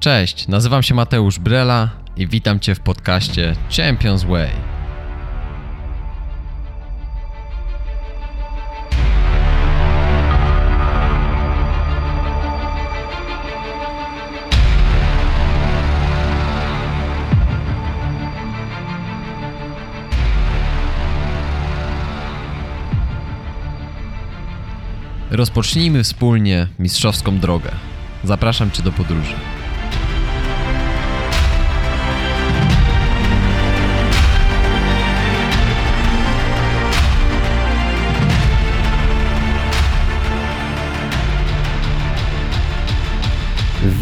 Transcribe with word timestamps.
Cześć, 0.00 0.48
nazywam 0.48 0.82
się 0.82 0.94
Mateusz 0.94 1.38
Brela 1.38 1.90
i 2.16 2.26
witam 2.26 2.60
Cię 2.60 2.74
w 2.74 2.80
podcaście 2.80 3.56
Champions 3.76 4.24
Way. 4.24 4.50
Rozpocznijmy 25.30 26.04
wspólnie 26.04 26.68
mistrzowską 26.78 27.38
drogę. 27.38 27.95
Zapraszam 28.26 28.70
Cię 28.70 28.82
do 28.82 28.92
podróży. 28.92 29.34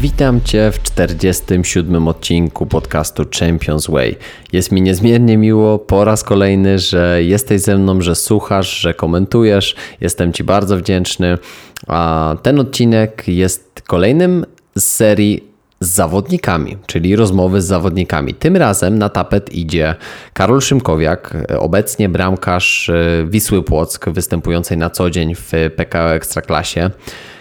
Witam 0.01 0.41
Cię 0.41 0.73
w 0.73 0.83
47 0.83 2.09
odcinku 2.09 2.67
podcastu 2.67 3.25
Champions 3.41 3.87
Way. 3.87 4.17
Jest 4.53 4.73
mi 4.73 4.83
niezmiernie 4.83 5.37
miło 5.37 5.79
po 5.79 6.05
raz 6.05 6.25
kolejny, 6.25 6.79
że 6.79 7.23
jesteś 7.23 7.61
ze 7.61 7.77
mną, 7.77 8.01
że 8.01 8.15
słuchasz, 8.15 8.81
że 8.81 8.95
komentujesz. 8.95 9.77
Jestem 10.01 10.33
Ci 10.33 10.45
bardzo 10.45 10.77
wdzięczny. 10.77 11.39
A 11.87 12.37
ten 12.43 12.61
odcinek 12.61 13.25
jest 13.27 13.74
kolejnym 13.87 14.47
z 14.77 14.85
serii 14.85 15.55
z 15.81 15.89
zawodnikami, 15.89 16.77
czyli 16.87 17.17
rozmowy 17.17 17.63
z 17.63 17.67
zawodnikami. 17.67 18.35
Tym 18.35 18.57
razem 18.57 18.99
na 18.99 19.09
tapet 19.09 19.53
idzie 19.53 19.95
Karol 20.33 20.61
Szymkowiak, 20.61 21.37
obecnie 21.59 22.09
bramkarz 22.09 22.89
e, 22.89 23.27
Wisły 23.29 23.63
Płock, 23.63 24.09
występującej 24.09 24.79
na 24.79 24.91
co 24.91 25.11
dzień 25.11 25.35
w 25.35 25.53
PKO 25.77 26.15
Ekstraklasie. 26.15 26.91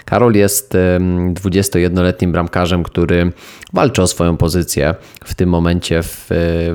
Karol 0.05 0.33
jest 0.33 0.77
21-letnim 1.33 2.31
bramkarzem, 2.31 2.83
który 2.83 3.31
walczy 3.73 4.01
o 4.01 4.07
swoją 4.07 4.37
pozycję 4.37 4.95
w 5.23 5.35
tym 5.35 5.49
momencie 5.49 6.03
w, 6.03 6.27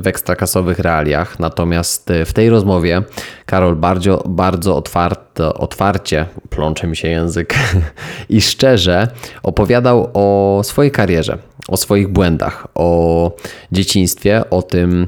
w 0.03 0.07
ekstrakasowych 0.07 0.79
realiach. 0.79 1.39
Natomiast 1.39 2.11
w 2.27 2.33
tej 2.33 2.51
rozmowie 2.51 3.03
Karol 3.47 3.77
bardzo, 3.77 4.25
bardzo 4.29 4.77
otwarto, 4.77 5.55
otwarcie, 5.55 6.27
plącze 6.51 6.87
mi 6.87 6.97
się 6.97 7.09
język, 7.09 7.55
i 8.29 8.41
szczerze 8.41 9.09
opowiadał 9.43 10.11
o 10.15 10.61
swojej 10.65 10.93
karierze, 10.93 11.39
o 11.69 11.77
swoich 11.77 12.09
błędach, 12.09 12.67
o 12.75 13.33
dzieciństwie, 13.73 14.51
o 14.51 14.62
tym, 14.62 15.06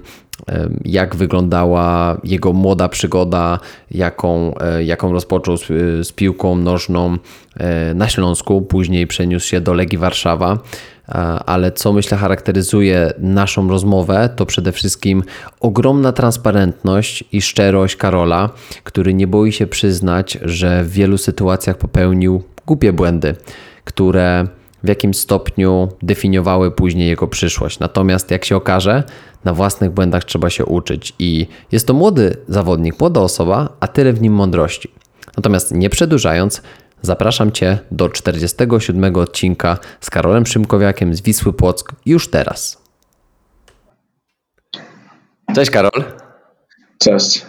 jak 0.85 1.17
wyglądała 1.17 2.17
jego 2.25 2.53
młoda 2.53 2.89
przygoda, 2.89 3.59
jaką, 3.91 4.55
e, 4.59 4.85
jaką 4.85 5.13
rozpoczął 5.13 5.57
z, 5.57 5.67
z 6.07 6.13
piłką 6.13 6.57
nożną 6.57 7.17
e, 7.57 7.95
na 7.95 8.09
Śląsku, 8.09 8.63
później 8.63 9.07
przeniósł 9.07 9.47
się 9.47 9.61
do 9.61 9.75
Legii 9.75 9.99
Warszawa. 9.99 10.59
E, 11.09 11.13
ale 11.47 11.73
co 11.73 11.93
myślę 11.93 12.19
charakteryzuje 12.19 13.13
naszą 13.19 13.69
rozmowę, 13.69 14.29
to 14.37 14.47
przede 14.47 14.73
wszystkim 14.73 15.23
ogromna 15.61 16.13
transparentność 16.13 17.25
i 17.33 17.43
szczerość 17.43 17.97
Karola, 17.97 18.51
który 18.85 19.15
nie 19.15 19.27
boi 19.27 19.53
się 19.53 19.67
przyznać, 19.67 20.39
że 20.43 20.85
w 20.85 20.91
wielu 20.91 21.19
sytuacjach 21.19 21.79
popełnił 21.79 22.43
głupie 22.67 22.93
błędy, 22.93 23.35
które 23.85 24.47
w 24.85 24.89
jakim 24.89 25.15
stopniu 25.15 25.89
definiowały 26.03 26.71
później 26.71 27.09
jego 27.09 27.29
przyszłość. 27.29 27.79
Natomiast 27.79 28.31
jak 28.31 28.45
się 28.45 28.57
okaże, 28.57 29.03
na 29.45 29.55
własnych 29.55 29.91
błędach 29.91 30.25
trzeba 30.25 30.51
się 30.51 30.65
uczyć 30.65 31.13
i 31.19 31.47
jest 31.73 31.87
to 31.87 31.95
młody 31.95 32.37
zawodnik, 32.49 33.01
młoda 33.01 33.21
osoba, 33.21 33.69
a 33.81 33.89
tyle 33.89 34.13
w 34.13 34.23
nim 34.23 34.33
mądrości. 34.33 34.91
Natomiast 35.37 35.75
nie 35.75 35.91
przedłużając, 35.91 36.63
zapraszam 37.03 37.53
Cię 37.53 37.79
do 37.91 38.09
47 38.09 39.17
odcinka 39.17 39.79
z 40.01 40.11
Karolem 40.11 40.47
Szymkowiakiem 40.47 41.15
z 41.15 41.21
Wisły 41.21 41.53
Płock 41.53 41.93
już 42.07 42.31
teraz. 42.31 42.83
Cześć 45.55 45.71
Karol. 45.71 46.05
Cześć. 46.99 47.47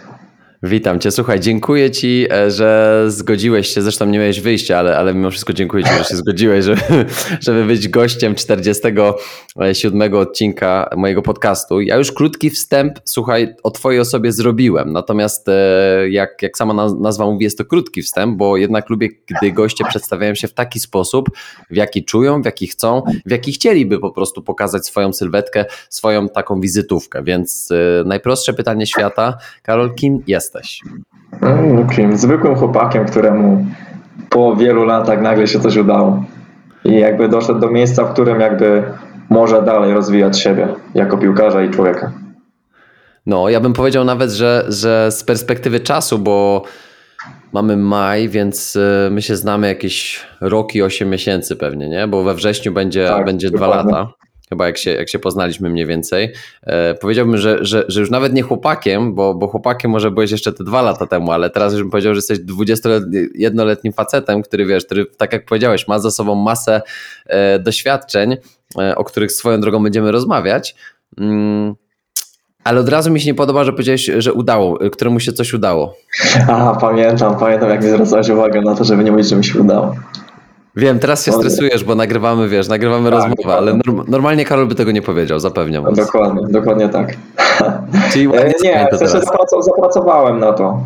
Witam 0.64 1.00
Cię. 1.00 1.10
Słuchaj, 1.10 1.40
dziękuję 1.40 1.90
Ci, 1.90 2.26
e, 2.30 2.50
że 2.50 3.04
zgodziłeś 3.08 3.68
się. 3.68 3.82
Zresztą 3.82 4.06
nie 4.06 4.18
miałeś 4.18 4.40
wyjścia, 4.40 4.78
ale, 4.78 4.96
ale 4.96 5.14
mimo 5.14 5.30
wszystko 5.30 5.52
dziękuję 5.52 5.84
Ci, 5.84 5.90
że 5.98 6.04
się 6.04 6.16
zgodziłeś, 6.16 6.64
żeby, 6.64 6.80
żeby 7.46 7.64
być 7.64 7.88
gościem 7.88 8.34
47 8.34 10.14
odcinka 10.14 10.90
mojego 10.96 11.22
podcastu. 11.22 11.80
Ja 11.80 11.96
już 11.96 12.12
krótki 12.12 12.50
wstęp, 12.50 12.98
słuchaj, 13.04 13.54
o 13.62 13.70
Twojej 13.70 14.00
osobie 14.00 14.32
zrobiłem. 14.32 14.92
Natomiast, 14.92 15.48
e, 15.48 16.08
jak, 16.10 16.42
jak 16.42 16.56
sama 16.56 16.86
nazwa 17.00 17.26
mówi, 17.26 17.44
jest 17.44 17.58
to 17.58 17.64
krótki 17.64 18.02
wstęp, 18.02 18.36
bo 18.36 18.56
jednak 18.56 18.90
lubię, 18.90 19.08
gdy 19.26 19.52
goście 19.52 19.84
przedstawiają 19.84 20.34
się 20.34 20.48
w 20.48 20.54
taki 20.54 20.80
sposób, 20.80 21.28
w 21.70 21.76
jaki 21.76 22.04
czują, 22.04 22.42
w 22.42 22.44
jaki 22.44 22.66
chcą, 22.66 23.02
w 23.26 23.30
jaki 23.30 23.52
chcieliby 23.52 23.98
po 23.98 24.10
prostu 24.10 24.42
pokazać 24.42 24.86
swoją 24.86 25.12
sylwetkę, 25.12 25.64
swoją 25.88 26.28
taką 26.28 26.60
wizytówkę. 26.60 27.22
Więc 27.22 27.68
e, 27.70 28.04
najprostsze 28.04 28.52
pytanie 28.52 28.86
świata, 28.86 29.38
Karol, 29.62 29.94
kim 29.94 30.22
jest? 30.26 30.51
Jesteś? 30.54 30.80
Mm, 31.40 32.16
zwykłym 32.16 32.54
chłopakiem, 32.54 33.04
któremu 33.04 33.66
po 34.30 34.56
wielu 34.56 34.84
latach 34.84 35.22
nagle 35.22 35.46
się 35.46 35.60
coś 35.60 35.76
udało. 35.76 36.24
I 36.84 36.92
jakby 36.98 37.28
doszedł 37.28 37.60
do 37.60 37.70
miejsca, 37.70 38.04
w 38.04 38.12
którym 38.12 38.40
jakby 38.40 38.82
może 39.30 39.62
dalej 39.62 39.94
rozwijać 39.94 40.40
siebie 40.40 40.68
jako 40.94 41.18
piłkarza 41.18 41.62
i 41.62 41.70
człowieka. 41.70 42.12
No, 43.26 43.48
ja 43.48 43.60
bym 43.60 43.72
powiedział 43.72 44.04
nawet, 44.04 44.30
że, 44.30 44.64
że 44.68 45.10
z 45.10 45.24
perspektywy 45.24 45.80
czasu, 45.80 46.18
bo 46.18 46.62
mamy 47.52 47.76
maj, 47.76 48.28
więc 48.28 48.76
e, 48.76 49.10
my 49.10 49.22
się 49.22 49.36
znamy 49.36 49.68
jakieś 49.68 50.26
rok 50.40 50.74
i 50.74 50.82
8 50.82 51.10
miesięcy 51.10 51.56
pewnie, 51.56 51.88
nie? 51.88 52.08
Bo 52.08 52.22
we 52.22 52.34
wrześniu 52.34 52.72
będzie, 52.72 53.08
tak, 53.08 53.24
będzie 53.24 53.50
dwa 53.50 53.66
lata 53.66 54.21
chyba 54.52 54.66
jak 54.66 54.78
się, 54.78 54.90
jak 54.90 55.08
się 55.08 55.18
poznaliśmy 55.18 55.70
mniej 55.70 55.86
więcej. 55.86 56.32
E, 56.62 56.94
powiedziałbym, 56.94 57.36
że, 57.36 57.64
że, 57.64 57.84
że 57.88 58.00
już 58.00 58.10
nawet 58.10 58.32
nie 58.32 58.42
chłopakiem, 58.42 59.14
bo, 59.14 59.34
bo 59.34 59.46
chłopakiem 59.46 59.90
może 59.90 60.10
byłeś 60.10 60.30
jeszcze 60.30 60.52
te 60.52 60.64
dwa 60.64 60.82
lata 60.82 61.06
temu, 61.06 61.32
ale 61.32 61.50
teraz 61.50 61.72
już 61.72 61.82
bym 61.82 61.90
powiedział, 61.90 62.14
że 62.14 62.18
jesteś 62.18 62.38
21-letnim 62.38 63.92
facetem, 63.92 64.42
który 64.42 64.66
wiesz, 64.66 64.84
który 64.84 65.06
tak 65.06 65.32
jak 65.32 65.44
powiedziałeś, 65.44 65.88
ma 65.88 65.98
za 65.98 66.10
sobą 66.10 66.34
masę 66.34 66.82
e, 67.26 67.58
doświadczeń, 67.58 68.36
e, 68.78 68.96
o 68.96 69.04
których 69.04 69.32
swoją 69.32 69.60
drogą 69.60 69.82
będziemy 69.82 70.12
rozmawiać. 70.12 70.74
Mm, 71.18 71.74
ale 72.64 72.80
od 72.80 72.88
razu 72.88 73.10
mi 73.10 73.20
się 73.20 73.26
nie 73.26 73.34
podoba, 73.34 73.64
że 73.64 73.72
powiedziałeś, 73.72 74.10
że 74.18 74.32
udało, 74.32 74.78
któremu 74.92 75.20
się 75.20 75.32
coś 75.32 75.52
udało. 75.52 75.94
Aha, 76.48 76.78
pamiętam, 76.80 77.38
pamiętam 77.38 77.70
jak 77.70 77.82
mi 77.82 77.90
zwracałeś 77.90 78.28
uwagę 78.28 78.60
na 78.60 78.74
to, 78.74 78.84
żeby 78.84 79.04
nie 79.04 79.12
mówić, 79.12 79.28
że 79.28 79.36
mi 79.36 79.44
się 79.44 79.60
udało. 79.60 79.94
Wiem, 80.76 80.98
teraz 80.98 81.24
się 81.24 81.32
stresujesz, 81.32 81.84
bo 81.84 81.94
nagrywamy, 81.94 82.48
wiesz, 82.48 82.68
nagrywamy 82.68 83.10
tak, 83.10 83.18
rozmowę, 83.18 83.56
ale 83.56 83.78
normalnie 84.08 84.44
Karol 84.44 84.66
by 84.66 84.74
tego 84.74 84.92
nie 84.92 85.02
powiedział, 85.02 85.40
zapewniam 85.40 85.84
was. 85.84 85.96
Dokładnie, 85.96 86.42
dokładnie 86.48 86.88
tak. 86.88 87.16
Czyli 88.12 88.28
ładnie 88.28 88.52
Nie, 88.64 88.88
w 88.92 88.96
sensie 88.96 89.20
zapracowałem 89.62 90.38
na 90.38 90.52
to. 90.52 90.80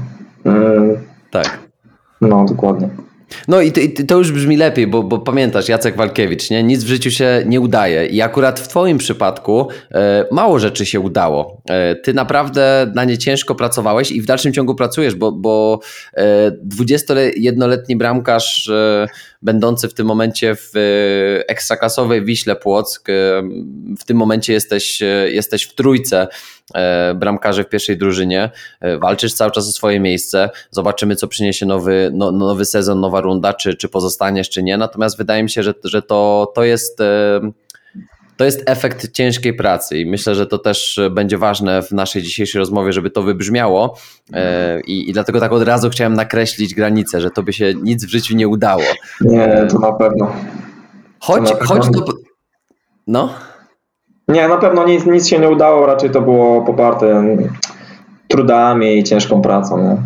Mm. 0.45 0.97
Tak. 1.31 1.59
No, 2.21 2.45
dokładnie. 2.45 2.89
No 3.49 3.61
i 3.61 3.73
to, 3.73 3.81
i 3.81 3.93
to, 3.93 4.19
już 4.19 4.33
brzmi 4.33 4.57
lepiej, 4.57 4.87
bo, 4.87 5.03
bo 5.03 5.19
pamiętasz, 5.19 5.69
Jacek 5.69 5.97
Walkiewicz, 5.97 6.51
nie? 6.51 6.63
nic 6.63 6.85
w 6.85 6.89
życiu 6.89 7.11
się 7.11 7.43
nie 7.47 7.61
udaje. 7.61 8.07
I 8.07 8.23
akurat 8.23 8.61
w 8.61 8.69
Twoim 8.69 8.99
przypadku 8.99 9.69
e, 9.93 10.25
mało 10.33 10.59
rzeczy 10.59 10.87
się 10.87 11.01
udało. 11.01 11.63
E, 11.71 11.95
ty 11.95 12.15
naprawdę 12.15 12.93
na 12.95 13.05
nie 13.05 13.19
ciężko 13.19 13.55
pracowałeś 13.55 14.13
i 14.13 14.23
w 14.23 14.27
dalszym 14.27 14.53
ciągu 14.53 14.75
pracujesz, 14.75 15.15
bo, 15.15 15.33
bo 15.33 15.81
e, 16.15 16.51
21-letni 16.51 17.97
bramkarz 17.97 18.69
e, 18.69 19.07
będący 19.47 19.89
w 19.89 19.95
tym 19.95 20.07
momencie 20.07 20.55
w 20.55 20.71
e, 20.77 20.81
ekstraklasowej 21.49 22.25
Wiśle 22.25 22.57
Płock, 22.57 23.09
e, 23.09 23.13
w 23.99 24.05
tym 24.05 24.17
momencie 24.17 24.53
jesteś, 24.53 25.01
jesteś 25.31 25.63
w 25.63 25.75
trójce 25.75 26.29
E, 26.75 27.15
bramkarzy 27.15 27.65
w 27.65 27.69
pierwszej 27.69 27.99
drużynie. 27.99 28.51
E, 28.81 28.99
walczysz 28.99 29.35
cały 29.35 29.51
czas 29.51 29.69
o 29.69 29.73
swoje 29.73 30.01
miejsce. 30.01 30.51
Zobaczymy, 30.71 31.17
co 31.17 31.29
przyniesie 31.29 31.67
nowy, 31.67 32.11
no, 32.15 32.33
nowy 32.33 32.65
sezon, 32.65 33.01
nowa 33.01 33.21
runda, 33.21 33.55
czy, 33.55 33.75
czy 33.75 33.89
pozostaniesz, 33.89 34.51
czy 34.51 34.63
nie. 34.63 34.77
Natomiast 34.77 35.19
wydaje 35.19 35.43
mi 35.43 35.51
się, 35.51 35.63
że, 35.63 35.75
że 35.85 36.03
to, 36.03 36.53
to 36.55 36.65
jest. 36.65 36.99
E, 38.37 38.39
to 38.39 38.45
jest 38.45 38.63
efekt 38.67 39.13
ciężkiej 39.13 39.55
pracy 39.55 39.99
i 39.99 40.07
myślę, 40.07 40.35
że 40.35 40.47
to 40.47 40.59
też 40.59 41.01
będzie 41.11 41.39
ważne 41.39 41.83
w 41.83 41.93
naszej 41.93 42.23
dzisiejszej 42.23 42.59
rozmowie, 42.59 42.93
żeby 42.93 43.11
to 43.11 43.23
wybrzmiało. 43.23 43.97
I, 44.87 45.11
I, 45.11 45.13
dlatego 45.13 45.41
tak 45.41 45.53
od 45.53 45.63
razu 45.63 45.91
chciałem 45.91 46.15
nakreślić 46.15 46.75
granicę, 46.75 47.21
że 47.21 47.31
to 47.31 47.43
by 47.43 47.53
się 47.53 47.75
nic 47.83 48.05
w 48.05 48.09
życiu 48.09 48.37
nie 48.37 48.49
udało. 48.49 48.83
Nie, 49.21 49.67
to 49.71 49.79
na 49.79 49.93
pewno. 49.93 50.33
Choć, 51.21 51.51
to 51.51 51.65
choć 51.65 51.83
to. 51.83 52.13
No. 53.07 53.35
Nie, 54.29 54.49
na 54.49 54.57
pewno 54.57 54.87
nic, 54.87 55.07
nic 55.07 55.29
się 55.29 55.39
nie 55.39 55.49
udało, 55.49 55.87
raczej 55.87 56.11
to 56.11 56.23
było 56.23 56.63
poparte 56.63 57.37
trudami 58.29 58.99
i 58.99 59.05
ciężką 59.05 59.43
pracą. 59.43 59.83
Nie? 59.83 59.97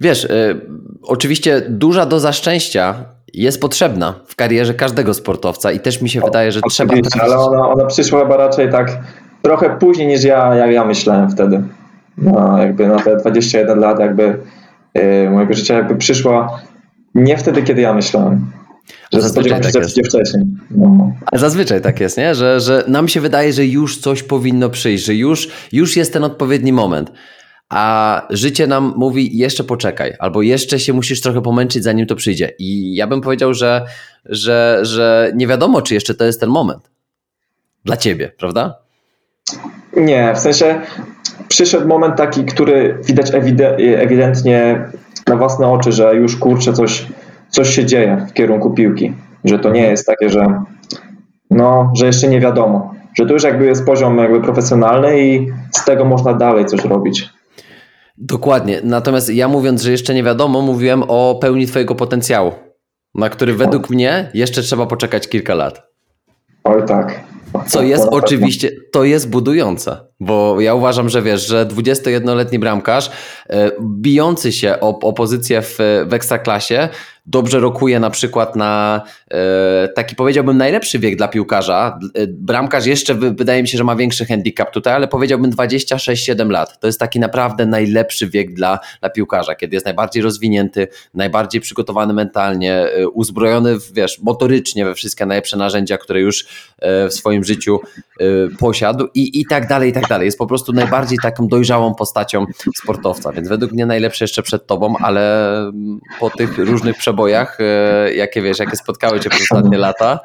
Wiesz, 0.00 0.24
y, 0.24 0.60
oczywiście 1.02 1.62
duża 1.68 2.06
doza 2.06 2.32
szczęścia 2.32 3.04
jest 3.34 3.60
potrzebna 3.60 4.14
w 4.26 4.36
karierze 4.36 4.74
każdego 4.74 5.14
sportowca 5.14 5.72
i 5.72 5.80
też 5.80 6.02
mi 6.02 6.08
się 6.08 6.22
o, 6.22 6.26
wydaje, 6.26 6.52
że 6.52 6.60
trzeba... 6.70 6.94
Trafić... 6.94 7.16
Ale 7.20 7.38
ona, 7.38 7.68
ona 7.68 7.84
przyszła 7.84 8.20
chyba 8.20 8.36
raczej 8.36 8.70
tak 8.70 8.98
trochę 9.42 9.78
później 9.78 10.06
niż 10.06 10.24
ja, 10.24 10.54
jak 10.54 10.70
ja 10.70 10.84
myślałem 10.84 11.30
wtedy. 11.30 11.62
No, 12.18 12.58
jakby 12.58 12.88
na 12.88 12.98
te 12.98 13.16
21 13.16 13.78
lat 13.78 13.98
jakby 13.98 14.38
yy, 14.94 15.30
mojego 15.30 15.54
życia 15.54 15.74
jakby 15.74 15.96
przyszła 15.96 16.60
nie 17.14 17.36
wtedy, 17.38 17.62
kiedy 17.62 17.80
ja 17.80 17.94
myślałem. 17.94 18.50
Że 19.12 19.20
zazwyczaj 19.20 19.60
tak 19.60 19.74
jest. 19.74 19.98
wcześniej. 20.08 20.44
No. 20.70 21.12
A 21.32 21.38
zazwyczaj 21.38 21.80
tak 21.80 22.00
jest, 22.00 22.18
nie? 22.18 22.34
Że, 22.34 22.60
że 22.60 22.84
nam 22.88 23.08
się 23.08 23.20
wydaje, 23.20 23.52
że 23.52 23.66
już 23.66 23.98
coś 23.98 24.22
powinno 24.22 24.70
przyjść, 24.70 25.04
że 25.04 25.14
już, 25.14 25.48
już 25.72 25.96
jest 25.96 26.12
ten 26.12 26.24
odpowiedni 26.24 26.72
moment. 26.72 27.12
A 27.68 28.22
życie 28.30 28.66
nam 28.66 28.94
mówi, 28.96 29.38
jeszcze 29.38 29.64
poczekaj, 29.64 30.12
albo 30.18 30.42
jeszcze 30.42 30.78
się 30.78 30.92
musisz 30.92 31.20
trochę 31.20 31.42
pomęczyć, 31.42 31.84
zanim 31.84 32.06
to 32.06 32.16
przyjdzie. 32.16 32.52
I 32.58 32.94
ja 32.94 33.06
bym 33.06 33.20
powiedział, 33.20 33.54
że, 33.54 33.86
że, 34.24 34.78
że 34.82 35.32
nie 35.34 35.46
wiadomo, 35.46 35.82
czy 35.82 35.94
jeszcze 35.94 36.14
to 36.14 36.24
jest 36.24 36.40
ten 36.40 36.50
moment. 36.50 36.90
Dla 37.84 37.96
ciebie, 37.96 38.32
prawda? 38.38 38.74
Nie, 39.96 40.32
w 40.34 40.38
sensie 40.38 40.80
przyszedł 41.48 41.88
moment 41.88 42.16
taki, 42.16 42.44
który 42.44 42.98
widać 43.04 43.30
ewidentnie 43.78 44.88
na 45.26 45.36
własne 45.36 45.68
oczy, 45.68 45.92
że 45.92 46.14
już 46.14 46.36
kurczę 46.36 46.72
coś, 46.72 47.06
coś 47.48 47.68
się 47.74 47.84
dzieje 47.84 48.26
w 48.30 48.32
kierunku 48.32 48.70
piłki. 48.70 49.14
Że 49.44 49.58
to 49.58 49.70
nie 49.70 49.82
jest 49.82 50.06
takie, 50.06 50.30
że 50.30 50.62
no, 51.50 51.92
że 51.96 52.06
jeszcze 52.06 52.28
nie 52.28 52.40
wiadomo. 52.40 52.94
Że 53.18 53.26
to 53.26 53.32
już 53.32 53.42
jakby 53.42 53.66
jest 53.66 53.86
poziom 53.86 54.18
jakby 54.18 54.40
profesjonalny 54.40 55.20
i 55.20 55.46
z 55.70 55.84
tego 55.84 56.04
można 56.04 56.34
dalej 56.34 56.66
coś 56.66 56.84
robić. 56.84 57.33
Dokładnie. 58.18 58.80
Natomiast 58.84 59.34
ja 59.34 59.48
mówiąc, 59.48 59.82
że 59.82 59.90
jeszcze 59.90 60.14
nie 60.14 60.22
wiadomo, 60.22 60.60
mówiłem 60.60 61.02
o 61.08 61.38
pełni 61.40 61.66
twojego 61.66 61.94
potencjału, 61.94 62.52
na 63.14 63.28
który 63.28 63.54
według 63.54 63.90
mnie 63.90 64.30
jeszcze 64.34 64.62
trzeba 64.62 64.86
poczekać 64.86 65.28
kilka 65.28 65.54
lat. 65.54 65.82
Oj 66.64 66.86
tak. 66.86 67.20
Co 67.66 67.82
jest 67.82 68.08
oczywiście, 68.10 68.70
to 68.92 69.04
jest 69.04 69.30
budujące, 69.30 69.96
bo 70.20 70.60
ja 70.60 70.74
uważam, 70.74 71.08
że 71.08 71.22
wiesz, 71.22 71.46
że 71.46 71.66
21-letni 71.66 72.58
bramkarz 72.58 73.10
e, 73.50 73.70
bijący 73.80 74.52
się 74.52 74.80
o, 74.80 74.98
o 75.00 75.12
pozycję 75.12 75.62
w, 75.62 75.78
w 76.06 76.12
ekstraklasie 76.12 76.88
dobrze 77.26 77.60
rokuje 77.60 78.00
na 78.00 78.10
przykład 78.10 78.56
na 78.56 79.02
e, 79.30 79.88
taki 79.88 80.16
powiedziałbym 80.16 80.56
najlepszy 80.56 80.98
wiek 80.98 81.16
dla 81.16 81.28
piłkarza. 81.28 81.98
E, 82.14 82.26
bramkarz 82.26 82.86
jeszcze 82.86 83.14
wydaje 83.14 83.62
mi 83.62 83.68
się, 83.68 83.78
że 83.78 83.84
ma 83.84 83.96
większy 83.96 84.26
handicap 84.26 84.70
tutaj, 84.70 84.94
ale 84.94 85.08
powiedziałbym 85.08 85.50
26-7 85.50 86.50
lat. 86.50 86.80
To 86.80 86.86
jest 86.86 87.00
taki 87.00 87.20
naprawdę 87.20 87.66
najlepszy 87.66 88.28
wiek 88.28 88.54
dla, 88.54 88.78
dla 89.00 89.10
piłkarza, 89.10 89.54
kiedy 89.54 89.76
jest 89.76 89.86
najbardziej 89.86 90.22
rozwinięty, 90.22 90.88
najbardziej 91.14 91.60
przygotowany 91.60 92.14
mentalnie, 92.14 92.74
e, 92.74 93.08
uzbrojony 93.08 93.76
wiesz, 93.92 94.18
motorycznie 94.22 94.84
we 94.84 94.94
wszystkie 94.94 95.26
najlepsze 95.26 95.56
narzędzia, 95.56 95.98
które 95.98 96.20
już 96.20 96.46
w 96.82 97.12
swoim 97.12 97.44
życiu 97.44 97.80
posiadł 98.58 99.08
i, 99.14 99.40
i 99.40 99.46
tak 99.46 99.68
dalej, 99.68 99.90
i 99.90 99.92
tak 99.92 100.08
dalej. 100.08 100.24
Jest 100.24 100.38
po 100.38 100.46
prostu 100.46 100.72
najbardziej 100.72 101.18
taką 101.22 101.48
dojrzałą 101.48 101.94
postacią 101.94 102.46
sportowca, 102.76 103.32
więc 103.32 103.48
według 103.48 103.72
mnie 103.72 103.86
najlepsze 103.86 104.24
jeszcze 104.24 104.42
przed 104.42 104.66
tobą, 104.66 104.94
ale 105.00 105.50
po 106.20 106.30
tych 106.30 106.58
różnych 106.58 106.96
przebojach 106.96 107.13
przebojach, 107.14 107.58
e, 107.60 108.14
jakie 108.14 108.42
wiesz, 108.42 108.58
jakie 108.58 108.76
spotkały 108.76 109.20
cię 109.20 109.30
przez 109.30 109.42
ostatnie 109.42 109.78
lata, 109.78 110.20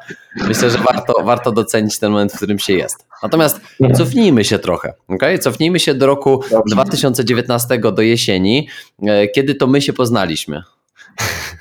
myślę, 0.48 0.70
że 0.70 0.78
warto, 0.78 1.12
warto 1.24 1.52
docenić 1.52 1.98
ten 1.98 2.12
moment, 2.12 2.32
w 2.32 2.36
którym 2.36 2.58
się 2.58 2.72
jest. 2.72 3.06
Natomiast 3.22 3.60
cofnijmy 3.94 4.44
się 4.44 4.58
trochę, 4.58 4.92
okay? 5.08 5.38
cofnijmy 5.38 5.80
się 5.80 5.94
do 5.94 6.06
roku 6.06 6.42
2019, 6.70 7.78
do 7.78 8.02
jesieni, 8.02 8.68
e, 9.02 9.28
kiedy 9.28 9.54
to 9.54 9.66
my 9.66 9.80
się 9.80 9.92
poznaliśmy. 9.92 10.62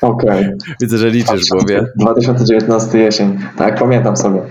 Okej. 0.01 0.29
Okay. 0.29 0.57
Widzę, 0.81 0.97
że 0.97 1.09
liczysz 1.09 1.45
w 1.45 1.49
głowie. 1.49 1.85
2019 1.95 2.99
jesień, 2.99 3.39
tak, 3.57 3.79
pamiętam 3.79 4.17
sobie. 4.17 4.41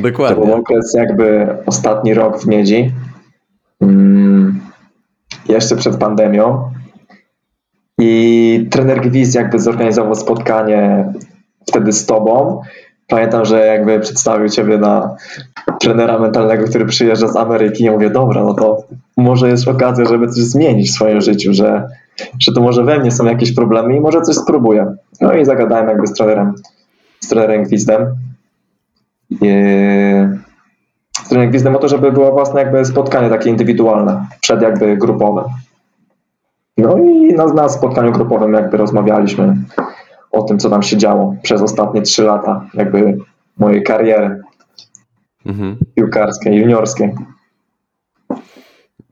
Dokładnie. 0.00 0.36
To 0.36 0.46
był 0.46 0.54
okres 0.54 0.94
jakby 0.94 1.56
ostatni 1.66 2.14
rok 2.14 2.42
w 2.42 2.46
Miedzi, 2.46 2.92
hmm, 3.80 4.60
jeszcze 5.48 5.76
przed 5.76 5.96
pandemią. 5.96 6.70
I 7.98 8.66
trener 8.70 9.00
Gwiz 9.00 9.34
jakby 9.34 9.58
zorganizował 9.58 10.14
spotkanie 10.14 11.12
wtedy 11.68 11.92
z 11.92 12.06
tobą. 12.06 12.60
Pamiętam, 13.08 13.44
że 13.44 13.66
jakby 13.66 14.00
przedstawił 14.00 14.48
ciebie 14.48 14.78
na 14.78 15.16
trenera 15.80 16.18
mentalnego, 16.18 16.64
który 16.64 16.86
przyjeżdża 16.86 17.28
z 17.28 17.36
Ameryki. 17.36 17.84
I 17.84 17.90
mówię, 17.90 18.10
dobra, 18.10 18.42
no 18.44 18.54
to 18.54 18.82
może 19.16 19.48
jest 19.48 19.68
okazja, 19.68 20.04
żeby 20.04 20.28
coś 20.28 20.44
zmienić 20.44 20.90
w 20.90 20.94
swoim 20.94 21.20
życiu, 21.20 21.52
że, 21.54 21.88
że 22.38 22.52
to 22.52 22.60
może 22.60 22.84
we 22.84 22.98
mnie 22.98 23.10
są 23.10 23.24
jakieś 23.24 23.54
problemy 23.54 23.96
i 23.96 24.00
może 24.00 24.20
coś 24.20 24.36
spróbuję. 24.36 24.94
No 25.20 25.34
i 25.34 25.44
zagadałem 25.44 25.88
jakby 25.88 26.06
z 26.06 26.12
trenerem, 26.12 26.54
z 27.20 27.28
trenerem 27.28 27.62
Gwizdem. 27.62 28.06
z 31.12 31.28
trenerem 31.28 31.50
Gwizdem 31.50 31.76
o 31.76 31.78
to, 31.78 31.88
żeby 31.88 32.12
było 32.12 32.32
własne 32.32 32.60
jakby 32.60 32.84
spotkanie 32.84 33.30
takie 33.30 33.50
indywidualne, 33.50 34.26
przed 34.40 34.62
jakby 34.62 34.96
grupowe. 34.96 35.44
No 36.78 36.98
i 36.98 37.34
na, 37.34 37.46
na 37.46 37.68
spotkaniu 37.68 38.12
grupowym 38.12 38.52
jakby 38.52 38.76
rozmawialiśmy 38.76 39.56
o 40.32 40.42
tym, 40.42 40.58
co 40.58 40.70
tam 40.70 40.82
się 40.82 40.96
działo 40.96 41.34
przez 41.42 41.62
ostatnie 41.62 42.02
trzy 42.02 42.22
lata 42.22 42.66
jakby 42.74 43.18
mojej 43.58 43.82
kariery 43.82 44.40
mhm. 45.46 45.76
piłkarskiej, 45.94 46.56
juniorskiej. 46.56 47.14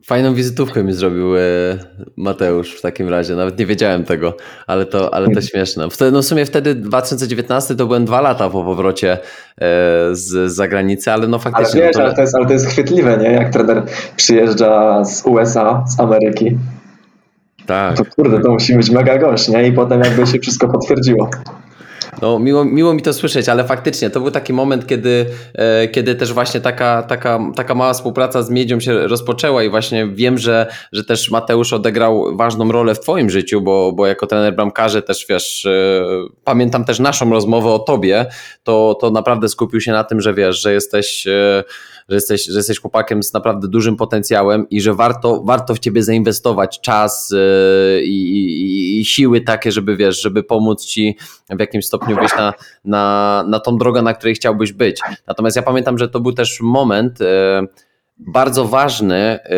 Fajną 0.04 0.34
wizytówkę 0.34 0.84
mi 0.84 0.92
zrobił 0.92 1.36
e, 1.36 1.40
Mateusz 2.16 2.78
w 2.78 2.82
takim 2.82 3.08
razie. 3.08 3.34
Nawet 3.34 3.58
nie 3.58 3.66
wiedziałem 3.66 4.04
tego, 4.04 4.36
ale 4.66 4.86
to, 4.86 5.14
ale 5.14 5.30
to 5.30 5.40
śmieszne. 5.40 5.90
Wtedy, 5.90 6.12
no 6.12 6.22
w 6.22 6.24
sumie 6.24 6.46
wtedy 6.46 6.74
2019 6.74 7.74
to 7.74 7.86
byłem 7.86 8.04
dwa 8.04 8.20
lata 8.20 8.50
po 8.50 8.64
powrocie 8.64 9.12
e, 9.12 9.18
z 10.12 10.52
zagranicy, 10.52 11.12
ale 11.12 11.28
no 11.28 11.38
faktycznie. 11.38 11.80
Ale 11.80 11.88
wiesz, 11.88 11.96
no 11.96 12.02
to... 12.02 12.06
ale, 12.06 12.14
to 12.14 12.20
jest, 12.20 12.34
ale 12.34 12.46
to 12.46 12.52
jest 12.52 12.66
chwytliwe, 12.66 13.18
nie? 13.18 13.32
Jak 13.32 13.52
trener 13.52 13.82
przyjeżdża 14.16 15.04
z 15.04 15.26
USA, 15.26 15.84
z 15.88 16.00
Ameryki 16.00 16.58
tak. 17.66 17.96
To 17.96 18.04
kurde, 18.16 18.40
to 18.40 18.50
musi 18.50 18.76
być 18.76 18.90
mega 18.90 19.18
gość, 19.18 19.48
nie? 19.48 19.68
I 19.68 19.72
potem 19.72 20.00
jakby 20.00 20.26
się 20.26 20.38
wszystko 20.38 20.68
potwierdziło. 20.68 21.30
No, 22.22 22.38
miło, 22.38 22.64
miło 22.64 22.94
mi 22.94 23.02
to 23.02 23.12
słyszeć, 23.12 23.48
ale 23.48 23.64
faktycznie 23.64 24.10
to 24.10 24.20
był 24.20 24.30
taki 24.30 24.52
moment, 24.52 24.86
kiedy, 24.86 25.26
e, 25.54 25.88
kiedy 25.88 26.14
też 26.14 26.32
właśnie 26.32 26.60
taka, 26.60 27.02
taka, 27.02 27.40
taka 27.56 27.74
mała 27.74 27.92
współpraca 27.92 28.42
z 28.42 28.50
Miedzią 28.50 28.80
się 28.80 29.08
rozpoczęła 29.08 29.62
i 29.62 29.70
właśnie 29.70 30.06
wiem, 30.06 30.38
że, 30.38 30.66
że 30.92 31.04
też 31.04 31.30
Mateusz 31.30 31.72
odegrał 31.72 32.36
ważną 32.36 32.72
rolę 32.72 32.94
w 32.94 33.00
Twoim 33.00 33.30
życiu, 33.30 33.60
bo, 33.60 33.92
bo 33.92 34.06
jako 34.06 34.26
trener 34.26 34.56
bramkarzy 34.56 35.02
też 35.02 35.26
wiesz, 35.28 35.66
e, 35.66 36.04
pamiętam 36.44 36.84
też 36.84 36.98
naszą 36.98 37.30
rozmowę 37.30 37.70
o 37.70 37.78
Tobie, 37.78 38.26
to, 38.64 38.98
to 39.00 39.10
naprawdę 39.10 39.48
skupił 39.48 39.80
się 39.80 39.92
na 39.92 40.04
tym, 40.04 40.20
że 40.20 40.34
wiesz, 40.34 40.62
że 40.62 40.72
jesteś 40.72 41.26
e, 41.26 41.64
że 42.08 42.16
jesteś, 42.16 42.44
że 42.44 42.56
jesteś 42.56 42.80
chłopakiem 42.80 43.22
z 43.22 43.32
naprawdę 43.32 43.68
dużym 43.68 43.96
potencjałem 43.96 44.68
i 44.68 44.80
że 44.80 44.94
warto, 44.94 45.42
warto 45.44 45.74
w 45.74 45.78
ciebie 45.78 46.02
zainwestować 46.02 46.80
czas 46.80 47.34
i, 48.02 48.08
i, 48.08 49.00
i 49.00 49.04
siły 49.04 49.40
takie, 49.40 49.72
żeby 49.72 49.96
wiesz, 49.96 50.22
żeby 50.22 50.42
pomóc 50.42 50.84
ci 50.84 51.16
w 51.50 51.60
jakimś 51.60 51.85
stopniu 51.86 52.16
wyjść 52.16 52.36
na, 52.36 52.54
na, 52.84 53.44
na 53.48 53.60
tą 53.60 53.78
drogę, 53.78 54.02
na 54.02 54.14
której 54.14 54.34
chciałbyś 54.34 54.72
być. 54.72 55.00
Natomiast 55.26 55.56
ja 55.56 55.62
pamiętam, 55.62 55.98
że 55.98 56.08
to 56.08 56.20
był 56.20 56.32
też 56.32 56.60
moment, 56.60 57.20
yy, 57.20 57.26
bardzo 58.18 58.64
ważny 58.64 59.38
y, 59.38 59.48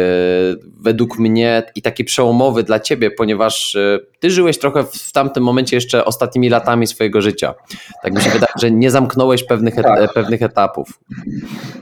według 0.81 1.19
mnie 1.19 1.63
i 1.75 1.83
taki 1.83 2.05
przełomowy 2.05 2.63
dla 2.63 2.81
ciebie, 2.81 3.11
ponieważ 3.11 3.75
y, 3.75 4.07
ty 4.21 4.31
żyłeś 4.31 4.59
trochę 4.59 4.85
w 4.85 5.13
tamtym 5.13 5.45
momencie 5.45 5.77
jeszcze 5.77 6.05
ostatnimi 6.05 6.49
latami 6.49 6.87
swojego 6.87 7.21
życia. 7.21 7.55
Tak 8.03 8.15
mi 8.15 8.21
się 8.21 8.31
wydaje, 8.31 8.53
że 8.61 8.71
nie 8.71 8.91
zamknąłeś 8.91 9.45
pewnych, 9.45 9.75
tak. 9.75 10.13
pewnych 10.13 10.43
etapów. 10.43 11.01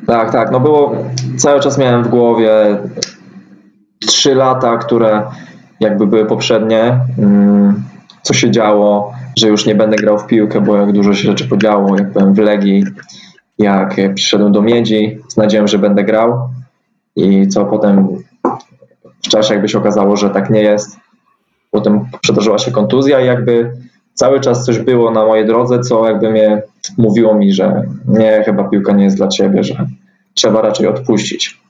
Tak, 0.07 0.33
tak. 0.33 0.50
No 0.50 0.61
było, 0.61 0.97
cały 1.37 1.61
czas 1.61 1.79
miałem 1.79 2.05
w 2.05 2.09
głowie 2.09 2.79
trzy 4.07 4.35
lata, 4.35 4.76
które 4.76 5.23
jakby 5.81 6.07
były 6.07 6.26
poprzednie, 6.26 7.00
mm, 7.19 7.83
co 8.23 8.35
się 8.35 8.50
działo, 8.50 9.12
że 9.38 9.49
już 9.49 9.66
nie 9.66 9.75
będę 9.75 9.97
grał 9.97 10.19
w 10.19 10.26
piłkę, 10.26 10.61
bo 10.61 10.76
jak 10.76 10.93
dużo 10.93 11.14
się 11.14 11.23
rzeczy 11.23 11.49
podziało, 11.49 11.99
jak 11.99 12.12
byłem 12.12 12.35
w 12.35 12.38
Legii, 12.38 12.85
jak 13.59 13.97
przyszedłem 14.14 14.52
do 14.52 14.62
Miedzi 14.62 15.19
z 15.28 15.37
nadzieją, 15.37 15.66
że 15.66 15.78
będę 15.78 16.05
grał 16.05 16.49
i 17.16 17.49
co 17.49 17.64
potem 17.64 18.09
w 19.23 19.28
czasie 19.28 19.55
jakby 19.55 19.69
się 19.69 19.78
okazało, 19.78 20.16
że 20.16 20.31
tak 20.31 20.50
nie 20.50 20.62
jest. 20.62 20.97
Potem 21.71 22.05
przydarzyła 22.21 22.59
się 22.59 22.71
kontuzja 22.71 23.21
i 23.21 23.26
jakby 23.26 23.73
cały 24.14 24.40
czas 24.40 24.64
coś 24.64 24.78
było 24.78 25.11
na 25.11 25.25
mojej 25.25 25.47
drodze, 25.47 25.81
co 25.81 26.09
jakby 26.09 26.31
mnie 26.31 26.62
mówiło 26.99 27.35
mi, 27.35 27.52
że 27.52 27.83
nie, 28.09 28.43
chyba 28.45 28.64
piłka 28.64 28.93
nie 28.93 29.05
jest 29.05 29.16
dla 29.16 29.28
ciebie, 29.28 29.64
że 29.64 29.87
trzeba 30.35 30.62
raczej 30.62 30.87
odpuścić. 30.87 31.61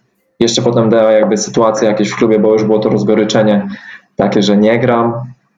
Jeszcze 0.40 0.62
potem 0.62 0.90
była 0.90 1.12
jakby 1.12 1.37
sytuacja 1.37 1.88
jakieś 1.88 2.08
w 2.08 2.16
klubie, 2.16 2.38
bo 2.38 2.52
już 2.52 2.64
było 2.64 2.78
to 2.78 2.88
rozgoryczenie 2.88 3.68
takie, 4.16 4.42
że 4.42 4.56
nie 4.56 4.78
gram 4.78 5.12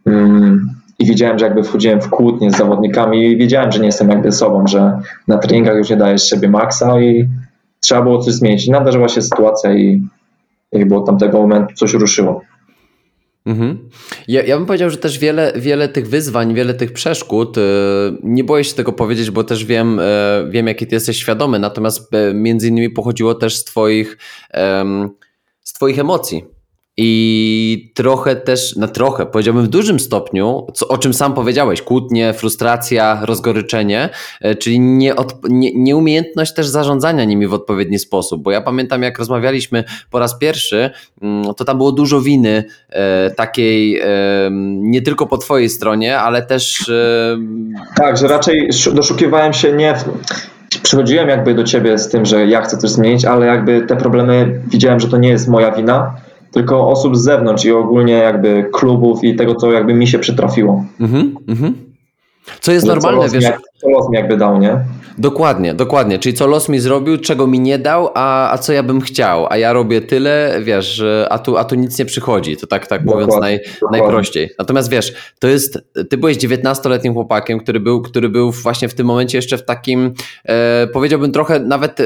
mm, 0.07 0.58
i 0.99 1.07
widziałem, 1.07 1.39
że 1.39 1.45
jakby 1.45 1.63
wchodziłem 1.63 2.01
w 2.01 2.11
kłótnie 2.11 2.51
z 2.51 2.57
zawodnikami 2.57 3.27
i 3.27 3.37
wiedziałem, 3.37 3.73
że 3.73 3.81
nie 3.81 3.87
jestem 3.87 4.09
jakby 4.09 4.33
sobą, 4.33 4.67
że 4.67 4.99
na 5.29 5.39
treningach 5.39 5.77
już 5.77 5.91
nie 5.91 5.97
daję 5.97 6.19
z 6.19 6.29
siebie 6.29 6.49
maksa 6.49 7.01
i 7.01 7.29
trzeba 7.81 8.03
było 8.03 8.19
coś 8.19 8.35
zmienić. 8.35 8.69
Nadarzyła 8.69 9.09
się 9.09 9.23
sytuacja 9.23 9.75
i, 9.75 10.03
i 10.73 10.87
było 10.87 11.01
tamtego 11.01 11.39
momentu 11.39 11.75
coś 11.75 11.93
ruszyło. 11.93 12.43
Mhm. 13.47 13.89
Ja, 14.29 14.43
ja 14.43 14.57
bym 14.57 14.67
powiedział, 14.67 14.91
że 14.91 14.97
też 14.97 15.19
wiele, 15.19 15.53
wiele 15.57 15.89
tych 15.89 16.09
wyzwań, 16.09 16.55
wiele 16.55 16.75
tych 16.75 16.93
przeszkód, 16.93 17.57
yy, 17.57 17.63
nie 18.23 18.45
boję 18.45 18.65
się 18.65 18.75
tego 18.75 18.93
powiedzieć, 18.93 19.31
bo 19.31 19.45
też 19.45 19.65
wiem, 19.65 20.01
yy, 20.45 20.51
wiem 20.51 20.67
jaki 20.67 20.87
ty 20.87 20.95
jesteś 20.95 21.17
świadomy, 21.17 21.59
natomiast 21.59 22.13
yy, 22.13 22.35
między 22.35 22.69
innymi 22.69 22.91
pochodziło 22.91 23.35
też 23.35 23.57
z 23.57 23.65
twoich, 23.65 24.19
z 25.63 25.73
twoich 25.73 25.99
emocji 25.99 26.58
i 27.01 27.93
trochę 27.95 28.37
też, 28.37 28.77
na 28.77 28.89
trochę, 28.89 29.27
powiedziałbym 29.27 29.65
w 29.65 29.69
dużym 29.69 30.01
stopniu, 30.01 30.67
co, 30.75 30.89
o 30.89 30.99
czym 30.99 31.15
sam 31.15 31.35
powiedziałeś, 31.35 31.83
kłótnie, 31.83 32.33
frustracja, 32.33 33.21
rozgoryczenie, 33.23 34.09
e, 34.41 34.55
czyli 34.55 34.81
nie 34.81 35.15
nie, 35.49 35.75
nieumiejętność 35.75 36.55
też 36.55 36.67
zarządzania 36.67 37.25
nimi 37.25 37.47
w 37.47 37.55
odpowiedni 37.55 37.99
sposób, 37.99 38.43
bo 38.43 38.51
ja 38.51 38.61
pamiętam 38.61 39.03
jak 39.03 39.19
rozmawialiśmy 39.19 39.85
po 40.11 40.19
raz 40.19 40.39
pierwszy, 40.39 40.91
mm, 41.23 41.55
to 41.55 41.65
tam 41.65 41.77
było 41.77 41.93
dużo 41.93 42.21
winy 42.21 42.65
e, 42.91 43.31
takiej 43.31 44.01
e, 44.01 44.05
nie 44.73 45.03
tylko 45.03 45.27
po 45.27 45.39
twojej 45.39 45.69
stronie, 45.69 46.19
ale 46.19 46.43
też... 46.43 46.91
Tak, 47.97 48.17
że 48.17 48.29
raczej 48.29 48.71
doszukiwałem 48.95 49.53
się 49.53 49.73
nie... 49.73 49.95
W 49.95 50.05
przychodziłem 50.83 51.29
jakby 51.29 51.55
do 51.55 51.65
ciebie 51.65 51.99
z 51.99 52.09
tym, 52.09 52.27
że 52.27 52.47
ja 52.47 52.63
chcę 52.63 52.77
coś 52.77 52.91
zmienić, 52.91 53.25
ale 53.25 53.47
jakby 53.47 53.83
te 53.83 53.97
problemy 53.97 54.61
widziałem, 54.67 55.01
że 55.01 55.09
to 55.09 55.17
nie 55.17 55.29
jest 55.29 55.49
moja 55.49 55.73
wina, 55.73 56.15
tylko 56.51 56.89
osób 56.89 57.17
z 57.17 57.21
zewnątrz 57.21 57.65
i 57.65 57.73
ogólnie 57.73 58.13
jakby 58.13 58.71
klubów 58.73 59.25
i 59.25 59.37
tego, 59.37 59.55
co 59.55 59.73
jakby 59.73 59.95
mi 59.95 60.07
się 60.07 60.19
przytrafiło. 60.19 60.85
Mhm, 61.01 61.35
mhm. 61.49 61.88
Co 62.61 62.73
jest 62.73 62.87
normalne, 62.87 63.29
co 63.29 63.35
wiesz. 63.35 63.45
Jak, 63.45 63.61
co 63.77 63.89
los 63.89 64.11
mi 64.11 64.17
jakby 64.17 64.37
dał, 64.37 64.59
nie? 64.59 64.77
Dokładnie, 65.19 65.75
dokładnie. 65.75 66.19
Czyli 66.19 66.35
co 66.35 66.47
los 66.47 66.69
mi 66.69 66.79
zrobił, 66.81 67.19
czego 67.19 67.47
mi 67.47 67.61
nie 67.61 67.79
dał, 67.79 68.11
a, 68.15 68.53
a 68.53 68.59
co 68.59 68.73
ja 68.73 68.83
bym 68.83 69.01
chciał. 69.01 69.47
A 69.51 69.57
ja 69.57 69.73
robię 69.73 70.01
tyle, 70.01 70.61
wiesz, 70.63 71.03
a 71.31 71.39
tu, 71.39 71.57
a 71.57 71.65
tu 71.65 71.75
nic 71.75 71.99
nie 71.99 72.05
przychodzi. 72.05 72.57
To 72.57 72.67
tak, 72.67 72.87
tak 72.87 73.05
mówiąc 73.05 73.37
naj, 73.41 73.61
najprościej. 73.93 74.51
Natomiast 74.59 74.91
wiesz, 74.91 75.13
to 75.39 75.49
jest, 75.49 75.79
ty 76.11 76.17
byłeś 76.17 76.37
19-letnim 76.37 77.13
chłopakiem, 77.13 77.59
który 77.61 77.81
był, 77.81 78.03
który 78.03 78.29
był 78.29 78.53
właśnie 78.53 78.89
w 78.89 78.95
tym 78.95 79.07
momencie 79.07 79.39
jeszcze 79.39 79.59
w 79.59 79.65
takim, 79.65 80.15
e, 80.45 80.87
powiedziałbym 80.87 81.33
trochę 81.33 81.61
nawet 81.61 82.01
e, 82.01 82.05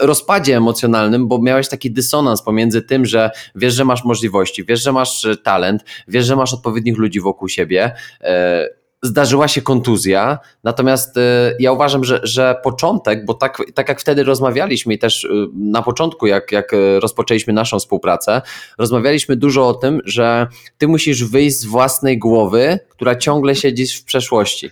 rozpadzie 0.00 0.56
emocjonalnym, 0.56 1.28
bo 1.28 1.42
miałeś 1.42 1.68
taki 1.68 1.90
dysonans 1.90 2.42
pomiędzy 2.42 2.82
tym, 2.82 3.06
że 3.06 3.30
wiesz, 3.54 3.74
że 3.74 3.84
masz 3.84 4.04
możliwości, 4.04 4.64
wiesz, 4.64 4.82
że 4.82 4.92
masz 4.92 5.26
talent, 5.42 5.84
wiesz, 6.08 6.24
że 6.24 6.36
masz 6.36 6.54
odpowiednich 6.54 6.98
ludzi 6.98 7.20
wokół 7.20 7.48
siebie. 7.48 7.92
E, 8.20 8.68
zdarzyła 9.02 9.48
się 9.48 9.62
kontuzja, 9.62 10.38
natomiast 10.64 11.16
y, 11.16 11.20
ja 11.60 11.72
uważam, 11.72 12.04
że, 12.04 12.20
że 12.22 12.56
początek, 12.64 13.24
bo 13.24 13.34
tak, 13.34 13.62
tak 13.74 13.88
jak 13.88 14.00
wtedy 14.00 14.24
rozmawialiśmy 14.24 14.94
i 14.94 14.98
też 14.98 15.24
y, 15.24 15.28
na 15.54 15.82
początku, 15.82 16.26
jak, 16.26 16.52
jak 16.52 16.72
y, 16.72 17.00
rozpoczęliśmy 17.00 17.52
naszą 17.52 17.78
współpracę, 17.78 18.42
rozmawialiśmy 18.78 19.36
dużo 19.36 19.68
o 19.68 19.74
tym, 19.74 20.00
że 20.04 20.46
ty 20.78 20.88
musisz 20.88 21.24
wyjść 21.24 21.58
z 21.58 21.64
własnej 21.64 22.18
głowy, 22.18 22.78
która 22.88 23.16
ciągle 23.16 23.54
siedzi 23.54 23.86
w 23.86 24.04
przeszłości. 24.04 24.70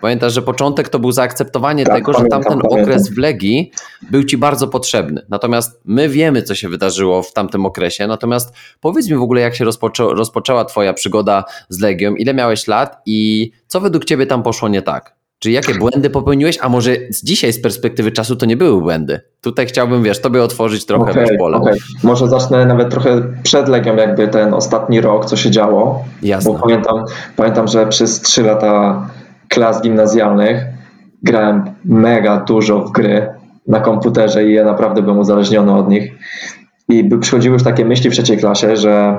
Pamiętasz, 0.00 0.32
że 0.32 0.42
początek 0.42 0.88
to 0.88 0.98
był 0.98 1.12
zaakceptowanie 1.12 1.84
tak, 1.84 1.94
tego, 1.94 2.12
pamiętam, 2.12 2.42
że 2.42 2.48
tamten 2.48 2.68
pamiętam. 2.68 2.84
okres 2.84 3.10
w 3.10 3.18
Legii 3.18 3.72
był 4.10 4.24
ci 4.24 4.38
bardzo 4.38 4.68
potrzebny. 4.68 5.26
Natomiast 5.28 5.80
my 5.84 6.08
wiemy, 6.08 6.42
co 6.42 6.54
się 6.54 6.68
wydarzyło 6.68 7.22
w 7.22 7.32
tamtym 7.32 7.66
okresie. 7.66 8.06
Natomiast 8.06 8.54
powiedz 8.80 9.08
mi 9.08 9.16
w 9.16 9.22
ogóle, 9.22 9.40
jak 9.40 9.54
się 9.54 9.64
rozpoczę, 9.64 10.04
rozpoczęła 10.04 10.64
Twoja 10.64 10.92
przygoda 10.92 11.44
z 11.68 11.80
Legią, 11.80 12.14
ile 12.14 12.34
miałeś 12.34 12.66
lat 12.68 13.02
i 13.06 13.50
co 13.66 13.80
według 13.80 14.04
Ciebie 14.04 14.26
tam 14.26 14.42
poszło 14.42 14.68
nie 14.68 14.82
tak? 14.82 15.20
Czy 15.38 15.50
jakie 15.50 15.74
błędy 15.74 16.10
popełniłeś, 16.10 16.58
a 16.60 16.68
może 16.68 16.96
z 17.10 17.24
dzisiaj 17.24 17.52
z 17.52 17.62
perspektywy 17.62 18.12
czasu 18.12 18.36
to 18.36 18.46
nie 18.46 18.56
były 18.56 18.80
błędy? 18.80 19.20
Tutaj 19.40 19.66
chciałbym, 19.66 20.02
wiesz, 20.02 20.20
tobie 20.20 20.42
otworzyć 20.42 20.86
trochę 20.86 21.10
okay, 21.10 21.38
pole. 21.38 21.56
Okay. 21.56 21.76
Może 22.02 22.28
zacznę 22.28 22.66
nawet 22.66 22.90
trochę 22.90 23.22
przed 23.42 23.68
Legią, 23.68 23.96
jakby 23.96 24.28
ten 24.28 24.54
ostatni 24.54 25.00
rok, 25.00 25.26
co 25.26 25.36
się 25.36 25.50
działo. 25.50 26.04
Jasne. 26.22 26.52
Bo 26.52 26.58
pamiętam, 26.58 27.04
pamiętam 27.36 27.68
że 27.68 27.86
przez 27.86 28.20
trzy 28.20 28.42
lata 28.42 29.06
klas 29.50 29.82
gimnazjalnych 29.82 30.64
grałem 31.22 31.64
mega 31.84 32.40
dużo 32.40 32.80
w 32.80 32.92
gry 32.92 33.28
na 33.66 33.80
komputerze 33.80 34.44
i 34.44 34.54
ja 34.54 34.64
naprawdę 34.64 35.02
byłem 35.02 35.18
uzależniony 35.18 35.74
od 35.74 35.88
nich. 35.88 36.12
I 36.88 37.04
by 37.04 37.18
przychodziły 37.18 37.52
już 37.52 37.62
takie 37.62 37.84
myśli 37.84 38.10
w 38.10 38.12
trzeciej 38.12 38.38
klasie, 38.38 38.76
że 38.76 39.18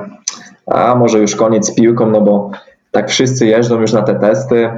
a 0.66 0.94
może 0.94 1.18
już 1.18 1.36
koniec 1.36 1.66
z 1.66 1.74
piłką, 1.74 2.10
no 2.10 2.20
bo 2.20 2.50
tak 2.90 3.10
wszyscy 3.10 3.46
jeżdżą 3.46 3.80
już 3.80 3.92
na 3.92 4.02
te 4.02 4.14
testy, 4.14 4.70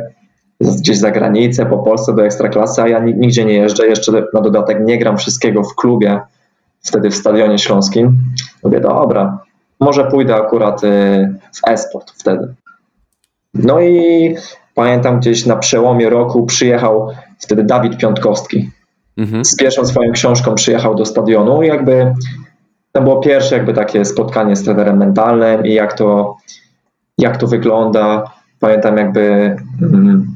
gdzieś 0.60 0.98
za 0.98 1.10
granicę, 1.10 1.66
po 1.66 1.78
Polsce 1.78 2.14
do 2.14 2.24
ekstraklasy, 2.24 2.82
a 2.82 2.88
ja 2.88 2.98
nigdzie 2.98 3.44
nie 3.44 3.54
jeżdżę, 3.54 3.86
jeszcze 3.86 4.12
na 4.34 4.40
dodatek 4.40 4.78
nie 4.84 4.98
gram 4.98 5.16
wszystkiego 5.16 5.62
w 5.62 5.74
klubie, 5.74 6.20
wtedy 6.82 7.10
w 7.10 7.14
Stadionie 7.14 7.58
Śląskim. 7.58 8.18
Mówię, 8.62 8.80
dobra, 8.80 9.38
może 9.80 10.04
pójdę 10.04 10.36
akurat 10.36 10.84
y, 10.84 10.88
w 11.52 11.68
e-sport 11.68 12.10
wtedy. 12.10 12.54
No 13.54 13.80
i 13.80 14.36
Pamiętam 14.74 15.20
gdzieś 15.20 15.46
na 15.46 15.56
przełomie 15.56 16.10
roku 16.10 16.46
przyjechał 16.46 17.08
wtedy 17.38 17.64
Dawid 17.64 17.96
Piątkowski. 17.96 18.70
Mhm. 19.16 19.44
Z 19.44 19.56
pierwszą 19.56 19.86
swoją 19.86 20.12
książką 20.12 20.54
przyjechał 20.54 20.94
do 20.94 21.06
stadionu 21.06 21.62
i 21.62 21.66
jakby 21.66 22.14
to 22.92 23.02
było 23.02 23.20
pierwsze 23.20 23.56
jakby 23.56 23.72
takie 23.72 24.04
spotkanie 24.04 24.56
z 24.56 24.64
trenerem 24.64 24.96
mentalnym 24.96 25.66
i 25.66 25.74
jak 25.74 25.92
to, 25.92 26.36
jak 27.18 27.36
to 27.36 27.46
wygląda. 27.46 28.24
Pamiętam 28.60 28.96
jakby, 28.96 29.56
mm, 29.82 30.26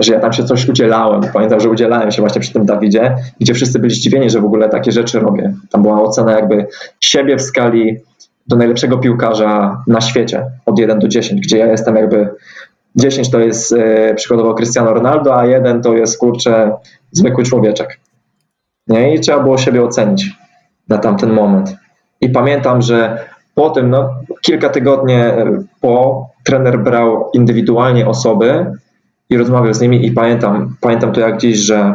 że 0.00 0.12
ja 0.12 0.20
tam 0.20 0.32
się 0.32 0.44
coś 0.44 0.68
udzielałem. 0.68 1.20
Pamiętam, 1.32 1.60
że 1.60 1.70
udzielałem 1.70 2.10
się 2.10 2.22
właśnie 2.22 2.40
przy 2.40 2.52
tym 2.52 2.66
Dawidzie, 2.66 3.16
gdzie 3.40 3.54
wszyscy 3.54 3.78
byli 3.78 3.94
zdziwieni, 3.94 4.30
że 4.30 4.40
w 4.40 4.44
ogóle 4.44 4.68
takie 4.68 4.92
rzeczy 4.92 5.20
robię. 5.20 5.54
Tam 5.70 5.82
była 5.82 6.02
ocena 6.02 6.32
jakby 6.32 6.66
siebie 7.00 7.36
w 7.36 7.42
skali 7.42 7.96
do 8.46 8.56
najlepszego 8.56 8.98
piłkarza 8.98 9.82
na 9.86 10.00
świecie 10.00 10.44
od 10.66 10.78
1 10.78 10.98
do 10.98 11.08
10, 11.08 11.40
gdzie 11.40 11.58
ja 11.58 11.66
jestem 11.66 11.96
jakby 11.96 12.28
10 12.96 13.30
to 13.30 13.40
jest 13.40 13.72
e, 13.72 14.14
przykładowo 14.14 14.54
Cristiano 14.54 14.94
Ronaldo, 14.94 15.38
a 15.38 15.46
jeden 15.46 15.82
to 15.82 15.94
jest 15.94 16.18
kurczę 16.18 16.72
zwykły 17.12 17.44
człowieczek. 17.44 18.00
Nie? 18.86 19.14
I 19.14 19.20
trzeba 19.20 19.42
było 19.42 19.58
siebie 19.58 19.82
ocenić 19.82 20.30
na 20.88 20.98
tamten 20.98 21.32
moment. 21.32 21.76
I 22.20 22.28
pamiętam, 22.28 22.82
że 22.82 23.18
po 23.54 23.70
tym, 23.70 23.90
no, 23.90 24.14
kilka 24.42 24.68
tygodni 24.68 25.14
po, 25.80 26.26
trener 26.44 26.78
brał 26.78 27.30
indywidualnie 27.34 28.08
osoby 28.08 28.66
i 29.30 29.36
rozmawiał 29.36 29.74
z 29.74 29.80
nimi 29.80 30.06
i 30.06 30.12
pamiętam, 30.12 30.76
pamiętam 30.80 31.12
to 31.12 31.20
jak 31.20 31.38
dziś, 31.38 31.58
że 31.58 31.94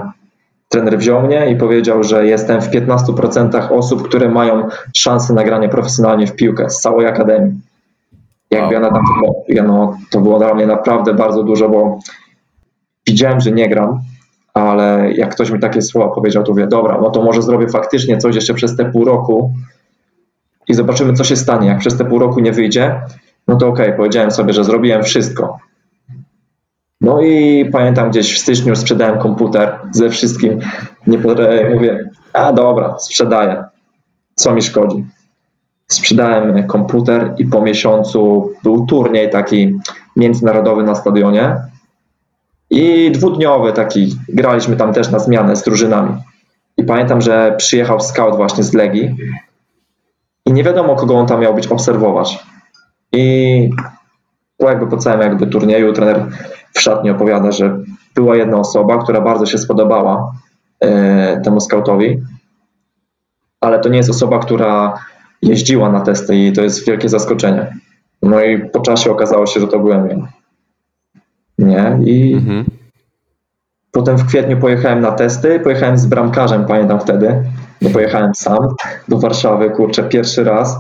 trener 0.70 0.98
wziął 0.98 1.22
mnie 1.22 1.52
i 1.52 1.56
powiedział, 1.56 2.04
że 2.04 2.26
jestem 2.28 2.62
w 2.62 2.70
15% 2.70 3.72
osób, 3.72 4.08
które 4.08 4.30
mają 4.30 4.68
szansę 4.96 5.34
na 5.34 5.44
granie 5.44 5.70
profesjonalnie 5.70 6.28
w 6.28 6.36
piłkę 6.36 6.70
z 6.70 6.82
całej 6.82 7.08
akademii. 7.08 7.71
Jakby 8.52 8.66
wow. 8.66 8.72
ja 8.74 8.80
na 8.80 8.92
tamtym, 8.92 9.68
no, 9.68 9.98
to 10.12 10.22
było 10.22 10.40
dla 10.40 10.54
mnie 10.54 10.68
naprawdę 10.68 11.14
bardzo 11.14 11.44
dużo, 11.44 11.70
bo 11.70 12.00
widziałem, 13.08 13.40
że 13.40 13.52
nie 13.52 13.70
gram, 13.70 14.00
ale 14.54 15.12
jak 15.14 15.32
ktoś 15.32 15.52
mi 15.52 15.60
takie 15.60 15.82
słowa 15.82 16.16
powiedział, 16.16 16.44
to 16.44 16.52
mówię, 16.52 16.68
dobra, 16.68 17.00
no 17.02 17.10
to 17.10 17.24
może 17.24 17.42
zrobię 17.42 17.68
faktycznie 17.68 18.18
coś 18.18 18.36
jeszcze 18.36 18.54
przez 18.54 18.76
te 18.76 18.86
pół 18.92 19.06
roku 19.06 19.54
i 20.68 20.74
zobaczymy, 20.74 21.14
co 21.14 21.24
się 21.24 21.36
stanie. 21.36 21.68
Jak 21.68 21.80
przez 21.80 21.98
te 21.98 22.06
pół 22.06 22.20
roku 22.20 22.40
nie 22.40 22.52
wyjdzie, 22.52 23.02
no 23.48 23.56
to 23.56 23.68
okej, 23.68 23.86
okay, 23.86 23.98
powiedziałem 23.98 24.32
sobie, 24.32 24.54
że 24.54 24.64
zrobiłem 24.64 25.04
wszystko. 25.04 25.58
No 27.02 27.22
i 27.22 27.66
pamiętam 27.72 28.10
gdzieś 28.10 28.36
w 28.36 28.38
styczniu 28.38 28.76
sprzedałem 28.76 29.20
komputer 29.20 29.80
ze 29.92 30.10
wszystkim. 30.10 30.60
Nie 31.08 31.18
mówię, 31.74 32.10
a 32.34 32.54
dobra, 32.54 33.00
sprzedaję. 33.00 33.64
Co 34.36 34.54
mi 34.54 34.62
szkodzi? 34.62 35.06
Sprzedałem 35.94 36.68
komputer 36.68 37.34
i 37.38 37.46
po 37.46 37.62
miesiącu 37.62 38.52
był 38.64 38.86
turniej 38.86 39.30
taki 39.30 39.80
międzynarodowy 40.16 40.84
na 40.84 40.96
stadionie 40.96 41.56
i 42.70 43.12
dwudniowy 43.12 43.74
taki, 43.74 44.16
graliśmy 44.30 44.76
tam 44.76 44.94
też 44.94 45.12
na 45.12 45.20
zmianę 45.20 45.56
z 45.56 45.64
drużynami. 45.64 46.18
I 46.78 46.84
pamiętam, 46.84 47.22
że 47.22 47.56
przyjechał 47.58 48.00
scout 48.00 48.36
właśnie 48.36 48.64
z 48.64 48.74
Legii 48.74 49.16
i 50.46 50.54
nie 50.54 50.64
wiadomo, 50.64 50.96
kogo 50.96 51.16
on 51.16 51.28
tam 51.28 51.42
miał 51.42 51.56
być 51.56 51.68
obserwować. 51.68 52.40
I 53.12 53.70
jakby 54.60 54.88
po 54.88 54.98
całym 54.98 55.22
jakby 55.22 55.48
turnieju 55.48 55.94
trener 55.94 56.26
w 56.74 56.82
szatni 56.82 57.10
opowiada, 57.10 57.52
że 57.52 57.78
była 58.16 58.36
jedna 58.36 58.58
osoba, 58.58 58.98
która 58.98 59.22
bardzo 59.22 59.46
się 59.46 59.58
spodobała 59.58 60.32
e, 60.80 61.42
temu 61.42 61.60
scoutowi, 61.60 62.22
ale 63.62 63.80
to 63.80 63.90
nie 63.90 63.98
jest 63.98 64.10
osoba, 64.10 64.40
która 64.40 64.94
jeździła 65.42 65.92
na 65.92 66.02
testy 66.02 66.36
i 66.36 66.54
to 66.54 66.62
jest 66.62 66.88
wielkie 66.88 67.10
zaskoczenie. 67.10 67.78
No 68.22 68.44
i 68.44 68.70
po 68.70 68.80
czasie 68.80 69.12
okazało 69.12 69.46
się, 69.46 69.60
że 69.60 69.68
to 69.68 69.80
byłem 69.80 70.10
ja. 70.10 70.18
Nie? 71.60 72.00
I 72.06 72.34
mhm. 72.34 72.66
potem 73.92 74.18
w 74.18 74.28
kwietniu 74.28 74.58
pojechałem 74.58 75.02
na 75.02 75.12
testy, 75.12 75.60
pojechałem 75.60 75.98
z 75.98 76.06
bramkarzem, 76.06 76.66
pamiętam 76.66 77.00
wtedy. 77.00 77.44
Nie 77.82 77.90
pojechałem 77.90 78.36
sam 78.36 78.68
do 79.08 79.20
Warszawy, 79.20 79.70
kurczę, 79.70 80.04
pierwszy 80.04 80.44
raz. 80.44 80.78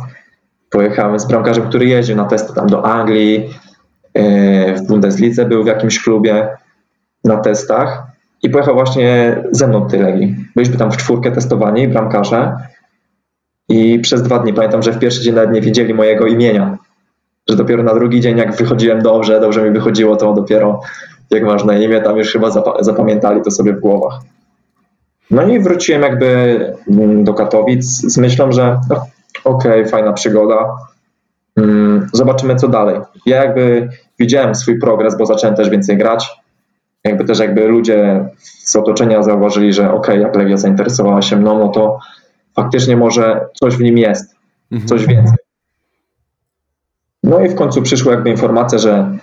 Pojechałem 0.69 1.19
z 1.19 1.27
bramkarzem, 1.27 1.69
który 1.69 1.85
jeździł 1.85 2.15
na 2.15 2.25
testy 2.25 2.53
tam 2.53 2.67
do 2.67 2.85
Anglii, 2.85 3.49
yy, 4.15 4.75
w 4.75 4.87
Bundeslidze 4.87 5.45
był 5.45 5.63
w 5.63 5.67
jakimś 5.67 6.03
klubie 6.03 6.47
na 7.23 7.37
testach 7.37 8.03
i 8.43 8.49
pojechał 8.49 8.73
właśnie 8.73 9.37
ze 9.51 9.67
mną 9.67 9.83
do 9.83 9.89
tej 9.89 9.99
Legii. 9.99 10.35
Byliśmy 10.55 10.77
tam 10.77 10.91
w 10.91 10.97
czwórkę 10.97 11.31
testowani, 11.31 11.87
bramkarze 11.87 12.55
i 13.71 13.99
przez 13.99 14.23
dwa 14.23 14.39
dni 14.39 14.53
pamiętam, 14.53 14.83
że 14.83 14.91
w 14.91 14.99
pierwszy 14.99 15.21
dzień 15.21 15.35
nawet 15.35 15.51
nie 15.51 15.61
wiedzieli 15.61 15.93
mojego 15.93 16.27
imienia. 16.27 16.77
że 17.49 17.55
dopiero 17.55 17.83
na 17.83 17.93
drugi 17.93 18.21
dzień, 18.21 18.37
jak 18.37 18.55
wychodziłem 18.55 19.01
dobrze, 19.01 19.39
dobrze 19.39 19.63
mi 19.63 19.71
wychodziło, 19.71 20.15
to 20.15 20.33
dopiero 20.33 20.81
jak 21.29 21.43
masz 21.43 21.63
na 21.63 21.77
imię, 21.77 22.01
tam 22.01 22.17
już 22.17 22.31
chyba 22.31 22.49
zapamiętali 22.79 23.41
to 23.41 23.51
sobie 23.51 23.73
w 23.73 23.79
głowach. 23.79 24.19
No 25.31 25.47
i 25.47 25.59
wróciłem 25.59 26.01
jakby 26.01 26.59
mm, 26.89 27.23
do 27.23 27.33
Katowic 27.33 27.85
z 27.85 28.17
myślą, 28.17 28.51
że 28.51 28.79
no, 28.89 28.95
okej, 29.43 29.79
okay, 29.79 29.85
fajna 29.85 30.13
przygoda, 30.13 30.75
mm, 31.57 32.09
zobaczymy 32.13 32.55
co 32.55 32.67
dalej. 32.67 32.99
Ja 33.25 33.43
jakby 33.43 33.89
widziałem 34.19 34.55
swój 34.55 34.79
progres, 34.79 35.17
bo 35.17 35.25
zacząłem 35.25 35.55
też 35.55 35.69
więcej 35.69 35.97
grać. 35.97 36.29
Jakby 37.03 37.23
też 37.23 37.39
jakby 37.39 37.67
ludzie 37.67 38.25
z 38.63 38.75
otoczenia 38.75 39.23
zauważyli, 39.23 39.73
że 39.73 39.93
okej, 39.93 40.15
okay, 40.15 40.19
jak 40.19 40.35
Legia 40.35 40.57
zainteresowała 40.57 41.21
się 41.21 41.35
mną, 41.35 41.59
no 41.59 41.67
to 41.69 41.99
faktycznie 42.55 42.97
może 42.97 43.45
coś 43.53 43.75
w 43.75 43.81
nim 43.81 43.97
jest, 43.97 44.35
mhm. 44.71 44.87
coś 44.87 45.05
więcej. 45.05 45.37
No 47.23 47.39
i 47.39 47.49
w 47.49 47.55
końcu 47.55 47.81
przyszła 47.81 48.11
jakby 48.11 48.29
informacja, 48.29 48.79
że 48.79 49.17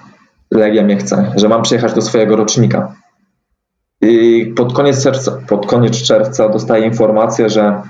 Legia 0.51 0.83
mnie 0.83 0.97
chce, 0.97 1.33
że 1.37 1.49
mam 1.49 1.63
przyjechać 1.63 1.93
do 1.93 2.03
swojego 2.03 2.37
rocznika. 2.37 2.95
I 4.01 4.47
pod 4.57 4.73
koniec 4.73 5.03
czerwca, 5.03 5.39
pod 5.49 5.67
koniec 5.67 6.03
czerwca 6.03 6.49
dostaję 6.49 6.87
informację, 6.87 7.49
że, 7.49 7.83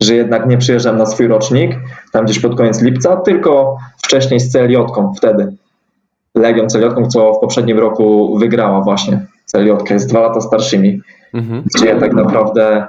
że 0.00 0.14
jednak 0.14 0.46
nie 0.46 0.58
przyjeżdżam 0.58 0.98
na 0.98 1.06
swój 1.06 1.26
rocznik, 1.26 1.78
tam 2.12 2.24
gdzieś 2.24 2.40
pod 2.40 2.56
koniec 2.56 2.82
lipca, 2.82 3.16
tylko 3.16 3.76
wcześniej 4.04 4.40
z 4.40 4.52
Celiotką 4.52 5.14
wtedy. 5.14 5.56
Legią 6.34 6.66
Celiotką, 6.66 7.06
co 7.06 7.34
w 7.34 7.40
poprzednim 7.40 7.78
roku 7.78 8.38
wygrała 8.38 8.80
właśnie. 8.80 9.26
Celiotka 9.44 9.94
jest 9.94 10.08
dwa 10.08 10.20
lata 10.20 10.40
starszymi, 10.40 11.00
mhm. 11.34 11.62
gdzie 11.74 11.86
ja 11.86 12.00
tak 12.00 12.12
naprawdę 12.12 12.86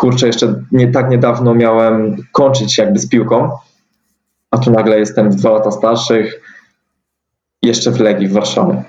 kurczę, 0.00 0.26
jeszcze 0.26 0.54
nie 0.72 0.88
tak 0.88 1.10
niedawno 1.10 1.54
miałem 1.54 2.16
kończyć 2.32 2.78
jakby 2.78 2.98
z 2.98 3.08
piłką, 3.08 3.50
a 4.50 4.58
tu 4.58 4.70
nagle 4.70 4.98
jestem 4.98 5.30
dwa 5.30 5.50
lata 5.50 5.70
starszych, 5.70 6.40
jeszcze 7.62 7.90
w 7.90 8.00
Legii 8.00 8.28
w 8.28 8.32
Warszawie. 8.32 8.82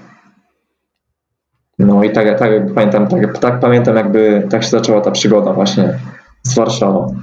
No 1.80 2.04
i 2.04 2.12
tak, 2.12 2.40
tak 2.40 2.52
pamiętam, 2.76 3.08
tak, 3.08 3.38
tak 3.38 3.60
pamiętam 3.60 3.96
jakby 3.96 4.48
tak 4.50 4.64
się 4.64 4.70
zaczęła 4.70 5.02
ta 5.02 5.12
przygoda 5.12 5.54
właśnie 5.54 6.00
z 6.44 6.56
Warszawą. 6.56 7.22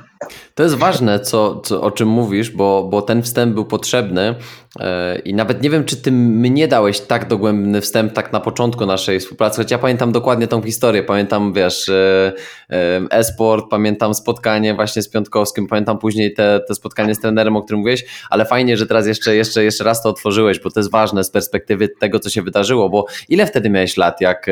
To 0.54 0.62
jest 0.62 0.74
ważne, 0.74 1.20
co, 1.20 1.60
co, 1.60 1.82
o 1.82 1.90
czym 1.90 2.08
mówisz, 2.08 2.50
bo, 2.50 2.88
bo 2.90 3.02
ten 3.02 3.22
wstęp 3.22 3.54
był 3.54 3.64
potrzebny 3.64 4.34
e, 4.80 5.18
i 5.18 5.34
nawet 5.34 5.62
nie 5.62 5.70
wiem, 5.70 5.84
czy 5.84 5.96
ty 5.96 6.12
mnie 6.12 6.68
dałeś 6.68 7.00
tak 7.00 7.28
dogłębny 7.28 7.80
wstęp 7.80 8.12
tak 8.12 8.32
na 8.32 8.40
początku 8.40 8.86
naszej 8.86 9.20
współpracy, 9.20 9.56
choć 9.56 9.70
ja 9.70 9.78
pamiętam 9.78 10.12
dokładnie 10.12 10.46
tą 10.46 10.62
historię, 10.62 11.02
pamiętam, 11.02 11.52
wiesz, 11.52 11.88
e, 11.88 12.32
e, 12.70 13.00
e-sport, 13.10 13.64
pamiętam 13.70 14.14
spotkanie 14.14 14.74
właśnie 14.74 15.02
z 15.02 15.08
Piątkowskim, 15.08 15.66
pamiętam 15.66 15.98
później 15.98 16.34
te, 16.34 16.60
te 16.68 16.74
spotkanie 16.74 17.14
z 17.14 17.20
trenerem, 17.20 17.56
o 17.56 17.62
którym 17.62 17.78
mówiłeś, 17.78 18.04
ale 18.30 18.44
fajnie, 18.44 18.76
że 18.76 18.86
teraz 18.86 19.06
jeszcze, 19.06 19.36
jeszcze, 19.36 19.64
jeszcze 19.64 19.84
raz 19.84 20.02
to 20.02 20.08
otworzyłeś, 20.08 20.60
bo 20.60 20.70
to 20.70 20.80
jest 20.80 20.90
ważne 20.90 21.24
z 21.24 21.30
perspektywy 21.30 21.88
tego, 21.88 22.20
co 22.20 22.30
się 22.30 22.42
wydarzyło, 22.42 22.88
bo 22.88 23.06
ile 23.28 23.46
wtedy 23.46 23.70
miałeś 23.70 23.96
lat, 23.96 24.20
jak 24.20 24.46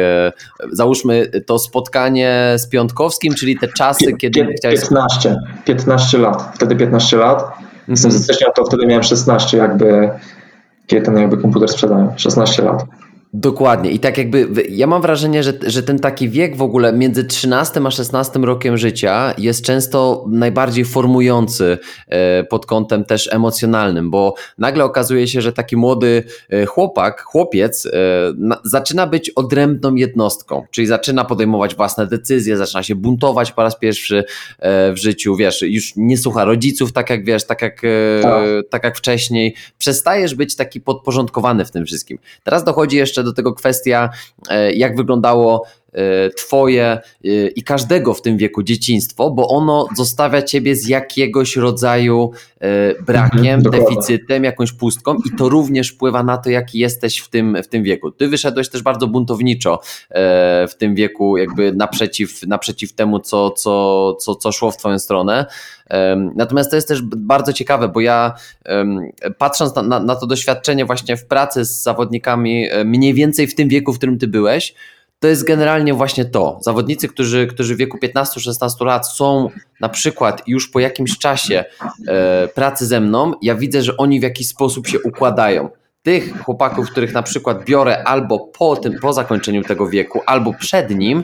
załóżmy 0.73 1.30
to 1.46 1.58
spotkanie 1.58 2.54
z 2.56 2.68
Piątkowskim, 2.68 3.35
czyli 3.35 3.58
te 3.58 3.68
czasy, 3.68 4.12
kiedy 4.12 4.46
chciałeś... 4.58 4.80
15, 4.80 5.37
15 5.65 5.87
15 6.07 6.19
lat, 6.19 6.51
wtedy 6.55 6.77
15 6.77 7.17
lat. 7.17 7.53
Jestem 7.89 8.11
ze 8.11 8.19
stycznia, 8.19 8.51
to 8.51 8.65
wtedy 8.65 8.87
miałem 8.87 9.03
16 9.03 9.57
jakby, 9.57 10.11
kiedy 10.87 11.05
ten 11.05 11.19
jakby 11.19 11.37
komputer 11.37 11.69
sprzedałem, 11.69 12.09
16 12.17 12.63
lat. 12.63 12.85
Dokładnie. 13.33 13.90
I 13.90 13.99
tak 13.99 14.18
jakby 14.18 14.49
ja 14.68 14.87
mam 14.87 15.02
wrażenie, 15.02 15.42
że, 15.42 15.52
że 15.66 15.83
ten 15.83 15.99
taki 15.99 16.28
wiek 16.28 16.56
w 16.56 16.62
ogóle 16.62 16.92
między 16.92 17.25
13 17.25 17.80
a 17.87 17.90
16 17.90 18.38
rokiem 18.38 18.76
życia 18.76 19.35
jest 19.38 19.64
często 19.64 20.25
najbardziej 20.28 20.85
formujący 20.85 21.78
e, 22.09 22.45
pod 22.45 22.66
kątem 22.66 23.04
też 23.04 23.28
emocjonalnym, 23.33 24.11
bo 24.11 24.35
nagle 24.59 24.85
okazuje 24.85 25.28
się, 25.28 25.40
że 25.40 25.52
taki 25.52 25.76
młody 25.76 26.25
e, 26.50 26.66
chłopak, 26.66 27.23
chłopiec 27.23 27.87
e, 27.87 27.90
zaczyna 28.64 29.06
być 29.06 29.30
odrębną 29.30 29.95
jednostką, 29.95 30.64
czyli 30.71 30.87
zaczyna 30.87 31.25
podejmować 31.25 31.75
własne 31.75 32.06
decyzje, 32.06 32.56
zaczyna 32.56 32.83
się 32.83 32.95
buntować 32.95 33.52
po 33.52 33.62
raz 33.62 33.78
pierwszy 33.78 34.25
w 34.92 34.97
życiu, 34.97 35.37
wiesz, 35.37 35.62
już 35.62 35.92
nie 35.96 36.18
słucha 36.18 36.44
rodziców 36.44 36.92
tak 36.92 37.11
jak 37.11 37.24
wiesz, 37.24 37.46
tak 37.46 37.62
jak, 37.62 37.83
tak. 38.22 38.44
tak 38.70 38.85
jak 38.85 38.96
wcześniej. 38.96 39.55
Przestajesz 39.79 40.35
być 40.35 40.57
taki 40.57 40.81
podporządkowany 40.81 41.64
w 41.64 41.70
tym 41.70 41.87
wszystkim. 41.87 42.18
Teraz 42.44 42.64
dochodzi 42.64 42.96
jeszcze 42.96 43.15
do 43.22 43.33
tego 43.33 43.52
kwestia, 43.52 44.11
e, 44.50 44.72
jak 44.72 44.96
wyglądało 44.96 45.66
e, 45.92 46.31
Twoje 46.31 46.85
e, 46.85 46.98
i 47.48 47.62
każdego 47.62 48.14
w 48.14 48.22
tym 48.22 48.37
wieku 48.37 48.62
dzieciństwo, 48.62 49.31
bo 49.31 49.48
ono 49.48 49.88
zostawia 49.96 50.42
Ciebie 50.42 50.76
z 50.76 50.88
jakiegoś 50.88 51.57
rodzaju 51.57 52.31
brakiem, 53.07 53.61
mhm, 53.61 53.62
deficytem, 53.62 54.44
jakąś 54.44 54.72
pustką 54.72 55.14
i 55.14 55.37
to 55.38 55.48
również 55.48 55.90
wpływa 55.90 56.22
na 56.22 56.38
to, 56.38 56.50
jaki 56.50 56.79
jesteś 56.79 57.18
w 57.18 57.29
tym, 57.29 57.57
w 57.62 57.68
tym 57.68 57.83
wieku. 57.83 58.11
Ty 58.11 58.29
wyszedłeś 58.29 58.68
też 58.68 58.83
bardzo 58.83 59.07
buntowniczo 59.07 59.81
w 60.68 60.72
tym 60.79 60.94
wieku, 60.94 61.37
jakby 61.37 61.72
naprzeciw, 61.72 62.42
naprzeciw 62.46 62.92
temu, 62.92 63.20
co, 63.20 63.50
co, 63.50 64.14
co, 64.14 64.35
co 64.35 64.52
szło 64.52 64.70
w 64.70 64.76
Twoją 64.76 64.98
stronę. 64.98 65.46
Natomiast 66.35 66.70
to 66.70 66.77
jest 66.77 66.88
też 66.88 67.03
bardzo 67.03 67.53
ciekawe, 67.53 67.88
bo 67.88 68.01
ja 68.01 68.35
patrząc 69.38 69.75
na, 69.75 69.83
na, 69.83 70.01
na 70.01 70.16
to 70.16 70.27
doświadczenie 70.27 70.85
właśnie 70.85 71.16
w 71.16 71.27
pracy 71.27 71.64
z 71.64 71.83
zawodnikami 71.83 72.68
e, 72.70 72.85
mniej 72.85 73.14
więcej 73.14 73.46
w 73.46 73.55
tym 73.55 73.68
wieku, 73.68 73.92
w 73.92 73.96
którym 73.96 74.18
ty 74.18 74.29
byłeś, 74.29 74.75
to 75.20 75.29
jest 75.29 75.44
generalnie 75.44 75.94
właśnie 75.94 76.25
to. 76.25 76.59
Zawodnicy, 76.62 77.09
którzy, 77.09 77.46
którzy 77.46 77.75
w 77.75 77.79
wieku 77.79 77.99
15-16 77.99 78.87
lat 78.87 79.09
są 79.09 79.51
na 79.81 79.88
przykład 79.88 80.42
już 80.46 80.68
po 80.68 80.81
jakimś 80.81 81.18
czasie 81.18 81.64
e, 82.09 82.49
pracy 82.49 82.87
ze 82.87 83.01
mną, 83.01 83.33
ja 83.42 83.55
widzę, 83.55 83.83
że 83.83 83.96
oni 83.96 84.20
w 84.20 84.22
jakiś 84.22 84.49
sposób 84.49 84.87
się 84.87 85.01
układają. 85.01 85.68
Tych 86.03 86.42
chłopaków, 86.42 86.90
których 86.90 87.12
na 87.12 87.22
przykład 87.22 87.64
biorę 87.64 88.05
albo 88.05 88.38
po 88.38 88.77
tym, 88.77 88.99
po 88.99 89.12
zakończeniu 89.12 89.62
tego 89.62 89.87
wieku, 89.88 90.20
albo 90.27 90.55
przed 90.55 90.90
nim, 90.90 91.22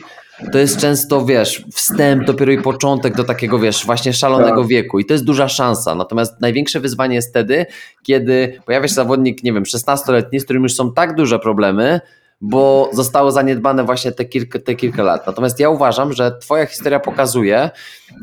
to 0.52 0.58
jest 0.58 0.78
często, 0.78 1.24
wiesz, 1.24 1.64
wstęp, 1.72 2.24
dopiero 2.24 2.52
i 2.52 2.58
początek 2.58 3.16
do 3.16 3.24
takiego, 3.24 3.58
wiesz, 3.58 3.86
właśnie 3.86 4.12
szalonego 4.12 4.60
tak. 4.60 4.68
wieku 4.68 4.98
i 4.98 5.04
to 5.04 5.14
jest 5.14 5.24
duża 5.24 5.48
szansa. 5.48 5.94
Natomiast 5.94 6.40
największe 6.40 6.80
wyzwanie 6.80 7.14
jest 7.14 7.30
wtedy, 7.30 7.66
kiedy 8.02 8.60
pojawia 8.66 8.88
się 8.88 8.94
zawodnik, 8.94 9.42
nie 9.42 9.52
wiem, 9.52 9.62
16-letni, 9.62 10.40
z 10.40 10.44
którym 10.44 10.62
już 10.62 10.74
są 10.74 10.92
tak 10.92 11.14
duże 11.14 11.38
problemy, 11.38 12.00
bo 12.40 12.90
zostało 12.92 13.30
zaniedbane 13.30 13.84
właśnie 13.84 14.12
te 14.12 14.24
kilka, 14.24 14.58
te 14.58 14.74
kilka 14.74 15.02
lat. 15.02 15.26
Natomiast 15.26 15.60
ja 15.60 15.70
uważam, 15.70 16.12
że 16.12 16.38
Twoja 16.40 16.66
historia 16.66 17.00
pokazuje, 17.00 17.70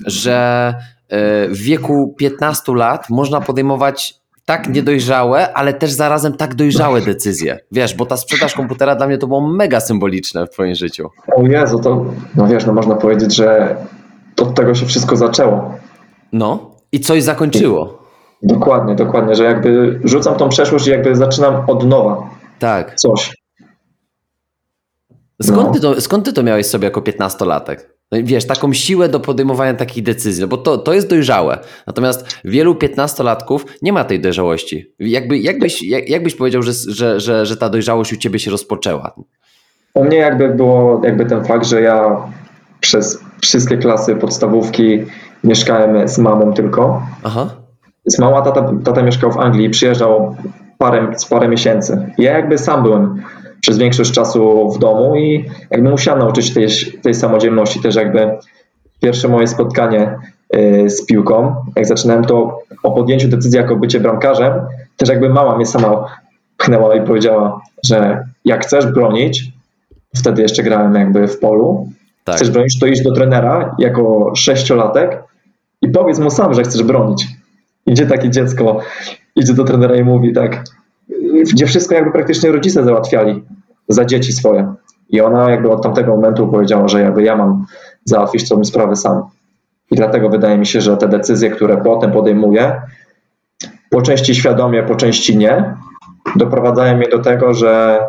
że 0.06 0.74
e, 1.10 1.48
w 1.48 1.58
wieku 1.58 2.15
15 2.17 2.76
lat 2.76 3.10
można 3.10 3.41
podejmować 3.41 4.19
tak 4.49 4.69
niedojrzałe, 4.69 5.53
ale 5.53 5.73
też 5.73 5.91
zarazem 5.91 6.33
tak 6.38 6.55
dojrzałe 6.55 7.01
decyzje. 7.01 7.59
Wiesz, 7.71 7.95
bo 7.95 8.05
ta 8.05 8.17
sprzedaż 8.17 8.53
komputera 8.53 8.95
dla 8.95 9.07
mnie 9.07 9.17
to 9.17 9.27
było 9.27 9.47
mega 9.47 9.79
symboliczne 9.79 10.45
w 10.45 10.49
twoim 10.49 10.75
życiu. 10.75 11.09
O 11.35 11.47
Jezu, 11.47 11.79
to 11.79 12.05
no 12.35 12.47
wiesz, 12.47 12.65
no 12.65 12.73
można 12.73 12.95
powiedzieć, 12.95 13.35
że 13.35 13.75
od 14.41 14.55
tego 14.55 14.75
się 14.75 14.85
wszystko 14.85 15.15
zaczęło. 15.15 15.73
No 16.33 16.71
i 16.91 16.99
coś 16.99 17.23
zakończyło. 17.23 18.03
Dokładnie, 18.43 18.95
dokładnie, 18.95 19.35
że 19.35 19.43
jakby 19.43 19.99
rzucam 20.03 20.35
tą 20.35 20.49
przeszłość 20.49 20.88
i 20.88 20.89
jakby 20.89 21.15
zaczynam 21.15 21.69
od 21.69 21.88
nowa. 21.88 22.29
Tak. 22.59 22.95
Coś. 22.95 23.35
Skąd, 25.41 25.67
no. 25.67 25.73
ty, 25.73 25.79
to, 25.79 26.01
skąd 26.01 26.25
ty 26.25 26.33
to 26.33 26.43
miałeś 26.43 26.65
sobie 26.65 26.85
jako 26.85 27.01
piętnastolatek? 27.01 27.98
No 28.12 28.17
wiesz, 28.24 28.48
taką 28.48 28.74
siłę 28.74 29.10
do 29.10 29.19
podejmowania 29.19 29.74
takich 29.74 30.04
decyzji, 30.04 30.41
no 30.41 30.48
bo 30.48 30.58
to, 30.58 30.78
to 30.78 30.93
jest 30.93 31.10
dojrzałe. 31.10 31.60
Natomiast 31.88 32.38
wielu 32.45 32.76
piętnastolatków 32.76 33.65
nie 33.82 33.93
ma 33.93 34.04
tej 34.04 34.22
dojrzałości. 34.22 34.93
Jakby, 35.00 35.38
jakbyś, 35.38 35.84
jak, 35.84 36.10
jakbyś 36.10 36.36
powiedział, 36.36 36.62
że, 36.62 36.74
że, 36.74 37.19
że, 37.19 37.45
że 37.45 37.58
ta 37.58 37.69
dojrzałość 37.69 38.13
u 38.13 38.17
ciebie 38.17 38.39
się 38.39 38.52
rozpoczęła? 38.52 39.13
U 39.93 40.04
mnie 40.04 40.17
jakby 40.17 40.50
było 40.50 41.02
jakby 41.04 41.26
ten 41.26 41.45
fakt, 41.45 41.65
że 41.65 41.82
ja 41.82 42.17
przez 42.80 43.19
wszystkie 43.41 43.78
klasy 43.78 44.15
podstawówki 44.15 45.00
mieszkałem 45.43 46.08
z 46.08 46.17
mamą 46.17 46.54
tylko. 46.54 47.02
Aha. 47.24 47.50
Z 48.06 48.19
mamą, 48.19 48.38
a 48.38 48.41
tata, 48.41 48.72
tata 48.84 49.02
mieszkał 49.02 49.32
w 49.32 49.38
Anglii 49.38 49.65
i 49.65 49.69
przyjeżdżał 49.69 50.36
parę, 50.78 51.12
parę 51.30 51.48
miesięcy. 51.48 52.13
Ja 52.17 52.34
jakby 52.34 52.58
sam 52.58 52.84
byłem 52.84 53.24
przez 53.62 53.78
większość 53.78 54.12
czasu 54.12 54.69
w 54.69 54.80
domu 54.80 55.15
i 55.15 55.45
jakby 55.72 55.89
musiałem 55.89 56.19
nauczyć 56.19 56.54
tej, 56.54 56.67
tej 57.02 57.13
samodzielności 57.13 57.82
też 57.82 57.95
jakby 57.95 58.38
pierwsze 59.02 59.28
moje 59.28 59.48
spotkanie 59.48 60.19
y, 60.56 60.89
z 60.89 61.06
piłką, 61.06 61.56
jak 61.76 61.86
zaczynałem 61.86 62.26
to 62.26 62.60
o 62.84 62.91
podjęciu 62.91 63.28
decyzji 63.28 63.58
jako 63.58 63.76
bycie 63.76 64.00
bramkarzem, 64.00 64.54
też 64.98 65.10
jakby 65.10 65.30
mama 65.30 65.56
mnie 65.56 65.65
sama 65.65 66.06
pchnęła 66.58 66.95
i 66.95 67.02
powiedziała, 67.02 67.62
że 67.86 68.24
jak 68.45 68.65
chcesz 68.65 68.86
bronić, 68.86 69.43
wtedy 70.15 70.41
jeszcze 70.41 70.63
grałem 70.63 70.95
jakby 70.95 71.28
w 71.28 71.39
polu, 71.39 71.88
tak. 72.24 72.36
chcesz 72.36 72.52
bronić, 72.52 72.80
to 72.80 72.88
idź 72.88 73.04
do 73.04 73.13
trenera 73.13 73.76
jako 73.80 74.32
sześciolatek 74.36 75.24
i 75.82 75.89
powiedz 75.89 76.19
mu 76.19 76.32
sam, 76.32 76.54
że 76.54 76.63
chcesz 76.63 76.84
bronić. 76.84 77.28
Idzie 77.86 78.06
takie 78.06 78.30
dziecko, 78.30 78.80
idzie 79.36 79.54
do 79.54 79.63
trenera 79.63 79.95
i 79.95 80.04
mówi 80.04 80.34
tak, 80.34 80.63
gdzie 81.43 81.65
wszystko 81.65 81.95
jakby 81.95 82.12
praktycznie 82.12 82.52
rodzice 82.52 82.84
załatwiali 82.84 83.43
za 83.88 84.06
dzieci 84.06 84.34
swoje. 84.34 84.73
I 85.10 85.21
ona 85.21 85.52
jakby 85.52 85.71
od 85.71 85.84
tamtego 85.84 86.15
momentu 86.15 86.47
powiedziała, 86.47 86.88
że 86.88 87.02
jakby 87.02 87.23
ja 87.23 87.36
mam 87.36 87.65
załatwić 88.06 88.49
tą 88.49 88.63
sprawę 88.63 88.95
sam. 88.95 89.23
I 89.91 89.95
dlatego 89.95 90.30
wydaje 90.30 90.58
mi 90.58 90.65
się, 90.65 90.82
że 90.82 90.97
te 90.97 91.08
decyzje, 91.08 91.49
które 91.49 91.78
potem 91.78 92.12
podejmuję, 92.12 92.82
po 93.89 94.02
części 94.02 94.36
świadomie, 94.36 94.84
po 94.84 94.95
części 94.95 95.38
nie, 95.38 95.75
doprowadzają 96.36 96.97
mnie 96.97 97.08
do 97.08 97.19
tego, 97.19 97.54
że 97.54 97.99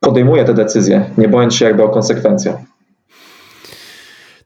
podejmuję 0.00 0.44
te 0.44 0.54
decyzje, 0.54 1.10
nie 1.18 1.28
bojąc 1.28 1.54
się 1.54 1.64
jakby 1.64 1.82
o 1.82 1.88
konsekwencje. 1.88 2.54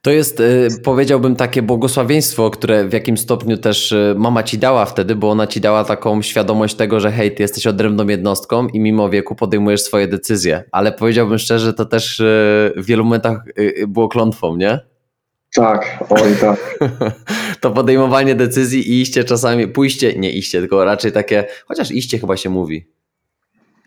To 0.05 0.11
jest, 0.11 0.41
y, 0.41 0.69
powiedziałbym, 0.85 1.37
takie 1.37 1.63
błogosławieństwo, 1.63 2.51
które 2.51 2.89
w 2.89 2.93
jakim 2.93 3.17
stopniu 3.17 3.57
też 3.57 3.93
y, 3.93 4.15
mama 4.19 4.43
ci 4.43 4.59
dała 4.59 4.87
wtedy, 4.87 5.17
bo 5.17 5.31
ona 5.31 5.47
ci 5.47 5.61
dała 5.61 5.85
taką 5.85 6.23
świadomość 6.23 6.75
tego, 6.75 7.01
że 7.01 7.13
hej, 7.13 7.35
ty 7.35 7.43
jesteś 7.43 7.67
odrębną 7.67 8.07
jednostką 8.07 8.69
i 8.69 8.81
mimo 8.81 9.11
wieku 9.11 9.35
podejmujesz 9.35 9.83
swoje 9.83 10.09
decyzje. 10.09 10.65
Ale 10.73 10.93
powiedziałbym 10.93 11.39
szczerze, 11.39 11.73
to 11.73 11.87
też 11.87 12.21
y, 12.21 12.73
w 12.77 12.85
wielu 12.87 13.05
momentach 13.05 13.45
było 13.89 14.09
klątwą, 14.09 14.57
nie? 14.57 14.81
Tak, 15.55 16.05
oj 16.11 16.37
tak. 16.41 16.79
to 17.61 17.71
podejmowanie 17.71 18.35
decyzji 18.35 18.91
i 18.91 19.01
iście 19.01 19.25
czasami, 19.25 19.69
pójście, 19.69 20.19
nie 20.19 20.31
iście, 20.31 20.61
tylko 20.61 20.85
raczej 20.85 21.13
takie, 21.13 21.45
chociaż 21.67 21.91
iście 21.91 22.19
chyba 22.19 22.37
się 22.37 22.51
mówi. 22.51 22.87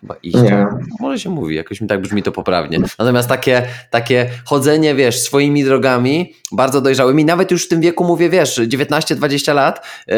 Chyba 0.02 0.16
iście. 0.24 0.42
Nie. 0.42 0.68
Może 1.00 1.20
się 1.20 1.30
mówi, 1.30 1.56
jakoś 1.56 1.82
mi 1.82 1.88
tak 1.88 2.02
brzmi 2.02 2.24
to 2.24 2.32
poprawnie. 2.32 2.80
Natomiast 3.00 3.30
takie, 3.30 3.68
takie 3.90 4.30
chodzenie, 4.46 4.96
wiesz, 4.96 5.22
swoimi 5.22 5.64
drogami, 5.64 6.34
bardzo 6.52 6.82
dojrzałymi, 6.82 7.26
nawet 7.26 7.52
już 7.52 7.66
w 7.66 7.68
tym 7.68 7.82
wieku 7.82 8.04
mówię, 8.04 8.30
wiesz, 8.30 8.60
19-20 8.60 9.54
lat, 9.56 9.88
yy, 10.08 10.16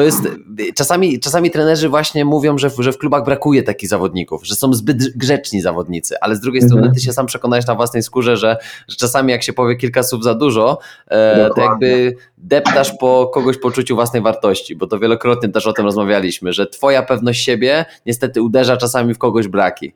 to 0.00 0.04
jest, 0.04 0.28
czasami, 0.74 1.20
czasami 1.20 1.50
trenerzy 1.50 1.88
właśnie 1.88 2.24
mówią, 2.24 2.58
że 2.58 2.70
w, 2.70 2.76
że 2.78 2.92
w 2.92 2.98
klubach 2.98 3.24
brakuje 3.24 3.62
takich 3.62 3.88
zawodników, 3.88 4.46
że 4.46 4.54
są 4.54 4.72
zbyt 4.72 5.16
grzeczni 5.16 5.60
zawodnicy, 5.60 6.14
ale 6.20 6.36
z 6.36 6.40
drugiej 6.40 6.62
strony 6.62 6.82
mhm. 6.82 6.94
ty 6.94 7.00
się 7.00 7.12
sam 7.12 7.26
przekonałeś 7.26 7.66
na 7.66 7.74
własnej 7.74 8.02
skórze, 8.02 8.36
że, 8.36 8.56
że 8.88 8.96
czasami 8.96 9.32
jak 9.32 9.42
się 9.42 9.52
powie 9.52 9.76
kilka 9.76 10.02
słów 10.02 10.24
za 10.24 10.34
dużo, 10.34 10.78
e, 11.06 11.50
to 11.56 11.60
jakby 11.60 12.16
deptasz 12.38 12.92
po 13.00 13.30
kogoś 13.34 13.58
poczuciu 13.58 13.94
własnej 13.94 14.22
wartości, 14.22 14.76
bo 14.76 14.86
to 14.86 14.98
wielokrotnie 14.98 15.48
też 15.48 15.66
o 15.66 15.72
tym 15.72 15.84
rozmawialiśmy, 15.84 16.52
że 16.52 16.66
twoja 16.66 17.02
pewność 17.02 17.44
siebie 17.44 17.84
niestety 18.06 18.42
uderza 18.42 18.76
czasami 18.76 19.14
w 19.14 19.18
kogoś 19.18 19.48
braki. 19.48 19.92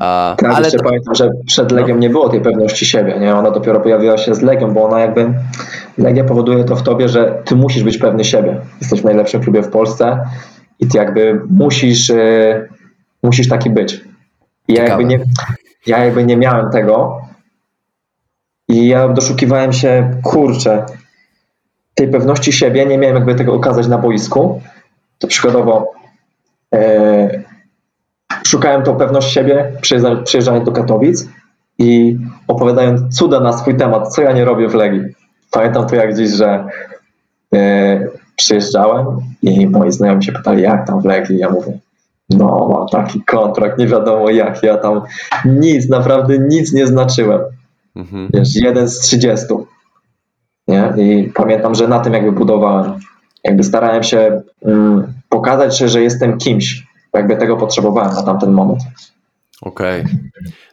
Tak, 0.00 0.44
ale 0.44 0.64
jeszcze 0.64 0.78
to... 0.78 0.84
pamiętam, 0.84 1.14
że 1.14 1.30
przed 1.46 1.72
Legią 1.72 1.94
no. 1.94 2.00
nie 2.00 2.10
było 2.10 2.28
tej 2.28 2.40
pewności 2.40 2.86
siebie, 2.86 3.18
nie? 3.20 3.34
Ona 3.34 3.50
dopiero 3.50 3.80
pojawiła 3.80 4.18
się 4.18 4.34
z 4.34 4.42
Legią, 4.42 4.74
bo 4.74 4.84
ona 4.84 5.00
jakby, 5.00 5.34
Legia 5.98 6.24
powoduje 6.24 6.64
to 6.64 6.76
w 6.76 6.82
tobie, 6.82 7.08
że 7.08 7.42
ty 7.44 7.56
musisz 7.56 7.84
być 7.84 7.98
pewny 7.98 8.24
siebie. 8.24 8.60
Jesteś 8.80 9.00
w 9.00 9.04
najlepszym 9.04 9.40
klubie 9.40 9.62
w 9.62 9.70
Polsce 9.70 10.18
i 10.80 10.86
ty 10.88 10.98
jakby 10.98 11.40
musisz, 11.50 12.08
yy, 12.08 12.68
musisz 13.22 13.48
taki 13.48 13.70
być. 13.70 14.00
I 14.68 14.74
ja 14.74 14.84
jakby, 14.84 15.04
nie, 15.04 15.20
ja 15.86 16.04
jakby 16.04 16.24
nie 16.24 16.36
miałem 16.36 16.70
tego 16.70 17.20
i 18.68 18.88
ja 18.88 19.08
doszukiwałem 19.08 19.72
się, 19.72 20.10
kurczę, 20.22 20.86
tej 21.94 22.08
pewności 22.08 22.52
siebie, 22.52 22.86
nie 22.86 22.98
miałem 22.98 23.16
jakby 23.16 23.34
tego 23.34 23.54
okazać 23.54 23.88
na 23.88 23.98
boisku. 23.98 24.62
To 25.18 25.26
przykładowo 25.26 25.92
yy, 26.72 27.49
szukałem 28.46 28.82
tą 28.82 28.96
pewność 28.96 29.32
siebie, 29.32 29.72
przyjeżdżając 30.24 30.64
do 30.64 30.72
Katowic 30.72 31.28
i 31.78 32.18
opowiadając 32.48 33.16
cuda 33.16 33.40
na 33.40 33.52
swój 33.52 33.76
temat, 33.76 34.14
co 34.14 34.22
ja 34.22 34.32
nie 34.32 34.44
robię 34.44 34.68
w 34.68 34.74
Legii. 34.74 35.02
Pamiętam 35.50 35.86
to 35.86 35.96
jak 35.96 36.16
dziś, 36.16 36.30
że 36.30 36.64
yy, 37.52 38.10
przyjeżdżałem 38.36 39.06
i 39.42 39.66
moi 39.66 39.92
znajomi 39.92 40.24
się 40.24 40.32
pytali, 40.32 40.62
jak 40.62 40.86
tam 40.86 41.00
w 41.00 41.04
Legii. 41.04 41.38
Ja 41.38 41.50
mówię, 41.50 41.78
no 42.30 42.68
mam 42.68 42.88
taki 42.88 43.22
kontrakt, 43.24 43.78
nie 43.78 43.86
wiadomo 43.86 44.30
jak, 44.30 44.62
ja 44.62 44.76
tam 44.76 45.00
nic, 45.44 45.88
naprawdę 45.88 46.38
nic 46.38 46.72
nie 46.72 46.86
znaczyłem. 46.86 47.40
Mhm. 47.96 48.28
Wiesz, 48.34 48.56
jeden 48.56 48.88
z 48.88 48.98
30. 48.98 49.46
Nie? 50.68 50.92
I 50.96 51.32
pamiętam, 51.34 51.74
że 51.74 51.88
na 51.88 52.00
tym 52.00 52.12
jakby 52.12 52.32
budowałem. 52.32 52.92
Jakby 53.44 53.64
starałem 53.64 54.02
się 54.02 54.42
mm, 54.64 55.12
pokazać, 55.28 55.78
że 55.78 56.02
jestem 56.02 56.38
kimś, 56.38 56.86
jakby 57.14 57.36
tego 57.36 57.56
potrzebowałem 57.56 58.14
na 58.14 58.22
tamten 58.22 58.52
moment. 58.52 58.80
Okej. 59.62 60.00
Okay. 60.00 60.18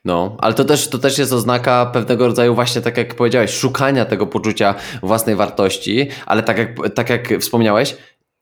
No, 0.06 0.38
ale 0.40 0.54
to 0.54 0.66
też, 0.66 0.90
to 0.90 0.98
też 0.98 1.18
jest 1.18 1.34
oznaka 1.34 1.86
pewnego 1.86 2.28
rodzaju 2.28 2.56
właśnie, 2.56 2.82
tak 2.82 2.98
jak 2.98 3.16
powiedziałeś, 3.16 3.52
szukania 3.52 4.06
tego 4.06 4.28
poczucia 4.28 4.76
własnej 5.04 5.36
wartości, 5.36 6.08
ale 6.26 6.44
tak 6.44 6.58
jak, 6.58 6.94
tak 6.96 7.10
jak 7.10 7.28
wspomniałeś, 7.40 7.98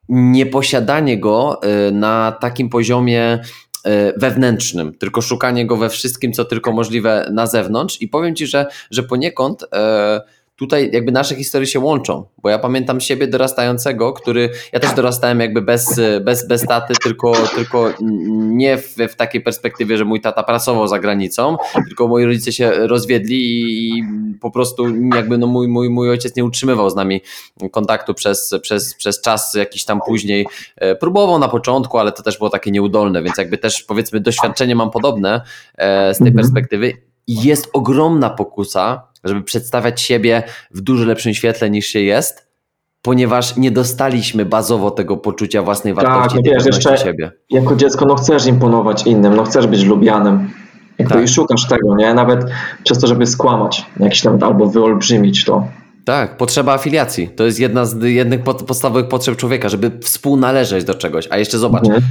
nieposiadanie 0.10 1.20
go 1.20 1.62
y, 1.88 1.92
na 1.92 2.38
takim 2.42 2.70
poziomie 2.70 3.40
y, 3.88 3.90
wewnętrznym, 4.18 4.94
tylko 4.98 5.22
szukanie 5.22 5.66
go 5.66 5.78
we 5.78 5.90
wszystkim, 5.90 6.34
co 6.34 6.46
tylko 6.46 6.72
możliwe 6.72 7.30
na 7.34 7.48
zewnątrz 7.48 8.02
i 8.02 8.08
powiem 8.08 8.36
Ci, 8.36 8.48
że, 8.48 8.66
że 8.92 9.04
poniekąd 9.04 9.62
yy, 9.62 9.78
tutaj 10.56 10.90
jakby 10.94 11.12
nasze 11.12 11.36
historie 11.36 11.68
się 11.68 11.80
łączą, 11.80 12.26
bo 12.38 12.50
ja 12.50 12.60
pamiętam 12.60 13.02
siebie 13.02 13.28
dorastającego, 13.28 14.14
który, 14.14 14.50
ja 14.74 14.80
też 14.80 14.94
dorastałem 14.94 15.40
jakby 15.40 15.62
bez, 15.62 16.02
bez, 16.22 16.48
bez 16.48 16.66
taty, 16.66 16.94
tylko, 17.04 17.34
tylko 17.56 17.94
nie 18.32 18.78
w, 18.78 18.96
w 19.10 19.16
takiej 19.16 19.42
perspektywie, 19.42 19.98
że 19.98 20.06
mój 20.06 20.22
tata 20.22 20.44
pracował 20.44 20.88
za 20.88 21.00
granicą, 21.00 21.58
tylko 21.88 22.08
moi 22.08 22.26
rodzice 22.26 22.52
się 22.52 22.72
rozwiedli 22.72 23.38
i, 23.38 24.04
po 24.42 24.52
prostu 24.52 24.86
jakby 25.16 25.38
no 25.38 25.48
mój, 25.48 25.68
mój, 25.68 25.90
mój 25.90 26.10
ojciec 26.10 26.36
nie 26.36 26.46
utrzymywał 26.46 26.90
z 26.90 26.96
nami 26.96 27.22
kontaktu 27.72 28.14
przez, 28.14 28.54
przez, 28.62 28.96
przez 28.96 29.22
czas 29.22 29.54
jakiś 29.54 29.86
tam 29.86 30.00
później. 30.08 30.48
E, 30.76 30.96
próbował 30.96 31.40
na 31.40 31.48
początku, 31.48 31.98
ale 31.98 32.12
to 32.12 32.24
też 32.24 32.38
było 32.38 32.50
takie 32.50 32.72
nieudolne, 32.72 33.24
więc 33.24 33.38
jakby 33.38 33.58
też 33.58 33.84
powiedzmy 33.84 34.20
doświadczenie 34.20 34.76
mam 34.76 34.92
podobne 34.92 35.42
e, 35.78 36.14
z 36.14 36.18
tej 36.18 36.28
mhm. 36.28 36.36
perspektywy. 36.36 36.94
Jest 37.28 37.70
ogromna 37.74 38.30
pokusa, 38.30 39.08
żeby 39.26 39.42
przedstawiać 39.42 40.02
siebie 40.02 40.44
w 40.72 40.82
dużo 40.82 41.06
lepszym 41.06 41.34
świetle 41.34 41.70
niż 41.70 41.86
się 41.86 42.00
jest, 42.00 42.48
ponieważ 43.02 43.58
nie 43.58 43.72
dostaliśmy 43.72 44.46
bazowo 44.46 44.92
tego 44.92 45.18
poczucia 45.18 45.62
własnej 45.62 45.96
tak, 45.96 46.06
wartości, 46.06 46.38
tak, 46.44 46.54
wiesz, 46.54 46.66
jeszcze 46.66 46.98
siebie. 46.98 47.32
Jako 47.50 47.76
dziecko 47.76 48.06
no 48.06 48.16
chcesz 48.16 48.46
imponować 48.46 49.08
innym, 49.08 49.36
no 49.36 49.44
chcesz 49.44 49.68
być 49.68 49.84
lubianym. 49.84 50.50
tak. 51.10 51.24
I 51.24 51.28
szukasz 51.28 51.68
tego, 51.68 51.96
nie? 51.96 52.14
Nawet 52.14 52.40
przez 52.84 53.00
to, 53.00 53.08
żeby 53.08 53.28
skłamać 53.28 53.86
jakiś 54.00 54.22
tam, 54.22 54.44
albo 54.44 54.66
wyolbrzymić 54.66 55.46
to. 55.46 55.68
Tak, 56.06 56.38
potrzeba 56.38 56.74
afiliacji. 56.74 57.30
To 57.30 57.44
jest 57.44 57.60
jedna 57.60 57.86
z 57.86 58.04
jednych 58.04 58.44
podstawowych 58.44 59.08
potrzeb 59.08 59.36
człowieka, 59.36 59.70
żeby 59.70 59.92
współnależeć 60.02 60.84
do 60.84 60.94
czegoś. 60.94 61.28
A 61.32 61.38
jeszcze 61.38 61.58
zobacz, 61.58 61.86
mhm 61.86 62.04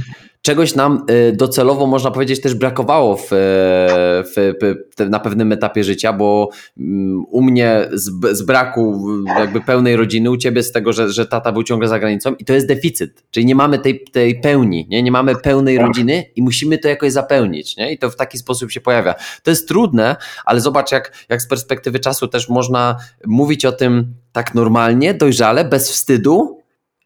czegoś 0.45 0.75
nam 0.75 1.05
y, 1.09 1.33
docelowo, 1.33 1.87
można 1.87 2.11
powiedzieć, 2.11 2.41
też 2.41 2.53
brakowało 2.53 3.17
w, 3.17 3.27
w, 3.31 4.53
w, 4.97 5.09
na 5.09 5.19
pewnym 5.19 5.51
etapie 5.51 5.83
życia, 5.83 6.13
bo 6.13 6.49
mm, 6.77 7.25
u 7.29 7.41
mnie 7.41 7.87
z, 7.93 8.11
z, 8.37 8.41
braku 8.41 9.07
jakby 9.39 9.61
pełnej 9.61 9.95
rodziny, 9.95 10.31
u 10.31 10.37
ciebie 10.37 10.63
z 10.63 10.71
tego, 10.71 10.93
że, 10.93 11.09
że 11.09 11.25
tata 11.25 11.51
był 11.51 11.63
ciągle 11.63 11.87
za 11.87 11.99
granicą 11.99 12.35
i 12.35 12.45
to 12.45 12.53
jest 12.53 12.67
deficyt, 12.67 13.23
czyli 13.31 13.45
nie 13.45 13.55
mamy 13.55 13.79
tej, 13.79 14.03
tej 14.11 14.41
pełni, 14.41 14.87
nie? 14.89 15.03
nie 15.03 15.11
mamy 15.11 15.35
pełnej 15.35 15.77
rodziny 15.77 16.25
i 16.35 16.41
musimy 16.41 16.77
to 16.77 16.87
jakoś 16.87 17.11
zapełnić 17.11 17.77
nie? 17.77 17.93
i 17.93 17.97
to 17.97 18.09
w 18.09 18.15
taki 18.15 18.37
sposób 18.37 18.71
się 18.71 18.81
pojawia. 18.81 19.15
To 19.43 19.51
jest 19.51 19.67
trudne, 19.67 20.15
ale 20.45 20.61
zobacz 20.61 20.91
jak, 20.91 21.25
jak 21.29 21.41
z 21.41 21.47
perspektywy 21.47 21.99
czasu 21.99 22.27
też 22.27 22.49
można 22.49 22.97
mówić 23.25 23.65
o 23.65 23.71
tym 23.71 24.13
tak 24.31 24.55
normalnie, 24.55 25.13
dojrzale, 25.13 25.65
bez 25.65 25.91
wstydu, 25.91 26.64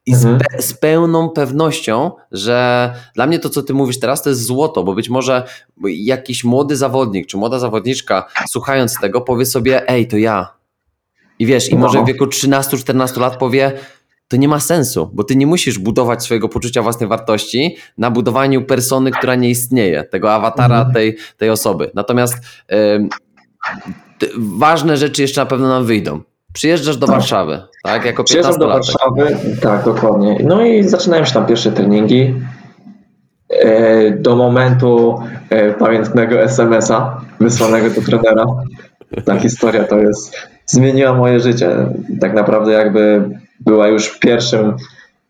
i 0.09 0.15
z, 0.15 0.25
mhm. 0.25 0.39
pe 0.39 0.61
z, 0.61 0.73
pełną 0.73 1.29
pewnością, 1.29 2.11
że 2.31 2.93
dla 3.15 3.27
mnie 3.27 3.39
to, 3.39 3.49
co 3.49 3.63
ty 3.63 3.73
mówisz 3.73 3.99
teraz, 3.99 4.23
to 4.23 4.29
jest 4.29 4.43
złoto, 4.43 4.83
bo 4.83 4.93
być 4.93 5.09
może 5.09 5.43
jakiś 5.83 6.43
młody 6.43 6.75
zawodnik 6.75 7.27
czy 7.27 7.37
młoda 7.37 7.59
zawodniczka, 7.59 8.27
słuchając 8.49 8.99
tego, 9.01 9.21
powie 9.21 9.45
sobie: 9.45 9.89
Ej, 9.89 10.07
to 10.07 10.17
ja. 10.17 10.53
I 11.39 11.45
wiesz, 11.45 11.69
i 11.69 11.75
może 11.75 11.97
w 11.97 12.01
no. 12.01 12.05
wieku 12.05 12.25
13-14 12.25 13.19
lat 13.19 13.37
powie: 13.37 13.71
To 14.27 14.37
nie 14.37 14.47
ma 14.47 14.59
sensu, 14.59 15.09
bo 15.13 15.23
ty 15.23 15.35
nie 15.35 15.47
musisz 15.47 15.79
budować 15.79 16.23
swojego 16.23 16.49
poczucia 16.49 16.81
własnej 16.81 17.09
wartości 17.09 17.77
na 17.97 18.11
budowaniu 18.11 18.61
persony, 18.61 19.11
która 19.11 19.35
nie 19.35 19.49
istnieje, 19.49 20.03
tego 20.03 20.33
awatara 20.33 20.77
mhm. 20.77 20.93
tej, 20.93 21.17
tej 21.37 21.49
osoby. 21.49 21.91
Natomiast 21.93 22.35
ważne 24.37 24.97
rzeczy 24.97 25.21
jeszcze 25.21 25.41
na 25.41 25.45
pewno 25.45 25.67
nam 25.67 25.85
wyjdą. 25.85 26.21
Przyjeżdżasz 26.53 26.97
do 26.97 27.07
tak. 27.07 27.15
Warszawy, 27.15 27.61
tak? 27.83 28.05
Jako 28.05 28.23
Przyjeżdżam 28.23 28.59
do 28.59 28.67
Warszawy, 28.67 29.37
tak, 29.61 29.85
dokładnie. 29.85 30.37
No 30.43 30.65
i 30.65 30.83
zaczynają 30.83 31.25
się 31.25 31.33
tam 31.33 31.45
pierwsze 31.45 31.71
treningi. 31.71 32.35
E, 33.49 34.11
do 34.11 34.35
momentu 34.35 35.21
e, 35.49 35.73
pamiętnego 35.73 36.41
SMS-a 36.41 37.21
wysłanego 37.39 37.89
do 37.89 38.01
trenera. 38.01 38.45
Ta 39.25 39.39
historia 39.39 39.83
to 39.83 39.99
jest, 39.99 40.35
zmieniła 40.65 41.13
moje 41.13 41.39
życie. 41.39 41.69
Tak 42.21 42.33
naprawdę 42.33 42.71
jakby 42.71 43.29
była 43.59 43.87
już 43.87 44.19
pierwszym 44.19 44.75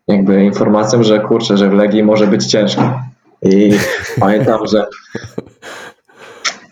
jakby 0.07 0.43
informacją, 0.43 1.03
że 1.03 1.19
kurczę, 1.19 1.57
że 1.57 1.69
w 1.69 1.73
Legii 1.73 2.03
może 2.03 2.27
być 2.27 2.45
ciężko. 2.45 2.99
I 3.41 3.71
pamiętam, 4.19 4.67
że 4.67 4.85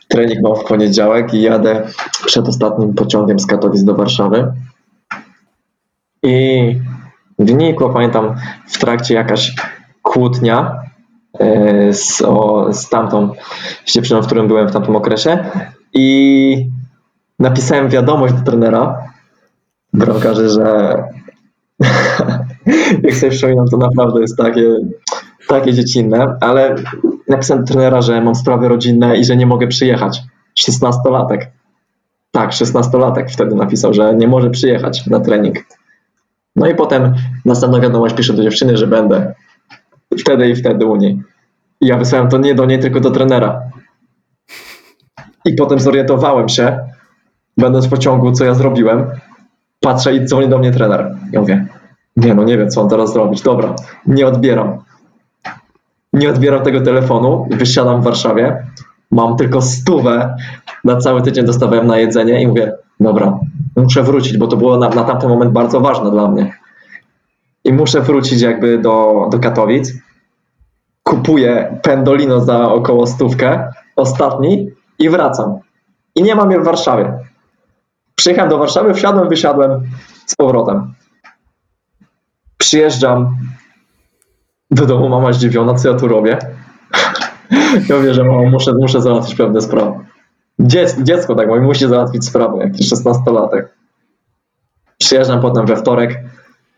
trening 0.07 0.41
mam 0.43 0.55
w 0.55 0.63
poniedziałek 0.63 1.33
i 1.33 1.41
jadę 1.41 1.87
przed 2.25 2.47
ostatnim 2.47 2.93
pociągiem 2.93 3.39
z 3.39 3.45
Katowic 3.45 3.83
do 3.83 3.95
Warszawy. 3.95 4.47
I 6.27 6.75
wynikło, 7.39 7.89
pamiętam, 7.89 8.35
w 8.67 8.79
trakcie 8.79 9.13
jakaś 9.13 9.55
kłótnia 10.01 10.79
e, 11.39 11.93
z, 11.93 12.21
o, 12.21 12.67
z 12.73 12.89
tamtą 12.89 13.31
z 13.85 13.93
dziewczyną, 13.93 14.21
w 14.21 14.25
którym 14.25 14.47
byłem 14.47 14.67
w 14.67 14.71
tamtym 14.71 14.95
okresie 14.95 15.45
i 15.93 16.69
napisałem 17.39 17.89
wiadomość 17.89 18.33
do 18.33 18.41
trenera 18.41 19.03
bramkarzy, 19.93 20.49
że 20.49 20.95
jak 23.03 23.15
sobie 23.15 23.31
przypominam, 23.31 23.67
to 23.67 23.77
naprawdę 23.77 24.21
jest 24.21 24.37
takie, 24.37 24.75
takie 25.47 25.73
dziecinne, 25.73 26.37
ale 26.41 26.75
napisałem 27.27 27.63
do 27.63 27.73
trenera, 27.73 28.01
że 28.01 28.21
mam 28.21 28.35
sprawy 28.35 28.67
rodzinne 28.67 29.17
i 29.17 29.25
że 29.25 29.37
nie 29.37 29.45
mogę 29.45 29.67
przyjechać. 29.67 30.21
16-latek. 30.59 31.45
Tak, 32.31 32.51
16-latek 32.51 33.25
wtedy 33.29 33.55
napisał, 33.55 33.93
że 33.93 34.15
nie 34.15 34.27
może 34.27 34.49
przyjechać 34.49 35.05
na 35.07 35.19
trening. 35.19 35.57
No 36.57 36.67
i 36.67 36.75
potem 36.75 37.13
następna 37.45 37.79
wiadomość 37.79 38.15
pisze 38.15 38.33
do 38.33 38.43
dziewczyny, 38.43 38.77
że 38.77 38.87
będę 38.87 39.33
wtedy 40.19 40.49
i 40.49 40.55
wtedy 40.55 40.85
u 40.85 40.95
niej. 40.95 41.21
I 41.81 41.87
ja 41.87 41.97
wysłałem 41.97 42.29
to 42.29 42.37
nie 42.37 42.55
do 42.55 42.65
niej, 42.65 42.79
tylko 42.79 42.99
do 42.99 43.11
trenera. 43.11 43.61
I 45.45 45.53
potem 45.53 45.79
zorientowałem 45.79 46.49
się, 46.49 46.79
będąc 47.57 47.85
w 47.85 47.89
pociągu, 47.89 48.31
co 48.31 48.45
ja 48.45 48.53
zrobiłem. 48.53 49.05
Patrzę 49.79 50.15
i 50.15 50.25
dzwoni 50.25 50.49
do 50.49 50.57
mnie 50.57 50.71
trener. 50.71 51.15
Ja 51.31 51.39
mówię, 51.39 51.65
nie 52.15 52.33
no, 52.33 52.43
nie 52.43 52.57
wiem, 52.57 52.69
co 52.69 52.81
on 52.81 52.89
teraz 52.89 53.13
zrobić. 53.13 53.41
Dobra, 53.41 53.75
nie 54.07 54.27
odbieram. 54.27 54.77
Nie 56.13 56.29
odbieram 56.29 56.63
tego 56.63 56.81
telefonu, 56.81 57.47
wysiadam 57.51 58.01
w 58.01 58.03
Warszawie, 58.03 58.65
mam 59.11 59.37
tylko 59.37 59.61
stówę, 59.61 60.35
na 60.83 60.97
cały 60.97 61.21
tydzień 61.21 61.45
dostawałem 61.45 61.87
na 61.87 61.97
jedzenie 61.97 62.41
i 62.41 62.47
mówię, 62.47 62.73
dobra, 62.99 63.39
muszę 63.75 64.03
wrócić, 64.03 64.37
bo 64.37 64.47
to 64.47 64.57
było 64.57 64.77
na, 64.77 64.89
na 64.89 65.03
tamten 65.03 65.29
moment 65.29 65.51
bardzo 65.51 65.81
ważne 65.81 66.11
dla 66.11 66.27
mnie. 66.27 66.53
I 67.63 67.73
muszę 67.73 68.01
wrócić 68.01 68.41
jakby 68.41 68.77
do, 68.77 69.27
do 69.31 69.39
Katowic. 69.39 69.93
Kupuję 71.03 71.79
pendolino 71.83 72.41
za 72.41 72.71
około 72.71 73.07
stówkę, 73.07 73.71
ostatni 73.95 74.69
i 74.99 75.09
wracam. 75.09 75.59
I 76.15 76.23
nie 76.23 76.35
mam 76.35 76.51
je 76.51 76.59
w 76.59 76.63
Warszawie. 76.63 77.13
Przyjechałem 78.15 78.49
do 78.49 78.57
Warszawy, 78.57 78.93
wsiadłem, 78.93 79.29
wysiadłem 79.29 79.83
z 80.25 80.35
powrotem. 80.35 80.93
Przyjeżdżam 82.57 83.37
do 84.71 84.85
domu, 84.85 85.09
mama 85.09 85.33
zdziwiona, 85.33 85.73
co 85.73 85.89
ja 85.89 85.97
tu 85.97 86.07
robię. 86.07 86.37
Ja 87.89 87.95
mówię, 87.95 88.13
że 88.13 88.23
muszę, 88.23 88.71
muszę 88.79 89.01
załatwić 89.01 89.35
pewne 89.35 89.61
sprawy. 89.61 90.06
Dziecko, 90.59 91.01
dziecko 91.03 91.35
tak 91.35 91.47
mówi, 91.47 91.61
musi 91.61 91.87
załatwić 91.87 92.25
sprawę, 92.25 92.57
jakiś 92.63 92.89
16-latek. 92.89 93.63
Przyjeżdżam 94.97 95.41
potem 95.41 95.65
we 95.65 95.75
wtorek, 95.75 96.19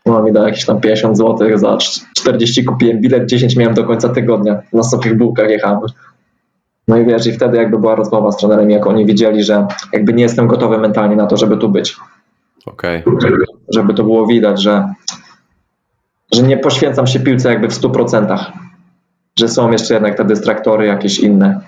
mama 0.06 0.22
mi 0.22 0.32
da 0.32 0.48
jakieś 0.48 0.66
tam 0.66 0.80
50 0.80 1.18
zł, 1.18 1.58
za 1.58 1.78
40 2.16 2.64
kupiłem 2.64 3.00
bilet, 3.00 3.26
10 3.26 3.56
miałem 3.56 3.74
do 3.74 3.84
końca 3.84 4.08
tygodnia, 4.08 4.62
na 4.72 4.82
suchych 4.82 5.16
bułkach 5.16 5.50
jechałem. 5.50 5.80
No 6.88 6.98
i 6.98 7.04
wiesz, 7.04 7.26
i 7.26 7.32
wtedy 7.32 7.56
jakby 7.56 7.78
była 7.78 7.94
rozmowa 7.94 8.32
z 8.32 8.36
trenerem, 8.36 8.70
jak 8.70 8.86
oni 8.86 9.06
widzieli, 9.06 9.42
że 9.42 9.66
jakby 9.92 10.12
nie 10.12 10.22
jestem 10.22 10.46
gotowy 10.46 10.78
mentalnie 10.78 11.16
na 11.16 11.26
to, 11.26 11.36
żeby 11.36 11.56
tu 11.56 11.68
być. 11.68 11.96
Okej. 12.66 13.04
Okay. 13.04 13.20
Żeby, 13.22 13.44
żeby 13.74 13.94
to 13.94 14.02
było 14.02 14.26
widać, 14.26 14.62
że, 14.62 14.94
że 16.34 16.42
nie 16.42 16.56
poświęcam 16.56 17.06
się 17.06 17.20
piłce 17.20 17.48
jakby 17.48 17.68
w 17.68 17.80
100%, 17.80 18.44
że 19.38 19.48
są 19.48 19.70
jeszcze 19.70 19.94
jednak 19.94 20.16
te 20.16 20.24
dystraktory 20.24 20.86
jakieś 20.86 21.18
inne. 21.18 21.60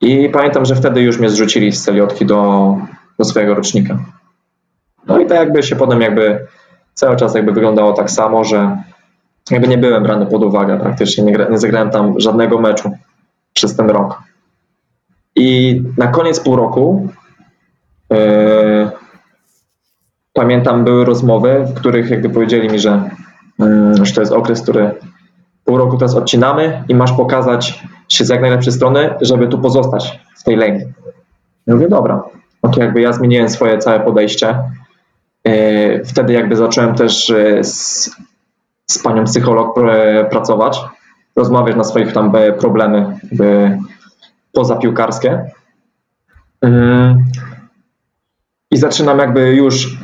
I 0.00 0.28
pamiętam, 0.28 0.64
że 0.64 0.74
wtedy 0.74 1.00
już 1.00 1.18
mnie 1.18 1.30
zrzucili 1.30 1.72
z 1.72 1.84
celiotki 1.84 2.26
do, 2.26 2.74
do 3.18 3.24
swojego 3.24 3.54
rocznika. 3.54 3.98
No 5.06 5.18
i 5.18 5.26
to 5.26 5.34
jakby 5.34 5.62
się 5.62 5.76
potem 5.76 6.00
jakby 6.00 6.46
cały 6.94 7.16
czas 7.16 7.34
jakby 7.34 7.52
wyglądało 7.52 7.92
tak 7.92 8.10
samo, 8.10 8.44
że 8.44 8.76
jakby 9.50 9.68
nie 9.68 9.78
byłem 9.78 10.02
brany 10.02 10.26
pod 10.26 10.44
uwagę 10.44 10.78
praktycznie, 10.78 11.24
nie, 11.24 11.46
nie 11.50 11.58
zagrałem 11.58 11.90
tam 11.90 12.20
żadnego 12.20 12.58
meczu 12.58 12.90
przez 13.52 13.76
ten 13.76 13.90
rok. 13.90 14.22
I 15.36 15.82
na 15.96 16.06
koniec 16.06 16.40
pół 16.40 16.56
roku 16.56 17.08
yy, 18.10 18.90
pamiętam, 20.32 20.84
były 20.84 21.04
rozmowy, 21.04 21.64
w 21.64 21.74
których 21.74 22.10
jakby 22.10 22.30
powiedzieli 22.30 22.68
mi, 22.68 22.78
że, 22.78 23.10
yy, 23.58 24.06
że 24.06 24.14
to 24.14 24.20
jest 24.20 24.32
okres, 24.32 24.62
który 24.62 24.90
pół 25.64 25.76
roku 25.76 25.96
teraz 25.96 26.14
odcinamy 26.14 26.84
i 26.88 26.94
masz 26.94 27.12
pokazać 27.12 27.84
się 28.08 28.24
z 28.24 28.28
jak 28.28 28.40
najlepszej 28.40 28.72
strony, 28.72 29.14
żeby 29.20 29.48
tu 29.48 29.58
pozostać 29.58 30.20
w 30.36 30.42
tej 30.42 30.56
Legii. 30.56 30.86
Ja 31.66 31.74
mówię, 31.74 31.88
dobra. 31.88 32.22
No 32.62 32.70
to 32.70 32.80
jakby 32.80 33.00
ja 33.00 33.12
zmieniłem 33.12 33.48
swoje 33.48 33.78
całe 33.78 34.00
podejście. 34.00 34.58
Yy, 35.44 36.02
wtedy 36.04 36.32
jakby 36.32 36.56
zacząłem 36.56 36.94
też 36.94 37.28
yy, 37.28 37.64
z, 37.64 38.10
z 38.86 39.02
panią 39.02 39.24
psycholog 39.24 39.80
pracować 40.30 40.80
rozmawiać 41.38 41.76
na 41.76 41.84
swoich 41.84 42.12
tam 42.12 42.36
e, 42.36 42.52
problemy 42.52 43.18
pozapiłkarskie. 44.52 45.50
I 48.70 48.76
zaczynam 48.76 49.18
jakby 49.18 49.54
już 49.54 49.98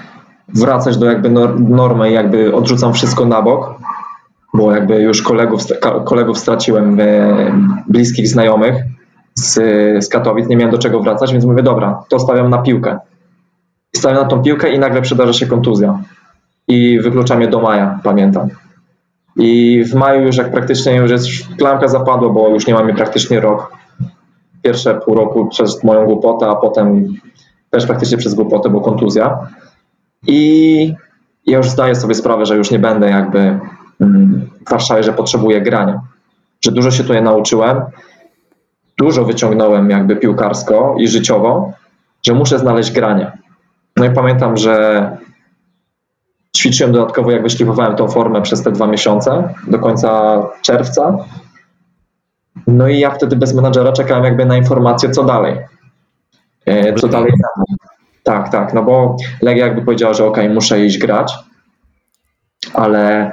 wracać 0.49 0.97
do 0.97 1.07
jakby 1.07 1.31
normy, 1.59 2.11
jakby 2.11 2.55
odrzucam 2.55 2.93
wszystko 2.93 3.25
na 3.25 3.43
bok, 3.43 3.75
bo 4.55 4.73
jakby 4.73 5.03
już 5.03 5.23
kolegów, 5.23 5.63
kolegów 6.05 6.39
straciłem, 6.39 7.01
e, 7.01 7.53
bliskich 7.89 8.29
znajomych 8.29 8.75
z, 9.35 9.55
z 10.05 10.09
Katowic, 10.09 10.49
nie 10.49 10.57
miałem 10.57 10.73
do 10.73 10.79
czego 10.79 11.01
wracać, 11.01 11.33
więc 11.33 11.45
mówię, 11.45 11.63
dobra, 11.63 12.03
to 12.09 12.21
stawiam 12.21 12.51
na 12.51 12.59
piłkę. 12.59 12.99
Stawiam 13.97 14.23
na 14.23 14.29
tą 14.29 14.43
piłkę 14.43 14.73
i 14.73 14.79
nagle 14.79 15.03
przydarza 15.03 15.33
się 15.33 15.47
kontuzja. 15.47 15.99
I 16.69 17.01
wykluczam 17.01 17.41
je 17.41 17.49
do 17.49 17.61
maja, 17.61 18.01
pamiętam. 18.03 18.49
I 19.37 19.83
w 19.85 19.95
maju 19.95 20.23
już 20.23 20.37
jak 20.37 20.51
praktycznie 20.51 20.97
już 20.97 21.11
jest 21.11 21.29
klamka 21.59 21.89
zapadła, 21.89 22.29
bo 22.29 22.49
już 22.49 22.67
nie 22.67 22.75
mamy 22.75 22.95
praktycznie 22.95 23.41
rok. 23.41 23.73
Pierwsze 24.63 24.95
pół 24.95 25.15
roku 25.15 25.47
przez 25.47 25.85
moją 25.85 26.05
głupotę, 26.05 26.47
a 26.49 26.55
potem 26.55 27.15
też 27.71 27.87
praktycznie 27.87 28.19
przez 28.19 28.35
głupotę, 28.35 28.71
bo 28.71 28.81
kontuzja. 28.81 29.39
I 30.27 30.95
ja 31.47 31.57
już 31.57 31.71
zdaję 31.71 31.95
sobie 31.95 32.15
sprawę, 32.15 32.47
że 32.47 32.57
już 32.57 32.71
nie 32.71 32.79
będę 32.79 33.11
jakby 33.11 33.59
w 34.01 34.71
Warszawie, 34.71 35.03
że 35.03 35.13
potrzebuję 35.13 35.61
grania. 35.61 36.01
Że 36.65 36.73
dużo 36.73 36.91
się 36.91 37.03
tutaj 37.03 37.23
nauczyłem, 37.23 37.83
dużo 38.99 39.25
wyciągnąłem 39.25 39.91
jakby 39.91 40.17
piłkarsko 40.17 40.95
i 40.99 41.09
życiowo, 41.09 41.73
że 42.23 42.35
muszę 42.35 42.59
znaleźć 42.59 42.93
granie. 42.93 43.33
No 43.97 44.05
i 44.05 44.11
pamiętam, 44.11 44.57
że 44.57 45.17
ćwiczyłem 46.57 46.93
dodatkowo, 46.93 47.31
jak 47.31 47.43
wyszlifowałem 47.43 47.97
tą 47.97 48.09
formę 48.09 48.43
przez 48.43 48.63
te 48.63 48.73
dwa 48.73 48.87
miesiące, 48.87 49.55
do 49.67 49.79
końca 49.79 50.43
czerwca. 50.63 51.19
No 52.67 52.89
i 52.89 52.99
ja 52.99 53.11
wtedy 53.11 53.37
bez 53.37 53.55
menadżera 53.55 53.93
czekałem 53.93 54.25
jakby 54.25 54.47
na 54.47 54.57
informację, 54.57 55.11
co 55.11 55.25
dalej. 55.25 55.59
E, 56.67 56.95
co 56.95 57.09
dalej 57.09 57.33
Tak, 58.23 58.49
tak, 58.49 58.75
no 58.75 58.83
bo 58.83 59.17
Legia 59.43 59.67
jakby 59.67 59.83
powiedziała, 59.83 60.15
że 60.15 60.25
ok, 60.25 60.39
muszę 60.55 60.85
iść 60.85 60.99
grać, 60.99 61.35
ale 62.75 63.33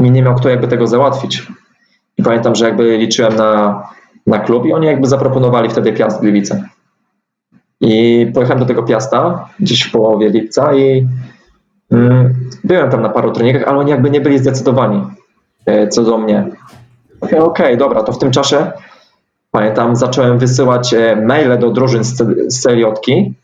mi 0.00 0.10
nie 0.10 0.22
miał 0.22 0.34
kto 0.34 0.48
jakby 0.48 0.68
tego 0.68 0.86
załatwić. 0.86 1.46
I 2.18 2.22
pamiętam, 2.22 2.54
że 2.54 2.64
jakby 2.64 2.98
liczyłem 2.98 3.36
na, 3.36 3.82
na 4.26 4.38
klub 4.38 4.66
i 4.66 4.72
oni 4.72 4.86
jakby 4.86 5.08
zaproponowali 5.08 5.70
wtedy 5.70 5.92
Piast 5.92 6.20
Gliwice. 6.20 6.64
I 7.80 8.26
pojechałem 8.34 8.60
do 8.60 8.66
tego 8.66 8.82
Piasta 8.82 9.48
gdzieś 9.60 9.82
w 9.82 9.92
połowie 9.92 10.28
lipca 10.28 10.74
i 10.74 11.08
Mm, 11.90 12.34
byłem 12.64 12.90
tam 12.90 13.02
na 13.02 13.08
paru 13.08 13.32
treningach, 13.32 13.62
ale 13.62 13.78
oni 13.78 13.90
jakby 13.90 14.10
nie 14.10 14.20
byli 14.20 14.38
zdecydowani 14.38 15.02
e, 15.66 15.88
co 15.88 16.02
do 16.02 16.18
mnie. 16.18 16.48
Okej, 17.20 17.40
okay, 17.40 17.76
dobra, 17.76 18.02
to 18.02 18.12
w 18.12 18.18
tym 18.18 18.30
czasie 18.30 18.72
pamiętam, 19.50 19.96
zacząłem 19.96 20.38
wysyłać 20.38 20.94
e, 20.94 21.16
maile 21.16 21.58
do 21.58 21.70
drużyn 21.70 22.04
z 22.04 22.60
celiotki. 22.60 23.34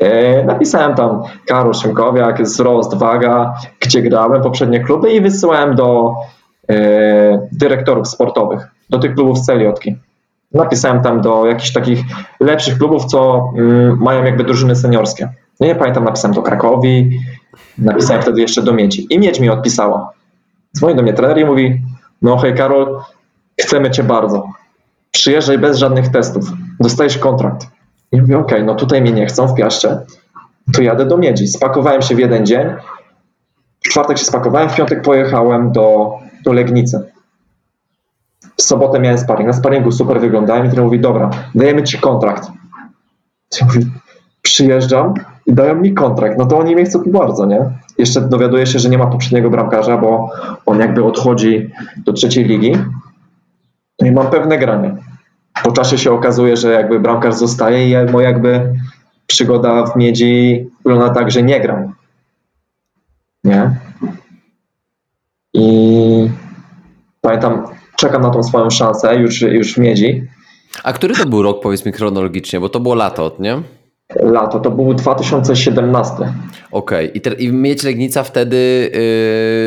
E, 0.00 0.44
napisałem 0.44 0.94
tam 0.94 1.22
Karol 1.46 1.74
Szymkowiak, 1.74 2.42
wzrost, 2.42 2.94
waga, 2.94 3.54
gdzie 3.80 4.02
grałem, 4.02 4.42
poprzednie 4.42 4.80
kluby 4.80 5.12
i 5.12 5.20
wysyłałem 5.20 5.74
do 5.74 6.14
dyrektorów 7.52 8.08
sportowych, 8.08 8.66
do 8.90 8.98
tych 8.98 9.14
klubów 9.14 9.38
z 9.38 9.46
celiotki. 9.46 9.96
Napisałem 10.52 11.02
tam 11.02 11.20
do 11.20 11.46
jakichś 11.46 11.72
takich 11.72 12.00
lepszych 12.40 12.78
klubów, 12.78 13.04
co 13.04 13.50
mm, 13.58 13.98
mają 14.00 14.24
jakby 14.24 14.44
drużyny 14.44 14.76
seniorskie. 14.76 15.28
Nie 15.60 15.74
pamiętam, 15.74 16.04
napisałem 16.04 16.34
do 16.34 16.42
Krakowi, 16.42 17.20
napisałem 17.78 18.22
wtedy 18.22 18.40
jeszcze 18.40 18.62
do 18.62 18.72
Miedzi. 18.72 19.06
I 19.10 19.18
Miedź 19.18 19.40
mi 19.40 19.50
odpisała. 19.50 20.10
Dzwoni 20.76 20.96
do 20.96 21.02
mnie 21.02 21.12
trener 21.12 21.38
i 21.38 21.44
mówi, 21.44 21.82
no 22.22 22.36
hej 22.36 22.54
Karol, 22.54 23.00
chcemy 23.60 23.90
Cię 23.90 24.02
bardzo. 24.02 24.48
Przyjeżdżaj 25.10 25.58
bez 25.58 25.78
żadnych 25.78 26.08
testów. 26.08 26.44
Dostajesz 26.80 27.18
kontrakt. 27.18 27.66
I 28.12 28.20
mówię, 28.20 28.38
okej, 28.38 28.56
okay, 28.56 28.66
no 28.66 28.74
tutaj 28.74 29.02
mnie 29.02 29.12
nie 29.12 29.26
chcą 29.26 29.48
w 29.48 29.54
Piaście, 29.54 29.98
to 30.74 30.82
jadę 30.82 31.06
do 31.06 31.18
Miedzi. 31.18 31.48
Spakowałem 31.48 32.02
się 32.02 32.14
w 32.14 32.18
jeden 32.18 32.46
dzień. 32.46 32.66
W 33.80 33.88
czwartek 33.88 34.18
się 34.18 34.24
spakowałem, 34.24 34.68
w 34.68 34.76
piątek 34.76 35.02
pojechałem 35.02 35.72
do, 35.72 36.14
do 36.44 36.52
Legnicy. 36.52 37.12
W 38.56 38.62
sobotę 38.62 39.00
miałem 39.00 39.18
sparring. 39.18 39.46
Na 39.46 39.52
sparingu 39.52 39.92
super 39.92 40.20
wyglądałem 40.20 40.66
i 40.66 40.68
trener 40.68 40.84
mówi, 40.84 41.00
dobra, 41.00 41.30
dajemy 41.54 41.82
Ci 41.82 41.98
kontrakt. 41.98 42.48
Ja 43.60 43.66
mówię, 43.66 43.80
przyjeżdżam, 44.42 45.14
i 45.46 45.52
dają 45.52 45.74
mi 45.74 45.94
kontrakt, 45.94 46.38
no 46.38 46.46
to 46.46 46.58
oni 46.58 46.74
mnie 46.74 46.84
chcą 46.84 47.02
bardzo, 47.06 47.46
nie? 47.46 47.60
Jeszcze 47.98 48.20
dowiaduję 48.20 48.66
się, 48.66 48.78
że 48.78 48.88
nie 48.88 48.98
ma 48.98 49.06
poprzedniego 49.06 49.50
bramkarza, 49.50 49.98
bo 49.98 50.30
on 50.66 50.80
jakby 50.80 51.04
odchodzi 51.04 51.70
do 51.96 52.12
trzeciej 52.12 52.44
ligi. 52.44 52.72
No 54.00 54.06
i 54.06 54.12
mam 54.12 54.26
pewne 54.26 54.58
granie. 54.58 54.96
Po 55.62 55.72
czasie 55.72 55.98
się 55.98 56.12
okazuje, 56.12 56.56
że 56.56 56.72
jakby 56.72 57.00
bramkarz 57.00 57.34
zostaje 57.34 58.04
i 58.04 58.12
moja 58.12 58.28
jakby 58.28 58.74
przygoda 59.26 59.86
w 59.86 59.96
Miedzi 59.96 60.66
wygląda 60.84 61.14
tak, 61.14 61.30
że 61.30 61.42
nie 61.42 61.60
gram. 61.60 61.94
nie? 63.44 63.70
I 65.54 66.30
pamiętam, 67.20 67.66
czekam 67.96 68.22
na 68.22 68.30
tą 68.30 68.42
swoją 68.42 68.70
szansę 68.70 69.16
już, 69.16 69.40
już 69.40 69.74
w 69.74 69.78
Miedzi. 69.78 70.26
A 70.84 70.92
który 70.92 71.14
to 71.14 71.26
był 71.26 71.42
rok, 71.42 71.62
powiedz 71.62 71.86
mi 71.86 71.92
chronologicznie, 71.92 72.60
bo 72.60 72.68
to 72.68 72.80
było 72.80 72.94
lato, 72.94 73.36
nie? 73.38 73.62
Lato, 74.14 74.60
to 74.60 74.70
był 74.70 74.94
2017. 74.94 76.14
Okej, 76.72 77.12
okay. 77.12 77.34
I, 77.34 77.44
i 77.44 77.52
Miedź 77.52 77.82
Legnica 77.82 78.22
wtedy 78.22 78.90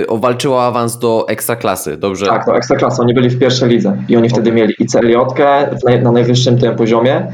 yy, 0.09 0.19
walczyła 0.19 0.63
awans 0.63 0.99
do 0.99 1.25
Ekstraklasy, 1.29 1.97
dobrze? 1.97 2.25
Tak, 2.25 2.45
do 2.45 2.57
Ekstraklasy, 2.57 3.01
oni 3.01 3.13
byli 3.13 3.29
w 3.29 3.39
pierwszej 3.39 3.69
lidze 3.69 3.97
i 4.09 4.17
oni 4.17 4.29
wtedy 4.29 4.51
mieli 4.51 4.73
i 4.79 4.85
celiotkę 4.85 5.75
na 6.03 6.11
najwyższym 6.11 6.57
tym 6.57 6.75
poziomie 6.75 7.27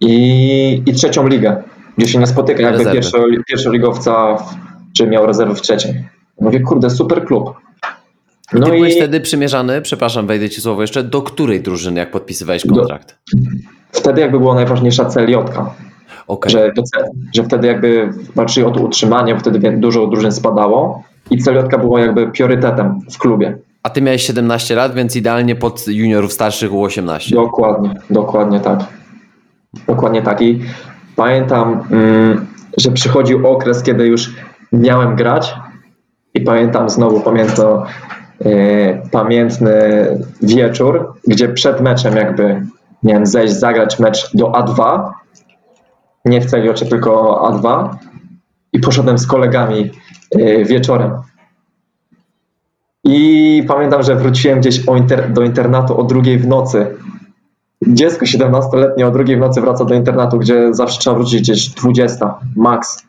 i, 0.00 0.82
i 0.86 0.92
trzecią 0.92 1.28
ligę, 1.28 1.62
gdzie 1.98 2.08
się 2.08 2.18
nie 2.18 2.26
spotyka 2.26 2.62
jakby 2.62 2.92
pierwszy, 2.92 3.18
pierwszoligowca, 3.48 4.36
czy 4.96 5.06
miał 5.06 5.26
rezerwy 5.26 5.54
w 5.54 5.60
trzeciej. 5.60 6.04
Mówię, 6.40 6.60
kurde, 6.60 6.90
super 6.90 7.24
klub. 7.24 7.54
No 8.52 8.66
Ty 8.66 8.72
i 8.72 8.76
byłeś 8.76 8.96
wtedy 8.96 9.20
przymierzany, 9.20 9.82
przepraszam, 9.82 10.26
wejdę 10.26 10.50
ci 10.50 10.60
słowo 10.60 10.80
jeszcze, 10.80 11.02
do 11.02 11.22
której 11.22 11.60
drużyny, 11.60 12.00
jak 12.00 12.10
podpisywałeś 12.10 12.66
kontrakt? 12.66 13.18
Do, 13.32 13.38
wtedy 13.92 14.20
jakby 14.20 14.38
była 14.38 14.54
najważniejsza 14.54 15.04
celiotka. 15.04 15.74
Okay. 16.26 16.50
Że, 16.52 16.72
że 17.34 17.44
wtedy 17.44 17.66
jakby 17.66 18.10
walczyli 18.34 18.66
o 18.66 18.70
to 18.70 18.80
utrzymanie, 18.80 19.38
wtedy 19.38 19.76
dużo 19.76 20.06
drużyn 20.06 20.32
spadało 20.32 21.02
i 21.30 21.38
celiotka 21.38 21.78
była 21.78 22.00
jakby 22.00 22.32
priorytetem 22.32 23.00
w 23.12 23.18
klubie. 23.18 23.58
A 23.82 23.90
ty 23.90 24.02
miałeś 24.02 24.22
17 24.22 24.74
lat, 24.74 24.94
więc 24.94 25.16
idealnie 25.16 25.56
pod 25.56 25.88
juniorów 25.88 26.32
starszych 26.32 26.70
U18. 26.70 27.34
Dokładnie, 27.34 27.94
dokładnie 28.10 28.60
tak. 28.60 28.84
Dokładnie 29.86 30.22
tak. 30.22 30.42
I 30.42 30.60
pamiętam, 31.16 31.84
mm, 31.90 32.46
że 32.78 32.90
przychodził 32.90 33.48
okres, 33.48 33.82
kiedy 33.82 34.06
już 34.06 34.34
miałem 34.72 35.16
grać 35.16 35.54
i 36.34 36.40
pamiętam 36.40 36.90
znowu, 36.90 37.20
pamiętam 37.20 37.82
yy, 38.40 39.02
pamiętny 39.10 40.06
wieczór, 40.42 41.14
gdzie 41.26 41.48
przed 41.48 41.80
meczem 41.80 42.16
jakby 42.16 42.66
miałem 43.02 43.26
zejść, 43.26 43.54
zagrać 43.54 43.98
mecz 43.98 44.36
do 44.36 44.46
A2, 44.46 45.10
nie 46.24 46.40
w 46.40 46.46
Celiocie, 46.46 46.86
tylko 46.86 47.40
A2 47.50 47.88
i 48.72 48.80
poszedłem 48.80 49.18
z 49.18 49.26
kolegami 49.26 49.90
yy, 50.34 50.64
wieczorem. 50.64 51.12
I 53.04 53.64
pamiętam, 53.68 54.02
że 54.02 54.16
wróciłem 54.16 54.60
gdzieś 54.60 54.84
inter 54.84 55.32
do 55.32 55.42
internatu 55.42 56.00
o 56.00 56.04
drugiej 56.04 56.38
w 56.38 56.46
nocy. 56.46 56.86
Dziecko 57.86 58.24
17-letnie 58.24 59.06
o 59.06 59.10
drugiej 59.10 59.36
w 59.36 59.40
nocy 59.40 59.60
wraca 59.60 59.84
do 59.84 59.94
internatu, 59.94 60.38
gdzie 60.38 60.74
zawsze 60.74 61.00
trzeba 61.00 61.16
wrócić 61.16 61.40
gdzieś 61.40 61.68
20, 61.68 62.34
max. 62.56 63.02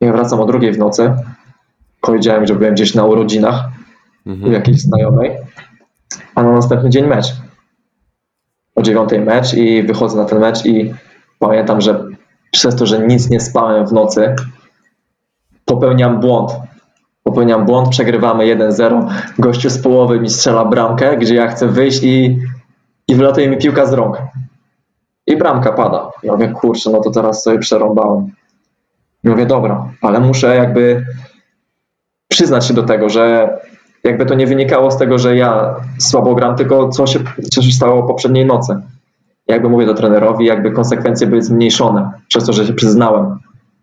Ja 0.00 0.12
wracam 0.12 0.40
o 0.40 0.46
drugiej 0.46 0.72
w 0.72 0.78
nocy. 0.78 1.12
Powiedziałem, 2.00 2.46
że 2.46 2.54
byłem 2.54 2.74
gdzieś 2.74 2.94
na 2.94 3.04
urodzinach 3.04 3.64
mhm. 4.26 4.50
u 4.50 4.52
jakiejś 4.52 4.80
znajomej, 4.80 5.30
a 6.34 6.42
na 6.42 6.52
następny 6.52 6.90
dzień 6.90 7.06
mecz. 7.06 7.26
O 8.74 8.82
dziewiątej 8.82 9.20
mecz 9.20 9.54
i 9.54 9.82
wychodzę 9.82 10.16
na 10.16 10.24
ten 10.24 10.38
mecz 10.38 10.66
i 10.66 10.94
pamiętam, 11.38 11.80
że 11.80 12.04
przez 12.54 12.76
to, 12.76 12.86
że 12.86 13.06
nic 13.06 13.30
nie 13.30 13.40
spałem 13.40 13.86
w 13.86 13.92
nocy, 13.92 14.34
popełniam 15.64 16.20
błąd. 16.20 16.52
Popełniam 17.22 17.66
błąd, 17.66 17.88
przegrywamy 17.88 18.44
1-0. 18.44 19.08
Gościu 19.38 19.70
z 19.70 19.78
połowy 19.78 20.20
mi 20.20 20.30
strzela 20.30 20.64
bramkę, 20.64 21.16
gdzie 21.16 21.34
ja 21.34 21.48
chcę 21.48 21.68
wyjść 21.68 22.02
i, 22.02 22.38
i 23.08 23.14
wylatuje 23.14 23.48
mi 23.48 23.58
piłka 23.58 23.86
z 23.86 23.92
rąk. 23.92 24.18
I 25.26 25.36
bramka 25.36 25.72
pada. 25.72 26.10
Ja 26.22 26.32
mówię, 26.32 26.48
kurczę, 26.48 26.90
no 26.90 27.00
to 27.00 27.10
teraz 27.10 27.42
sobie 27.42 27.58
przerąbałem. 27.58 28.30
I 29.24 29.28
mówię, 29.28 29.46
dobra, 29.46 29.88
ale 30.00 30.20
muszę 30.20 30.56
jakby 30.56 31.06
przyznać 32.28 32.66
się 32.66 32.74
do 32.74 32.82
tego, 32.82 33.08
że 33.08 33.56
jakby 34.04 34.26
to 34.26 34.34
nie 34.34 34.46
wynikało 34.46 34.90
z 34.90 34.98
tego, 34.98 35.18
że 35.18 35.36
ja 35.36 35.74
słabo 35.98 36.34
gram, 36.34 36.56
tylko 36.56 36.88
co 36.88 37.06
się, 37.06 37.18
co 37.52 37.62
się 37.62 37.72
stało 37.72 38.02
poprzedniej 38.02 38.46
nocy. 38.46 38.80
Jakby 39.46 39.68
mówię 39.68 39.86
do 39.86 39.94
trenerowi, 39.94 40.46
jakby 40.46 40.70
konsekwencje 40.70 41.26
były 41.26 41.42
zmniejszone 41.42 42.12
przez 42.28 42.44
to, 42.44 42.52
że 42.52 42.66
się 42.66 42.72
przyznałem 42.72 43.38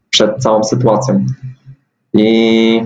przed 0.09 0.37
całą 0.37 0.63
sytuacją. 0.63 1.25
I 2.13 2.81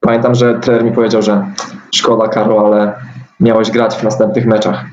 pamiętam, 0.00 0.34
że 0.34 0.60
trener 0.60 0.84
mi 0.84 0.92
powiedział, 0.92 1.22
że 1.22 1.46
szkoda 1.94 2.28
Karol, 2.28 2.66
ale 2.66 2.94
miałeś 3.40 3.70
grać 3.70 3.96
w 3.96 4.02
następnych 4.02 4.46
meczach. 4.46 4.84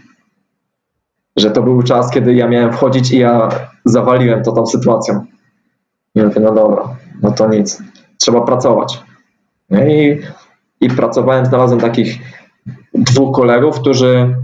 Że 1.35 1.51
to 1.51 1.63
był 1.63 1.83
czas, 1.83 2.11
kiedy 2.11 2.33
ja 2.33 2.47
miałem 2.47 2.73
wchodzić 2.73 3.11
i 3.11 3.19
ja 3.19 3.49
zawaliłem 3.85 4.43
to 4.43 4.51
tą 4.51 4.65
sytuacją. 4.65 5.25
I 6.15 6.21
mówię, 6.21 6.41
no 6.41 6.53
dobra, 6.53 6.83
no 7.21 7.31
to 7.31 7.47
nic, 7.47 7.83
trzeba 8.17 8.41
pracować. 8.41 9.03
No 9.69 9.85
i, 9.85 10.21
i 10.81 10.89
pracowałem, 10.89 11.45
znalazłem 11.45 11.79
takich 11.79 12.19
dwóch 12.93 13.35
kolegów, 13.35 13.79
którzy 13.79 14.35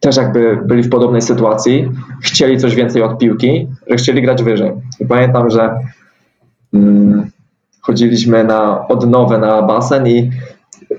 też 0.00 0.16
jakby 0.16 0.58
byli 0.64 0.82
w 0.82 0.90
podobnej 0.90 1.22
sytuacji, 1.22 1.88
chcieli 2.22 2.58
coś 2.58 2.74
więcej 2.74 3.02
od 3.02 3.18
piłki, 3.18 3.68
że 3.86 3.96
chcieli 3.96 4.22
grać 4.22 4.42
wyżej. 4.42 4.72
I 5.00 5.06
pamiętam, 5.06 5.50
że 5.50 5.74
mm, 6.74 7.30
chodziliśmy 7.80 8.44
na 8.44 8.88
odnowę 8.88 9.38
na 9.38 9.62
basen 9.62 10.06
i 10.06 10.30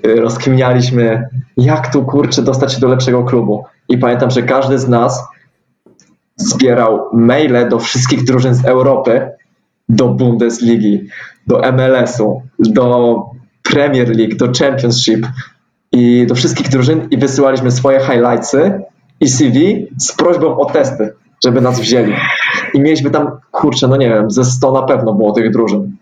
y, 0.06 0.22
rozkminialiśmy, 0.22 1.30
jak 1.58 1.94
tu 1.94 2.06
kurczę 2.06 2.42
dostać 2.42 2.74
się 2.74 2.80
do 2.80 2.88
lepszego 2.88 3.24
klubu. 3.24 3.64
I 3.90 3.98
pamiętam, 3.98 4.32
że 4.32 4.44
każdy 4.44 4.80
z 4.80 4.90
nas 4.90 5.24
zbierał 6.36 7.10
maile 7.14 7.70
do 7.70 7.80
wszystkich 7.80 8.24
drużyn 8.24 8.56
z 8.56 8.66
Europy, 8.66 9.30
do 9.90 10.08
Bundesligi, 10.08 11.08
do 11.48 11.62
MLS-u, 11.72 12.42
do 12.60 13.18
Premier 13.64 14.16
League, 14.18 14.36
do 14.36 14.52
Championship 14.60 15.28
i 15.92 16.26
do 16.28 16.36
wszystkich 16.36 16.70
drużyn 16.70 17.08
i 17.12 17.18
wysyłaliśmy 17.18 17.72
swoje 17.72 18.00
highlightsy 18.00 18.82
i 19.20 19.30
CV 19.30 19.88
z 19.98 20.12
prośbą 20.12 20.58
o 20.58 20.66
testy, 20.66 21.14
żeby 21.44 21.62
nas 21.62 21.80
wzięli. 21.80 22.14
I 22.74 22.82
mieliśmy 22.82 23.10
tam, 23.10 23.32
kurczę, 23.52 23.88
no 23.88 23.98
nie 23.98 24.10
wiem, 24.10 24.32
ze 24.32 24.46
100 24.46 24.72
na 24.72 24.82
pewno 24.82 25.14
było 25.14 25.32
tych 25.32 25.52
drużyn. 25.52 25.98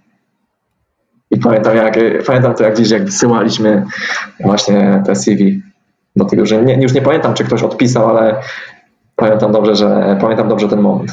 I 1.32 1.38
pamiętam, 1.38 1.76
jak, 1.76 2.00
pamiętam 2.26 2.54
to, 2.54 2.64
jak 2.64 2.74
gdzieś 2.74 2.90
jak 2.90 3.06
wysyłaliśmy 3.06 3.86
właśnie 4.40 5.04
te 5.06 5.16
CV 5.16 5.62
do 6.16 6.26
tych 6.26 6.40
drużyn. 6.40 6.66
Nie, 6.66 6.82
już 6.82 6.94
nie 6.94 7.02
pamiętam, 7.02 7.34
czy 7.34 7.44
ktoś 7.44 7.64
odpisał, 7.64 8.10
ale 8.10 8.42
pamiętam 9.16 9.52
dobrze, 9.52 9.76
że 9.76 10.18
pamiętam 10.22 10.50
dobrze 10.50 10.68
ten 10.68 10.82
moment. 10.82 11.12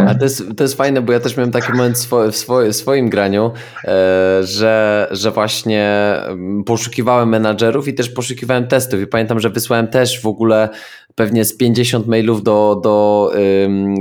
A 0.00 0.14
to 0.14 0.24
jest, 0.24 0.44
to 0.56 0.64
jest 0.64 0.74
fajne, 0.74 1.02
bo 1.02 1.12
ja 1.12 1.20
też 1.20 1.36
miałem 1.36 1.50
taki 1.50 1.72
moment 1.72 1.98
swo, 1.98 2.32
w, 2.32 2.46
w 2.70 2.76
swoim 2.76 3.10
graniu, 3.10 3.52
e, 3.84 4.40
że, 4.42 5.08
że 5.10 5.30
właśnie 5.30 6.14
mm, 6.26 6.64
poszukiwałem 6.64 7.28
menadżerów 7.28 7.88
i 7.88 7.94
też 7.94 8.10
poszukiwałem 8.10 8.66
testów. 8.66 9.00
I 9.00 9.06
pamiętam, 9.06 9.40
że 9.40 9.50
wysłałem 9.50 9.88
też 9.88 10.20
w 10.20 10.26
ogóle 10.26 10.68
pewnie 11.14 11.44
z 11.44 11.56
50 11.56 12.06
mailów 12.06 12.42
do, 12.42 12.80
do 12.82 13.30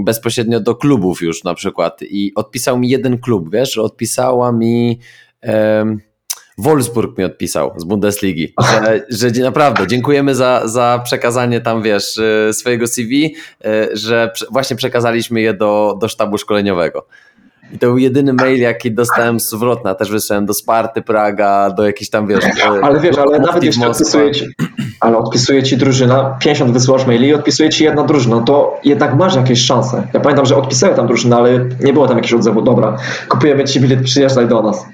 bezpośrednio 0.06 0.60
do 0.60 0.76
klubów 0.76 1.22
już 1.22 1.44
na 1.44 1.54
przykład. 1.54 2.02
I 2.02 2.32
odpisał 2.36 2.80
mi 2.80 2.90
jeden 2.90 3.18
klub, 3.18 3.52
wiesz, 3.52 3.78
odpisała 3.78 4.52
mi. 4.52 5.00
Wolfsburg 6.58 7.18
mi 7.18 7.24
odpisał 7.24 7.72
z 7.78 7.84
Bundesligi, 7.84 8.54
że, 9.10 9.30
że 9.34 9.42
naprawdę 9.42 9.88
dziękujemy 9.88 10.36
za, 10.36 10.62
za 10.66 11.02
przekazanie 11.04 11.62
tam, 11.62 11.82
wiesz, 11.82 12.18
y, 12.18 12.50
swojego 12.54 12.88
CV, 12.88 13.36
y, 13.66 13.90
że 13.94 14.32
właśnie 14.52 14.76
przekazaliśmy 14.76 15.42
je 15.42 15.54
do, 15.54 15.98
do 16.02 16.08
sztabu 16.08 16.38
szkoleniowego. 16.38 17.08
I 17.74 17.80
to 17.80 17.88
był 17.88 17.98
jedyny 17.98 18.34
mail, 18.34 18.62
jaki 18.62 18.92
dostałem 18.92 19.40
zwrotna. 19.40 19.96
Też 19.96 20.12
wysłałem 20.12 20.46
do 20.46 20.54
Sparty 20.54 21.02
Praga, 21.02 21.70
do 21.70 21.86
jakiejś 21.86 22.10
tam, 22.10 22.28
wiesz... 22.28 22.44
Ale 22.84 23.00
wiesz, 23.00 23.18
ale 23.18 23.40
nawet 23.40 23.64
jeśli 23.64 23.86
odpisuje 23.86 24.32
ci, 24.32 24.46
ale 25.00 25.18
odpisuje 25.18 25.64
ci 25.64 25.78
drużyna, 25.78 26.38
50 26.40 26.72
wysyłasz 26.72 27.08
maili 27.08 27.28
i 27.28 27.34
odpisuje 27.34 27.70
ci 27.70 27.84
jedna 27.84 28.04
drużyna, 28.04 28.42
to 28.42 28.80
jednak 28.84 29.16
masz 29.16 29.36
jakieś 29.36 29.66
szanse. 29.66 30.08
Ja 30.14 30.20
pamiętam, 30.20 30.46
że 30.46 30.56
odpisałem 30.56 30.96
tam 30.96 31.08
drużynę, 31.08 31.36
ale 31.36 31.70
nie 31.80 31.94
było 31.94 32.08
tam 32.08 32.18
jakiegoś 32.18 32.40
odzewu. 32.40 32.62
Dobra, 32.62 32.98
kupujemy 33.30 33.64
ci 33.64 33.80
bilet, 33.80 34.04
przyjeżdżaj 34.04 34.48
do 34.48 34.62
nas. 34.62 34.86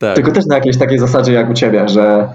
Tak. 0.00 0.14
Tylko 0.14 0.32
też 0.32 0.46
na 0.46 0.54
jakiejś 0.54 0.78
takiej 0.78 0.98
zasadzie 0.98 1.32
jak 1.32 1.50
u 1.50 1.54
ciebie, 1.54 1.88
że 1.88 2.28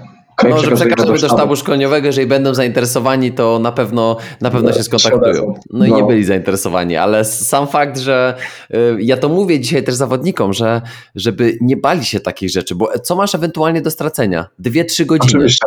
no, 0.44 0.58
że 0.58 0.70
przekażemy 0.70 1.18
do 1.18 1.28
sztabu 1.28 1.56
szkoleniowego, 1.56 2.06
jeżeli 2.06 2.26
będą 2.26 2.54
zainteresowani, 2.54 3.32
to 3.32 3.58
na 3.58 3.72
pewno, 3.72 4.16
na 4.40 4.50
pewno 4.50 4.72
się 4.72 4.82
skontaktują. 4.82 5.54
No 5.72 5.86
i 5.86 5.92
nie 5.92 6.00
no. 6.00 6.06
byli 6.06 6.24
zainteresowani, 6.24 6.96
ale 6.96 7.24
sam 7.24 7.66
fakt, 7.66 7.98
że 7.98 8.34
y, 8.74 8.96
ja 9.00 9.16
to 9.16 9.28
mówię 9.28 9.60
dzisiaj 9.60 9.84
też 9.84 9.94
zawodnikom, 9.94 10.52
że 10.52 10.82
żeby 11.14 11.58
nie 11.60 11.76
bali 11.76 12.04
się 12.04 12.20
takich 12.20 12.50
rzeczy, 12.50 12.74
bo 12.74 12.98
co 12.98 13.16
masz 13.16 13.34
ewentualnie 13.34 13.82
do 13.82 13.90
stracenia? 13.90 14.46
Dwie, 14.58 14.84
trzy 14.84 15.06
godziny. 15.06 15.38
Oczywiście 15.38 15.66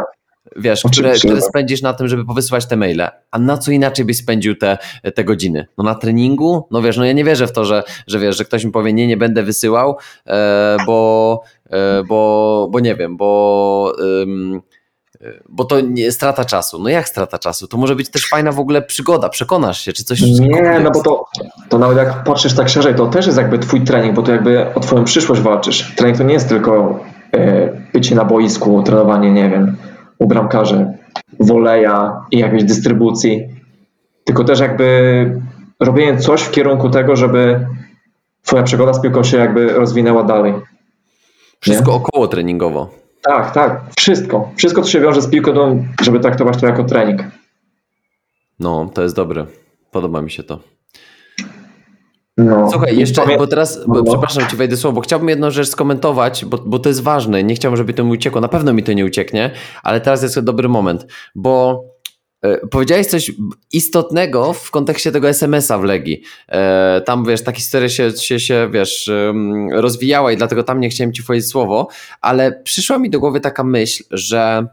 wiesz, 0.55 0.83
które, 0.91 1.13
które 1.13 1.41
spędzisz 1.41 1.81
na 1.81 1.93
tym, 1.93 2.07
żeby 2.07 2.25
powysyłać 2.25 2.65
te 2.65 2.75
maile, 2.75 3.07
a 3.31 3.39
na 3.39 3.57
co 3.57 3.71
inaczej 3.71 4.05
byś 4.05 4.17
spędził 4.17 4.55
te, 4.55 4.77
te 5.15 5.23
godziny? 5.23 5.67
No 5.77 5.83
na 5.83 5.95
treningu? 5.95 6.67
No 6.71 6.81
wiesz, 6.81 6.97
no 6.97 7.05
ja 7.05 7.13
nie 7.13 7.23
wierzę 7.23 7.47
w 7.47 7.51
to, 7.51 7.65
że, 7.65 7.83
że 8.07 8.19
wiesz, 8.19 8.37
że 8.37 8.45
ktoś 8.45 8.65
mi 8.65 8.71
powie, 8.71 8.93
nie, 8.93 9.07
nie 9.07 9.17
będę 9.17 9.43
wysyłał, 9.43 9.97
e, 10.27 10.77
bo, 10.85 11.41
e, 11.69 12.03
bo, 12.03 12.67
bo 12.71 12.79
nie 12.79 12.95
wiem, 12.95 13.17
bo 13.17 13.93
Bo 15.49 15.65
to 15.65 15.81
nie 15.81 16.11
strata 16.11 16.45
czasu. 16.45 16.79
No 16.79 16.89
jak 16.89 17.09
strata 17.09 17.39
czasu? 17.39 17.67
To 17.67 17.77
może 17.77 17.95
być 17.95 18.09
też 18.09 18.29
fajna 18.29 18.51
w 18.51 18.59
ogóle 18.59 18.81
przygoda. 18.81 19.29
Przekonasz 19.29 19.81
się, 19.81 19.93
czy 19.93 20.03
coś. 20.03 20.21
Nie, 20.21 20.79
no 20.83 20.91
bo 20.91 21.03
to, 21.03 21.25
to 21.69 21.77
nawet 21.77 21.97
jak 21.97 22.23
patrzysz 22.23 22.55
tak 22.55 22.69
szerzej, 22.69 22.95
to 22.95 23.07
też 23.07 23.25
jest 23.25 23.37
jakby 23.37 23.59
twój 23.59 23.81
trening, 23.81 24.15
bo 24.15 24.21
to 24.21 24.31
jakby 24.31 24.73
o 24.73 24.79
twoją 24.79 25.03
przyszłość 25.03 25.41
walczysz. 25.41 25.95
Trening 25.95 26.17
to 26.17 26.23
nie 26.23 26.33
jest 26.33 26.49
tylko 26.49 26.99
e, 27.33 27.69
bycie 27.93 28.15
na 28.15 28.25
boisku, 28.25 28.83
trenowanie, 28.83 29.31
nie 29.31 29.49
wiem, 29.49 29.77
u 30.19 30.27
bramkarzy, 30.27 30.85
woleja 31.39 32.25
i 32.31 32.39
jakiejś 32.39 32.63
dystrybucji, 32.63 33.47
tylko 34.23 34.43
też 34.43 34.59
jakby 34.59 35.41
robienie 35.79 36.17
coś 36.17 36.41
w 36.41 36.51
kierunku 36.51 36.89
tego, 36.89 37.15
żeby 37.15 37.67
twoja 38.43 38.63
przygoda 38.63 38.93
z 38.93 39.01
piłką 39.01 39.23
się 39.23 39.37
jakby 39.37 39.73
rozwinęła 39.73 40.23
dalej. 40.23 40.53
Wszystko 41.59 41.91
nie? 41.91 41.97
około 41.97 42.27
treningowo. 42.27 42.89
Tak, 43.21 43.53
tak, 43.53 43.81
wszystko. 43.97 44.51
Wszystko, 44.55 44.81
co 44.81 44.89
się 44.89 44.99
wiąże 44.99 45.21
z 45.21 45.29
piłką, 45.29 45.85
żeby 46.01 46.19
traktować 46.19 46.57
to 46.57 46.65
jako 46.65 46.83
trening. 46.83 47.21
No, 48.59 48.89
to 48.93 49.01
jest 49.01 49.15
dobre. 49.15 49.45
Podoba 49.91 50.21
mi 50.21 50.31
się 50.31 50.43
to. 50.43 50.59
No. 52.45 52.71
Słuchaj, 52.71 52.97
jeszcze, 52.97 53.37
bo 53.37 53.47
teraz, 53.47 53.85
bo, 53.87 53.93
no. 53.93 54.03
przepraszam 54.03 54.47
Ci 54.47 54.55
wejdę 54.55 54.77
słowo, 54.77 54.95
bo 54.95 55.01
chciałbym 55.01 55.29
jedną 55.29 55.51
rzecz 55.51 55.67
skomentować, 55.67 56.45
bo, 56.45 56.57
bo 56.57 56.79
to 56.79 56.89
jest 56.89 57.01
ważne. 57.01 57.43
Nie 57.43 57.55
chciałbym, 57.55 57.77
żeby 57.77 57.93
to 57.93 58.03
mi 58.03 58.11
uciekło. 58.11 58.41
Na 58.41 58.47
pewno 58.47 58.73
mi 58.73 58.83
to 58.83 58.93
nie 58.93 59.05
ucieknie, 59.05 59.51
ale 59.83 60.01
teraz 60.01 60.23
jest 60.23 60.39
dobry 60.39 60.69
moment, 60.69 61.07
bo 61.35 61.83
E, 62.41 62.67
powiedziałeś 62.67 63.07
coś 63.07 63.31
istotnego 63.73 64.53
w 64.53 64.71
kontekście 64.71 65.11
tego 65.11 65.29
SMS-a 65.29 65.77
w 65.77 65.83
Legii. 65.83 66.23
E, 66.47 67.01
tam, 67.05 67.25
wiesz, 67.25 67.43
ta 67.43 67.51
historia 67.51 67.89
się, 67.89 68.11
się, 68.11 68.39
się, 68.39 68.69
wiesz, 68.71 69.11
rozwijała 69.71 70.31
i 70.31 70.37
dlatego 70.37 70.63
tam 70.63 70.79
nie 70.79 70.89
chciałem 70.89 71.13
ci 71.13 71.23
powiedzieć 71.23 71.49
słowo, 71.49 71.87
ale 72.21 72.61
przyszła 72.63 72.97
mi 72.97 73.09
do 73.09 73.19
głowy 73.19 73.39
taka 73.39 73.63
myśl, 73.63 74.03
że 74.11 74.67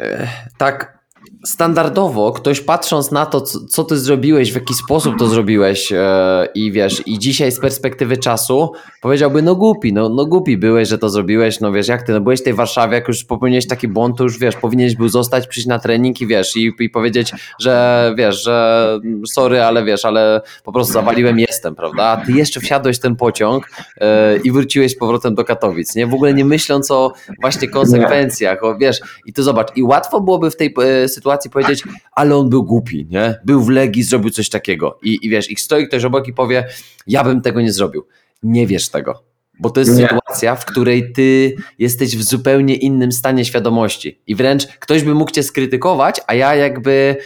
e, 0.00 0.28
tak 0.58 0.99
standardowo 1.44 2.32
ktoś 2.32 2.60
patrząc 2.60 3.10
na 3.10 3.26
to, 3.26 3.40
co, 3.40 3.60
co, 3.60 3.84
ty 3.84 3.98
zrobiłeś, 3.98 4.52
w 4.52 4.54
jaki 4.54 4.74
sposób 4.74 5.18
to 5.18 5.26
zrobiłeś 5.26 5.92
e, 5.92 6.48
i 6.54 6.72
wiesz, 6.72 7.02
i 7.06 7.18
dzisiaj 7.18 7.52
z 7.52 7.60
perspektywy 7.60 8.16
czasu 8.16 8.72
powiedziałby, 9.00 9.42
no 9.42 9.56
głupi, 9.56 9.92
no, 9.92 10.08
no 10.08 10.26
głupi 10.26 10.56
byłeś, 10.56 10.88
że 10.88 10.98
to 10.98 11.10
zrobiłeś, 11.10 11.60
no 11.60 11.72
wiesz, 11.72 11.88
jak 11.88 12.02
ty, 12.02 12.12
no 12.12 12.20
byłeś 12.20 12.40
w 12.40 12.42
tej 12.42 12.54
Warszawie, 12.54 12.94
jak 12.94 13.08
już 13.08 13.24
popełniłeś 13.24 13.66
taki 13.66 13.88
błąd, 13.88 14.16
to 14.16 14.24
już 14.24 14.38
wiesz, 14.38 14.56
powinieneś 14.56 14.96
był 14.96 15.08
zostać, 15.08 15.46
przyjść 15.46 15.68
na 15.68 15.78
trening 15.78 16.20
i 16.20 16.26
wiesz, 16.26 16.56
i, 16.56 16.72
i 16.80 16.90
powiedzieć, 16.90 17.32
że 17.60 18.14
wiesz, 18.18 18.44
że 18.44 18.98
sorry, 19.26 19.62
ale 19.62 19.84
wiesz, 19.84 20.04
ale 20.04 20.40
po 20.64 20.72
prostu 20.72 20.92
zawaliłem, 20.92 21.38
jestem, 21.38 21.74
prawda? 21.74 22.02
A 22.02 22.26
ty 22.26 22.32
jeszcze 22.32 22.60
wsiadłeś 22.60 22.98
ten 22.98 23.16
pociąg 23.16 23.70
e, 24.00 24.36
i 24.36 24.52
wróciłeś 24.52 24.92
z 24.92 24.98
powrotem 24.98 25.34
do 25.34 25.44
Katowic, 25.44 25.94
nie? 25.94 26.06
W 26.06 26.14
ogóle 26.14 26.34
nie 26.34 26.44
myśląc 26.44 26.90
o 26.90 27.12
właśnie 27.40 27.68
konsekwencjach, 27.68 28.64
o, 28.64 28.78
wiesz, 28.78 29.00
i 29.26 29.32
to 29.32 29.42
zobacz, 29.42 29.76
i 29.76 29.82
łatwo 29.82 30.20
byłoby 30.20 30.50
w 30.50 30.56
tej 30.56 30.74
e, 30.82 31.08
sytuacji 31.08 31.19
sytuacji 31.20 31.50
powiedzieć, 31.50 31.82
ale 32.12 32.36
on 32.36 32.48
był 32.50 32.64
głupi, 32.64 33.06
nie? 33.10 33.40
Był 33.44 33.60
w 33.60 33.68
Legii, 33.68 34.02
zrobił 34.02 34.30
coś 34.30 34.48
takiego. 34.48 34.98
I, 35.02 35.18
i 35.22 35.28
wiesz, 35.28 35.50
i 35.50 35.56
stoi 35.56 35.88
ktoś 35.88 36.04
obok 36.04 36.28
i 36.28 36.32
powie, 36.32 36.68
ja 37.06 37.24
bym 37.24 37.40
tego 37.40 37.60
nie 37.60 37.72
zrobił. 37.72 38.06
Nie 38.42 38.66
wiesz 38.66 38.88
tego. 38.88 39.22
Bo 39.58 39.70
to 39.70 39.80
jest 39.80 39.98
nie. 39.98 40.08
sytuacja, 40.08 40.56
w 40.56 40.64
której 40.64 41.12
ty 41.12 41.54
jesteś 41.78 42.16
w 42.16 42.22
zupełnie 42.22 42.74
innym 42.74 43.12
stanie 43.12 43.44
świadomości. 43.44 44.20
I 44.26 44.34
wręcz 44.34 44.66
ktoś 44.66 45.02
by 45.02 45.14
mógł 45.14 45.30
cię 45.30 45.42
skrytykować, 45.42 46.20
a 46.26 46.34
ja 46.34 46.54
jakby 46.54 47.16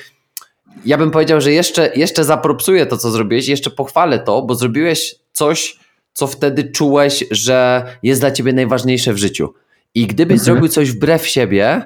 ja 0.85 0.99
bym 0.99 1.11
powiedział, 1.11 1.41
że 1.41 1.53
jeszcze, 1.53 1.93
jeszcze 1.97 2.25
zapropsuję 2.25 2.87
to, 2.87 2.99
co 2.99 3.11
zrobiłeś, 3.11 3.49
jeszcze 3.49 3.71
pochwalę 3.71 4.19
to, 4.19 4.43
bo 4.43 4.55
zrobiłeś 4.55 5.15
coś, 5.33 5.79
co 6.13 6.27
wtedy 6.27 6.65
czułeś, 6.65 7.25
że 7.31 7.85
jest 8.03 8.21
dla 8.21 8.31
ciebie 8.31 8.53
najważniejsze 8.53 9.13
w 9.13 9.19
życiu. 9.19 9.55
I 9.95 10.07
gdybyś 10.07 10.39
mhm. 10.39 10.45
zrobił 10.45 10.69
coś 10.69 10.91
wbrew 10.91 11.27
siebie, 11.27 11.83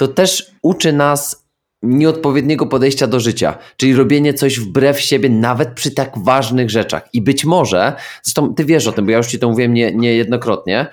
to 0.00 0.08
też 0.08 0.50
uczy 0.62 0.92
nas 0.92 1.46
nieodpowiedniego 1.82 2.66
podejścia 2.66 3.06
do 3.06 3.20
życia, 3.20 3.58
czyli 3.76 3.94
robienie 3.94 4.34
coś 4.34 4.60
wbrew 4.60 5.00
siebie, 5.00 5.30
nawet 5.30 5.74
przy 5.74 5.90
tak 5.90 6.12
ważnych 6.18 6.70
rzeczach. 6.70 7.08
I 7.12 7.22
być 7.22 7.44
może, 7.44 7.92
zresztą 8.22 8.54
ty 8.54 8.64
wiesz 8.64 8.86
o 8.86 8.92
tym, 8.92 9.04
bo 9.04 9.10
ja 9.10 9.16
już 9.16 9.26
ci 9.26 9.38
to 9.38 9.48
mówiłem 9.48 9.74
nie, 9.74 9.94
niejednokrotnie, 9.94 10.86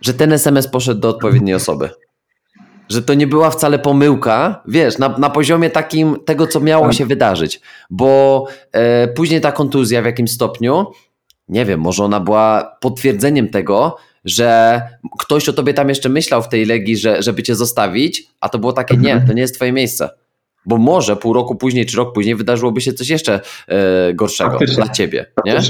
że 0.00 0.14
ten 0.14 0.32
SMS 0.32 0.68
poszedł 0.68 1.00
do 1.00 1.08
odpowiedniej 1.08 1.54
osoby. 1.54 1.90
Że 2.88 3.02
to 3.02 3.14
nie 3.14 3.26
była 3.26 3.50
wcale 3.50 3.78
pomyłka, 3.78 4.62
wiesz, 4.68 4.98
na, 4.98 5.18
na 5.18 5.30
poziomie 5.30 5.70
takim 5.70 6.16
tego, 6.24 6.46
co 6.46 6.60
miało 6.60 6.86
tak. 6.86 6.94
się 6.94 7.06
wydarzyć. 7.06 7.60
Bo 7.90 8.46
e, 8.72 9.08
później 9.08 9.40
ta 9.40 9.52
kontuzja 9.52 10.02
w 10.02 10.04
jakim 10.04 10.28
stopniu, 10.28 10.86
nie 11.48 11.64
wiem, 11.64 11.80
może 11.80 12.04
ona 12.04 12.20
była 12.20 12.76
potwierdzeniem 12.80 13.48
tego, 13.48 13.96
że 14.24 14.80
ktoś 15.18 15.48
o 15.48 15.52
tobie 15.52 15.74
tam 15.74 15.88
jeszcze 15.88 16.08
myślał 16.08 16.42
w 16.42 16.48
tej 16.48 16.64
legii, 16.64 16.96
że, 16.96 17.22
żeby 17.22 17.42
cię 17.42 17.54
zostawić, 17.54 18.26
a 18.40 18.48
to 18.48 18.58
było 18.58 18.72
takie, 18.72 18.96
nie, 18.96 19.24
to 19.26 19.32
nie 19.32 19.42
jest 19.42 19.54
twoje 19.54 19.72
miejsce. 19.72 20.10
Bo 20.66 20.78
może 20.78 21.16
pół 21.16 21.32
roku 21.32 21.56
później 21.56 21.86
czy 21.86 21.96
rok 21.96 22.14
później 22.14 22.34
wydarzyłoby 22.34 22.80
się 22.80 22.92
coś 22.92 23.08
jeszcze 23.08 23.40
e, 23.68 24.14
gorszego 24.14 24.50
Faktycznie. 24.50 24.76
dla 24.76 24.88
ciebie. 24.88 25.26
Nie? 25.44 25.60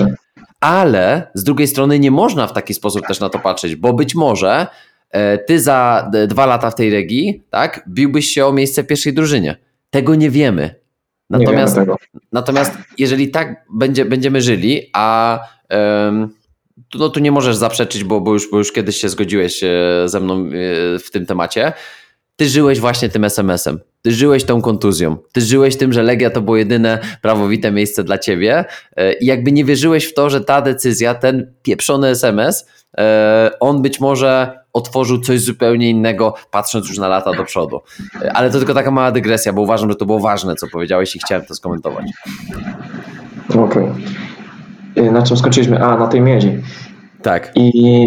Ale 0.61 1.31
z 1.35 1.45
drugiej 1.45 1.69
strony 1.69 1.99
nie 1.99 2.11
można 2.11 2.47
w 2.47 2.53
taki 2.53 2.75
sposób 2.75 3.07
też 3.07 3.21
na 3.21 3.29
to 3.29 3.39
patrzeć, 3.39 3.77
bo 3.77 3.93
być 3.93 4.15
może 4.15 4.67
e, 5.11 5.39
ty 5.39 5.61
za 5.61 6.11
dwa 6.29 6.47
lata 6.47 6.71
w 6.71 6.75
tej 6.75 6.91
legii 6.91 7.43
tak, 7.51 7.85
biłbyś 7.89 8.27
się 8.27 8.47
o 8.47 8.53
miejsce 8.53 8.83
w 8.83 8.87
pierwszej 8.87 9.13
drużynie. 9.13 9.57
Tego 9.91 10.15
nie 10.15 10.31
wiemy. 10.31 10.75
Natomiast, 11.31 11.77
nie 11.77 11.83
wiemy 11.83 11.97
natomiast 12.33 12.73
jeżeli 12.99 13.31
tak 13.31 13.65
będzie, 13.75 14.05
będziemy 14.05 14.43
żyli, 14.43 14.91
a 14.93 15.41
no 16.95 17.09
tu 17.09 17.21
nie 17.21 17.33
możesz 17.33 17.57
zaprzeczyć, 17.57 18.05
bo, 18.05 18.21
bo, 18.21 18.33
już, 18.33 18.51
bo 18.51 18.59
już 18.59 18.73
kiedyś 18.73 18.97
się 18.97 19.09
zgodziłeś 19.09 19.65
e, 19.65 19.69
ze 20.05 20.21
mną 20.21 20.35
e, 20.35 20.49
w 20.99 21.11
tym 21.13 21.27
temacie. 21.27 21.73
Ty 22.37 22.49
żyłeś 22.49 22.81
właśnie 22.81 23.09
tym 23.09 23.25
SMS-em. 23.25 23.81
Ty 24.03 24.13
żyłeś 24.13 24.45
tą 24.45 24.63
kontuzją. 24.63 25.17
Ty 25.33 25.41
żyłeś 25.41 25.77
tym, 25.77 25.93
że 25.93 26.03
Legia 26.03 26.31
to 26.31 26.41
było 26.41 26.57
jedyne 26.57 26.99
prawowite 27.23 27.73
miejsce 27.73 28.05
dla 28.05 28.19
ciebie. 28.19 28.65
E, 28.97 29.13
I 29.13 29.27
jakby 29.27 29.53
nie 29.53 29.65
wierzyłeś 29.65 30.05
w 30.05 30.15
to, 30.15 30.31
że 30.31 30.41
ta 30.41 30.63
decyzja, 30.63 31.15
ten 31.15 31.55
pieprzony 31.63 32.09
SMS, 32.09 32.67
on 33.61 33.83
być 33.83 34.01
może 34.01 34.59
otworzył 34.73 35.21
coś 35.21 35.41
zupełnie 35.41 35.91
innego, 35.91 36.35
patrząc 36.51 36.89
już 36.89 36.99
na 36.99 37.09
lata 37.09 37.33
do 37.33 37.45
przodu. 37.45 37.81
Ale 38.35 38.51
to 38.51 38.59
tylko 38.59 38.75
taka 38.75 38.91
mała 38.91 39.11
dygresja, 39.11 39.53
bo 39.53 39.63
uważam, 39.63 39.91
że 39.91 39.97
to 39.97 40.07
było 40.07 40.21
ważne, 40.21 40.55
co 40.55 40.67
powiedziałeś 40.73 41.17
i 41.17 41.19
chciałem 41.19 41.47
to 41.47 41.55
skomentować. 41.55 42.07
Okej. 43.49 43.63
Okay. 43.63 44.34
Y, 44.99 45.13
na 45.13 45.23
czym 45.23 45.37
skończyliśmy? 45.37 45.85
A, 45.85 45.97
na 45.97 46.07
tej 46.07 46.21
miedzi. 46.21 46.63
Tak. 47.23 47.53
I 47.55 48.07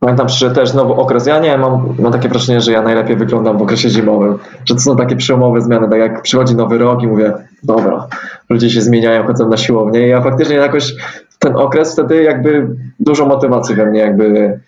pamiętam, 0.00 0.28
że 0.28 0.50
też 0.50 0.70
znowu 0.70 0.92
okres, 0.92 1.26
ja 1.26 1.38
nie 1.38 1.58
mam, 1.58 1.94
mam 1.98 2.12
takie 2.12 2.28
wrażenie, 2.28 2.60
że 2.60 2.72
ja 2.72 2.82
najlepiej 2.82 3.16
wyglądam 3.16 3.58
w 3.58 3.62
okresie 3.62 3.88
zimowym, 3.88 4.38
że 4.64 4.74
to 4.74 4.80
są 4.80 4.96
takie 4.96 5.16
przełomowe 5.16 5.60
zmiany, 5.60 5.88
tak 5.88 5.98
jak 5.98 6.22
przychodzi 6.22 6.56
nowy 6.56 6.78
rok 6.78 7.02
i 7.02 7.06
mówię, 7.06 7.32
dobra, 7.62 8.06
ludzie 8.48 8.70
się 8.70 8.80
zmieniają, 8.80 9.26
chodzą 9.26 9.48
na 9.48 9.56
siłownię 9.56 10.06
i 10.06 10.08
ja 10.08 10.22
faktycznie 10.22 10.56
jakoś 10.56 10.94
ten 11.38 11.56
okres 11.56 11.92
wtedy 11.92 12.22
jakby 12.22 12.76
dużo 13.00 13.26
motywacji 13.26 13.74
we 13.74 13.86
mnie 13.86 14.00
jakby 14.00 14.60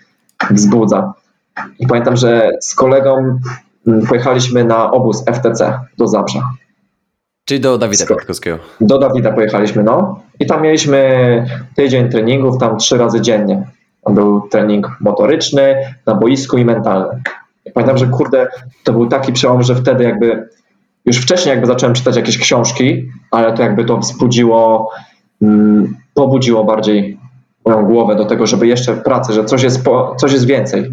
wzbudza. 0.50 1.12
I 1.78 1.86
pamiętam, 1.86 2.16
że 2.16 2.50
z 2.60 2.74
kolegą 2.74 3.38
mm, 3.86 4.06
pojechaliśmy 4.06 4.64
na 4.64 4.90
obóz 4.90 5.24
FTC 5.24 5.80
do 5.98 6.06
Zabrza. 6.06 6.42
Czyli 7.44 7.60
do 7.60 7.78
Dawida 7.78 8.04
Kwiatkowskiego. 8.04 8.58
Do 8.80 8.98
Dawida 8.98 9.32
pojechaliśmy, 9.32 9.82
no. 9.82 10.20
I 10.40 10.46
tam 10.46 10.62
mieliśmy 10.62 11.46
tydzień 11.76 12.08
treningów, 12.08 12.58
tam 12.58 12.78
trzy 12.78 12.98
razy 12.98 13.20
dziennie. 13.20 13.66
Tam 14.04 14.14
był 14.14 14.48
trening 14.48 14.96
motoryczny, 15.00 15.76
na 16.06 16.14
boisku 16.14 16.58
i 16.58 16.64
mentalny. 16.64 17.22
I 17.66 17.70
pamiętam, 17.70 17.98
że 17.98 18.06
kurde, 18.06 18.48
to 18.84 18.92
był 18.92 19.06
taki 19.06 19.32
przełom, 19.32 19.62
że 19.62 19.74
wtedy 19.74 20.04
jakby 20.04 20.48
już 21.06 21.16
wcześniej 21.16 21.50
jakby 21.50 21.66
zacząłem 21.66 21.94
czytać 21.94 22.16
jakieś 22.16 22.38
książki, 22.38 23.10
ale 23.30 23.52
to 23.52 23.62
jakby 23.62 23.84
to 23.84 23.96
wzbudziło, 23.96 24.90
mm, 25.42 25.96
pobudziło 26.14 26.64
bardziej 26.64 27.18
moją 27.66 27.86
głowę 27.86 28.16
do 28.16 28.24
tego, 28.24 28.46
żeby 28.46 28.66
jeszcze 28.66 28.94
w 28.94 29.02
pracy, 29.02 29.32
że 29.32 29.44
coś 29.44 29.62
jest, 29.62 29.84
po, 29.84 30.16
coś 30.16 30.32
jest 30.32 30.46
więcej. 30.46 30.90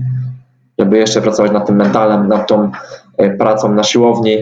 Żeby 0.79 0.97
jeszcze 0.97 1.21
pracować 1.21 1.51
nad 1.51 1.67
tym 1.67 1.75
mentalem, 1.75 2.27
nad 2.27 2.47
tą 2.47 2.71
e, 3.17 3.29
pracą 3.29 3.71
na 3.73 3.83
siłowni 3.83 4.37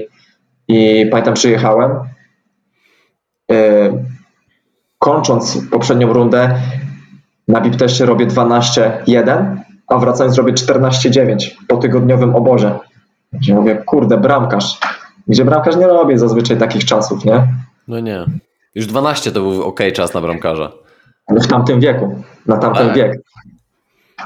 i 0.70 1.06
pamiętam, 1.12 1.34
przyjechałem. 1.34 1.92
Yy, 3.50 4.06
kończąc 5.00 5.70
poprzednią 5.72 6.14
rundę, 6.14 6.60
na 7.48 7.62
BIP 7.62 7.76
teście 7.76 8.06
robię 8.06 8.28
12-1, 8.28 9.56
a 9.88 9.98
wracając 9.98 10.38
robię 10.38 10.54
14-9 10.54 11.50
po 11.68 11.78
tygodniowym 11.78 12.36
obozie. 12.36 12.72
Gdzie 13.34 13.56
mówię, 13.56 13.84
kurde, 13.86 14.18
bramkarz. 14.18 14.80
Gdzie 15.28 15.46
bramkarz 15.46 15.76
nie 15.76 15.88
robi 15.88 16.18
zazwyczaj 16.18 16.58
takich 16.58 16.86
czasów, 16.86 17.26
nie? 17.26 17.48
No 17.88 18.00
nie. 18.00 18.26
Już 18.76 18.86
12 18.86 19.32
to 19.32 19.42
był 19.42 19.64
ok 19.64 19.80
czas 19.94 20.14
na 20.14 20.22
bramkarza. 20.22 20.72
W 21.30 21.48
tamtym 21.48 21.80
wieku, 21.80 22.24
na 22.46 22.58
tamten 22.58 22.88
tak. 22.88 22.96
wiek. 22.96 23.22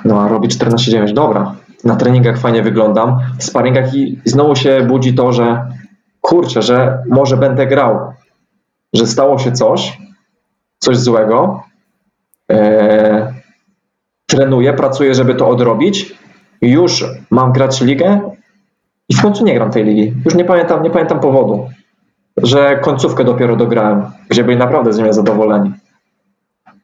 No 0.06 0.22
a 0.22 0.28
robi 0.28 0.48
14-9, 0.48 1.14
dobra. 1.14 1.56
Na 1.84 1.96
treningach 1.96 2.40
fajnie 2.40 2.64
wyglądam, 2.64 3.20
w 3.40 3.44
sparingach 3.44 3.96
i 3.96 4.20
znowu 4.26 4.56
się 4.56 4.82
budzi 4.88 5.14
to, 5.14 5.34
że 5.34 5.66
kurczę, 6.24 6.62
że 6.62 7.04
może 7.10 7.38
będę 7.38 7.68
grał, 7.68 8.14
że 8.94 9.08
stało 9.08 9.40
się 9.40 9.52
coś, 9.52 9.98
coś 10.80 10.98
złego, 10.98 11.64
e, 12.52 13.34
trenuję, 14.26 14.74
pracuję, 14.74 15.14
żeby 15.14 15.36
to 15.36 15.48
odrobić 15.48 16.16
już 16.62 17.06
mam 17.30 17.52
grać 17.52 17.82
ligę 17.82 18.36
i 19.10 19.16
w 19.16 19.22
końcu 19.22 19.46
nie 19.46 19.56
gram 19.56 19.72
tej 19.72 19.84
ligi. 19.84 20.14
Już 20.26 20.36
nie 20.36 20.46
pamiętam, 20.46 20.84
nie 20.84 20.90
pamiętam 20.90 21.20
powodu, 21.20 21.70
że 22.38 22.80
końcówkę 22.80 23.24
dopiero 23.24 23.56
dograłem, 23.56 24.06
gdzie 24.30 24.44
byli 24.44 24.58
naprawdę 24.58 24.94
z 24.94 25.00
mnie 25.00 25.14
zadowoleni. 25.14 25.74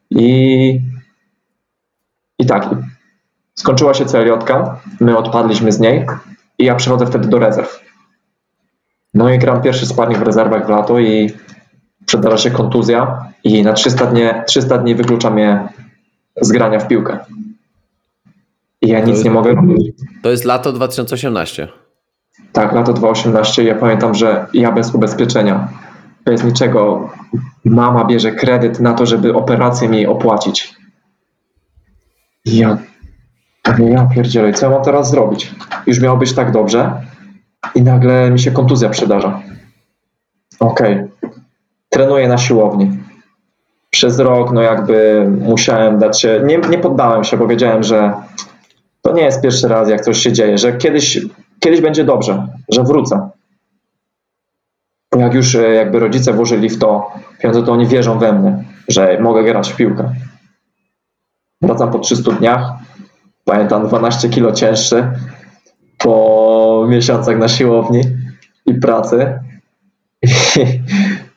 I, 0.10 0.82
i 2.40 2.46
tak, 2.46 2.70
skończyła 3.56 3.94
się 3.94 4.06
CLJ, 4.06 4.32
my 5.00 5.18
odpadliśmy 5.18 5.72
z 5.72 5.80
niej 5.80 6.06
i 6.58 6.66
ja 6.66 6.76
przychodzę 6.76 7.06
wtedy 7.06 7.28
do 7.28 7.40
rezerw. 7.40 7.89
No 9.14 9.30
i 9.34 9.40
gram 9.40 9.62
pierwszy 9.62 9.86
sparring 9.86 10.20
w 10.20 10.22
rezerwach 10.22 10.66
w 10.66 10.70
lato 10.70 11.00
i 11.00 11.32
przydarza 12.06 12.38
się 12.38 12.52
kontuzja 12.52 13.26
i 13.44 13.64
na 13.64 13.74
300 13.74 14.06
dni, 14.06 14.22
300 14.48 14.78
dni 14.78 14.96
wyklucza 14.96 15.30
mnie 15.30 15.68
z 16.42 16.52
grania 16.52 16.80
w 16.80 16.88
piłkę. 16.88 17.20
I 18.82 18.88
ja 18.88 19.00
nic 19.00 19.10
jest- 19.10 19.26
nie 19.26 19.32
mogę 19.32 19.54
robić. 19.54 19.92
To 20.22 20.30
jest 20.32 20.46
lato 20.46 20.74
2018. 20.74 21.68
Tak, 22.54 22.74
lato 22.74 22.94
2018. 22.94 23.64
Ja 23.64 23.76
pamiętam, 23.76 24.16
że 24.16 24.46
ja 24.54 24.72
bez 24.72 24.96
ubezpieczenia, 24.96 25.68
bez 26.26 26.44
niczego, 26.44 27.10
mama 27.66 28.06
bierze 28.06 28.32
kredyt 28.32 28.80
na 28.80 28.94
to, 28.94 29.06
żeby 29.06 29.34
operację 29.34 29.90
mi 29.90 30.08
opłacić. 30.08 30.76
I 32.46 32.58
ja 32.58 32.78
ja 33.80 34.06
pierdzielę, 34.06 34.54
co 34.54 34.66
ja 34.66 34.72
mam 34.72 34.84
teraz 34.84 35.10
zrobić? 35.12 35.52
Już 35.88 36.00
miało 36.00 36.18
być 36.18 36.34
tak 36.34 36.52
dobrze 36.52 37.02
i 37.76 37.82
nagle 37.82 38.32
mi 38.32 38.40
się 38.40 38.52
kontuzja 38.52 38.90
przydarza. 38.90 39.42
Okej. 40.60 41.04
Trenuję 41.90 42.28
na 42.28 42.38
siłowni. 42.38 42.92
Przez 43.90 44.20
rok, 44.20 44.52
no 44.52 44.62
jakby 44.62 45.28
musiałem 45.42 46.00
dać 46.00 46.22
się, 46.22 46.42
nie, 46.46 46.58
nie 46.58 46.78
poddałem 46.78 47.24
się, 47.24 47.38
bo 47.38 47.48
wiedziałem, 47.48 47.84
że 47.84 48.14
to 49.02 49.14
nie 49.14 49.22
jest 49.22 49.42
pierwszy 49.42 49.68
raz, 49.68 49.90
jak 49.90 50.02
coś 50.02 50.18
się 50.18 50.34
dzieje, 50.34 50.58
że 50.58 50.78
kiedyś, 50.78 51.20
kiedyś 51.60 51.82
będzie 51.82 52.04
dobrze, 52.04 52.48
że 52.70 52.84
wrócę. 52.84 53.30
Jak 55.18 55.34
już 55.34 55.56
e, 55.56 55.74
jakby 55.74 56.00
rodzice 56.00 56.34
włożyli 56.34 56.70
w 56.70 56.80
to 56.80 57.12
pieniądze, 57.40 57.64
to 57.64 57.72
oni 57.72 57.88
wierzą 57.88 58.20
we 58.20 58.34
mnie, 58.34 58.64
że 58.88 59.20
mogę 59.22 59.44
grać 59.44 59.72
w 59.72 59.76
piłkę. 59.76 60.16
Wracam 61.62 61.92
po 61.92 62.00
300 62.00 62.32
dniach, 62.32 62.72
pamiętam 63.46 63.88
12 63.88 64.30
kilo 64.30 64.52
cięższy 64.52 65.12
po 66.00 66.86
miesiącach 66.90 67.38
na 67.38 67.48
siłowni 67.48 68.02
i 68.66 68.74
pracy. 68.74 69.40
I, 70.22 70.30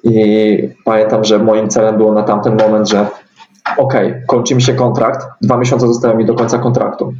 i 0.10 0.68
pamiętam, 0.84 1.24
że 1.24 1.38
moim 1.38 1.68
celem 1.68 1.96
było 1.96 2.12
na 2.12 2.22
tamten 2.22 2.56
moment, 2.56 2.88
że 2.88 3.06
okej, 3.76 4.14
kończy 4.26 4.54
mi 4.54 4.62
się 4.62 4.74
kontrakt, 4.74 5.26
dwa 5.42 5.56
miesiące 5.56 5.86
zostały 5.86 6.16
mi 6.16 6.24
do 6.24 6.34
końca 6.34 6.58
kontraktu 6.58 7.14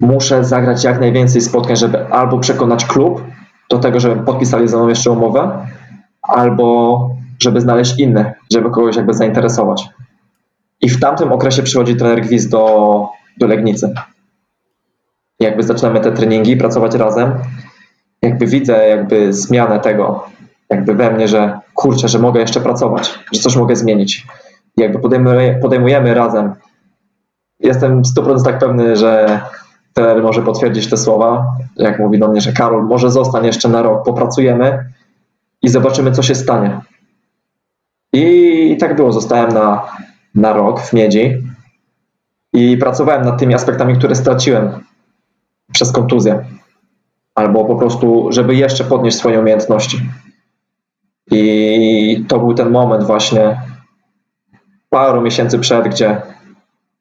muszę 0.00 0.44
zagrać 0.44 0.84
jak 0.84 1.00
najwięcej 1.00 1.40
spotkań, 1.40 1.76
żeby 1.76 2.06
albo 2.06 2.38
przekonać 2.38 2.84
klub 2.84 3.22
do 3.70 3.78
tego, 3.78 4.00
żeby 4.00 4.24
podpisali 4.24 4.68
ze 4.68 4.76
mną 4.76 4.88
jeszcze 4.88 5.10
umowę, 5.10 5.66
albo 6.22 7.10
żeby 7.42 7.60
znaleźć 7.60 7.98
innych, 7.98 8.26
żeby 8.52 8.70
kogoś 8.70 8.96
jakby 8.96 9.14
zainteresować. 9.14 9.88
I 10.80 10.88
w 10.88 11.00
tamtym 11.00 11.32
okresie 11.32 11.62
przychodzi 11.62 11.96
trener 11.96 12.20
Gwizd 12.20 12.50
do, 12.50 13.08
do 13.38 13.46
Legnicy. 13.46 13.94
Jakby 15.40 15.62
zaczynamy 15.62 16.00
te 16.00 16.12
treningi, 16.12 16.56
pracować 16.56 16.94
razem. 16.94 17.32
Jakby 18.22 18.46
widzę 18.46 18.88
jakby 18.88 19.32
zmianę 19.32 19.80
tego, 19.80 20.26
jakby 20.70 20.94
we 20.94 21.10
mnie, 21.10 21.28
że 21.28 21.60
kurczę, 21.74 22.08
że 22.08 22.18
mogę 22.18 22.40
jeszcze 22.40 22.60
pracować, 22.60 23.18
że 23.32 23.40
coś 23.40 23.56
mogę 23.56 23.76
zmienić. 23.76 24.26
Jakby 24.76 24.98
podejmujemy, 24.98 25.58
podejmujemy 25.62 26.14
razem. 26.14 26.54
Jestem 27.60 28.02
100% 28.02 28.44
tak 28.44 28.58
pewny, 28.58 28.96
że 28.96 29.40
trener 29.94 30.22
może 30.22 30.42
potwierdzić 30.42 30.90
te 30.90 30.96
słowa, 30.96 31.46
jak 31.76 31.98
mówi 31.98 32.18
do 32.18 32.28
mnie, 32.28 32.40
że 32.40 32.52
Karol, 32.52 32.84
może 32.84 33.10
zostań 33.10 33.46
jeszcze 33.46 33.68
na 33.68 33.82
rok, 33.82 34.04
popracujemy 34.04 34.84
i 35.62 35.68
zobaczymy, 35.68 36.12
co 36.12 36.22
się 36.22 36.34
stanie. 36.34 36.80
I 38.12 38.76
tak 38.80 38.96
było, 38.96 39.12
zostałem 39.12 39.48
na, 39.54 39.82
na 40.34 40.52
rok 40.52 40.80
w 40.80 40.92
Miedzi 40.92 41.42
i 42.52 42.76
pracowałem 42.76 43.22
nad 43.22 43.38
tymi 43.38 43.54
aspektami, 43.54 43.94
które 43.94 44.14
straciłem 44.14 44.70
przez 45.72 45.92
kontuzję, 45.92 46.44
albo 47.34 47.64
po 47.64 47.76
prostu, 47.76 48.26
żeby 48.32 48.54
jeszcze 48.54 48.84
podnieść 48.84 49.16
swoje 49.16 49.40
umiejętności. 49.40 50.00
I 51.30 52.24
to 52.28 52.38
był 52.38 52.54
ten 52.54 52.70
moment 52.70 53.04
właśnie 53.04 53.60
paru 54.90 55.20
miesięcy 55.20 55.58
przed, 55.58 55.88
gdzie 55.88 56.22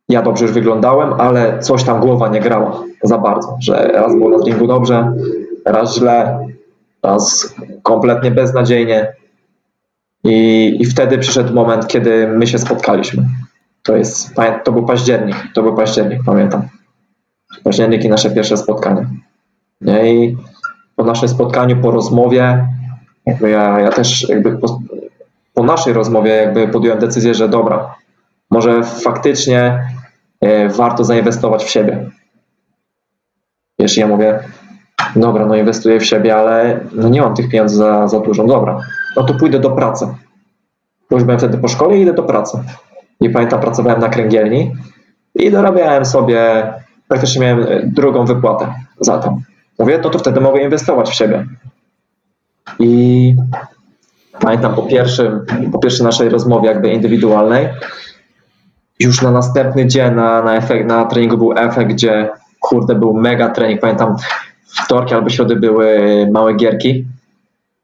ja 0.09 0.21
dobrze 0.21 0.45
już 0.45 0.53
wyglądałem, 0.53 1.13
ale 1.13 1.59
coś 1.59 1.83
tam 1.83 1.99
głowa 1.99 2.27
nie 2.27 2.39
grała 2.39 2.83
za 3.03 3.17
bardzo, 3.17 3.57
że 3.61 3.91
raz 3.93 4.15
było 4.15 4.29
na 4.29 4.43
treningu 4.43 4.67
dobrze, 4.67 5.13
raz 5.65 5.95
źle, 5.95 6.47
raz 7.03 7.55
kompletnie 7.83 8.31
beznadziejnie. 8.31 9.13
I, 10.23 10.77
I 10.79 10.85
wtedy 10.85 11.17
przyszedł 11.17 11.53
moment, 11.53 11.87
kiedy 11.87 12.27
my 12.27 12.47
się 12.47 12.59
spotkaliśmy. 12.59 13.23
To 13.83 13.95
jest, 13.95 14.35
to 14.63 14.71
był 14.71 14.85
październik, 14.85 15.35
to 15.53 15.63
był 15.63 15.75
październik, 15.75 16.19
pamiętam. 16.25 16.61
Październik 17.63 18.03
i 18.03 18.09
nasze 18.09 18.31
pierwsze 18.31 18.57
spotkanie. 18.57 19.05
Nie? 19.81 20.13
I 20.13 20.37
po 20.95 21.03
naszym 21.03 21.29
spotkaniu, 21.29 21.77
po 21.77 21.91
rozmowie, 21.91 22.67
jakby 23.25 23.49
ja, 23.49 23.79
ja 23.79 23.89
też 23.89 24.29
jakby 24.29 24.57
po, 24.57 24.79
po 25.53 25.63
naszej 25.63 25.93
rozmowie 25.93 26.31
jakby 26.31 26.67
podjąłem 26.67 26.99
decyzję, 26.99 27.33
że 27.33 27.49
dobra, 27.49 27.95
może 28.49 28.83
faktycznie 28.83 29.87
e, 30.41 30.69
warto 30.69 31.03
zainwestować 31.03 31.63
w 31.63 31.69
siebie. 31.69 32.09
Wiesz, 33.79 33.97
ja 33.97 34.07
mówię, 34.07 34.39
dobra, 35.15 35.45
no 35.45 35.55
inwestuję 35.55 35.99
w 35.99 36.05
siebie, 36.05 36.35
ale 36.35 36.79
no 36.91 37.09
nie 37.09 37.21
mam 37.21 37.35
tych 37.35 37.49
pieniędzy 37.49 37.75
za, 37.75 38.07
za 38.07 38.19
dużo. 38.19 38.47
Dobra, 38.47 38.79
no 39.15 39.23
to 39.23 39.33
pójdę 39.33 39.59
do 39.59 39.71
pracy. 39.71 40.07
Bo 41.09 41.17
już 41.19 41.37
wtedy 41.37 41.57
po 41.57 41.67
szkole 41.67 41.97
i 41.97 42.01
idę 42.01 42.13
do 42.13 42.23
pracy. 42.23 42.63
I 43.21 43.29
pamiętam, 43.29 43.61
pracowałem 43.61 43.99
na 43.99 44.09
kręgielni 44.09 44.75
i 45.35 45.51
dorabiałem 45.51 46.05
sobie, 46.05 46.63
praktycznie 47.09 47.41
miałem 47.41 47.63
e, 47.63 47.81
drugą 47.83 48.25
wypłatę 48.25 48.73
za 48.99 49.17
to. 49.17 49.37
Mówię, 49.79 49.99
no 50.03 50.09
to 50.09 50.19
wtedy 50.19 50.41
mogę 50.41 50.61
inwestować 50.61 51.09
w 51.09 51.13
siebie. 51.13 51.45
I 52.79 53.35
pamiętam 54.39 54.75
po 54.75 54.81
pierwszym, 54.81 55.45
po 55.71 55.79
pierwszej 55.79 56.05
naszej 56.05 56.29
rozmowie 56.29 56.67
jakby 56.67 56.89
indywidualnej, 56.89 57.69
już 58.99 59.21
na 59.21 59.31
następny 59.31 59.87
dzień 59.87 60.15
na, 60.15 60.41
na, 60.41 60.55
efekt, 60.55 60.87
na 60.87 61.05
treningu 61.05 61.37
był 61.37 61.53
efekt, 61.57 61.91
gdzie 61.91 62.29
kurde 62.59 62.95
był 62.95 63.13
mega 63.13 63.49
trening. 63.49 63.81
Pamiętam 63.81 64.15
wtorki 64.85 65.13
albo 65.13 65.29
środy 65.29 65.55
były 65.55 66.27
małe 66.31 66.53
gierki 66.53 67.05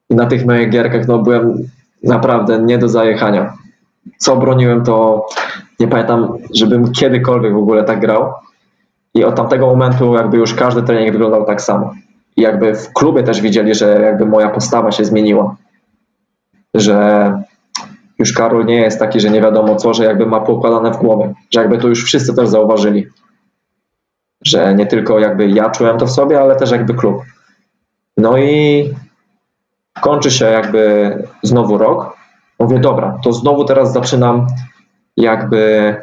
i 0.10 0.16
na 0.16 0.26
tych 0.26 0.46
małych 0.46 0.70
gierkach 0.70 1.08
no, 1.08 1.20
byłem 1.20 1.70
naprawdę 2.04 2.60
nie 2.60 2.78
do 2.78 2.90
zajechania. 2.90 3.54
Co 4.18 4.36
broniłem 4.36 4.84
to 4.84 5.26
nie 5.80 5.88
pamiętam, 5.88 6.38
żebym 6.54 6.92
kiedykolwiek 6.92 7.54
w 7.54 7.58
ogóle 7.58 7.84
tak 7.84 8.00
grał. 8.00 8.34
I 9.16 9.24
od 9.24 9.36
tamtego 9.36 9.68
momentu 9.68 10.14
jakby 10.14 10.38
już 10.38 10.54
każdy 10.54 10.84
trening 10.84 11.12
wyglądał 11.12 11.46
tak 11.46 11.62
samo. 11.62 11.94
I 12.38 12.42
jakby 12.42 12.76
w 12.76 12.94
klubie 12.94 13.24
też 13.24 13.42
widzieli, 13.42 13.76
że 13.76 14.02
jakby 14.02 14.26
moja 14.26 14.50
postawa 14.50 14.92
się 14.92 15.06
zmieniła. 15.06 15.56
Że 16.74 17.32
już 18.20 18.34
Karol 18.34 18.66
nie 18.66 18.76
jest 18.76 19.00
taki, 19.00 19.20
że 19.20 19.30
nie 19.30 19.42
wiadomo 19.42 19.76
co, 19.76 19.94
że 19.94 20.04
jakby 20.04 20.26
ma 20.26 20.40
poukładane 20.40 20.92
w 20.92 20.98
głowie. 20.98 21.34
Że 21.54 21.60
jakby 21.60 21.78
to 21.78 21.88
już 21.88 22.06
wszyscy 22.06 22.36
też 22.36 22.50
zauważyli. 22.50 23.08
Że 24.42 24.76
nie 24.76 24.86
tylko 24.86 25.20
jakby 25.20 25.50
ja 25.50 25.70
czułem 25.70 25.98
to 25.98 26.06
w 26.06 26.12
sobie, 26.12 26.42
ale 26.42 26.56
też 26.56 26.72
jakby 26.72 26.94
klub. 26.94 27.22
No 28.18 28.38
i 28.38 28.90
kończy 30.02 30.32
się 30.32 30.46
jakby 30.46 31.14
znowu 31.44 31.78
rok. 31.78 32.18
Mówię, 32.60 32.80
dobra, 32.80 33.18
to 33.24 33.34
znowu 33.34 33.66
teraz 33.66 33.94
zaczynam 33.94 34.48
jakby 35.18 35.96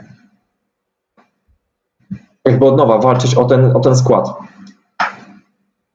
jakby 2.44 2.66
od 2.66 2.76
nowa 2.76 2.98
walczyć 2.98 3.34
o 3.34 3.44
ten, 3.44 3.76
o 3.76 3.80
ten 3.80 3.96
skład. 3.96 4.28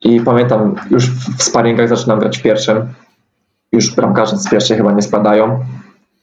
I 0.02 0.22
pamiętam, 0.22 0.76
już 0.92 1.10
w 1.10 1.44
sparingach 1.44 1.90
zaczynam 1.90 2.20
grać 2.20 2.38
w 2.38 2.42
pierwszym. 2.42 2.94
Już 3.72 3.96
bramkarze 3.96 4.38
z 4.38 4.50
pierwszej 4.50 4.78
chyba 4.78 4.92
nie 4.92 5.02
spadają. 5.02 5.60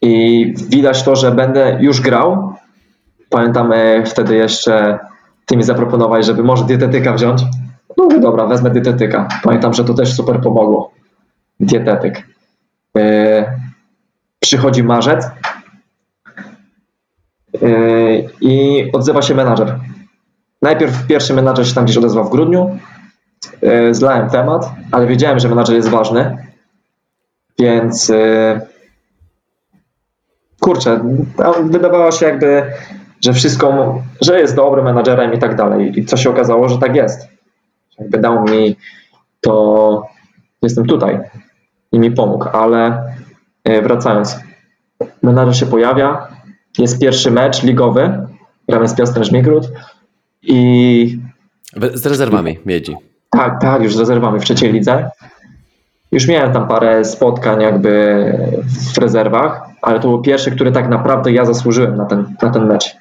I 0.03 0.55
widać 0.69 1.03
to, 1.03 1.17
że 1.17 1.33
będę 1.33 1.79
już 1.81 2.01
grał. 2.01 2.55
Pamiętam 3.31 3.73
e, 3.73 4.05
wtedy 4.07 4.35
jeszcze 4.35 4.99
ty 5.47 5.57
mi 5.57 5.63
zaproponowałeś, 5.63 6.27
żeby 6.27 6.43
może 6.43 6.65
dietetyka 6.65 7.13
wziąć. 7.13 7.43
No 7.97 8.05
mówię, 8.05 8.21
dobra, 8.21 8.47
wezmę 8.47 8.71
dietetyka. 8.71 9.29
Pamiętam, 9.43 9.75
że 9.75 9.85
to 9.85 9.95
też 9.95 10.15
super 10.15 10.41
pomogło. 10.41 10.91
Dietetyk. 11.61 12.27
E, 12.97 13.61
przychodzi 14.41 14.83
marzec 14.83 15.27
e, 17.63 17.69
i 18.41 18.85
odzywa 18.93 19.23
się 19.23 19.35
menadżer. 19.35 19.79
Najpierw 20.65 21.07
pierwszy 21.07 21.35
menadżer 21.35 21.69
się 21.69 21.75
tam 21.75 21.85
gdzieś 21.85 21.97
odezwał 21.97 22.25
w 22.25 22.31
grudniu. 22.31 22.79
E, 23.63 23.95
zlałem 23.95 24.31
temat, 24.31 24.71
ale 24.93 25.07
wiedziałem, 25.07 25.39
że 25.39 25.49
menadżer 25.49 25.77
jest 25.77 25.89
ważny. 25.89 26.37
Więc 27.59 28.11
e, 28.11 28.61
kurczę, 30.61 31.01
tam 31.37 31.71
wydawało 31.71 32.13
się 32.13 32.27
jakby, 32.27 32.63
że 33.25 33.33
wszystko, 33.33 33.99
że 34.21 34.41
jest 34.41 34.57
dobrym 34.57 34.85
menadżerem 34.85 35.35
i 35.35 35.39
tak 35.39 35.57
dalej. 35.57 35.99
I 35.99 36.05
co 36.05 36.17
się 36.17 36.31
okazało, 36.31 36.69
że 36.69 36.79
tak 36.79 36.97
jest. 36.97 37.29
Jakby 37.99 38.19
dał 38.19 38.45
mi 38.45 38.77
to, 39.41 40.07
jestem 40.63 40.87
tutaj 40.87 41.21
i 41.93 41.99
mi 41.99 42.11
pomógł, 42.11 42.49
ale 42.53 43.05
e, 43.65 43.83
wracając, 43.83 44.41
menadżer 45.23 45.57
się 45.57 45.67
pojawia, 45.67 46.29
jest 46.79 47.01
pierwszy 47.01 47.31
mecz 47.31 47.63
ligowy, 47.63 48.27
gramy 48.69 48.89
z 48.89 48.95
Piastrem 48.95 49.25
Żmigród 49.25 49.69
i... 50.47 51.19
Z 51.95 52.07
rezerwami 52.07 52.59
miedzi. 52.67 52.97
Tak, 53.31 53.61
tak, 53.61 53.83
już 53.83 53.97
z 53.97 53.99
rezerwami 53.99 54.41
w 54.41 54.45
trzeciej 54.45 54.73
lidze. 54.73 55.11
Już 56.13 56.29
miałem 56.29 56.53
tam 56.53 56.69
parę 56.69 57.05
spotkań 57.05 57.63
jakby 57.63 58.25
w 58.95 58.99
rezerwach, 58.99 59.63
ale 59.83 60.01
to 60.01 60.09
był 60.09 60.23
pierwszy, 60.23 60.51
który 60.51 60.73
tak 60.73 60.89
naprawdę 60.89 61.33
ja 61.33 61.45
zasłużyłem 61.45 61.97
na 61.97 62.05
ten, 62.05 62.35
na 62.43 62.51
ten 62.51 62.67
mecz. 62.67 62.97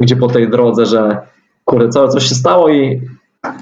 Gdzie 0.00 0.16
po 0.16 0.28
tej 0.28 0.50
drodze, 0.50 0.86
że 0.86 1.18
kurde, 1.64 1.88
całe 1.88 2.08
coś 2.08 2.24
się 2.24 2.34
stało 2.34 2.68
i, 2.68 3.02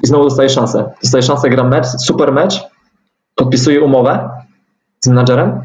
i 0.03 0.07
znowu 0.07 0.25
dostaję 0.25 0.49
szansę. 0.49 0.91
Dostaję 1.03 1.23
szansę, 1.23 1.51
gram 1.51 1.69
mecz, 1.69 1.87
super 1.87 2.33
mecz, 2.33 2.63
podpisuję 3.35 3.81
umowę 3.81 4.31
z 5.01 5.09
menadżerem. 5.09 5.61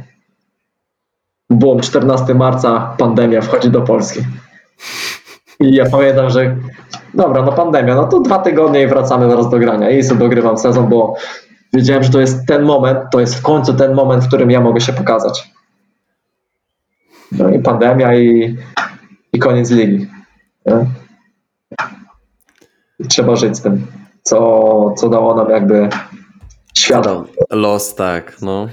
Bum, 1.49 1.79
14 1.79 2.33
marca 2.33 2.95
pandemia 2.97 3.41
wchodzi 3.41 3.69
do 3.69 3.81
Polski. 3.81 4.19
I 5.65 5.75
ja 5.75 5.89
pamiętam, 5.89 6.29
że 6.29 6.55
dobra, 7.13 7.41
no 7.41 7.51
pandemia, 7.51 7.95
no 7.95 8.07
to 8.07 8.19
dwa 8.19 8.39
tygodnie 8.39 8.83
i 8.83 8.87
wracamy 8.87 9.29
zaraz 9.29 9.49
do 9.49 9.59
grania. 9.59 9.89
I 9.89 10.03
sobie 10.03 10.19
dogrywam 10.19 10.57
sezon, 10.57 10.89
bo 10.89 11.15
wiedziałem, 11.73 12.03
że 12.03 12.09
to 12.09 12.19
jest 12.19 12.47
ten 12.47 12.63
moment, 12.63 12.99
to 13.11 13.19
jest 13.19 13.35
w 13.35 13.41
końcu 13.41 13.73
ten 13.73 13.93
moment, 13.93 14.23
w 14.23 14.27
którym 14.27 14.51
ja 14.51 14.61
mogę 14.61 14.81
się 14.81 14.93
pokazać. 14.93 15.51
No 17.31 17.49
i 17.49 17.59
pandemia 17.59 18.15
i, 18.15 18.57
i 19.33 19.39
koniec 19.39 19.71
ligi. 19.71 20.07
Trzeba 23.09 23.35
żyć 23.35 23.57
z 23.57 23.61
tym, 23.61 23.87
co, 24.23 24.93
co 24.97 25.09
dało 25.09 25.35
nam 25.35 25.49
jakby 25.49 25.89
świat. 26.77 27.07
Los, 27.51 27.95
tak, 27.95 28.41
no. 28.41 28.67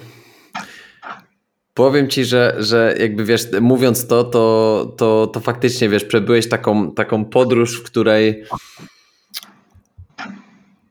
Powiem 1.75 2.09
ci, 2.09 2.25
że, 2.25 2.57
że 2.59 2.95
jakby 2.99 3.25
wiesz, 3.25 3.47
mówiąc 3.61 4.07
to, 4.07 4.25
to, 4.25 4.95
to, 4.97 5.27
to 5.27 5.41
faktycznie 5.41 5.89
wiesz, 5.89 6.05
przebyłeś 6.05 6.49
taką, 6.49 6.93
taką 6.93 7.25
podróż, 7.25 7.81
w 7.81 7.83
której 7.83 8.45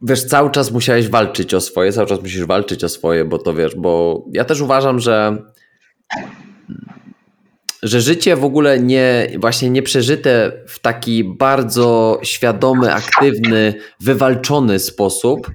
wiesz, 0.01 0.25
cały 0.25 0.51
czas 0.51 0.71
musiałeś 0.71 1.07
walczyć 1.07 1.53
o 1.53 1.61
swoje, 1.61 1.91
cały 1.91 2.07
czas 2.07 2.21
musisz 2.21 2.45
walczyć 2.45 2.83
o 2.83 2.89
swoje, 2.89 3.25
bo 3.25 3.37
to 3.37 3.53
wiesz, 3.53 3.75
bo 3.75 4.23
ja 4.33 4.45
też 4.45 4.61
uważam, 4.61 4.99
że 4.99 5.37
że 7.83 8.01
życie 8.01 8.35
w 8.35 8.43
ogóle 8.43 8.79
nie, 8.79 9.31
właśnie 9.37 9.69
nie 9.69 9.83
przeżyte 9.83 10.51
w 10.67 10.79
taki 10.79 11.23
bardzo 11.23 12.19
świadomy, 12.23 12.93
aktywny, 12.93 13.73
wywalczony 13.99 14.79
sposób 14.79 15.51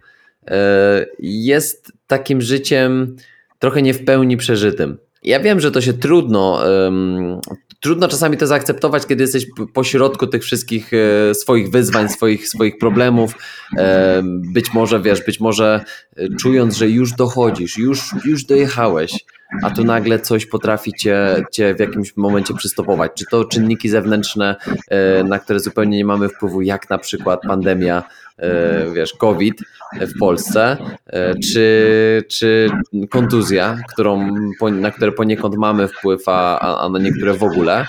e, 0.47 1.07
jest 1.18 1.93
takim 2.07 2.41
życiem 2.41 3.16
trochę 3.59 3.83
nie 3.83 3.95
w 3.95 4.05
pełni 4.05 4.37
przeżytym. 4.37 4.99
Ja 5.27 5.41
wiem, 5.41 5.61
że 5.61 5.70
to 5.70 5.81
się 5.81 5.93
trudno, 5.93 6.61
um, 6.85 7.41
trudno 7.81 8.09
czasami 8.09 8.37
to 8.37 8.47
zaakceptować, 8.47 9.07
kiedy 9.07 9.22
jesteś 9.22 9.47
po 9.74 9.85
środku 9.85 10.27
tych 10.27 10.43
wszystkich 10.43 10.91
e, 10.93 11.35
swoich 11.35 11.70
wyzwań, 11.70 12.09
swoich, 12.09 12.49
swoich 12.49 12.79
problemów. 12.79 13.35
E, 13.77 14.22
być 14.24 14.74
może, 14.74 15.01
wiesz, 15.01 15.24
być 15.24 15.41
może 15.41 15.85
e, 16.16 16.29
czując, 16.29 16.77
że 16.77 16.89
już 16.89 17.12
dochodzisz, 17.12 17.79
już, 17.79 18.11
już 18.24 18.45
dojechałeś, 18.45 19.24
a 19.62 19.70
tu 19.70 19.85
nagle 19.85 20.18
coś 20.18 20.47
potrafi 20.47 20.93
cię, 20.93 21.45
cię 21.53 21.74
w 21.74 21.81
jakimś 21.81 22.16
momencie 22.16 22.55
przystopować. 22.55 23.12
Czy 23.14 23.24
to 23.31 23.45
czynniki 23.45 23.89
zewnętrzne, 23.89 24.57
e, 24.89 25.24
na 25.24 25.39
które 25.39 25.61
zupełnie 25.61 25.97
nie 25.97 26.05
mamy 26.05 26.29
wpływu, 26.29 26.62
jak 26.62 26.91
na 26.91 26.99
przykład 26.99 27.41
pandemia, 27.43 28.03
e, 28.39 28.91
wiesz, 28.95 29.12
COVID 29.12 29.62
w 30.01 30.18
Polsce, 30.18 30.76
e, 31.07 31.34
czy, 31.39 32.24
czy 32.28 32.70
kontuzja, 33.11 33.78
którą, 33.93 34.34
na 34.72 34.91
które 34.91 35.12
poniekąd 35.12 35.57
mamy 35.57 35.89
wpływ, 35.89 36.22
a, 36.26 36.78
a 36.80 36.89
na 36.89 36.99
niektóre 36.99 37.34
w 37.34 37.43
ogóle 37.43 37.87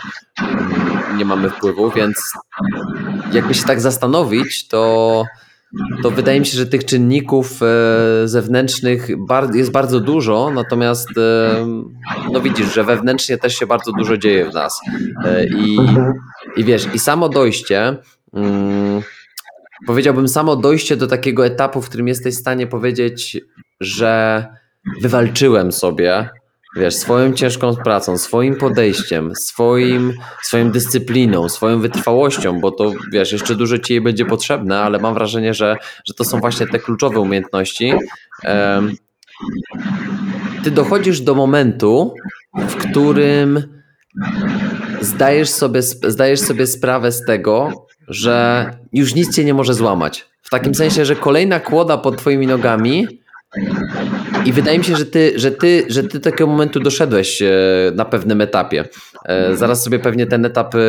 nie 1.17 1.25
mamy 1.25 1.49
wpływu, 1.49 1.91
więc 1.91 2.33
jakby 3.33 3.53
się 3.53 3.63
tak 3.63 3.81
zastanowić, 3.81 4.67
to 4.67 5.23
to 6.03 6.11
wydaje 6.11 6.39
mi 6.39 6.45
się, 6.45 6.57
że 6.57 6.65
tych 6.65 6.85
czynników 6.85 7.59
e, 7.61 8.27
zewnętrznych 8.27 9.07
jest 9.53 9.71
bardzo 9.71 9.99
dużo, 9.99 10.51
natomiast 10.53 11.09
e, 11.17 11.67
no 12.33 12.41
widzisz, 12.41 12.73
że 12.73 12.83
wewnętrznie 12.83 13.37
też 13.37 13.55
się 13.55 13.67
bardzo 13.67 13.91
dużo 13.91 14.17
dzieje 14.17 14.49
w 14.49 14.53
nas. 14.53 14.81
I, 15.57 15.77
i 16.57 16.63
wiesz, 16.63 16.87
i 16.93 16.99
samo 16.99 17.29
dojście, 17.29 17.97
mm, 18.33 19.01
powiedziałbym, 19.85 20.27
samo 20.27 20.55
dojście 20.55 20.97
do 20.97 21.07
takiego 21.07 21.45
etapu, 21.45 21.81
w 21.81 21.89
którym 21.89 22.07
jesteś 22.07 22.35
w 22.35 22.39
stanie 22.39 22.67
powiedzieć, 22.67 23.37
że 23.79 24.45
wywalczyłem 25.01 25.71
sobie 25.71 26.29
wiesz, 26.75 26.95
swoją 26.95 27.33
ciężką 27.33 27.75
pracą, 27.75 28.17
swoim 28.17 28.55
podejściem, 28.55 29.35
swoim, 29.35 30.13
swoją 30.41 30.71
dyscypliną, 30.71 31.49
swoją 31.49 31.79
wytrwałością, 31.79 32.59
bo 32.59 32.71
to 32.71 32.93
wiesz, 33.11 33.31
jeszcze 33.31 33.55
dużo 33.55 33.77
ci 33.77 33.93
jej 33.93 34.01
będzie 34.01 34.25
potrzebne, 34.25 34.79
ale 34.79 34.99
mam 34.99 35.13
wrażenie, 35.13 35.53
że, 35.53 35.77
że 36.05 36.13
to 36.13 36.23
są 36.23 36.39
właśnie 36.39 36.67
te 36.67 36.79
kluczowe 36.79 37.19
umiejętności. 37.19 37.93
Ty 40.63 40.71
dochodzisz 40.71 41.21
do 41.21 41.35
momentu, 41.35 42.13
w 42.53 42.75
którym 42.75 43.63
zdajesz 45.01 45.49
sobie, 45.49 45.81
zdajesz 45.81 46.39
sobie 46.39 46.67
sprawę 46.67 47.11
z 47.11 47.25
tego, 47.25 47.87
że 48.07 48.65
już 48.93 49.15
nic 49.15 49.35
cię 49.35 49.45
nie 49.45 49.53
może 49.53 49.73
złamać. 49.73 50.25
W 50.41 50.49
takim 50.49 50.75
sensie, 50.75 51.05
że 51.05 51.15
kolejna 51.15 51.59
kłoda 51.59 51.97
pod 51.97 52.17
twoimi 52.17 52.47
nogami 52.47 53.07
i 54.45 54.53
wydaje 54.53 54.77
mi 54.77 54.83
się, 54.83 54.95
że 54.95 55.05
ty, 55.05 55.33
że 55.35 55.51
ty, 55.51 55.85
że 55.89 56.03
ty 56.03 56.19
takiego 56.19 56.47
momentu 56.47 56.79
doszedłeś 56.79 57.41
e, 57.41 57.47
na 57.95 58.05
pewnym 58.05 58.41
etapie. 58.41 58.85
E, 59.25 59.55
zaraz 59.55 59.83
sobie 59.83 59.99
pewnie 59.99 60.25
ten 60.25 60.45
etap 60.45 60.75
e, 60.75 60.79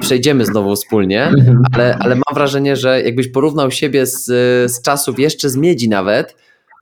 przejdziemy 0.00 0.46
znowu 0.46 0.76
wspólnie, 0.76 1.32
ale, 1.72 1.98
ale 2.00 2.14
mam 2.14 2.34
wrażenie, 2.34 2.76
że 2.76 3.02
jakbyś 3.02 3.28
porównał 3.28 3.70
siebie 3.70 4.06
z, 4.06 4.24
z 4.72 4.82
czasów 4.82 5.18
jeszcze 5.18 5.50
z 5.50 5.56
miedzi 5.56 5.88
nawet, 5.88 6.36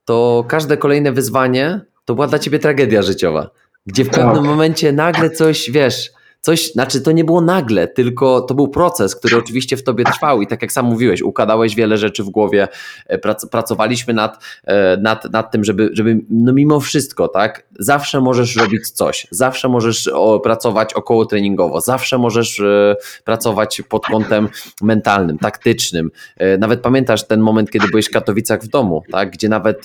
to 0.04 0.44
każde 0.48 0.76
kolejne 0.76 1.12
wyzwanie 1.12 1.80
to 2.04 2.14
była 2.14 2.26
dla 2.26 2.38
ciebie 2.38 2.58
tragedia 2.58 3.02
życiowa, 3.02 3.50
gdzie 3.86 4.04
w 4.04 4.10
pewnym 4.10 4.34
tak. 4.34 4.44
momencie 4.44 4.92
nagle 4.92 5.30
coś, 5.30 5.70
wiesz, 5.70 6.10
coś, 6.44 6.72
znaczy 6.72 7.00
to 7.00 7.12
nie 7.12 7.24
było 7.24 7.40
nagle, 7.40 7.88
tylko 7.88 8.40
to 8.40 8.54
był 8.54 8.68
proces, 8.68 9.16
który 9.16 9.36
oczywiście 9.36 9.76
w 9.76 9.82
tobie 9.82 10.04
trwał 10.04 10.42
i 10.42 10.46
tak 10.46 10.62
jak 10.62 10.72
sam 10.72 10.86
mówiłeś, 10.86 11.22
układałeś 11.22 11.74
wiele 11.74 11.98
rzeczy 11.98 12.24
w 12.24 12.30
głowie, 12.30 12.68
e, 13.06 13.18
prac, 13.18 13.46
pracowaliśmy 13.46 14.14
nad, 14.14 14.44
e, 14.64 14.96
nad, 14.96 15.32
nad 15.32 15.50
tym, 15.50 15.64
żeby, 15.64 15.90
żeby 15.92 16.20
no 16.30 16.52
mimo 16.52 16.80
wszystko, 16.80 17.28
tak, 17.28 17.66
zawsze 17.78 18.20
możesz 18.20 18.56
robić 18.56 18.90
coś, 18.90 19.26
zawsze 19.30 19.68
możesz 19.68 20.10
pracować 20.42 20.94
około 20.94 21.26
treningowo, 21.26 21.80
zawsze 21.80 22.18
możesz 22.18 22.60
e, 22.60 22.96
pracować 23.24 23.82
pod 23.88 24.06
kątem 24.06 24.48
mentalnym, 24.82 25.38
taktycznym. 25.38 26.10
Nawet 26.58 26.80
pamiętasz 26.80 27.26
ten 27.26 27.40
moment, 27.40 27.70
kiedy 27.70 27.88
byłeś 27.88 28.06
w 28.06 28.10
Katowicach 28.10 28.62
w 28.62 28.68
domu, 28.68 29.02
tak, 29.12 29.30
gdzie 29.30 29.48
nawet 29.48 29.82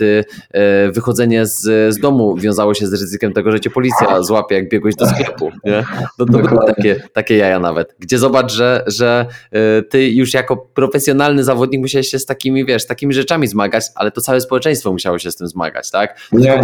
wychodzenie 0.91 1.45
z, 1.45 1.61
z 1.93 1.99
domu 1.99 2.35
wiązało 2.35 2.73
się 2.73 2.87
z 2.87 2.93
ryzykiem 2.93 3.33
tego, 3.33 3.51
że 3.51 3.59
cię 3.59 3.69
policja 3.69 4.21
złapie, 4.21 4.55
jak 4.55 4.69
biegłeś 4.69 4.95
do 4.95 5.07
sklepu, 5.07 5.51
nie? 5.63 5.85
No, 6.19 6.25
takie, 6.57 7.01
takie 7.13 7.37
jaja 7.37 7.59
nawet. 7.59 7.95
Gdzie 7.99 8.17
zobacz, 8.17 8.51
że, 8.51 8.83
że 8.87 9.25
y, 9.55 9.83
ty 9.83 10.09
już 10.09 10.33
jako 10.33 10.57
profesjonalny 10.57 11.43
zawodnik 11.43 11.81
musiałeś 11.81 12.07
się 12.07 12.19
z 12.19 12.25
takimi, 12.25 12.65
wiesz, 12.65 12.87
takimi 12.87 13.13
rzeczami 13.13 13.47
zmagać, 13.47 13.85
ale 13.95 14.11
to 14.11 14.21
całe 14.21 14.41
społeczeństwo 14.41 14.91
musiało 14.91 15.19
się 15.19 15.31
z 15.31 15.35
tym 15.35 15.47
zmagać, 15.47 15.91
tak? 15.91 16.19
Nie, 16.31 16.63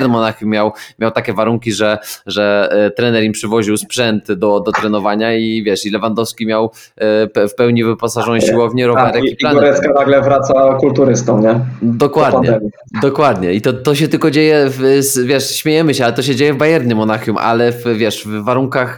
no 0.00 0.08
Monachium 0.08 0.50
miał, 0.50 0.72
miał 0.98 1.10
takie 1.10 1.32
warunki, 1.32 1.72
że, 1.72 1.98
że 2.26 2.68
y, 2.86 2.90
trener 2.90 3.24
im 3.24 3.32
przywoził 3.32 3.76
sprzęt 3.76 4.32
do, 4.32 4.60
do 4.60 4.72
trenowania 4.72 5.36
i 5.36 5.62
wiesz, 5.62 5.86
i 5.86 5.90
Lewandowski 5.90 6.46
miał 6.46 6.64
y, 6.64 7.48
w 7.48 7.54
pełni 7.56 7.84
wyposażoną 7.84 8.40
siłownię, 8.40 8.86
rowerek 8.86 9.14
tak, 9.14 9.24
i, 9.24 9.28
i 9.28 9.54
Gorecka 9.54 9.92
nagle 9.92 10.22
wraca 10.22 10.74
kulturystą, 10.80 11.42
nie? 11.42 11.60
Dokładnie, 11.82 12.60
dokładnie. 13.02 13.52
I 13.52 13.60
to, 13.60 13.72
to 13.72 13.94
się 13.94 14.08
tylko 14.08 14.30
dzieje, 14.30 14.66
w, 14.68 14.82
wiesz, 15.24 15.56
śmiejemy 15.56 15.94
się, 15.94 16.04
ale 16.04 16.12
to 16.12 16.22
się 16.22 16.34
dzieje 16.34 16.54
w 16.54 16.56
Bayernie 16.56 16.94
Monachium, 16.94 17.38
ale 17.38 17.72
w, 17.72 17.84
wiesz, 17.96 18.24
w 18.24 18.44
warunkach 18.44 18.96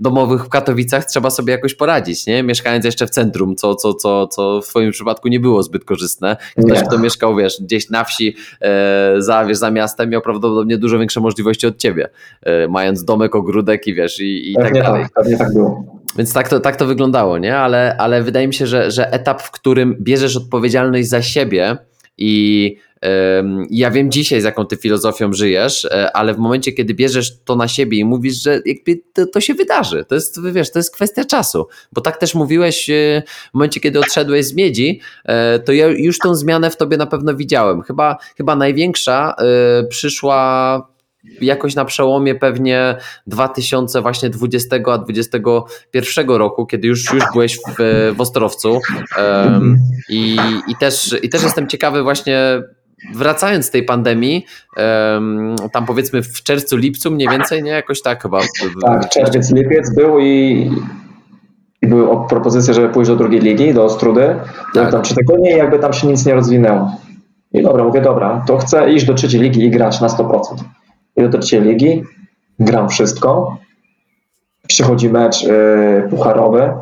domowych 0.00 0.44
w 0.44 0.48
Katowicach 0.48 1.04
trzeba 1.04 1.30
sobie 1.30 1.52
jakoś 1.52 1.74
poradzić, 1.74 2.26
nie? 2.26 2.42
Mieszkając 2.42 2.84
jeszcze 2.84 3.06
w 3.06 3.10
centrum, 3.10 3.56
co, 3.56 3.74
co, 3.74 3.94
co, 3.94 4.26
co 4.26 4.60
w 4.60 4.68
twoim 4.68 4.90
przypadku 4.90 5.28
nie 5.28 5.40
było 5.40 5.62
zbyt 5.62 5.84
korzystne. 5.84 6.36
Ktoś, 6.66 6.82
kto 6.82 6.98
mieszkał, 6.98 7.36
wiesz, 7.36 7.56
gdzieś 7.60 7.90
na 7.90 8.04
wsi, 8.04 8.36
e, 8.60 9.14
za, 9.18 9.44
wiesz, 9.44 9.58
za 9.58 9.70
miastem, 9.70 10.10
miał 10.10 10.22
prawdopodobnie 10.22 10.78
dużo 10.78 10.98
większe 10.98 11.20
możliwości 11.20 11.66
od 11.66 11.76
ciebie, 11.76 12.08
e, 12.42 12.68
mając 12.68 13.04
domek, 13.04 13.34
ogródek 13.34 13.86
i 13.86 13.94
wiesz, 13.94 14.20
i, 14.20 14.52
i 14.52 14.54
tak 14.54 14.72
dalej. 14.72 15.02
Tak, 15.02 15.12
pewnie 15.12 15.38
tak 15.38 15.52
było. 15.52 15.96
Więc 16.18 16.32
tak 16.32 16.48
to, 16.48 16.60
tak 16.60 16.76
to 16.76 16.86
wyglądało, 16.86 17.38
nie? 17.38 17.56
Ale, 17.56 17.96
ale 17.98 18.22
wydaje 18.22 18.48
mi 18.48 18.54
się, 18.54 18.66
że, 18.66 18.90
że 18.90 19.12
etap, 19.12 19.42
w 19.42 19.50
którym 19.50 19.96
bierzesz 20.00 20.36
odpowiedzialność 20.36 21.08
za 21.08 21.22
siebie 21.22 21.76
i 22.18 22.76
Ja 23.70 23.90
wiem 23.90 24.10
dzisiaj, 24.10 24.40
z 24.40 24.44
jaką 24.44 24.66
ty 24.66 24.76
filozofią 24.76 25.32
żyjesz, 25.32 25.84
e, 25.84 26.16
ale 26.16 26.34
w 26.34 26.38
momencie, 26.38 26.72
kiedy 26.72 26.94
bierzesz 26.94 27.38
to 27.44 27.56
na 27.56 27.68
siebie 27.68 27.98
i 27.98 28.04
mówisz, 28.04 28.42
że 28.42 28.60
jakby 28.66 29.00
to, 29.12 29.26
to 29.26 29.40
się 29.40 29.54
wydarzy, 29.54 30.04
to 30.08 30.14
jest, 30.14 30.52
wiesz, 30.52 30.72
to 30.72 30.78
jest 30.78 30.94
kwestia 30.94 31.24
czasu, 31.24 31.66
bo 31.92 32.00
tak 32.00 32.16
też 32.16 32.34
mówiłeś 32.34 32.90
e, 32.90 33.22
w 33.50 33.54
momencie, 33.54 33.80
kiedy 33.80 33.98
odszedłeś 33.98 34.46
z 34.46 34.54
miedzi, 34.54 35.00
e, 35.24 35.58
to 35.58 35.72
ja 35.72 35.86
już 35.86 36.18
tą 36.18 36.34
zmianę 36.34 36.70
w 36.70 36.76
tobie 36.76 36.96
na 36.96 37.06
pewno 37.06 37.34
widziałem. 37.34 37.82
Chyba, 37.82 38.16
chyba 38.36 38.56
największa 38.56 39.36
przyszła 39.88 40.96
jakoś 41.40 41.74
na 41.74 41.84
przełomie 41.84 42.34
pewnie 42.34 42.96
2000 43.26 44.02
właśnie 44.02 44.30
20 44.30 44.76
a 44.86 44.98
21 44.98 46.28
roku, 46.28 46.66
kiedy 46.66 46.88
już, 46.88 47.12
już 47.12 47.24
byłeś 47.32 47.56
w, 47.56 48.12
w 48.16 48.20
Ostrowcu. 48.20 48.80
Um, 49.18 49.78
i, 50.08 50.36
i, 50.68 50.76
też, 50.80 51.16
i 51.22 51.28
też 51.28 51.42
jestem 51.42 51.68
ciekawy 51.68 52.02
właśnie 52.02 52.62
wracając 53.14 53.66
z 53.66 53.70
tej 53.70 53.82
pandemii, 53.82 54.46
tam 55.72 55.86
powiedzmy 55.86 56.22
w 56.22 56.42
czerwcu, 56.42 56.76
lipcu 56.76 57.10
mniej 57.10 57.28
więcej, 57.28 57.62
nie? 57.62 57.70
Jakoś 57.70 58.02
tak 58.02 58.22
chyba. 58.22 58.40
Tak, 58.82 59.08
czerwiec, 59.08 59.52
lipiec 59.52 59.94
był 59.94 60.18
i, 60.20 60.70
i 61.82 61.86
były 61.86 62.28
propozycje, 62.28 62.74
żeby 62.74 62.88
pójść 62.88 63.10
do 63.10 63.16
drugiej 63.16 63.40
ligi, 63.40 63.74
do 63.74 63.84
Ostrudy. 63.84 64.36
Tak. 64.74 64.90
Tam 64.90 65.02
trzy 65.02 65.14
tygodnie 65.14 65.50
jakby 65.50 65.78
tam 65.78 65.92
się 65.92 66.06
nic 66.06 66.26
nie 66.26 66.34
rozwinęło. 66.34 66.90
I 67.52 67.62
dobra, 67.62 67.84
mówię, 67.84 68.00
dobra, 68.00 68.44
to 68.46 68.58
chcę 68.58 68.92
iść 68.92 69.06
do 69.06 69.14
trzeciej 69.14 69.40
ligi 69.40 69.64
i 69.64 69.70
grać 69.70 70.00
na 70.00 70.08
100%. 70.08 70.40
I 71.16 71.22
do 71.22 71.38
trzeciej 71.38 71.62
ligi, 71.62 72.02
gram 72.58 72.88
wszystko. 72.88 73.58
Przychodzi 74.68 75.08
mecz 75.08 75.42
yy, 75.42 76.08
pucharowy 76.10 76.72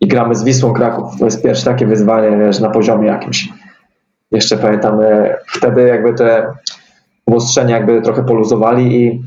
i 0.00 0.08
gramy 0.08 0.34
z 0.34 0.44
Wisłą 0.44 0.72
Kraków. 0.72 1.18
To 1.18 1.24
jest 1.24 1.42
pierwsze 1.42 1.64
takie 1.64 1.86
wyzwanie, 1.86 2.36
wiesz, 2.38 2.60
na 2.60 2.70
poziomie 2.70 3.08
jakimś 3.08 3.48
jeszcze 4.30 4.56
pamiętam, 4.56 4.98
wtedy 5.46 5.82
jakby 5.82 6.14
te 6.14 6.54
obostrzenia 7.26 7.76
jakby 7.76 8.02
trochę 8.02 8.24
poluzowali 8.24 9.02
i 9.02 9.22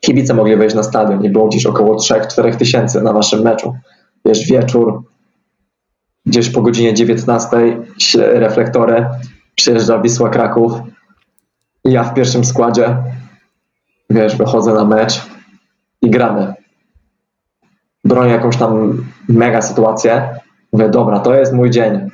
kibice 0.00 0.34
mogli 0.34 0.56
wejść 0.56 0.76
na 0.76 0.82
stadion 0.82 1.24
i 1.24 1.30
było 1.30 1.48
gdzieś 1.48 1.66
około 1.66 1.96
3-4 1.96 2.56
tysięcy 2.56 3.02
na 3.02 3.12
naszym 3.12 3.42
meczu. 3.42 3.76
Wiesz, 4.24 4.46
wieczór, 4.46 5.02
gdzieś 6.26 6.50
po 6.50 6.62
godzinie 6.62 6.94
19 6.94 7.48
reflektory, 8.14 9.06
przyjeżdża 9.54 9.98
Wisła 9.98 10.30
Kraków 10.30 10.72
i 11.84 11.92
ja 11.92 12.04
w 12.04 12.14
pierwszym 12.14 12.44
składzie, 12.44 12.96
wiesz, 14.10 14.36
wychodzę 14.36 14.74
na 14.74 14.84
mecz 14.84 15.22
i 16.02 16.10
gramy. 16.10 16.54
Bronię 18.04 18.32
jakąś 18.32 18.56
tam 18.56 19.02
mega 19.28 19.62
sytuację. 19.62 20.28
Mówię, 20.72 20.88
dobra, 20.88 21.20
to 21.20 21.34
jest 21.34 21.52
mój 21.52 21.70
dzień. 21.70 22.10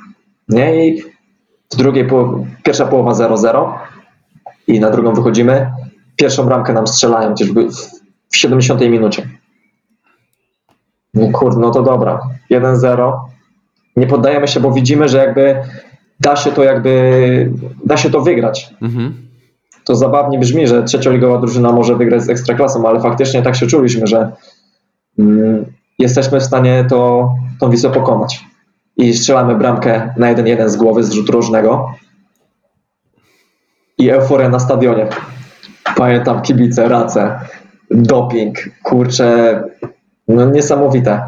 Nie? 0.49 0.87
I 0.87 1.12
w 1.71 1.75
drugiej 1.75 2.07
połowie, 2.07 2.45
pierwsza 2.63 2.85
połowa 2.85 3.11
0-0 3.11 3.73
i 4.67 4.79
na 4.79 4.89
drugą 4.89 5.13
wychodzimy. 5.13 5.71
Pierwszą 6.15 6.45
bramkę 6.45 6.73
nam 6.73 6.87
strzelają 6.87 7.33
gdzieś 7.33 7.51
w 8.31 8.37
70 8.37 8.81
minucie. 8.81 9.29
No 11.13 11.27
kurde, 11.31 11.59
no 11.59 11.71
to 11.71 11.83
dobra. 11.83 12.19
1-0. 12.51 13.19
Nie 13.95 14.07
poddajemy 14.07 14.47
się, 14.47 14.59
bo 14.59 14.71
widzimy, 14.71 15.09
że 15.09 15.17
jakby 15.17 15.55
da 16.19 16.35
się 16.35 16.51
to 16.51 16.63
jakby, 16.63 17.51
da 17.85 17.97
się 17.97 18.09
to 18.09 18.21
wygrać. 18.21 18.73
Mhm. 18.81 19.13
To 19.85 19.95
zabawnie 19.95 20.39
brzmi, 20.39 20.67
że 20.67 20.83
trzecioligowa 20.83 21.37
drużyna 21.37 21.71
może 21.71 21.95
wygrać 21.95 22.23
z 22.23 22.29
Ekstraklasą, 22.29 22.87
ale 22.87 22.99
faktycznie 22.99 23.41
tak 23.41 23.55
się 23.55 23.67
czuliśmy, 23.67 24.07
że 24.07 24.31
mm, 25.19 25.65
jesteśmy 25.99 26.39
w 26.39 26.43
stanie 26.43 26.85
to, 26.89 27.29
tą 27.59 27.69
Wisłę 27.69 27.89
pokonać 27.89 28.52
i 28.97 29.13
strzelamy 29.13 29.55
bramkę 29.55 30.13
na 30.17 30.35
1-1 30.35 30.69
z 30.69 30.75
głowy 30.75 31.03
z 31.03 31.11
rzutu 31.11 31.31
różnego. 31.31 31.93
I 33.97 34.09
euforia 34.09 34.49
na 34.49 34.59
stadionie. 34.59 35.07
Pamiętam 35.95 36.41
kibice, 36.41 36.87
race, 36.89 37.39
doping, 37.91 38.57
kurcze, 38.83 39.63
no 40.27 40.45
niesamowite. 40.45 41.21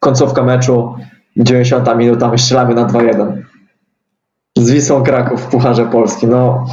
Końcówka 0.00 0.42
meczu, 0.42 0.94
90 1.36 1.96
minuta, 1.96 2.28
my 2.28 2.38
strzelamy 2.38 2.74
na 2.74 2.84
2-1. 2.86 3.42
Z 4.56 4.70
Wisłą 4.70 5.02
Kraków 5.02 5.40
w 5.42 5.46
Pucharze 5.46 5.86
Polski, 5.86 6.26
no 6.26 6.66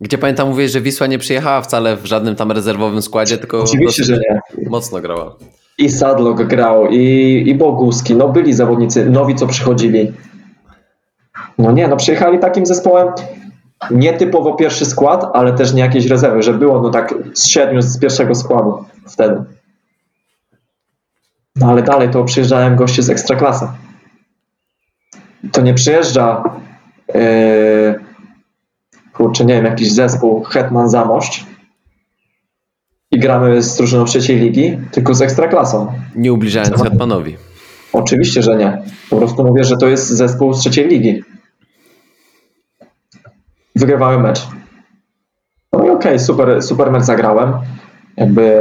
gdzie 0.00 0.18
pamiętam, 0.18 0.48
mówię, 0.48 0.68
że 0.68 0.80
Wisła 0.80 1.06
nie 1.06 1.18
przyjechała 1.18 1.62
wcale 1.62 1.96
w 1.96 2.06
żadnym 2.06 2.36
tam 2.36 2.52
rezerwowym 2.52 3.02
składzie, 3.02 3.38
tylko 3.38 3.62
Oczywiście, 3.62 4.04
że 4.04 4.16
nie. 4.16 4.40
mocno 4.70 5.00
grała. 5.00 5.36
I 5.78 5.90
Sadlock 5.90 6.42
grał, 6.42 6.86
i, 6.90 7.42
i 7.46 7.54
Boguski, 7.54 8.14
no 8.14 8.28
byli 8.28 8.52
zawodnicy 8.52 9.10
nowi, 9.10 9.34
co 9.34 9.46
przychodzili. 9.46 10.12
No 11.58 11.72
nie, 11.72 11.88
no 11.88 11.96
przyjechali 11.96 12.38
takim 12.38 12.66
zespołem, 12.66 13.08
nietypowo 13.90 14.54
pierwszy 14.54 14.86
skład, 14.86 15.30
ale 15.32 15.52
też 15.52 15.72
nie 15.72 15.80
jakieś 15.80 16.06
rezerwy, 16.06 16.42
że 16.42 16.54
było 16.54 16.80
no 16.80 16.90
tak 16.90 17.14
z 17.34 17.46
siedmiu 17.46 17.82
z 17.82 17.98
pierwszego 17.98 18.34
składu 18.34 18.84
wtedy. 19.06 19.44
No 21.56 21.66
ale 21.66 21.82
dalej 21.82 22.10
to 22.10 22.24
przyjeżdżałem 22.24 22.76
goście 22.76 23.02
z 23.02 23.10
ekstraklasy. 23.10 23.68
To 25.52 25.60
nie 25.60 25.74
przyjeżdża 25.74 26.42
yy, 27.14 28.00
kurczę, 29.12 29.44
nie 29.44 29.54
wiem, 29.54 29.64
jakiś 29.64 29.92
zespół 29.92 30.44
Hetman 30.44 30.88
Zamość, 30.88 31.46
i 33.14 33.18
gramy 33.18 33.62
z 33.62 33.76
drużyną 33.76 34.04
trzeciej 34.04 34.40
ligi, 34.40 34.78
tylko 34.90 35.14
z 35.14 35.22
ekstraklasą. 35.22 35.92
Nie 36.14 36.32
ubliżając 36.32 36.82
Hetmanowi. 36.82 37.36
Oczywiście, 37.92 38.42
że 38.42 38.56
nie. 38.56 38.82
Po 39.10 39.16
prostu 39.16 39.44
mówię, 39.44 39.64
że 39.64 39.76
to 39.76 39.88
jest 39.88 40.08
zespół 40.08 40.54
z 40.54 40.60
trzeciej 40.60 40.88
ligi. 40.88 41.22
Wygrywałem 43.76 44.22
mecz. 44.22 44.46
No 45.72 45.78
i 45.78 45.82
okej, 45.82 45.94
okay, 45.94 46.18
super, 46.18 46.62
super 46.62 46.90
mecz 46.92 47.02
zagrałem. 47.02 47.52
Jakby 48.16 48.54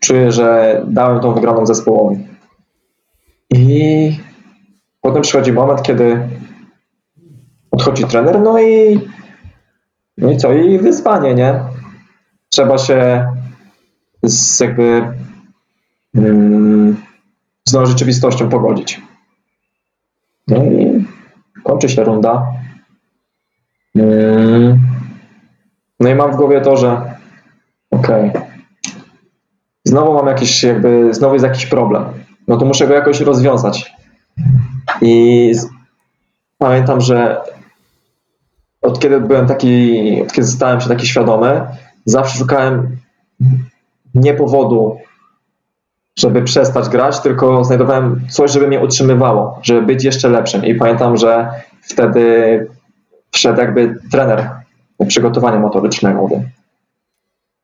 czuję, 0.00 0.32
że 0.32 0.80
dałem 0.88 1.20
tą 1.20 1.34
wygraną 1.34 1.66
zespołowi. 1.66 2.26
I 3.50 4.20
potem 5.00 5.22
przychodzi 5.22 5.52
moment, 5.52 5.82
kiedy 5.82 6.28
odchodzi 7.70 8.04
trener, 8.04 8.40
no 8.40 8.60
i 8.60 9.00
no 10.18 10.30
i 10.30 10.36
co? 10.36 10.52
I 10.52 10.78
wyzwanie, 10.78 11.34
nie? 11.34 11.60
Trzeba 12.48 12.78
się 12.78 13.26
z 14.22 14.60
jakby 14.60 15.12
mm, 16.14 16.96
z 17.68 17.72
tą 17.72 17.86
rzeczywistością 17.86 18.48
pogodzić. 18.48 19.00
No 20.48 20.64
i 20.64 21.04
kończy 21.64 21.88
się 21.88 22.04
runda. 22.04 22.46
Mm, 23.96 24.78
no 26.00 26.08
i 26.08 26.14
mam 26.14 26.32
w 26.32 26.36
głowie 26.36 26.60
to, 26.60 26.76
że 26.76 27.14
okej, 27.90 28.30
okay, 28.30 28.42
znowu 29.84 30.14
mam 30.14 30.26
jakiś 30.26 30.62
jakby, 30.62 31.14
znowu 31.14 31.34
jest 31.34 31.46
jakiś 31.46 31.66
problem. 31.66 32.04
No 32.48 32.56
to 32.56 32.64
muszę 32.64 32.86
go 32.86 32.94
jakoś 32.94 33.20
rozwiązać. 33.20 33.92
I 35.00 35.52
pamiętam, 36.58 37.00
że 37.00 37.40
od 38.82 39.00
kiedy 39.00 39.20
byłem 39.20 39.46
taki, 39.46 40.22
od 40.22 40.32
kiedy 40.32 40.46
stałem 40.46 40.80
się 40.80 40.88
taki 40.88 41.06
świadomy, 41.06 41.66
zawsze 42.04 42.38
szukałem 42.38 42.96
nie 44.14 44.34
powodu, 44.34 44.96
żeby 46.18 46.42
przestać 46.42 46.88
grać, 46.88 47.20
tylko 47.20 47.64
znajdowałem 47.64 48.20
coś, 48.30 48.50
żeby 48.50 48.68
mnie 48.68 48.80
utrzymywało, 48.80 49.60
żeby 49.62 49.82
być 49.82 50.04
jeszcze 50.04 50.28
lepszym. 50.28 50.64
I 50.64 50.74
pamiętam, 50.74 51.16
że 51.16 51.50
wtedy 51.82 52.66
wszedł 53.30 53.60
jakby 53.60 54.00
trener 54.10 54.50
przygotowania 55.06 55.58
motorycznego. 55.58 56.28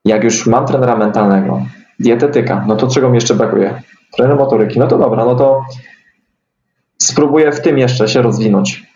Jak 0.05 0.25
już 0.25 0.47
mam 0.47 0.67
trenera 0.67 0.97
mentalnego, 0.97 1.63
dietetyka, 2.01 2.65
no 2.67 2.77
to 2.77 2.89
czego 2.89 3.09
mi 3.09 3.15
jeszcze 3.15 3.35
brakuje? 3.35 3.83
Trener 4.17 4.37
motoryki, 4.37 4.79
no 4.79 4.87
to 4.87 4.99
dobra, 4.99 5.25
no 5.25 5.35
to 5.35 5.65
spróbuję 6.99 7.53
w 7.53 7.61
tym 7.61 7.79
jeszcze 7.79 8.09
się 8.09 8.23
rozwinąć. 8.23 8.87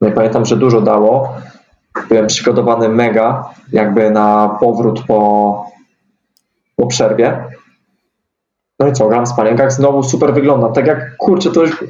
No 0.00 0.08
i 0.08 0.12
pamiętam, 0.12 0.44
że 0.44 0.56
dużo 0.56 0.80
dało. 0.80 1.36
Byłem 2.08 2.26
przygotowany 2.26 2.88
mega, 2.88 3.50
jakby 3.72 4.10
na 4.10 4.56
powrót 4.60 5.02
po, 5.06 5.66
po 6.76 6.86
przerwie. 6.86 7.44
No 8.78 8.88
i 8.88 8.92
co, 8.92 9.08
gram 9.08 9.26
w 9.26 9.28
sparingach, 9.28 9.72
znowu 9.72 10.02
super 10.02 10.34
wyglądam. 10.34 10.72
Tak 10.72 10.86
jak, 10.86 11.16
kurczę, 11.16 11.50
to 11.50 11.60
już 11.60 11.84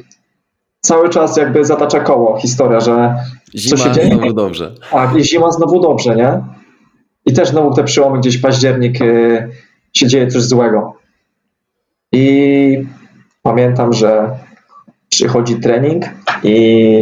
cały 0.81 1.09
czas 1.09 1.37
jakby 1.37 1.65
zatacza 1.65 1.99
koło 1.99 2.39
historia, 2.39 2.79
że 2.79 3.15
zima 3.55 3.77
co 3.77 3.83
się 3.83 3.91
dzieje. 3.91 4.07
znowu 4.07 4.33
dobrze. 4.33 4.75
Tak, 4.91 5.15
i 5.15 5.23
zima 5.23 5.51
znowu 5.51 5.79
dobrze, 5.79 6.15
nie? 6.15 6.39
I 7.25 7.33
też 7.33 7.49
znowu 7.49 7.75
te 7.75 7.83
przełomy 7.83 8.19
gdzieś 8.19 8.37
październik 8.37 8.99
yy, 8.99 9.51
się 9.93 10.07
dzieje 10.07 10.27
coś 10.27 10.41
złego. 10.41 10.93
I 12.11 12.85
pamiętam, 13.41 13.93
że 13.93 14.39
przychodzi 15.09 15.59
trening 15.59 16.05
i 16.43 16.53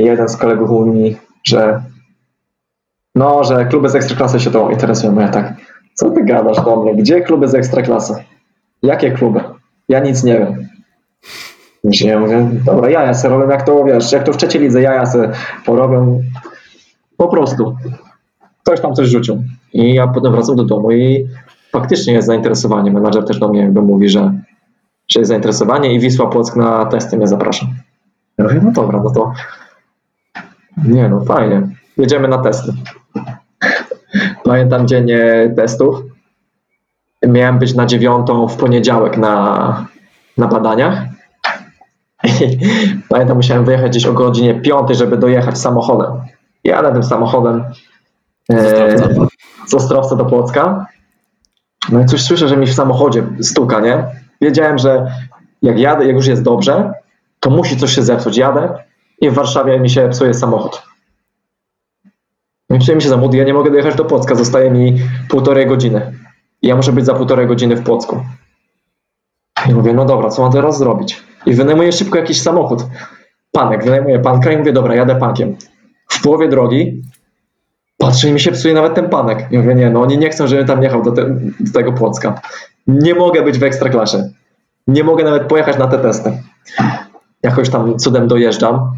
jeden 0.05 0.29
z 0.29 0.37
kolegów 0.37 0.69
mówi 0.69 0.89
mi, 0.89 1.15
że 1.43 1.83
no, 3.15 3.43
że 3.43 3.65
kluby 3.65 3.89
z 3.89 3.95
Ekstraklasy 3.95 4.39
się 4.39 4.51
to 4.51 4.69
interesują. 4.69 5.19
Ja 5.19 5.29
tak, 5.29 5.53
co 5.95 6.09
ty 6.09 6.23
gadasz 6.23 6.65
do 6.65 6.75
mnie? 6.75 6.95
Gdzie 6.95 7.21
kluby 7.21 7.47
z 7.47 7.55
Ekstraklasy? 7.55 8.13
Jakie 8.83 9.11
kluby? 9.11 9.39
Ja 9.89 9.99
nic 9.99 10.23
nie 10.23 10.39
wiem. 10.39 10.67
Ja 12.01 12.19
mówię, 12.19 12.49
dobra, 12.65 12.89
ja 12.89 13.13
se 13.13 13.29
robię 13.29 13.51
jak 13.51 13.65
to, 13.65 13.83
wiesz, 13.83 14.11
jak 14.11 14.23
to 14.23 14.33
w 14.33 14.37
trzeciej 14.37 14.61
lidze, 14.61 14.81
ja 14.81 15.05
se 15.05 15.31
porobię 15.65 16.21
po 17.17 17.27
prostu. 17.27 17.75
ktoś 18.63 18.81
tam 18.81 18.93
coś 18.93 19.07
rzucił. 19.07 19.43
I 19.73 19.93
ja 19.93 20.07
potem 20.07 20.31
wracam 20.31 20.55
do 20.55 20.63
domu 20.63 20.91
i 20.91 21.27
faktycznie 21.71 22.13
jest 22.13 22.27
zainteresowanie. 22.27 22.91
Menadżer 22.91 23.25
też 23.25 23.39
do 23.39 23.49
mnie 23.49 23.59
jakby 23.59 23.81
mówi, 23.81 24.09
że, 24.09 24.31
że 25.07 25.19
jest 25.19 25.27
zainteresowanie 25.27 25.93
i 25.93 25.99
Wisła 25.99 26.27
Płock 26.27 26.55
na 26.55 26.85
testy 26.85 27.17
mnie 27.17 27.27
zaprasza. 27.27 27.65
Ja 28.37 28.45
mówię, 28.45 28.61
no 28.63 28.71
dobra, 28.71 29.01
no 29.03 29.11
to 29.11 29.31
nie 30.85 31.09
no, 31.09 31.25
fajnie. 31.25 31.67
Jedziemy 31.97 32.27
na 32.27 32.37
testy. 32.37 32.73
Pamiętam 34.45 34.87
dzień 34.87 35.07
testów. 35.55 36.03
Miałem 37.27 37.59
być 37.59 37.73
na 37.73 37.85
dziewiątą 37.85 38.47
w 38.47 38.57
poniedziałek 38.57 39.17
na, 39.17 39.85
na 40.37 40.47
badaniach. 40.47 41.03
I 42.23 42.57
pamiętam, 43.09 43.37
musiałem 43.37 43.65
wyjechać 43.65 43.91
gdzieś 43.91 44.05
o 44.05 44.13
godzinie 44.13 44.61
piątej, 44.61 44.95
żeby 44.95 45.17
dojechać 45.17 45.57
samochodem. 45.57 46.11
Jadę 46.63 46.93
tym 46.93 47.03
samochodem 47.03 47.63
e, 48.51 48.97
z 49.67 49.73
Ostrowca 49.73 50.15
do 50.15 50.25
Płocka. 50.25 50.85
No 51.91 52.01
i 52.01 52.05
coś 52.05 52.21
słyszę, 52.21 52.47
że 52.47 52.57
mi 52.57 52.67
w 52.67 52.73
samochodzie 52.73 53.23
stuka, 53.41 53.79
nie? 53.79 54.03
Wiedziałem, 54.41 54.77
że 54.77 55.11
jak 55.61 55.79
jadę, 55.79 56.05
jak 56.05 56.15
już 56.15 56.27
jest 56.27 56.43
dobrze, 56.43 56.91
to 57.39 57.49
musi 57.49 57.77
coś 57.77 57.95
się 57.95 58.03
zepsuć. 58.03 58.37
Jadę 58.37 58.83
i 59.21 59.29
w 59.29 59.33
Warszawie 59.33 59.79
mi 59.79 59.89
się 59.89 60.09
psuje 60.09 60.33
samochód. 60.33 60.94
Mi 62.69 62.81
się 62.83 63.01
samochód 63.01 63.33
ja 63.33 63.43
nie 63.43 63.53
mogę 63.53 63.71
dojechać 63.71 63.95
do 63.95 64.05
Płocka. 64.05 64.35
Zostaje 64.35 64.71
mi 64.71 64.97
półtorej 65.29 65.67
godziny. 65.67 66.13
Ja 66.61 66.75
muszę 66.75 66.91
być 66.91 67.05
za 67.05 67.13
półtorej 67.13 67.47
godziny 67.47 67.75
w 67.75 67.83
Płocku. 67.83 68.21
I 69.69 69.73
mówię, 69.73 69.93
no 69.93 70.05
dobra, 70.05 70.29
co 70.29 70.41
mam 70.41 70.51
teraz 70.51 70.77
zrobić? 70.77 71.23
I 71.45 71.53
wynajmuję 71.53 71.91
szybko 71.91 72.17
jakiś 72.17 72.41
samochód. 72.41 72.85
Panek, 73.51 73.83
wynajmuję 73.83 74.19
panka 74.19 74.51
i 74.51 74.57
mówię, 74.57 74.73
dobra, 74.73 74.95
jadę 74.95 75.15
pankiem. 75.15 75.55
W 76.09 76.21
połowie 76.21 76.47
drogi 76.47 77.01
patrzę 77.97 78.29
i 78.29 78.31
mi 78.31 78.39
się 78.39 78.51
psuje 78.51 78.73
nawet 78.73 78.93
ten 78.93 79.09
panek. 79.09 79.47
I 79.51 79.57
mówię, 79.57 79.75
nie, 79.75 79.89
no 79.89 80.01
oni 80.01 80.17
nie 80.17 80.29
chcą, 80.29 80.47
żebym 80.47 80.67
tam 80.67 80.83
jechał 80.83 81.03
do, 81.03 81.11
te, 81.11 81.25
do 81.59 81.73
tego 81.73 81.93
Płocka. 81.93 82.41
Nie 82.87 83.15
mogę 83.15 83.41
być 83.41 83.59
w 83.59 83.63
ekstraklasie. 83.63 84.29
Nie 84.87 85.03
mogę 85.03 85.23
nawet 85.23 85.47
pojechać 85.47 85.77
na 85.77 85.87
te 85.87 85.97
testy. 85.97 86.37
Jakoś 87.43 87.69
tam 87.69 87.97
cudem 87.99 88.27
dojeżdżam. 88.27 88.91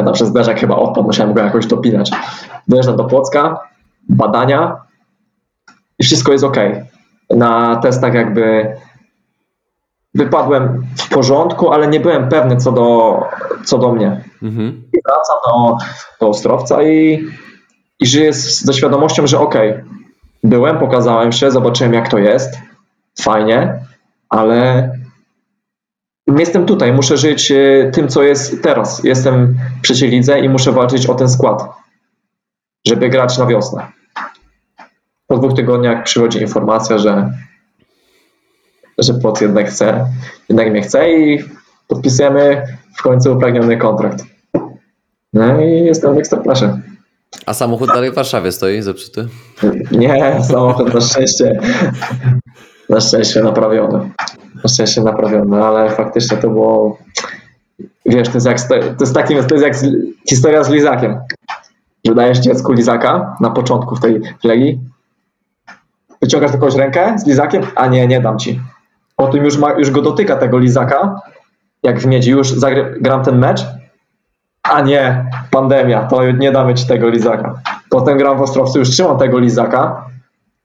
Pamiętam, 0.00 0.14
przez 0.14 0.28
zderzak 0.28 0.60
chyba 0.60 0.76
odpadł, 0.76 1.06
musiałem 1.06 1.32
go 1.34 1.40
jakoś 1.40 1.66
dopinać. 1.66 2.10
Dojeżdżam 2.68 2.96
do 2.96 3.04
Płocka, 3.04 3.60
badania 4.08 4.76
i 5.98 6.04
wszystko 6.04 6.32
jest 6.32 6.44
ok. 6.44 6.56
Na 7.30 7.76
testach 7.76 8.14
jakby 8.14 8.76
wypadłem 10.14 10.86
w 10.96 11.08
porządku, 11.08 11.72
ale 11.72 11.88
nie 11.88 12.00
byłem 12.00 12.28
pewny 12.28 12.56
co 12.56 12.72
do, 12.72 13.20
co 13.64 13.78
do 13.78 13.92
mnie. 13.92 14.24
Mhm. 14.42 14.82
I 14.92 14.98
wracam 15.06 15.36
do, 15.46 15.76
do 16.20 16.28
Ostrowca 16.28 16.82
i, 16.82 17.26
i 18.00 18.06
żyję 18.06 18.32
z, 18.32 18.64
ze 18.64 18.72
świadomością, 18.72 19.26
że 19.26 19.38
ok, 19.38 19.54
byłem, 20.44 20.78
pokazałem 20.78 21.32
się, 21.32 21.50
zobaczyłem 21.50 21.94
jak 21.94 22.08
to 22.08 22.18
jest, 22.18 22.58
fajnie, 23.20 23.80
ale 24.28 24.90
jestem 26.38 26.66
tutaj, 26.66 26.92
muszę 26.92 27.16
żyć 27.16 27.50
e, 27.50 27.90
tym, 27.92 28.08
co 28.08 28.22
jest 28.22 28.62
teraz. 28.62 29.04
Jestem 29.04 29.58
w 29.78 29.82
trzeciej 29.82 30.10
lidze 30.10 30.40
i 30.40 30.48
muszę 30.48 30.72
walczyć 30.72 31.06
o 31.06 31.14
ten 31.14 31.28
skład, 31.28 31.62
żeby 32.86 33.08
grać 33.08 33.38
na 33.38 33.46
wiosnę. 33.46 33.86
Po 35.26 35.38
dwóch 35.38 35.54
tygodniach 35.54 36.04
przychodzi 36.04 36.40
informacja, 36.40 36.98
że, 36.98 37.32
że 38.98 39.14
Płoc 39.14 39.40
jednak 39.40 39.68
chce, 39.68 40.06
jednak 40.48 40.70
mnie 40.70 40.82
chce 40.82 41.12
i 41.12 41.44
podpisujemy 41.88 42.66
w 42.96 43.02
końcu 43.02 43.32
upragniony 43.32 43.76
kontrakt. 43.76 44.24
No 45.32 45.60
i 45.60 45.70
jestem 45.70 46.14
w 46.14 46.18
Ekstraklasie. 46.18 46.80
A 47.46 47.54
samochód 47.54 47.88
dalej 47.88 48.10
w 48.10 48.14
Warszawie 48.14 48.52
stoi 48.52 48.82
zepsuty? 48.82 49.28
Nie, 49.92 50.44
samochód 50.44 50.94
na 50.94 51.00
szczęście 51.00 51.60
na 52.90 53.00
szczęście 53.00 53.42
naprawiony. 53.42 54.10
Na 54.64 54.68
szczęście 54.68 55.02
naprawiony, 55.02 55.64
ale 55.64 55.90
faktycznie 55.90 56.36
to 56.36 56.50
było 56.50 56.98
wiesz, 58.06 58.28
to 58.28 58.34
jest 58.34 58.46
jak, 58.46 58.60
to 58.68 58.74
jest 59.00 59.14
takim, 59.14 59.44
to 59.44 59.54
jest 59.54 59.66
jak 59.66 59.92
historia 60.28 60.64
z 60.64 60.70
lizakiem. 60.70 61.20
Że 62.06 62.14
dajesz 62.14 62.38
dziecku 62.38 62.72
lizaka 62.72 63.36
na 63.40 63.50
początku 63.50 63.96
w 63.96 64.00
tej 64.00 64.20
flegi, 64.40 64.80
wyciągasz 66.22 66.52
jakąś 66.52 66.74
rękę 66.74 67.18
z 67.18 67.26
lizakiem, 67.26 67.62
a 67.74 67.86
nie, 67.86 68.06
nie 68.06 68.20
dam 68.20 68.38
ci. 68.38 68.60
Potem 69.16 69.44
już, 69.44 69.58
ma, 69.58 69.72
już 69.72 69.90
go 69.90 70.02
dotyka 70.02 70.36
tego 70.36 70.58
lizaka, 70.58 71.20
jak 71.82 72.00
w 72.00 72.06
miedzi, 72.06 72.30
już 72.30 72.50
zagram 72.50 73.24
ten 73.24 73.38
mecz, 73.38 73.66
a 74.62 74.80
nie, 74.80 75.30
pandemia, 75.50 76.06
to 76.06 76.30
nie 76.30 76.52
damy 76.52 76.74
ci 76.74 76.86
tego 76.86 77.08
lizaka. 77.08 77.54
Potem 77.90 78.18
gram 78.18 78.38
w 78.38 78.42
Ostrowcu, 78.42 78.78
już 78.78 78.90
trzymam 78.90 79.18
tego 79.18 79.38
lizaka, 79.38 80.04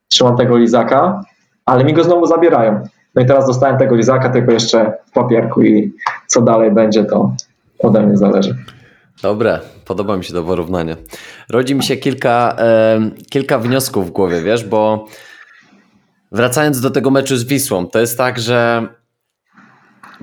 trzymam 0.09 0.37
tego 0.37 0.57
lizaka, 0.57 1.21
ale 1.65 1.83
mi 1.83 1.93
go 1.93 2.03
znowu 2.03 2.25
zabierają. 2.25 2.87
No 3.15 3.21
i 3.21 3.25
teraz 3.25 3.47
dostałem 3.47 3.77
tego 3.77 3.95
lizaka, 3.95 4.29
tylko 4.29 4.51
jeszcze 4.51 4.93
w 5.05 5.11
papierku 5.11 5.61
i 5.61 5.93
co 6.27 6.41
dalej 6.41 6.71
będzie, 6.71 7.03
to 7.03 7.35
ode 7.79 8.01
mnie 8.01 8.17
zależy. 8.17 8.55
Dobre, 9.21 9.59
podoba 9.85 10.17
mi 10.17 10.23
się 10.23 10.33
to 10.33 10.43
porównanie. 10.43 10.95
Rodzi 11.49 11.75
mi 11.75 11.83
się 11.83 11.97
kilka, 11.97 12.55
e, 12.59 12.99
kilka 13.29 13.59
wniosków 13.59 14.07
w 14.07 14.11
głowie, 14.11 14.41
wiesz, 14.41 14.65
bo 14.65 15.05
wracając 16.31 16.81
do 16.81 16.91
tego 16.91 17.11
meczu 17.11 17.37
z 17.37 17.43
Wisłą, 17.43 17.87
to 17.87 17.99
jest 17.99 18.17
tak, 18.17 18.39
że 18.39 18.87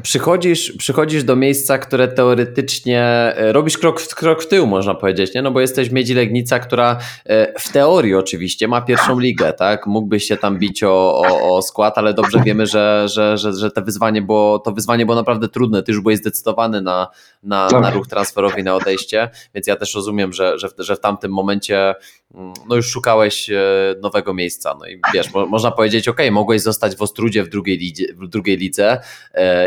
przychodzisz, 0.03 0.73
przychodzisz 0.73 1.25
do 1.25 1.37
miejsca, 1.37 1.79
które 1.79 2.09
teoretycznie 2.09 3.03
e, 3.03 3.53
robisz 3.53 3.79
krok 3.79 4.01
w, 4.01 4.15
krok 4.15 4.43
w 4.43 4.49
tył, 4.49 4.67
można 4.67 4.95
powiedzieć, 4.95 5.35
nie? 5.35 5.43
No 5.43 5.51
bo 5.51 5.61
jesteś 5.61 5.91
Miedzi 5.91 6.15
Legnica, 6.15 6.59
która 6.59 6.99
e, 7.27 7.61
w 7.61 7.73
teorii 7.73 8.15
oczywiście 8.15 8.69
ma 8.69 8.81
pierwszą 8.81 9.19
ligę, 9.19 9.53
tak? 9.53 9.87
Mógłbyś 9.87 10.25
się 10.25 10.37
tam 10.37 10.59
bić 10.59 10.83
o, 10.85 11.23
o, 11.23 11.57
o 11.57 11.63
skład, 11.63 11.99
ale 11.99 12.15
dobrze 12.15 12.43
wiemy, 12.45 12.67
że, 12.67 13.07
że, 13.09 13.39
że, 13.39 13.53
że 13.53 13.71
te 13.71 13.83
wyzwanie 13.83 14.23
było, 14.23 14.59
to 14.59 14.73
wyzwanie 14.73 15.07
było 15.07 15.17
naprawdę 15.17 15.49
trudne. 15.49 15.83
Ty 15.83 15.93
już 15.93 16.01
byłeś 16.01 16.19
zdecydowany 16.19 16.83
na, 16.83 17.09
na, 17.43 17.69
na 17.81 17.91
ruch 17.91 18.09
transferowy, 18.09 18.63
na 18.63 18.75
odejście, 18.75 19.31
więc 19.55 19.67
ja 19.67 19.77
też 19.77 19.95
rozumiem, 19.95 20.33
że, 20.33 20.59
że, 20.59 20.69
w, 20.69 20.73
że 20.79 20.97
w 20.97 21.01
tamtym 21.01 21.33
momencie 21.33 21.95
no 22.69 22.77
już 22.77 22.87
szukałeś 22.87 23.51
e, 23.51 23.61
nowego 24.03 24.35
miejsca. 24.35 24.77
No 24.81 24.87
i 24.87 25.01
wiesz, 25.15 25.35
mo, 25.35 25.47
można 25.47 25.71
powiedzieć, 25.71 26.09
ok, 26.09 26.19
mogłeś 26.33 26.63
zostać 26.63 26.97
w 26.97 27.03
Ostrudzie 27.03 27.45
w 27.45 27.49
drugiej, 27.49 27.79
lidze, 27.79 28.05
w 28.15 28.29
drugiej 28.29 28.57
lidze 28.57 29.01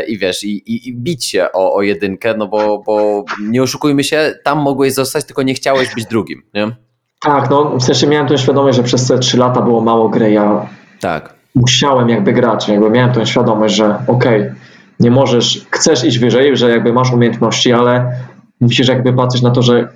i 0.08 0.18
wiesz, 0.18 0.44
i, 0.44 0.72
i, 0.72 0.88
i 0.88 0.94
bić 0.94 1.24
się 1.24 1.46
o, 1.52 1.74
o 1.74 1.82
jedynkę, 1.82 2.34
no 2.38 2.48
bo, 2.48 2.82
bo 2.86 3.24
nie 3.40 3.62
oszukujmy 3.62 4.04
się, 4.04 4.34
tam 4.44 4.58
mogłeś 4.58 4.94
zostać, 4.94 5.24
tylko 5.24 5.42
nie 5.42 5.54
chciałeś 5.54 5.94
być 5.94 6.06
drugim, 6.06 6.42
nie? 6.54 6.76
Tak, 7.20 7.50
no 7.50 7.78
w 7.78 7.82
sensie 7.82 8.06
miałem 8.06 8.28
tę 8.28 8.38
świadomość, 8.38 8.76
że 8.76 8.82
przez 8.82 9.08
te 9.08 9.18
trzy 9.18 9.38
lata 9.38 9.62
było 9.62 9.80
mało 9.80 10.08
gry, 10.08 10.30
ja 10.32 10.66
tak. 11.00 11.34
musiałem 11.54 12.08
jakby 12.08 12.32
grać, 12.32 12.68
jakby 12.68 12.90
miałem 12.90 13.12
tę 13.12 13.26
świadomość, 13.26 13.74
że 13.74 13.98
okej, 14.06 14.40
okay, 14.40 14.54
nie 15.00 15.10
możesz, 15.10 15.66
chcesz 15.70 16.04
iść 16.04 16.18
wyżej, 16.18 16.56
że 16.56 16.70
jakby 16.70 16.92
masz 16.92 17.12
umiejętności, 17.12 17.72
ale 17.72 18.16
musisz 18.60 18.88
jakby 18.88 19.12
patrzeć 19.12 19.42
na 19.42 19.50
to, 19.50 19.62
że 19.62 19.88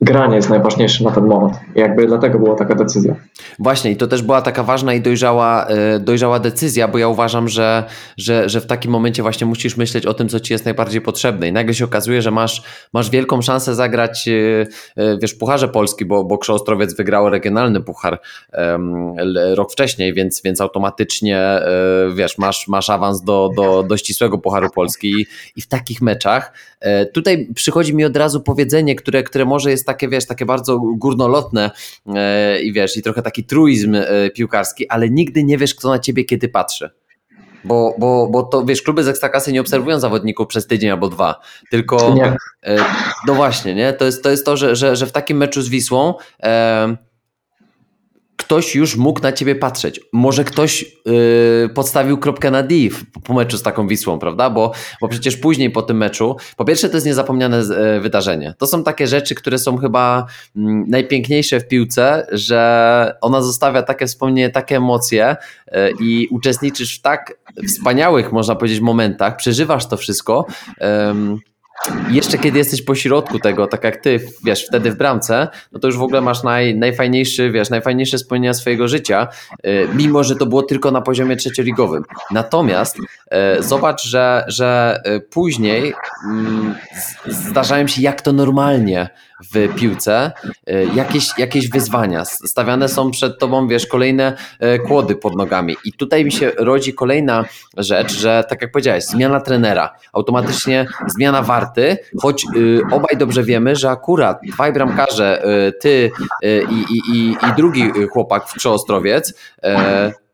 granie 0.00 0.36
jest 0.36 0.50
najważniejsze 0.50 1.04
na 1.04 1.10
ten 1.10 1.26
moment. 1.26 1.54
I 1.76 1.80
jakby 1.80 2.06
dlatego 2.06 2.38
była 2.38 2.54
taka 2.56 2.74
decyzja. 2.74 3.16
Właśnie 3.58 3.90
i 3.90 3.96
to 3.96 4.06
też 4.06 4.22
była 4.22 4.42
taka 4.42 4.62
ważna 4.62 4.94
i 4.94 5.00
dojrzała, 5.00 5.66
e, 5.66 6.00
dojrzała 6.00 6.38
decyzja, 6.38 6.88
bo 6.88 6.98
ja 6.98 7.08
uważam, 7.08 7.48
że, 7.48 7.84
że, 8.16 8.48
że 8.48 8.60
w 8.60 8.66
takim 8.66 8.90
momencie 8.90 9.22
właśnie 9.22 9.46
musisz 9.46 9.76
myśleć 9.76 10.06
o 10.06 10.14
tym, 10.14 10.28
co 10.28 10.40
ci 10.40 10.52
jest 10.52 10.64
najbardziej 10.64 11.00
potrzebne 11.00 11.48
i 11.48 11.52
nagle 11.52 11.74
się 11.74 11.84
okazuje, 11.84 12.22
że 12.22 12.30
masz, 12.30 12.62
masz 12.92 13.10
wielką 13.10 13.42
szansę 13.42 13.74
zagrać 13.74 14.28
e, 14.28 14.66
e, 14.96 15.18
wiesz, 15.18 15.34
Pucharze 15.34 15.68
Polski, 15.68 16.04
bo, 16.04 16.24
bo 16.24 16.38
Krzoostrowiec 16.38 16.96
wygrał 16.96 17.30
regionalny 17.30 17.80
puchar 17.80 18.20
rok 19.54 19.72
wcześniej, 19.72 20.14
więc, 20.14 20.42
więc 20.42 20.60
automatycznie 20.60 21.60
wiesz, 22.14 22.38
masz, 22.38 22.68
masz 22.68 22.90
awans 22.90 23.22
do, 23.22 23.50
do, 23.56 23.82
do 23.82 23.96
ścisłego 23.96 24.38
Pucharu 24.38 24.70
Polski 24.70 25.26
i 25.56 25.60
w 25.60 25.66
takich 25.66 26.02
meczach 26.02 26.52
tutaj 27.12 27.48
przychodzi 27.54 27.94
mi 27.94 28.04
od 28.04 28.16
razu 28.16 28.40
powiedzenie, 28.40 28.94
które, 28.94 29.22
które 29.22 29.44
może 29.44 29.70
jest 29.70 29.86
takie, 29.88 30.08
wiesz, 30.08 30.26
takie 30.26 30.46
bardzo 30.46 30.78
górnolotne 30.78 31.70
e, 32.06 32.62
i 32.62 32.72
wiesz, 32.72 32.96
i 32.96 33.02
trochę 33.02 33.22
taki 33.22 33.44
truizm 33.44 33.94
e, 33.94 34.30
piłkarski, 34.30 34.88
ale 34.88 35.10
nigdy 35.10 35.44
nie 35.44 35.58
wiesz, 35.58 35.74
kto 35.74 35.88
na 35.88 35.98
ciebie 35.98 36.24
kiedy 36.24 36.48
patrzy. 36.48 36.90
Bo, 37.64 37.94
bo, 37.98 38.28
bo 38.30 38.42
to 38.42 38.64
wiesz, 38.64 38.82
kluby 38.82 39.04
z 39.04 39.08
ekstraklasy 39.08 39.52
nie 39.52 39.60
obserwują 39.60 40.00
zawodników 40.00 40.46
przez 40.46 40.66
tydzień 40.66 40.90
albo 40.90 41.08
dwa, 41.08 41.40
tylko 41.70 42.14
nie. 42.14 42.36
E, 42.62 42.84
no 43.26 43.34
właśnie, 43.34 43.74
nie? 43.74 43.92
To 43.92 44.04
jest 44.04 44.22
to, 44.22 44.30
jest 44.30 44.46
to 44.46 44.56
że, 44.56 44.76
że, 44.76 44.96
że 44.96 45.06
w 45.06 45.12
takim 45.12 45.36
meczu 45.36 45.62
z 45.62 45.68
Wisłą 45.68 46.14
e, 46.42 46.96
ktoś 48.48 48.74
już 48.74 48.96
mógł 48.96 49.22
na 49.22 49.32
ciebie 49.32 49.54
patrzeć. 49.54 50.00
Może 50.12 50.44
ktoś 50.44 50.82
yy, 51.06 51.68
podstawił 51.74 52.18
kropkę 52.18 52.50
na 52.50 52.62
D 52.62 52.74
po 53.24 53.34
meczu 53.34 53.58
z 53.58 53.62
taką 53.62 53.88
Wisłą, 53.88 54.18
prawda? 54.18 54.50
Bo, 54.50 54.72
bo 55.00 55.08
przecież 55.08 55.36
później 55.36 55.70
po 55.70 55.82
tym 55.82 55.96
meczu, 55.96 56.36
po 56.56 56.64
pierwsze 56.64 56.88
to 56.88 56.96
jest 56.96 57.06
niezapomniane 57.06 57.56
yy, 57.56 58.00
wydarzenie. 58.00 58.54
To 58.58 58.66
są 58.66 58.84
takie 58.84 59.06
rzeczy, 59.06 59.34
które 59.34 59.58
są 59.58 59.76
chyba 59.76 60.26
yy, 60.54 60.62
najpiękniejsze 60.86 61.60
w 61.60 61.68
piłce, 61.68 62.26
że 62.32 63.14
ona 63.20 63.42
zostawia 63.42 63.82
takie 63.82 64.06
wspomnienie, 64.06 64.50
takie 64.50 64.76
emocje 64.76 65.36
yy, 65.72 65.92
i 66.00 66.28
uczestniczysz 66.30 66.98
w 66.98 67.02
tak 67.02 67.34
wspaniałych, 67.68 68.32
można 68.32 68.54
powiedzieć, 68.54 68.80
momentach, 68.80 69.36
przeżywasz 69.36 69.86
to 69.86 69.96
wszystko. 69.96 70.46
Jeszcze 72.10 72.38
kiedy 72.38 72.58
jesteś 72.58 72.82
po 72.82 72.94
środku 72.94 73.38
tego, 73.38 73.66
tak 73.66 73.84
jak 73.84 73.96
ty, 73.96 74.20
wiesz, 74.44 74.66
wtedy 74.66 74.90
w 74.90 74.96
bramce, 74.96 75.48
no 75.72 75.78
to 75.78 75.86
już 75.86 75.96
w 75.96 76.02
ogóle 76.02 76.20
masz 76.20 76.42
naj, 76.42 76.74
najfajniejszy, 76.74 77.50
wiesz, 77.50 77.70
najfajniejsze 77.70 78.16
wspomnienia 78.16 78.54
swojego 78.54 78.88
życia, 78.88 79.28
y, 79.66 79.88
mimo 79.94 80.24
że 80.24 80.36
to 80.36 80.46
było 80.46 80.62
tylko 80.62 80.90
na 80.90 81.00
poziomie 81.00 81.36
trzecioligowym. 81.36 82.02
Natomiast 82.30 82.98
y, 82.98 83.62
zobacz, 83.62 84.04
że, 84.04 84.44
że 84.48 85.00
y, 85.06 85.20
później 85.20 85.94
mm, 86.24 86.74
zdarzają 87.26 87.86
się 87.86 88.02
jak 88.02 88.22
to 88.22 88.32
normalnie 88.32 89.08
w 89.54 89.74
piłce, 89.74 90.32
jakieś, 90.94 91.38
jakieś 91.38 91.68
wyzwania. 91.68 92.24
Stawiane 92.24 92.88
są 92.88 93.10
przed 93.10 93.38
tobą, 93.38 93.68
wiesz, 93.68 93.86
kolejne 93.86 94.36
kłody 94.86 95.16
pod 95.16 95.36
nogami. 95.36 95.76
I 95.84 95.92
tutaj 95.92 96.24
mi 96.24 96.32
się 96.32 96.52
rodzi 96.58 96.94
kolejna 96.94 97.44
rzecz, 97.76 98.12
że 98.12 98.44
tak 98.48 98.62
jak 98.62 98.72
powiedziałeś, 98.72 99.04
zmiana 99.04 99.40
trenera, 99.40 99.94
automatycznie 100.12 100.86
zmiana 101.06 101.42
warty, 101.42 101.98
choć 102.22 102.46
y, 102.56 102.80
obaj 102.90 103.16
dobrze 103.16 103.42
wiemy, 103.42 103.76
że 103.76 103.90
akurat 103.90 104.40
dwaj 104.52 104.72
bramkarze, 104.72 105.44
y, 105.68 105.72
ty 105.72 106.10
y, 106.44 106.66
i, 106.70 107.16
i, 107.16 107.30
i 107.30 107.56
drugi 107.56 107.90
chłopak 108.12 108.48
w 108.48 108.54
Przeostrowiec, 108.54 109.30
y, 109.30 109.34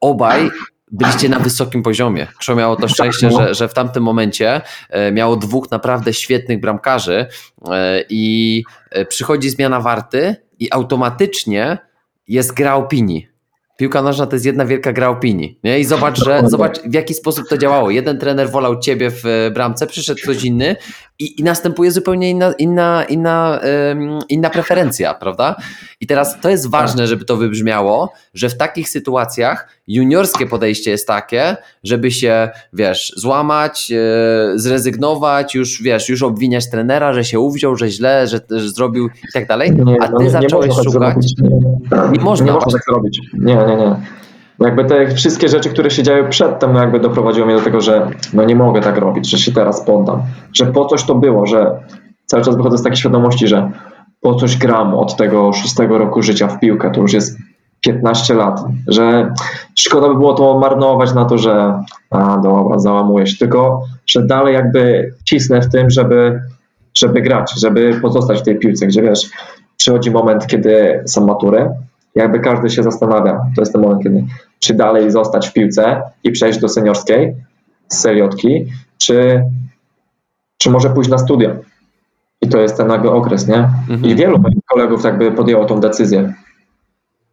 obaj 0.01 0.51
byliście 0.95 1.29
na 1.29 1.39
wysokim 1.39 1.83
poziomie. 1.83 2.27
Krzą 2.39 2.57
miało 2.57 2.77
to 2.77 2.89
szczęście, 2.89 3.31
że, 3.31 3.55
że 3.55 3.69
w 3.69 3.75
tamtym 3.75 4.03
momencie 4.03 4.61
y, 5.09 5.13
miało 5.13 5.37
dwóch 5.37 5.71
naprawdę 5.71 6.15
świetnych 6.15 6.61
bramkarzy 6.61 7.27
y, 7.27 7.69
i 8.09 8.65
przychodzi 9.09 9.51
zmiana 9.51 9.81
warty 9.81 10.37
i 10.59 10.73
automatycznie 10.73 11.79
jest 12.29 12.55
gra 12.55 12.75
opinii 12.75 13.35
piłka 13.77 14.03
nożna 14.03 14.27
to 14.27 14.37
jest 14.37 14.47
jedna 14.47 14.67
wielka 14.67 14.93
gra 14.93 15.09
opinii. 15.09 15.59
Nie? 15.65 15.79
I 15.81 15.85
zobacz, 15.85 16.25
że, 16.25 16.43
zobacz, 16.47 16.81
w 16.81 16.95
jaki 16.95 17.15
sposób 17.15 17.49
to 17.49 17.59
działało. 17.59 17.91
Jeden 17.91 18.19
trener 18.19 18.51
wolał 18.51 18.81
ciebie 18.81 19.11
w 19.11 19.27
e, 19.27 19.51
bramce, 19.51 19.87
przyszedł 19.87 20.21
ktoś 20.23 20.45
inny 20.45 20.77
i, 21.19 21.41
i 21.41 21.45
następuje 21.45 21.91
zupełnie 21.91 22.31
inna, 22.31 22.53
inna, 22.53 23.05
inna, 23.05 23.61
um, 23.89 24.19
inna 24.29 24.51
preferencja, 24.51 25.15
prawda? 25.15 25.57
I 26.01 26.07
teraz 26.07 26.41
to 26.41 26.51
jest 26.51 26.71
ważne, 26.71 27.07
żeby 27.07 27.25
to 27.25 27.37
wybrzmiało, 27.37 28.13
że 28.35 28.49
w 28.49 28.57
takich 28.57 28.89
sytuacjach 28.89 29.69
juniorskie 29.87 30.47
podejście 30.47 30.91
jest 30.91 31.07
takie, 31.07 31.57
żeby 31.85 32.11
się, 32.11 32.49
wiesz, 32.73 33.13
złamać, 33.17 33.91
yy, 33.91 33.99
zrezygnować, 34.55 35.55
już, 35.55 35.83
wiesz, 35.83 36.09
już 36.09 36.23
obwiniać 36.23 36.71
trenera, 36.71 37.13
że 37.13 37.25
się 37.25 37.41
uwziął, 37.41 37.77
że 37.77 37.89
źle, 37.89 38.27
że, 38.27 38.41
że 38.51 38.71
zrobił 38.71 39.07
i 39.07 39.33
tak 39.33 39.47
dalej, 39.47 39.73
a 40.01 40.09
ty 40.09 40.25
no, 40.25 40.31
zacząłeś 40.31 40.75
tak 40.75 40.85
szukać. 40.85 41.17
Nie, 41.39 41.49
nie, 41.49 42.21
można. 42.21 42.47
Nie 42.47 42.53
można 42.53 42.73
tak 42.73 42.83
zrobić. 42.89 43.21
Nie, 43.33 43.55
nie, 43.55 43.77
nie. 43.77 44.24
Jakby 44.61 44.85
te 44.85 45.15
wszystkie 45.15 45.49
rzeczy, 45.49 45.71
które 45.71 45.91
się 45.91 46.03
działy 46.03 46.29
przedtem, 46.29 46.73
no 46.73 46.81
jakby 46.81 47.01
doprowadziły 47.01 47.47
mnie 47.47 47.57
do 47.57 47.63
tego, 47.63 47.81
że 47.81 48.11
no 48.33 48.45
nie 48.45 48.57
mogę 48.57 48.81
tak 48.81 48.99
robić, 48.99 49.31
że 49.31 49.39
się 49.39 49.53
teraz 49.53 49.85
poddam. 49.85 50.23
Że 50.53 50.67
po 50.67 50.85
coś 50.85 51.05
to 51.05 51.15
było, 51.15 51.47
że 51.47 51.71
cały 52.27 52.43
czas 52.43 52.57
wychodzę 52.57 52.79
z 52.79 52.83
takiej 52.83 52.97
świadomości, 52.97 53.49
że 53.49 53.71
po 54.21 54.35
coś 54.35 54.57
gram 54.57 54.95
od 54.95 55.17
tego 55.17 55.53
szóstego 55.53 55.99
roku 55.99 56.23
życia 56.23 56.49
w 56.49 56.61
piłkę, 56.61 56.91
to 56.91 57.01
już 57.01 57.13
jest 57.13 57.39
15 57.81 58.35
lat, 58.35 58.61
że 58.89 59.33
szkoda 59.75 60.09
by 60.09 60.15
było 60.15 60.35
to 60.35 60.59
marnować 60.59 61.15
na 61.15 61.25
to, 61.25 61.39
że 61.39 61.83
a 62.11 62.37
dobra, 62.37 62.79
załamuję 62.79 63.27
się, 63.27 63.37
tylko 63.39 63.83
że 64.07 64.27
dalej 64.27 64.55
jakby 64.55 65.13
cisnę 65.25 65.61
w 65.61 65.71
tym, 65.71 65.91
żeby, 65.91 66.41
żeby 66.95 67.23
grać, 67.23 67.61
żeby 67.61 67.99
pozostać 68.03 68.41
w 68.41 68.43
tej 68.43 68.59
piłce, 68.59 68.87
gdzie 68.87 69.03
wiesz, 69.03 69.31
przychodzi 69.77 70.11
moment, 70.11 70.47
kiedy 70.47 71.03
są 71.07 71.27
matury, 71.27 71.71
jakby 72.15 72.41
każdy 72.41 72.71
się 72.71 72.83
zastanawia, 72.83 73.47
to 73.55 73.63
jest 73.63 73.73
ten 73.73 73.83
moment, 73.83 74.03
kiedy 74.03 74.25
czy 74.59 74.75
dalej 74.75 75.11
zostać 75.11 75.49
w 75.49 75.53
piłce 75.53 76.03
i 76.25 76.33
przejść 76.33 76.59
do 76.59 76.69
seniorskiej 76.69 77.35
z 77.89 77.99
seriotki, 77.99 78.67
czy, 78.99 79.45
czy 80.59 80.71
może 80.71 80.91
pójść 80.91 81.11
na 81.11 81.19
studia. 81.19 81.57
I 82.41 82.49
to 82.49 82.59
jest 82.59 82.77
ten 82.77 82.87
nagle 82.87 83.11
okres, 83.11 83.49
nie? 83.49 83.59
Mhm. 83.59 84.05
I 84.05 84.15
wielu 84.15 84.39
moich 84.39 84.59
kolegów 84.67 85.05
jakby 85.05 85.33
podjęło 85.33 85.65
tą 85.65 85.81
decyzję. 85.81 86.35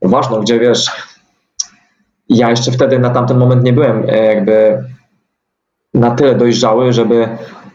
Ważną, 0.01 0.41
gdzie 0.41 0.59
wiesz, 0.59 0.91
ja 2.29 2.49
jeszcze 2.49 2.71
wtedy 2.71 2.99
na 2.99 3.09
tamten 3.09 3.38
moment 3.38 3.63
nie 3.63 3.73
byłem 3.73 4.03
e, 4.09 4.25
jakby 4.25 4.84
na 5.93 6.11
tyle 6.11 6.36
dojrzały, 6.36 6.93
żeby 6.93 7.27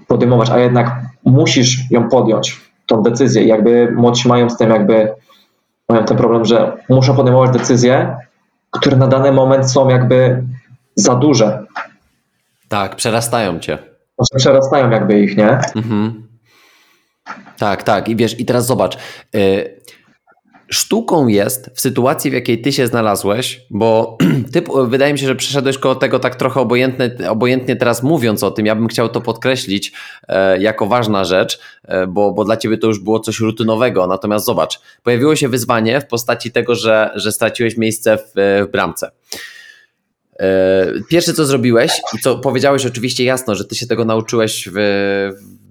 podejmować, 0.06 0.50
a 0.50 0.58
jednak 0.58 1.00
musisz 1.24 1.90
ją 1.90 2.08
podjąć, 2.08 2.60
tą 2.86 3.02
decyzję. 3.02 3.42
I 3.42 3.48
jakby 3.48 3.92
młodsi 3.96 4.28
mają 4.28 4.50
z 4.50 4.56
tym 4.56 4.70
jakby 4.70 5.12
mają 5.88 6.04
ten 6.04 6.16
problem, 6.16 6.44
że 6.44 6.76
muszą 6.88 7.16
podejmować 7.16 7.50
decyzje, 7.50 8.16
które 8.70 8.96
na 8.96 9.06
dany 9.06 9.32
moment 9.32 9.70
są 9.72 9.88
jakby 9.88 10.42
za 10.94 11.14
duże. 11.14 11.64
Tak, 12.68 12.96
przerastają 12.96 13.58
cię. 13.58 13.78
Znaczy 14.18 14.36
przerastają 14.36 14.90
jakby 14.90 15.20
ich, 15.20 15.36
nie? 15.36 15.58
Mhm. 15.76 16.26
Tak, 17.58 17.82
tak. 17.82 18.08
I 18.08 18.16
wiesz, 18.16 18.40
i 18.40 18.44
teraz 18.44 18.66
zobacz. 18.66 18.98
Y, 19.34 19.80
sztuką 20.68 21.28
jest 21.28 21.70
w 21.74 21.80
sytuacji, 21.80 22.30
w 22.30 22.34
jakiej 22.34 22.60
ty 22.60 22.72
się 22.72 22.86
znalazłeś, 22.86 23.60
bo 23.70 24.18
ty 24.52 24.62
wydaje 24.86 25.12
mi 25.12 25.18
się, 25.18 25.26
że 25.26 25.36
przeszedłeś 25.36 25.78
koło 25.78 25.94
tego 25.94 26.18
tak 26.18 26.36
trochę 26.36 26.60
obojętnie, 26.60 27.30
obojętnie 27.30 27.76
teraz 27.76 28.02
mówiąc 28.02 28.42
o 28.42 28.50
tym. 28.50 28.66
Ja 28.66 28.74
bym 28.74 28.88
chciał 28.88 29.08
to 29.08 29.20
podkreślić 29.20 29.92
e, 30.28 30.58
jako 30.58 30.86
ważna 30.86 31.24
rzecz, 31.24 31.58
e, 31.84 32.06
bo, 32.06 32.32
bo 32.32 32.44
dla 32.44 32.56
ciebie 32.56 32.78
to 32.78 32.86
już 32.86 33.00
było 33.00 33.20
coś 33.20 33.40
rutynowego. 33.40 34.06
Natomiast 34.06 34.46
zobacz, 34.46 34.80
pojawiło 35.02 35.36
się 35.36 35.48
wyzwanie 35.48 36.00
w 36.00 36.06
postaci 36.06 36.52
tego, 36.52 36.74
że, 36.74 37.10
że 37.14 37.32
straciłeś 37.32 37.76
miejsce 37.76 38.18
w, 38.18 38.32
w 38.34 38.70
bramce. 38.72 39.10
E, 40.38 40.86
pierwsze, 41.08 41.32
co 41.32 41.44
zrobiłeś 41.44 41.92
i 42.14 42.18
co 42.18 42.38
powiedziałeś 42.38 42.86
oczywiście 42.86 43.24
jasno, 43.24 43.54
że 43.54 43.64
ty 43.64 43.74
się 43.74 43.86
tego 43.86 44.04
nauczyłeś 44.04 44.68
w 44.72 44.78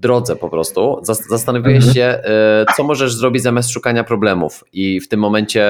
drodze 0.06 0.36
po 0.36 0.50
prostu, 0.50 1.00
zastanowiłeś 1.30 1.86
mhm. 1.86 1.94
się, 1.94 2.04
e, 2.04 2.66
co 2.78 2.84
możesz 2.84 3.14
zrobić 3.14 3.44
zamiast 3.44 3.70
szukania 3.70 4.04
problemów 4.04 4.64
i 4.74 5.00
w 5.00 5.08
tym 5.08 5.20
momencie 5.20 5.64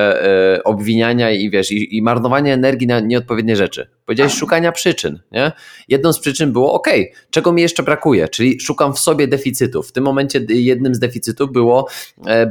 e, 0.56 0.64
obwiniania 0.64 1.32
i 1.32 1.50
wiesz, 1.50 1.72
i, 1.72 1.98
i 1.98 2.02
marnowania 2.02 2.54
energii 2.54 2.88
na 2.88 3.00
nieodpowiednie 3.00 3.56
rzeczy. 3.56 3.88
Powiedziałeś 4.06 4.34
szukania 4.34 4.72
przyczyn, 4.72 5.20
nie? 5.32 5.52
Jedną 5.88 6.14
z 6.14 6.20
przyczyn 6.20 6.54
było, 6.54 6.74
ok, 6.74 6.88
czego 7.30 7.52
mi 7.52 7.62
jeszcze 7.62 7.84
brakuje, 7.84 8.28
czyli 8.30 8.62
szukam 8.62 8.94
w 8.94 9.00
sobie 9.00 9.28
deficytów. 9.28 9.90
W 9.90 9.92
tym 9.92 10.04
momencie 10.04 10.40
jednym 10.50 10.96
z 10.96 11.00
deficytów 11.00 11.52
było 11.52 11.88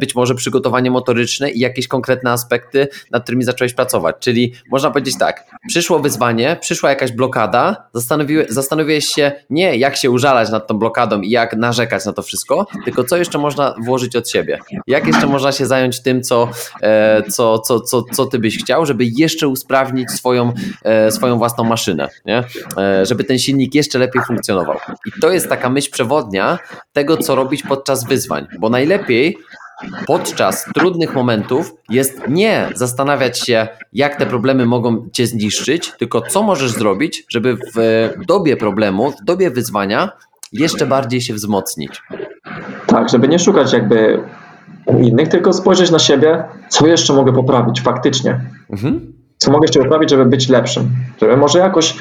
być 0.01 0.15
może 0.15 0.35
przygotowanie 0.35 0.91
motoryczne 0.91 1.51
i 1.51 1.61
jakieś 1.61 1.89
konkretne 1.89 2.31
aspekty, 2.31 2.89
nad 3.11 3.23
którymi 3.23 3.45
zacząłeś 3.45 3.75
pracować. 3.75 4.17
Czyli 4.21 4.53
można 4.71 4.91
powiedzieć 4.91 5.19
tak, 5.19 5.45
przyszło 5.69 5.99
wyzwanie, 5.99 6.57
przyszła 6.61 6.91
jakaś 6.91 7.13
blokada, 7.13 7.89
zastanowiłeś, 8.49 9.07
się 9.07 9.33
nie 9.51 9.77
jak 9.77 9.97
się 9.97 10.11
użalać 10.11 10.51
nad 10.51 10.67
tą 10.67 10.79
blokadą 10.79 11.21
i 11.21 11.31
jak 11.31 11.57
narzekać 11.75 12.05
na 12.05 12.13
to 12.13 12.23
wszystko, 12.23 12.67
tylko 12.85 13.05
co 13.05 13.17
jeszcze 13.17 13.39
można 13.39 13.75
włożyć 13.85 14.17
od 14.17 14.31
siebie. 14.31 14.59
Jak 14.87 15.07
jeszcze 15.07 15.27
można 15.27 15.53
się 15.53 15.67
zająć 15.67 16.01
tym, 16.01 16.23
co, 16.23 16.49
e, 16.83 17.23
co, 17.31 17.59
co, 17.59 17.81
co, 17.81 18.03
co 18.03 18.27
ty 18.27 18.39
byś 18.39 18.59
chciał, 18.59 18.87
żeby 18.87 19.05
jeszcze 19.05 19.49
usprawnić 19.49 20.11
swoją, 20.11 20.53
e, 20.85 21.11
swoją 21.11 21.39
własną 21.39 21.65
maszynę, 21.65 22.09
nie? 22.27 22.45
E, 22.79 23.07
żeby 23.07 23.25
ten 23.25 23.39
silnik 23.39 23.75
jeszcze 23.75 23.99
lepiej 23.99 24.23
funkcjonował. 24.27 24.77
I 25.07 25.21
to 25.21 25.31
jest 25.31 25.49
taka 25.49 25.71
myśl 25.71 25.91
przewodnia 25.91 26.59
tego, 26.93 27.17
co 27.17 27.35
robić 27.35 27.63
podczas 27.63 28.05
wyzwań, 28.05 28.47
bo 28.59 28.69
najlepiej 28.71 29.39
podczas 30.07 30.65
trudnych 30.75 31.15
momentów 31.15 31.75
jest 31.91 32.21
nie 32.29 32.69
zastanawiać 32.75 33.41
się, 33.41 33.69
jak 33.93 34.17
te 34.17 34.27
problemy 34.27 34.67
mogą 34.67 35.09
cię 35.13 35.27
zniszczyć, 35.27 35.93
tylko 35.99 36.21
co 36.21 36.43
możesz 36.43 36.71
zrobić, 36.71 37.25
żeby 37.29 37.57
w 37.75 38.11
dobie 38.27 38.57
problemu, 38.57 39.11
w 39.11 39.25
dobie 39.25 39.51
wyzwania 39.51 40.11
jeszcze 40.55 40.87
bardziej 40.87 41.21
się 41.21 41.35
wzmocnić. 41.35 42.03
Tak, 42.87 43.09
żeby 43.09 43.29
nie 43.29 43.39
szukać 43.39 43.73
jakby 43.73 44.23
innych, 45.03 45.29
tylko 45.29 45.53
spojrzeć 45.53 45.91
na 45.91 45.99
siebie, 45.99 46.45
co 46.69 46.87
jeszcze 46.87 47.13
mogę 47.13 47.33
poprawić 47.33 47.81
faktycznie. 47.81 48.41
Mhm. 48.71 49.13
Co 49.39 49.51
mogę 49.51 49.65
jeszcze 49.65 49.81
poprawić, 49.81 50.11
żeby 50.11 50.27
być 50.27 50.49
lepszym. 50.49 50.91
Żeby 51.21 51.37
może 51.37 51.59
jakoś, 51.59 51.97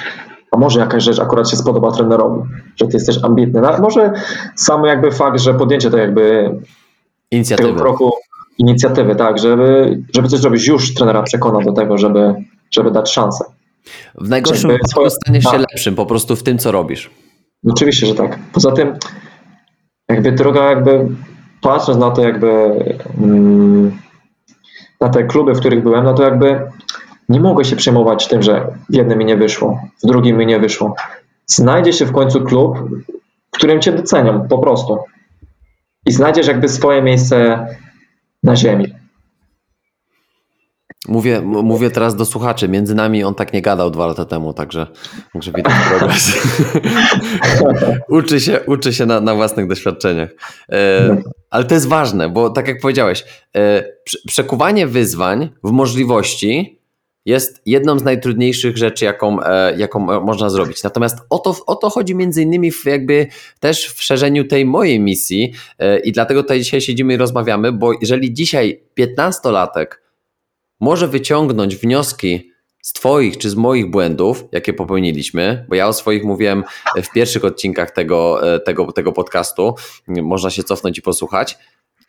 a 0.51 0.57
może 0.57 0.79
jakaś 0.79 1.03
rzecz 1.03 1.19
akurat 1.19 1.49
się 1.49 1.57
spodoba 1.57 1.91
trenerowi, 1.91 2.41
że 2.75 2.87
ty 2.87 2.93
jesteś 2.93 3.23
ambitny. 3.23 3.61
No, 3.61 3.77
może 3.79 4.13
sam 4.55 4.85
jakby 4.85 5.11
fakt, 5.11 5.39
że 5.39 5.53
podjęcie 5.53 5.91
to 5.91 5.97
jakby 5.97 6.55
Inicjatywy. 7.31 7.69
tego 7.69 7.81
kroku 7.81 8.11
inicjatywy, 8.57 9.15
tak, 9.15 9.39
żeby, 9.39 9.99
żeby 10.15 10.27
coś 10.27 10.39
zrobić, 10.39 10.67
już 10.67 10.93
trenera 10.93 11.23
przekona 11.23 11.59
do 11.59 11.71
tego, 11.71 11.97
żeby, 11.97 12.35
żeby 12.71 12.91
dać 12.91 13.11
szansę. 13.11 13.45
W 14.15 14.29
najgorszym 14.29 14.69
wypadku 14.69 15.09
staniesz 15.09 15.43
się 15.43 15.51
tak. 15.51 15.59
lepszym 15.59 15.95
po 15.95 16.05
prostu 16.05 16.35
w 16.35 16.43
tym, 16.43 16.57
co 16.57 16.71
robisz. 16.71 17.09
Oczywiście, 17.69 18.07
że 18.07 18.15
tak. 18.15 18.39
Poza 18.53 18.71
tym, 18.71 18.93
jakby 20.09 20.31
droga, 20.31 20.69
jakby 20.69 21.07
patrząc 21.61 21.99
na 21.99 22.11
to, 22.11 22.21
jakby 22.21 22.47
mm, 23.17 23.97
na 25.01 25.09
te 25.09 25.23
kluby, 25.23 25.53
w 25.53 25.59
których 25.59 25.83
byłem, 25.83 26.03
no 26.03 26.13
to 26.13 26.23
jakby 26.23 26.61
nie 27.29 27.39
mogę 27.39 27.65
się 27.65 27.75
przejmować 27.75 28.27
tym, 28.27 28.43
że 28.43 28.67
w 28.89 28.95
jednym 28.95 29.19
mi 29.19 29.25
nie 29.25 29.37
wyszło, 29.37 29.81
w 30.03 30.07
drugim 30.07 30.37
mi 30.37 30.45
nie 30.45 30.59
wyszło. 30.59 30.95
Znajdzie 31.45 31.93
się 31.93 32.05
w 32.05 32.11
końcu 32.11 32.41
klub, 32.41 32.77
w 33.51 33.57
którym 33.57 33.81
cię 33.81 33.91
docenią, 33.91 34.47
po 34.47 34.57
prostu 34.57 34.99
i 36.05 36.11
znajdziesz 36.11 36.47
jakby 36.47 36.69
swoje 36.69 37.01
miejsce 37.01 37.67
na 38.43 38.55
ziemi. 38.55 38.93
Mówię, 41.07 41.41
mówię 41.41 41.89
teraz 41.89 42.15
do 42.15 42.25
słuchaczy. 42.25 42.69
Między 42.69 42.95
nami 42.95 43.23
on 43.23 43.35
tak 43.35 43.53
nie 43.53 43.61
gadał 43.61 43.91
dwa 43.91 44.07
lata 44.07 44.25
temu, 44.25 44.53
także, 44.53 44.87
także 45.33 45.51
widać 45.51 45.73
progres. 45.89 46.31
uczy 48.19 48.39
się, 48.41 48.59
uczy 48.67 48.93
się 48.93 49.05
na, 49.05 49.21
na 49.21 49.35
własnych 49.35 49.67
doświadczeniach. 49.67 50.29
E, 50.71 51.17
ale 51.49 51.65
to 51.65 51.73
jest 51.73 51.87
ważne, 51.87 52.29
bo 52.29 52.49
tak 52.49 52.67
jak 52.67 52.79
powiedziałeś, 52.81 53.25
e, 53.55 53.83
przekuwanie 54.27 54.87
wyzwań 54.87 55.49
w 55.63 55.71
możliwości 55.71 56.79
jest 57.25 57.61
jedną 57.65 57.99
z 57.99 58.03
najtrudniejszych 58.03 58.77
rzeczy, 58.77 59.05
jaką, 59.05 59.43
e, 59.43 59.77
jaką 59.77 59.99
można 60.21 60.49
zrobić. 60.49 60.83
Natomiast 60.83 61.17
o 61.29 61.39
to, 61.39 61.55
o 61.67 61.75
to 61.75 61.89
chodzi 61.89 62.15
między 62.15 62.41
innymi 62.41 62.71
w 62.71 62.85
jakby 62.85 63.27
też 63.59 63.87
w 63.87 64.03
szerzeniu 64.03 64.47
tej 64.47 64.65
mojej 64.65 64.99
misji 64.99 65.53
e, 65.79 65.99
i 65.99 66.11
dlatego 66.11 66.41
tutaj 66.41 66.59
dzisiaj 66.59 66.81
siedzimy 66.81 67.13
i 67.13 67.17
rozmawiamy, 67.17 67.71
bo 67.71 67.91
jeżeli 68.01 68.33
dzisiaj 68.33 68.83
15-latek 68.99 70.02
może 70.83 71.07
wyciągnąć 71.07 71.75
wnioski 71.75 72.51
z 72.81 72.93
Twoich 72.93 73.37
czy 73.37 73.49
z 73.49 73.55
moich 73.55 73.91
błędów, 73.91 74.43
jakie 74.51 74.73
popełniliśmy, 74.73 75.65
bo 75.69 75.75
ja 75.75 75.87
o 75.87 75.93
swoich 75.93 76.23
mówiłem 76.23 76.63
w 77.03 77.11
pierwszych 77.11 77.45
odcinkach 77.45 77.91
tego, 77.91 78.53
e, 78.55 78.59
tego, 78.59 78.91
tego 78.91 79.11
podcastu, 79.11 79.75
można 80.07 80.49
się 80.49 80.63
cofnąć 80.63 80.97
i 80.97 81.01
posłuchać, 81.01 81.57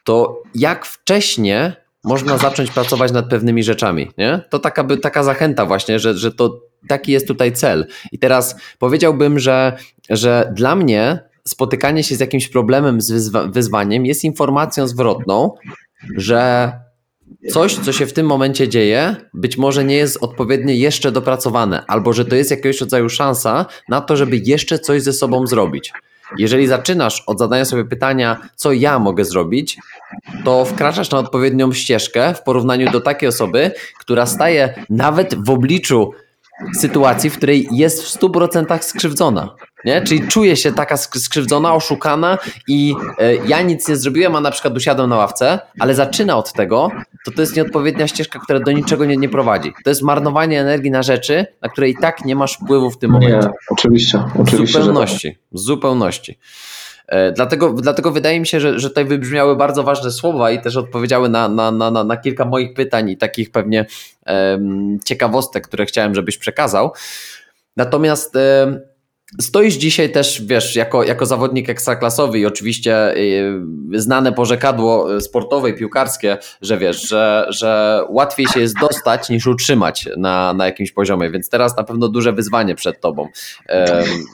to 0.04 0.42
jak 0.54 0.86
wcześniej 0.86 1.72
można 2.04 2.38
zacząć 2.38 2.70
pracować 2.70 3.12
nad 3.12 3.28
pewnymi 3.28 3.62
rzeczami. 3.62 4.10
Nie? 4.18 4.40
To 4.50 4.58
taka, 4.58 4.84
taka 5.02 5.22
zachęta 5.22 5.66
właśnie, 5.66 5.98
że, 5.98 6.14
że 6.14 6.32
to 6.32 6.60
taki 6.88 7.12
jest 7.12 7.28
tutaj 7.28 7.52
cel. 7.52 7.86
I 8.12 8.18
teraz 8.18 8.56
powiedziałbym, 8.78 9.38
że, 9.38 9.76
że 10.10 10.52
dla 10.54 10.76
mnie 10.76 11.18
spotykanie 11.48 12.04
się 12.04 12.16
z 12.16 12.20
jakimś 12.20 12.48
problemem, 12.48 13.00
z 13.00 13.10
wyzwa 13.10 13.46
wyzwaniem 13.46 14.06
jest 14.06 14.24
informacją 14.24 14.88
zwrotną, 14.88 15.54
że 16.16 16.72
coś, 17.52 17.74
co 17.74 17.92
się 17.92 18.06
w 18.06 18.12
tym 18.12 18.26
momencie 18.26 18.68
dzieje, 18.68 19.16
być 19.34 19.58
może 19.58 19.84
nie 19.84 19.96
jest 19.96 20.18
odpowiednio 20.20 20.74
jeszcze 20.74 21.12
dopracowane, 21.12 21.84
albo 21.86 22.12
że 22.12 22.24
to 22.24 22.36
jest 22.36 22.50
jakiegoś 22.50 22.80
rodzaju 22.80 23.08
szansa 23.08 23.66
na 23.88 24.00
to, 24.00 24.16
żeby 24.16 24.36
jeszcze 24.36 24.78
coś 24.78 25.02
ze 25.02 25.12
sobą 25.12 25.46
zrobić. 25.46 25.92
Jeżeli 26.38 26.66
zaczynasz 26.66 27.22
od 27.26 27.38
zadania 27.38 27.64
sobie 27.64 27.84
pytania, 27.84 28.48
co 28.56 28.72
ja 28.72 28.98
mogę 28.98 29.24
zrobić, 29.24 29.78
to 30.44 30.64
wkraczasz 30.64 31.10
na 31.10 31.18
odpowiednią 31.18 31.72
ścieżkę 31.72 32.34
w 32.34 32.42
porównaniu 32.42 32.90
do 32.90 33.00
takiej 33.00 33.28
osoby, 33.28 33.70
która 33.98 34.26
staje 34.26 34.74
nawet 34.90 35.44
w 35.44 35.50
obliczu 35.50 36.12
sytuacji, 36.80 37.30
w 37.30 37.36
której 37.36 37.68
jest 37.72 38.02
w 38.02 38.18
100% 38.20 38.82
skrzywdzona. 38.82 39.54
Nie? 39.84 40.02
Czyli 40.02 40.28
czuje 40.28 40.56
się 40.56 40.72
taka 40.72 40.96
skrzywdzona, 40.96 41.74
oszukana 41.74 42.38
i 42.68 42.94
e, 43.18 43.34
ja 43.34 43.62
nic 43.62 43.88
nie 43.88 43.96
zrobiłem, 43.96 44.36
a 44.36 44.40
na 44.40 44.50
przykład 44.50 44.76
usiadłem 44.76 45.10
na 45.10 45.16
ławce, 45.16 45.60
ale 45.78 45.94
zaczyna 45.94 46.36
od 46.36 46.52
tego, 46.52 46.90
to 47.24 47.30
to 47.30 47.40
jest 47.40 47.56
nieodpowiednia 47.56 48.08
ścieżka, 48.08 48.38
która 48.38 48.60
do 48.60 48.72
niczego 48.72 49.04
nie, 49.04 49.16
nie 49.16 49.28
prowadzi. 49.28 49.72
To 49.84 49.90
jest 49.90 50.02
marnowanie 50.02 50.60
energii 50.60 50.90
na 50.90 51.02
rzeczy, 51.02 51.46
na 51.62 51.68
które 51.68 51.88
i 51.88 51.96
tak 51.96 52.24
nie 52.24 52.36
masz 52.36 52.54
wpływu 52.54 52.90
w 52.90 52.98
tym 52.98 53.10
momencie. 53.10 53.36
Nie, 53.36 53.52
oczywiście. 53.70 54.24
oczywiście 54.38 54.78
w 54.78 54.82
zupełności. 54.82 55.32
Tak. 55.32 55.40
W 55.52 55.58
zupełności. 55.58 56.38
E, 57.08 57.32
dlatego, 57.32 57.72
dlatego 57.72 58.10
wydaje 58.10 58.40
mi 58.40 58.46
się, 58.46 58.60
że, 58.60 58.78
że 58.78 58.88
tutaj 58.88 59.04
wybrzmiały 59.04 59.56
bardzo 59.56 59.82
ważne 59.82 60.10
słowa 60.10 60.50
i 60.50 60.62
też 60.62 60.76
odpowiedziały 60.76 61.28
na, 61.28 61.48
na, 61.48 61.70
na, 61.70 62.04
na 62.04 62.16
kilka 62.16 62.44
moich 62.44 62.74
pytań 62.74 63.10
i 63.10 63.16
takich 63.16 63.50
pewnie 63.50 63.86
ciekawostek, 65.04 65.68
które 65.68 65.86
chciałem, 65.86 66.14
żebyś 66.14 66.38
przekazał. 66.38 66.92
Natomiast 67.76 68.38
Stoisz 69.40 69.74
dzisiaj 69.74 70.12
też, 70.12 70.42
wiesz, 70.42 70.76
jako, 70.76 71.04
jako 71.04 71.26
zawodnik 71.26 71.70
ekstraklasowy 71.70 72.38
i 72.38 72.46
oczywiście 72.46 73.14
yy, 73.90 74.00
znane 74.00 74.32
porzekadło 74.32 75.20
sportowe 75.20 75.70
i 75.70 75.74
piłkarskie, 75.74 76.38
że 76.62 76.78
wiesz, 76.78 77.08
że, 77.08 77.46
że 77.48 78.00
łatwiej 78.08 78.46
się 78.46 78.60
jest 78.60 78.74
dostać 78.80 79.28
niż 79.28 79.46
utrzymać 79.46 80.08
na, 80.16 80.54
na 80.54 80.66
jakimś 80.66 80.92
poziomie, 80.92 81.30
więc 81.30 81.48
teraz 81.48 81.76
na 81.76 81.84
pewno 81.84 82.08
duże 82.08 82.32
wyzwanie 82.32 82.74
przed 82.74 83.00
tobą, 83.00 83.28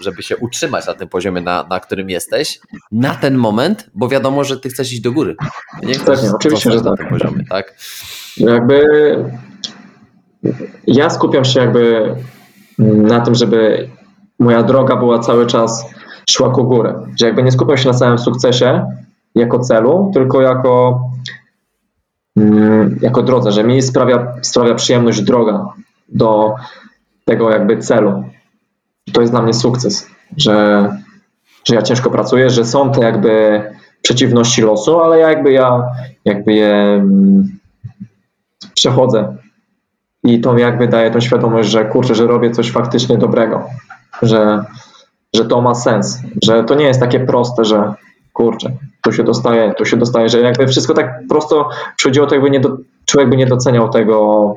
żeby 0.00 0.22
się 0.22 0.36
utrzymać 0.36 0.86
na 0.86 0.94
tym 0.94 1.08
poziomie, 1.08 1.40
na, 1.40 1.66
na 1.70 1.80
którym 1.80 2.10
jesteś, 2.10 2.60
na 2.92 3.14
ten 3.14 3.34
moment, 3.34 3.90
bo 3.94 4.08
wiadomo, 4.08 4.44
że 4.44 4.60
ty 4.60 4.68
chcesz 4.68 4.92
iść 4.92 5.00
do 5.00 5.12
góry. 5.12 5.36
Nie 5.82 5.94
chcesz 5.94 6.20
tak, 6.20 6.34
oczywiście, 6.34 6.70
że 6.70 6.76
tak. 6.76 6.84
na 6.84 6.96
tym 6.96 7.08
poziomie, 7.08 7.44
tak? 7.50 7.74
Jakby 8.36 8.84
ja 10.86 11.10
skupiam 11.10 11.44
się 11.44 11.60
jakby 11.60 12.14
na 12.78 13.20
tym, 13.20 13.34
żeby 13.34 13.88
moja 14.40 14.62
droga 14.62 14.96
była 14.96 15.18
cały 15.18 15.46
czas 15.46 15.86
szła 16.30 16.50
ku 16.50 16.64
górę. 16.64 17.06
Że 17.20 17.26
jakby 17.26 17.42
nie 17.42 17.52
skupiam 17.52 17.76
się 17.76 17.88
na 17.88 17.98
samym 17.98 18.18
sukcesie 18.18 18.86
jako 19.34 19.58
celu, 19.58 20.10
tylko 20.14 20.42
jako, 20.42 21.00
mm, 22.36 22.98
jako 23.02 23.22
drodze, 23.22 23.52
że 23.52 23.64
mi 23.64 23.82
sprawia, 23.82 24.34
sprawia 24.42 24.74
przyjemność 24.74 25.22
droga 25.22 25.66
do 26.08 26.54
tego 27.24 27.50
jakby 27.50 27.78
celu. 27.78 28.24
To 29.12 29.20
jest 29.20 29.32
dla 29.32 29.42
mnie 29.42 29.54
sukces, 29.54 30.06
że, 30.36 30.88
że 31.64 31.74
ja 31.74 31.82
ciężko 31.82 32.10
pracuję, 32.10 32.50
że 32.50 32.64
są 32.64 32.92
te 32.92 33.00
jakby 33.00 33.62
przeciwności 34.02 34.62
losu, 34.62 35.00
ale 35.00 35.18
jakby 35.18 35.52
ja 35.52 35.82
jakby 36.24 36.52
je 36.52 36.74
mm, 36.74 37.58
przechodzę 38.74 39.36
i 40.24 40.40
to 40.40 40.58
jakby 40.58 40.88
daje 40.88 41.10
tą 41.10 41.20
świadomość, 41.20 41.68
że 41.68 41.84
kurczę, 41.84 42.14
że 42.14 42.26
robię 42.26 42.50
coś 42.50 42.70
faktycznie 42.70 43.18
dobrego 43.18 43.64
że, 44.22 44.64
że 45.34 45.44
to 45.44 45.60
ma 45.60 45.74
sens, 45.74 46.18
że 46.42 46.64
to 46.64 46.74
nie 46.74 46.84
jest 46.84 47.00
takie 47.00 47.20
proste, 47.20 47.64
że 47.64 47.94
kurczę, 48.32 48.76
tu 49.02 49.12
się 49.12 49.24
dostaje, 49.24 49.74
tu 49.74 49.84
się 49.84 49.96
dostaje, 49.96 50.28
że 50.28 50.40
jakby 50.40 50.66
wszystko 50.66 50.94
tak 50.94 51.20
prosto 51.28 51.68
przychodziło, 51.96 52.26
to 52.26 52.34
jakby 52.34 52.50
nie 52.50 52.60
do, 52.60 52.76
człowiek 53.06 53.30
by 53.30 53.36
nie 53.36 53.46
doceniał 53.46 53.88
tego, 53.88 54.54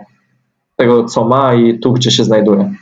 tego, 0.76 1.06
co 1.06 1.24
ma 1.24 1.54
i 1.54 1.80
tu, 1.80 1.94
gdzie 1.94 2.12
się 2.12 2.24
znajduje. 2.24 2.74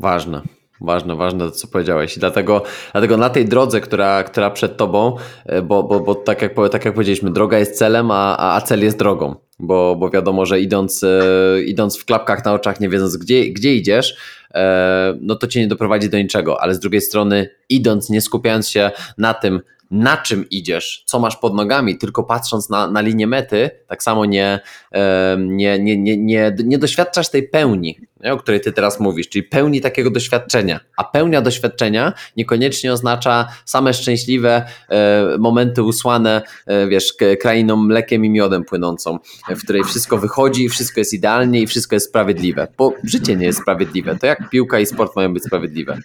Ważne. 0.00 0.42
Ważne, 0.80 1.16
ważne 1.16 1.44
to, 1.44 1.50
co 1.50 1.68
powiedziałeś. 1.68 2.16
I 2.16 2.20
dlatego, 2.20 2.62
dlatego 2.92 3.16
na 3.16 3.30
tej 3.30 3.44
drodze, 3.44 3.80
która, 3.80 4.24
która 4.24 4.50
przed 4.50 4.76
tobą, 4.76 5.16
e, 5.46 5.62
bo, 5.62 5.82
bo, 5.82 6.00
bo 6.00 6.14
tak, 6.14 6.42
jak, 6.42 6.52
tak 6.70 6.84
jak 6.84 6.94
powiedzieliśmy, 6.94 7.30
droga 7.30 7.58
jest 7.58 7.78
celem, 7.78 8.10
a, 8.10 8.54
a 8.54 8.60
cel 8.60 8.82
jest 8.82 8.98
drogą. 8.98 9.34
Bo, 9.58 9.96
bo 9.96 10.10
wiadomo, 10.10 10.46
że 10.46 10.60
idąc, 10.60 11.04
e, 11.04 11.62
idąc 11.62 11.98
w 11.98 12.04
klapkach 12.04 12.44
na 12.44 12.52
oczach, 12.52 12.80
nie 12.80 12.88
wiedząc 12.88 13.16
gdzie, 13.16 13.50
gdzie 13.50 13.74
idziesz, 13.74 14.16
no 15.20 15.34
to 15.34 15.46
cię 15.46 15.60
nie 15.60 15.68
doprowadzi 15.68 16.10
do 16.10 16.18
niczego. 16.18 16.62
Ale 16.62 16.74
z 16.74 16.80
drugiej 16.80 17.00
strony, 17.00 17.48
idąc, 17.68 18.10
nie 18.10 18.20
skupiając 18.20 18.68
się 18.68 18.90
na 19.18 19.34
tym, 19.34 19.60
na 19.90 20.16
czym 20.16 20.50
idziesz, 20.50 21.02
co 21.06 21.18
masz 21.18 21.36
pod 21.36 21.54
nogami, 21.54 21.98
tylko 21.98 22.24
patrząc 22.24 22.70
na, 22.70 22.90
na 22.90 23.00
linię 23.00 23.26
mety, 23.26 23.70
tak 23.86 24.02
samo 24.02 24.24
nie, 24.24 24.60
nie, 25.38 25.78
nie, 25.78 25.98
nie, 25.98 26.16
nie, 26.16 26.56
nie 26.64 26.78
doświadczasz 26.78 27.30
tej 27.30 27.48
pełni, 27.48 27.98
o 28.32 28.36
której 28.36 28.60
ty 28.60 28.72
teraz 28.72 29.00
mówisz, 29.00 29.28
czyli 29.28 29.42
pełni 29.42 29.80
takiego 29.80 30.10
doświadczenia. 30.10 30.80
A 30.96 31.04
pełnia 31.04 31.42
doświadczenia 31.42 32.12
niekoniecznie 32.36 32.92
oznacza 32.92 33.48
same 33.64 33.94
szczęśliwe 33.94 34.64
e, 34.88 35.38
momenty 35.38 35.82
usłane, 35.82 36.42
e, 36.66 36.86
wiesz, 36.86 37.14
krainą 37.40 37.76
mlekiem 37.76 38.24
i 38.24 38.30
miodem 38.30 38.64
płynącą, 38.64 39.18
w 39.48 39.62
której 39.62 39.84
wszystko 39.84 40.18
wychodzi, 40.18 40.68
wszystko 40.68 41.00
jest 41.00 41.14
idealnie 41.14 41.60
i 41.60 41.66
wszystko 41.66 41.96
jest 41.96 42.08
sprawiedliwe. 42.08 42.68
Bo 42.78 42.94
życie 43.04 43.36
nie 43.36 43.46
jest 43.46 43.62
sprawiedliwe. 43.62 44.16
To 44.16 44.26
jak 44.26 44.50
piłka 44.50 44.80
i 44.80 44.86
sport 44.86 45.16
mają 45.16 45.34
być 45.34 45.44
sprawiedliwe. 45.44 45.98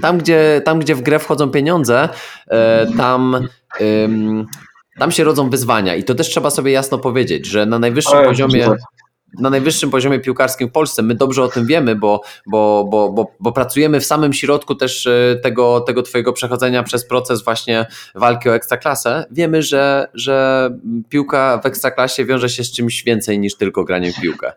Tam, 0.00 0.18
gdzie, 0.18 0.62
tam, 0.64 0.78
gdzie 0.78 0.94
w 0.94 1.02
grę 1.02 1.18
wchodzą 1.18 1.50
pieniądze, 1.50 2.08
e, 2.48 2.86
tam. 2.96 3.48
tam 4.98 5.12
się 5.12 5.24
rodzą 5.24 5.50
wyzwania 5.50 5.94
i 5.94 6.04
to 6.04 6.14
też 6.14 6.28
trzeba 6.28 6.50
sobie 6.50 6.72
jasno 6.72 6.98
powiedzieć, 6.98 7.46
że 7.46 7.66
na 7.66 7.78
najwyższym 7.78 8.24
poziomie 8.24 8.68
na 9.38 9.50
najwyższym 9.50 9.90
poziomie 9.90 10.20
piłkarskim 10.20 10.68
w 10.68 10.72
Polsce. 10.72 11.02
My 11.02 11.14
dobrze 11.14 11.42
o 11.42 11.48
tym 11.48 11.66
wiemy, 11.66 11.96
bo, 11.96 12.20
bo, 12.46 12.88
bo, 12.90 13.12
bo, 13.12 13.26
bo 13.40 13.52
pracujemy 13.52 14.00
w 14.00 14.04
samym 14.04 14.32
środku 14.32 14.74
też 14.74 15.06
e, 15.06 15.36
tego, 15.42 15.80
tego 15.80 16.02
Twojego 16.02 16.32
przechodzenia 16.32 16.82
przez 16.82 17.08
proces 17.08 17.44
właśnie 17.44 17.86
walki 18.14 18.48
o 18.48 18.54
ekstraklasę. 18.54 19.24
Wiemy, 19.30 19.62
że, 19.62 20.08
że 20.14 20.70
piłka 21.08 21.60
w 21.62 21.66
ekstraklasie 21.66 22.24
wiąże 22.24 22.48
się 22.48 22.64
z 22.64 22.72
czymś 22.72 23.04
więcej 23.04 23.38
niż 23.38 23.56
tylko 23.56 23.84
graniem 23.84 24.12
w 24.12 24.20
piłkę. 24.20 24.52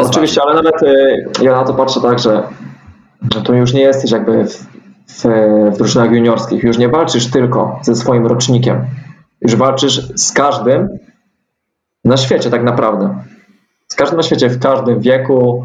Oczywiście, 0.00 0.40
ważne. 0.40 0.52
ale 0.52 0.62
nawet 0.62 0.82
e, 0.82 1.44
ja 1.44 1.52
na 1.52 1.64
to 1.64 1.74
patrzę 1.74 2.00
tak, 2.00 2.18
że, 2.18 2.42
że 3.34 3.42
to 3.42 3.54
już 3.54 3.72
nie 3.72 3.82
jesteś 3.82 4.10
jakby 4.10 4.44
w, 4.44 4.66
w, 5.08 5.24
w 5.72 5.76
drużynach 5.76 6.12
juniorskich, 6.12 6.64
już 6.64 6.78
nie 6.78 6.88
walczysz 6.88 7.30
tylko 7.30 7.80
ze 7.82 7.96
swoim 7.96 8.26
rocznikiem, 8.26 8.86
już 9.40 9.56
walczysz 9.56 10.00
z 10.14 10.32
każdym 10.32 10.88
na 12.04 12.16
świecie 12.16 12.50
tak 12.50 12.62
naprawdę 12.62 13.24
z 13.88 13.94
każdym 13.94 14.22
świecie, 14.22 14.48
w 14.48 14.58
każdym 14.58 15.00
wieku, 15.00 15.64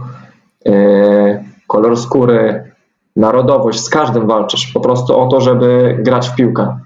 yy, 0.66 1.44
kolor 1.68 1.98
skóry, 1.98 2.72
narodowość, 3.16 3.80
z 3.80 3.90
każdym 3.90 4.28
walczysz. 4.28 4.68
Po 4.74 4.80
prostu 4.80 5.20
o 5.20 5.28
to, 5.28 5.42
żeby 5.42 5.98
grać 6.00 6.30
w 6.30 6.36
piłkę. 6.36 6.80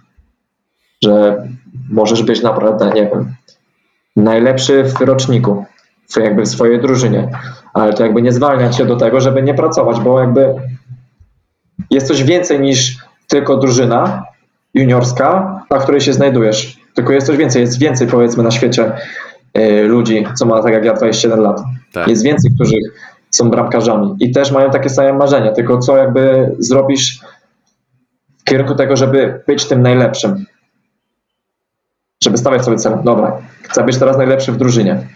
Że 1.03 1.47
możesz 1.89 2.23
być 2.23 2.41
naprawdę, 2.41 2.91
nie 2.95 3.05
wiem, 3.05 3.35
najlepszy 4.15 4.83
w 4.83 5.01
roczniku, 5.01 5.65
w, 6.09 6.17
jakby 6.17 6.41
w 6.41 6.47
swojej 6.47 6.81
drużynie, 6.81 7.29
ale 7.73 7.93
to 7.93 8.03
jakby 8.03 8.21
nie 8.21 8.31
zwalnia 8.31 8.69
cię 8.69 8.85
do 8.85 8.95
tego, 8.95 9.21
żeby 9.21 9.43
nie 9.43 9.53
pracować, 9.53 9.99
bo 9.99 10.19
jakby 10.19 10.55
jest 11.89 12.07
coś 12.07 12.23
więcej 12.23 12.59
niż 12.59 12.97
tylko 13.27 13.57
drużyna 13.57 14.23
juniorska, 14.73 15.61
na 15.69 15.77
której 15.77 16.01
się 16.01 16.13
znajdujesz. 16.13 16.79
Tylko 16.93 17.13
jest 17.13 17.27
coś 17.27 17.37
więcej, 17.37 17.61
jest 17.61 17.79
więcej 17.79 18.07
powiedzmy 18.07 18.43
na 18.43 18.51
świecie 18.51 18.91
ludzi, 19.87 20.25
co 20.35 20.45
ma 20.45 20.63
tak 20.63 20.73
jak 20.73 20.85
ja 20.85 20.93
27 20.93 21.39
lat. 21.39 21.61
Tak. 21.93 22.07
Jest 22.07 22.23
więcej, 22.23 22.51
którzy 22.55 22.75
są 23.29 23.49
bramkarzami 23.49 24.15
i 24.19 24.31
też 24.31 24.51
mają 24.51 24.71
takie 24.71 24.89
same 24.89 25.13
marzenia, 25.13 25.51
tylko 25.51 25.77
co 25.77 25.97
jakby 25.97 26.55
zrobisz 26.59 27.19
w 28.37 28.43
kierunku 28.43 28.75
tego, 28.75 28.95
żeby 28.95 29.41
być 29.47 29.65
tym 29.65 29.81
najlepszym. 29.81 30.45
Żeby 32.23 32.37
stawiać 32.37 32.65
sobie 32.65 32.77
cel. 32.77 32.97
Dobra, 33.03 33.37
chcę 33.63 33.83
być 33.83 33.97
teraz 33.97 34.17
najlepszy 34.17 34.51
w 34.51 34.57
drużynie. 34.57 35.07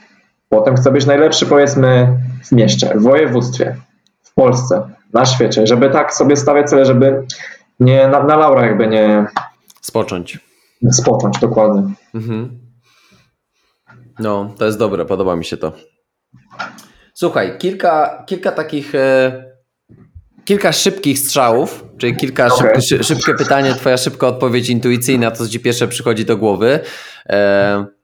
Potem 0.50 0.76
chcę 0.76 0.92
być 0.92 1.06
najlepszy 1.06 1.46
powiedzmy 1.46 2.08
w 2.44 2.52
mieście, 2.52 2.94
w 2.96 3.02
województwie, 3.02 3.76
w 4.24 4.34
Polsce, 4.34 4.82
na 5.14 5.26
świecie, 5.26 5.68
żeby 5.68 5.90
tak 5.90 6.14
sobie 6.14 6.36
stawiać 6.36 6.70
cele, 6.70 6.86
żeby 6.86 7.24
nie 7.80 8.08
na, 8.08 8.24
na 8.24 8.36
laurach 8.38 8.66
jakby 8.66 8.88
nie 8.88 9.26
Spocząć. 9.82 10.40
spocząć 10.92 11.40
dokładnie. 11.40 11.84
Mhm. 12.16 12.60
No, 14.20 14.54
to 14.58 14.66
jest 14.66 14.80
dobre, 14.80 15.06
podoba 15.06 15.36
mi 15.36 15.46
się 15.46 15.58
to. 15.58 15.74
Słuchaj, 17.14 17.58
kilka, 17.58 18.24
kilka 18.28 18.52
takich, 18.52 18.96
e, 18.96 19.44
kilka 20.46 20.72
szybkich 20.72 21.20
strzałów, 21.20 21.86
czyli 21.98 22.16
kilka 22.16 22.46
Okej. 22.48 22.58
szybkie, 22.58 22.82
szy, 22.82 23.04
szybkie 23.04 23.34
pytanie, 23.34 23.74
twoja 23.74 23.98
szybka 23.98 24.28
odpowiedź 24.28 24.70
intuicyjna, 24.70 25.32
to 25.32 25.38
co 25.38 25.48
ci 25.48 25.60
pierwsze 25.60 25.88
przychodzi 25.88 26.26
do 26.26 26.38
głowy. 26.38 26.80
E, 27.30 27.97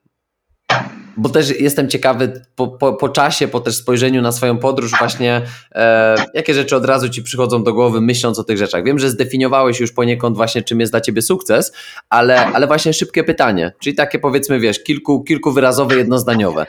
bo 1.18 1.30
też 1.30 1.60
jestem 1.60 1.90
ciekawy 1.90 2.42
po, 2.56 2.68
po, 2.68 2.94
po 2.94 3.10
czasie, 3.10 3.48
po 3.48 3.60
też 3.60 3.76
spojrzeniu 3.76 4.22
na 4.22 4.32
swoją 4.32 4.58
podróż 4.58 4.92
właśnie, 5.00 5.42
e, 5.72 6.16
jakie 6.34 6.54
rzeczy 6.54 6.76
od 6.76 6.86
razu 6.86 7.10
ci 7.10 7.24
przychodzą 7.24 7.64
do 7.64 7.74
głowy 7.74 8.02
myśląc 8.02 8.40
o 8.40 8.44
tych 8.44 8.58
rzeczach. 8.58 8.84
Wiem, 8.84 9.00
że 9.00 9.10
zdefiniowałeś 9.10 9.80
już 9.80 9.92
poniekąd 9.92 10.36
właśnie 10.38 10.62
czym 10.62 10.80
jest 10.80 10.94
dla 10.94 11.02
ciebie 11.02 11.22
sukces, 11.22 11.74
ale, 12.10 12.46
ale 12.46 12.68
właśnie 12.68 12.94
szybkie 12.94 13.24
pytanie, 13.24 13.72
czyli 13.80 13.96
takie 13.96 14.20
powiedzmy 14.20 14.60
wiesz, 14.60 14.84
kilku, 14.84 15.24
kilkuwyrazowe, 15.24 15.96
jednozdaniowe. 15.96 16.66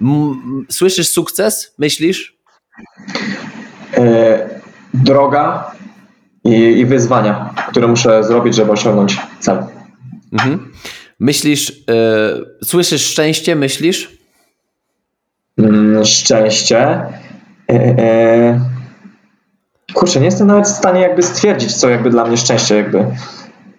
M- 0.00 0.66
Słyszysz 0.70 1.08
sukces? 1.08 1.74
Myślisz? 1.78 2.36
E, 3.96 4.48
droga 4.94 5.72
i, 6.44 6.54
i 6.54 6.86
wyzwania, 6.86 7.54
które 7.68 7.88
muszę 7.88 8.24
zrobić, 8.24 8.54
żeby 8.54 8.72
osiągnąć 8.72 9.16
cel. 9.40 9.64
Mhm. 10.32 10.71
Myślisz, 11.22 11.84
e, 11.90 12.64
słyszysz 12.64 13.06
szczęście? 13.06 13.56
Myślisz? 13.56 14.18
Mm, 15.58 16.04
szczęście. 16.04 17.00
E, 17.70 18.60
kurczę, 19.94 20.20
nie 20.20 20.24
jestem 20.24 20.46
nawet 20.46 20.64
w 20.64 20.70
stanie 20.70 21.00
jakby 21.00 21.22
stwierdzić, 21.22 21.76
co 21.76 21.88
jakby 21.88 22.10
dla 22.10 22.24
mnie 22.24 22.36
szczęście 22.36 22.76
jakby 22.76 23.06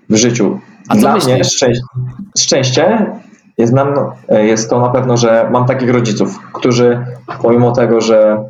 w 0.10 0.16
życiu. 0.16 0.60
A 0.90 0.94
co 0.94 1.00
dla 1.00 1.14
myślisz? 1.14 1.34
mnie 1.34 1.44
szczęście, 1.44 1.84
szczęście 2.38 3.12
jest, 3.58 3.74
nam, 3.74 3.94
jest 4.30 4.70
to 4.70 4.82
na 4.82 4.90
pewno, 4.90 5.18
że 5.18 5.50
mam 5.52 5.66
takich 5.66 5.90
rodziców, 5.90 6.40
którzy 6.54 7.06
pomimo 7.42 7.72
tego, 7.72 8.02
że 8.02 8.44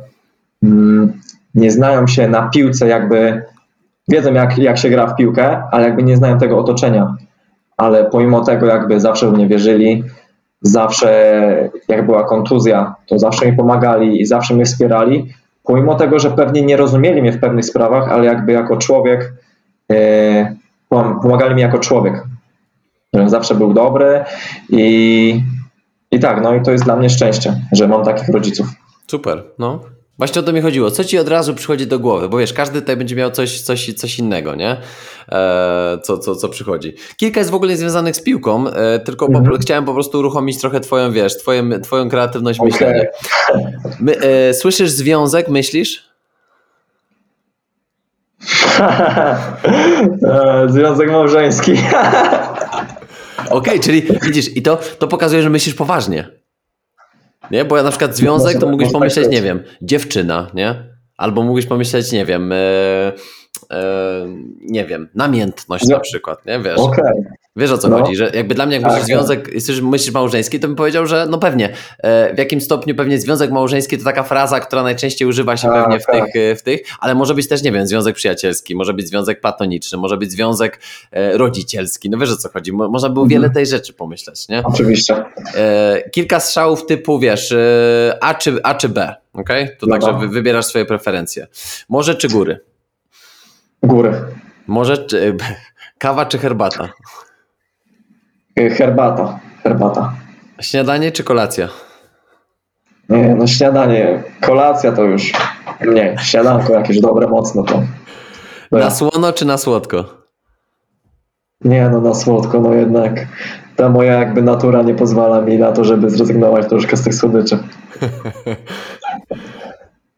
mm, 0.62 1.20
nie 1.54 1.70
znają 1.70 2.06
się 2.06 2.28
na 2.28 2.48
piłce 2.48 2.88
jakby, 2.88 3.42
wiedzą 4.08 4.32
jak, 4.32 4.58
jak 4.58 4.78
się 4.78 4.90
gra 4.90 5.06
w 5.06 5.16
piłkę, 5.16 5.62
ale 5.70 5.84
jakby 5.84 6.02
nie 6.02 6.16
znają 6.16 6.38
tego 6.38 6.58
otoczenia. 6.58 7.16
Ale 7.76 8.04
pomimo 8.04 8.44
tego 8.44 8.66
jakby 8.66 9.00
zawsze 9.00 9.28
w 9.28 9.32
mnie 9.32 9.46
wierzyli, 9.46 10.04
zawsze 10.62 11.70
jak 11.88 12.06
była 12.06 12.24
kontuzja, 12.24 12.94
to 13.06 13.18
zawsze 13.18 13.50
mi 13.50 13.56
pomagali 13.56 14.20
i 14.20 14.26
zawsze 14.26 14.54
mnie 14.54 14.64
wspierali, 14.64 15.34
pomimo 15.64 15.94
tego, 15.94 16.18
że 16.18 16.30
pewnie 16.30 16.62
nie 16.62 16.76
rozumieli 16.76 17.22
mnie 17.22 17.32
w 17.32 17.40
pewnych 17.40 17.64
sprawach, 17.64 18.08
ale 18.08 18.24
jakby 18.24 18.52
jako 18.52 18.76
człowiek 18.76 19.32
e, 19.92 19.96
pom- 20.90 21.20
pomagali 21.22 21.54
mi 21.54 21.60
jako 21.60 21.78
człowiek. 21.78 22.24
Zawsze 23.26 23.54
był 23.54 23.74
dobry 23.74 24.24
i, 24.70 25.42
i 26.10 26.20
tak, 26.20 26.42
no 26.42 26.54
i 26.54 26.62
to 26.62 26.70
jest 26.70 26.84
dla 26.84 26.96
mnie 26.96 27.10
szczęście, 27.10 27.60
że 27.72 27.88
mam 27.88 28.04
takich 28.04 28.28
rodziców. 28.28 28.66
Super, 29.10 29.44
no. 29.58 29.80
Właśnie 30.18 30.40
o 30.40 30.44
to 30.44 30.52
mi 30.52 30.60
chodziło. 30.60 30.90
Co 30.90 31.04
ci 31.04 31.18
od 31.18 31.28
razu 31.28 31.54
przychodzi 31.54 31.86
do 31.86 31.98
głowy? 31.98 32.28
Bo 32.28 32.38
wiesz, 32.38 32.52
każdy 32.52 32.80
tutaj 32.80 32.96
będzie 32.96 33.16
miał 33.16 33.30
coś, 33.30 33.60
coś, 33.60 33.92
coś 33.94 34.18
innego, 34.18 34.54
nie? 34.54 34.76
E, 35.28 35.98
co, 36.02 36.18
co, 36.18 36.36
co 36.36 36.48
przychodzi. 36.48 36.94
Kilka 37.16 37.40
jest 37.40 37.50
w 37.50 37.54
ogóle 37.54 37.76
związanych 37.76 38.16
z 38.16 38.20
piłką, 38.22 38.68
e, 38.68 38.98
tylko 38.98 39.28
po, 39.28 39.38
Mhm. 39.38 39.58
chciałem 39.60 39.84
po 39.84 39.94
prostu 39.94 40.18
uruchomić 40.18 40.60
trochę 40.60 40.80
twoją, 40.80 41.12
wiesz, 41.12 41.38
twoją, 41.38 41.80
twoją 41.80 42.08
kreatywność 42.08 42.60
Okej. 42.60 42.72
myślenia. 42.72 43.02
My, 44.00 44.16
e, 44.20 44.54
słyszysz 44.54 44.90
związek, 44.90 45.48
myślisz? 45.48 46.04
Związek 50.68 51.10
małżeński. 51.10 51.72
Okej, 53.50 53.80
czyli 53.80 54.02
widzisz, 54.22 54.56
i 54.56 54.62
to, 54.62 54.78
to 54.98 55.08
pokazuje, 55.08 55.42
że 55.42 55.50
myślisz 55.50 55.74
poważnie. 55.74 56.28
Nie? 57.50 57.64
Bo 57.64 57.76
ja 57.76 57.82
na 57.82 57.90
przykład 57.90 58.16
związek, 58.16 58.58
to 58.58 58.66
mógłbyś 58.66 58.86
tak 58.86 58.92
pomyśleć, 58.92 59.28
nie 59.28 59.42
wiem, 59.42 59.62
dziewczyna, 59.82 60.50
nie? 60.54 60.94
Albo 61.16 61.42
mógłbyś 61.42 61.66
pomyśleć, 61.66 62.12
nie 62.12 62.24
wiem, 62.24 62.52
e, 62.52 63.12
nie 64.60 64.84
wiem, 64.84 65.08
namiętność 65.14 65.84
No. 65.88 65.96
na 65.96 66.00
przykład, 66.00 66.46
nie? 66.46 66.60
Wiesz, 66.60 66.78
Okej. 66.78 67.04
wiesz 67.56 67.70
o 67.70 67.78
co 67.78 67.88
No. 67.88 67.98
chodzi, 67.98 68.16
że 68.16 68.30
jakby 68.34 68.54
dla 68.54 68.66
mnie, 68.66 68.74
jak 68.74 68.82
Tak, 68.82 68.92
myślisz 68.92 69.06
związek, 69.06 69.50
jesteś 69.54 69.80
myślisz 69.80 70.12
małżeński, 70.14 70.60
to 70.60 70.66
bym 70.68 70.76
powiedział, 70.76 71.06
że 71.06 71.26
no 71.30 71.38
pewnie, 71.38 71.72
e, 71.98 72.34
w 72.34 72.38
jakim 72.38 72.60
stopniu 72.60 72.94
pewnie 72.94 73.18
związek 73.18 73.50
małżeński 73.50 73.98
to 73.98 74.04
taka 74.04 74.22
fraza, 74.22 74.60
która 74.60 74.82
najczęściej 74.82 75.28
używa 75.28 75.56
się 75.56 75.68
Tak, 75.68 75.82
pewnie 75.84 76.00
w, 76.00 76.06
tak. 76.06 76.14
tych, 76.32 76.36
e, 76.36 76.56
w 76.56 76.62
tych, 76.62 76.80
ale 77.00 77.14
może 77.14 77.34
być 77.34 77.48
też, 77.48 77.62
nie 77.62 77.72
wiem, 77.72 77.86
związek 77.86 78.16
przyjacielski, 78.16 78.74
może 78.76 78.94
być 78.94 79.08
związek 79.08 79.40
platoniczny, 79.40 79.98
może 79.98 80.16
być 80.16 80.32
związek 80.32 80.80
e, 81.12 81.38
rodzicielski, 81.38 82.10
no 82.10 82.18
wiesz 82.18 82.32
o 82.32 82.36
co 82.36 82.48
chodzi, 82.48 82.72
Mo, 82.72 82.88
można 82.88 83.08
było 83.08 83.24
Mhm. 83.24 83.42
wiele 83.42 83.54
tej 83.54 83.66
rzeczy 83.66 83.92
pomyśleć, 83.92 84.48
nie? 84.48 84.62
Oczywiście. 84.64 85.24
Kilka 86.12 86.40
strzałów 86.40 86.86
typu, 86.86 87.18
wiesz, 87.18 87.54
A 88.20 88.34
czy, 88.34 88.62
A 88.62 88.74
czy 88.74 88.88
B, 88.88 89.14
okej? 89.34 89.68
To 89.80 89.86
Dobra. 89.86 89.98
także 89.98 90.18
wy, 90.20 90.28
wybierasz 90.28 90.66
swoje 90.66 90.84
preferencje. 90.84 91.46
Morze 91.88 92.14
czy 92.14 92.28
góry? 92.28 92.60
Góry. 93.86 94.12
Morze 94.66 94.98
czy, 94.98 95.36
kawa 95.98 96.26
czy 96.26 96.38
herbata? 96.38 96.88
E, 98.56 98.70
Herbata. 98.70 99.40
Herbata. 99.62 100.12
Śniadanie 100.60 101.12
czy 101.12 101.24
kolacja? 101.24 101.68
Nie, 103.08 103.34
no 103.34 103.46
śniadanie, 103.46 104.22
kolacja 104.40 104.92
to 104.92 105.02
już 105.04 105.32
mniej. 105.80 106.18
Śniadanko 106.18 106.72
jakieś 106.72 107.00
dobre, 107.00 107.26
mocno 107.28 107.62
to. 107.62 107.82
to 108.70 108.78
Na 108.78 108.90
słono 108.90 109.32
czy 109.32 109.44
na 109.44 109.58
słodko? 109.58 110.04
Nie, 111.64 111.88
no 111.88 112.00
na 112.00 112.14
słodko, 112.14 112.60
no 112.60 112.74
jednak 112.74 113.26
ta 113.76 113.88
moja 113.88 114.12
jakby 114.12 114.42
natura 114.42 114.82
nie 114.82 114.94
pozwala 114.94 115.40
mi 115.40 115.58
na 115.58 115.72
to, 115.72 115.84
żeby 115.84 116.10
zrezygnować 116.10 116.68
troszkę 116.68 116.96
z 116.96 117.04
tych 117.04 117.14
słodyczy. 117.14 117.58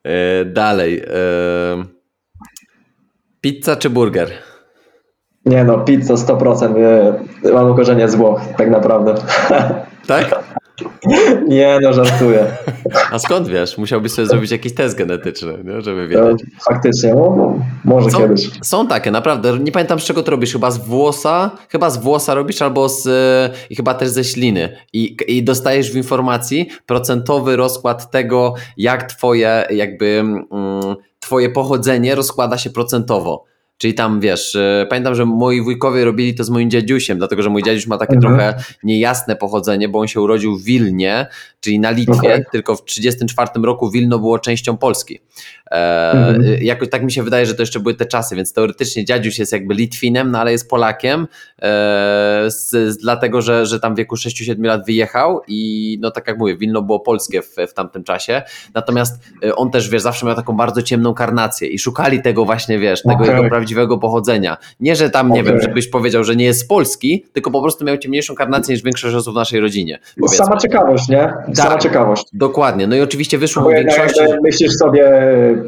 E, 0.05 0.45
dalej. 0.45 1.03
E, 1.07 1.96
pizza 3.47 3.77
czy 3.77 3.91
burger? 3.91 4.31
Nie 5.45 5.65
no, 5.65 5.79
pizza 5.79 6.15
100%. 6.15 6.75
Nie, 6.75 7.53
mam 7.53 7.77
korzenie 7.77 8.09
z 8.09 8.15
Włoch, 8.15 8.41
tak 8.57 8.71
naprawdę. 8.71 9.15
Tak? 10.07 10.36
Nie 11.49 11.79
no, 11.83 11.93
żartuję. 11.93 12.47
A 13.13 13.19
skąd 13.19 13.49
wiesz? 13.49 13.79
Musiałbyś 13.79 14.13
sobie 14.13 14.29
zrobić 14.29 14.51
jakiś 14.51 14.75
test 14.75 14.97
genetyczny, 14.97 15.53
nie? 15.65 15.81
żeby 15.81 16.15
To 16.15 16.29
wiedzieć. 16.29 16.47
faktycznie, 16.65 17.15
no, 17.15 17.35
no, 17.37 17.59
może 17.85 18.11
Są, 18.11 18.19
kiedyś. 18.19 18.51
są 18.63 18.87
takie, 18.89 19.11
naprawdę. 19.11 19.59
Nie 19.59 19.73
pamiętam 19.73 20.01
z 20.01 20.05
czego 20.05 20.23
to 20.23 20.31
robisz. 20.31 20.53
Chyba 20.53 20.71
z 20.71 20.79
włosa, 20.79 21.51
chyba 21.69 21.91
z 21.91 21.97
włosa 21.99 22.35
robisz, 22.35 22.63
albo 22.63 22.89
z, 22.89 23.09
i 23.71 23.77
chyba 23.77 23.95
też 23.95 24.09
ze 24.09 24.25
śliny. 24.25 24.77
I, 24.93 25.17
I 25.29 25.43
dostajesz 25.45 25.93
w 25.93 25.97
informacji 25.97 26.69
procentowy 26.87 27.57
rozkład 27.57 28.11
tego, 28.11 28.55
jak 28.77 29.03
twoje 29.13 29.65
jakby 29.71 30.07
mm, 30.07 30.97
twoje 31.21 31.51
pochodzenie 31.51 32.15
rozkłada 32.15 32.59
się 32.59 32.71
procentowo. 32.71 33.45
Czyli 33.79 33.95
tam 33.95 34.21
wiesz, 34.21 34.55
e, 34.55 34.87
pamiętam, 34.91 35.15
że 35.15 35.27
moi 35.27 35.63
wujkowie 35.63 36.05
robili 36.05 36.35
to 36.35 36.45
z 36.45 36.51
moim 36.51 36.71
dziadziusiem, 36.71 37.19
dlatego 37.19 37.43
że 37.43 37.51
mój 37.51 37.63
dziadziuś 37.63 37.87
ma 37.87 37.99
takie 37.99 38.15
Mhm. 38.15 38.35
trochę 38.35 38.55
niejasne 38.83 39.37
pochodzenie, 39.37 39.89
bo 39.89 39.99
on 39.99 40.09
się 40.09 40.21
urodził 40.21 40.59
w 40.59 40.63
Wilnie, 40.65 41.27
czyli 41.61 41.81
na 41.81 41.91
Litwie, 41.91 42.13
Okej. 42.15 42.45
tylko 42.53 42.77
w 42.77 42.85
1934 42.85 43.65
roku 43.67 43.91
Wilno 43.91 44.19
było 44.19 44.39
częścią 44.39 44.77
Polski. 44.77 45.21
E, 45.71 46.11
Mhm. 46.13 46.45
y, 46.45 46.59
Jakoś 46.63 46.91
tak 46.91 47.03
mi 47.03 47.13
się 47.13 47.23
wydaje, 47.23 47.47
że 47.47 47.55
to 47.55 47.63
jeszcze 47.63 47.81
były 47.81 47.95
te 47.95 48.07
czasy, 48.07 48.37
więc 48.37 48.53
teoretycznie 48.53 49.05
dziadziuś 49.05 49.39
jest 49.39 49.53
jakby 49.53 49.75
Litwinem, 49.75 50.31
no 50.31 50.39
ale 50.41 50.53
jest 50.53 50.71
Polakiem, 50.71 51.27
e, 51.63 51.67
z, 52.51 52.71
z, 52.71 52.99
dlatego 52.99 53.43
że, 53.43 53.67
że 53.67 53.81
tam 53.81 53.95
w 53.95 53.99
wieku 53.99 54.17
6-7 54.17 54.65
lat 54.65 54.87
wyjechał 54.87 55.41
i 55.49 55.99
no 56.01 56.11
tak 56.11 56.29
jak 56.29 56.39
mówię, 56.39 56.57
Wilno 56.57 56.83
było 56.83 57.01
polskie 57.01 57.43
w, 57.43 57.57
w 57.69 57.75
tamtym 57.75 58.05
czasie, 58.05 58.43
natomiast 58.75 59.23
e, 59.45 59.55
on 59.57 59.71
też, 59.71 59.89
wiesz, 59.89 60.03
zawsze 60.03 60.27
miał 60.27 60.35
taką 60.35 60.53
bardzo 60.57 60.83
ciemną 60.83 61.15
karnację 61.15 61.69
i 61.69 61.79
szukali 61.79 62.23
tego 62.23 62.45
właśnie, 62.45 62.79
wiesz, 62.79 63.03
tego 63.03 63.15
Okej. 63.15 63.29
jego 63.29 63.49
prawdziwego 63.49 63.66
prawdziwego 63.67 63.99
pochodzenia. 63.99 64.57
Nie, 64.81 64.97
że 64.97 65.11
tam, 65.11 65.33
nie 65.33 65.43
wiem, 65.43 65.61
żebyś 65.61 65.89
powiedział, 65.89 66.25
że 66.25 66.37
nie 66.37 66.45
jest 66.45 66.61
z 66.61 66.67
Polski, 66.67 67.25
tylko 67.33 67.51
po 67.51 67.63
prostu 67.63 67.85
miał 67.85 67.99
ciemniejszą 67.99 68.35
karnację 68.35 68.75
niż 68.75 68.85
większość 68.85 69.15
osób 69.15 69.35
w 69.35 69.37
naszej 69.37 69.61
rodzinie. 69.61 69.99
Powiedzmy. 70.21 70.37
Sama 70.45 70.57
ciekawość, 70.57 71.09
nie? 71.09 71.33
Sama 71.55 71.71
Tak. 71.71 71.83
ciekawość. 71.83 72.25
Dokładnie. 72.33 72.87
No 72.87 72.97
i 72.97 73.01
oczywiście 73.01 73.39
wyszło 73.39 73.63
mu 73.63 73.69
większości. 73.71 74.21
jakby 74.21 74.39
myślisz 74.43 74.73
sobie 74.73 75.05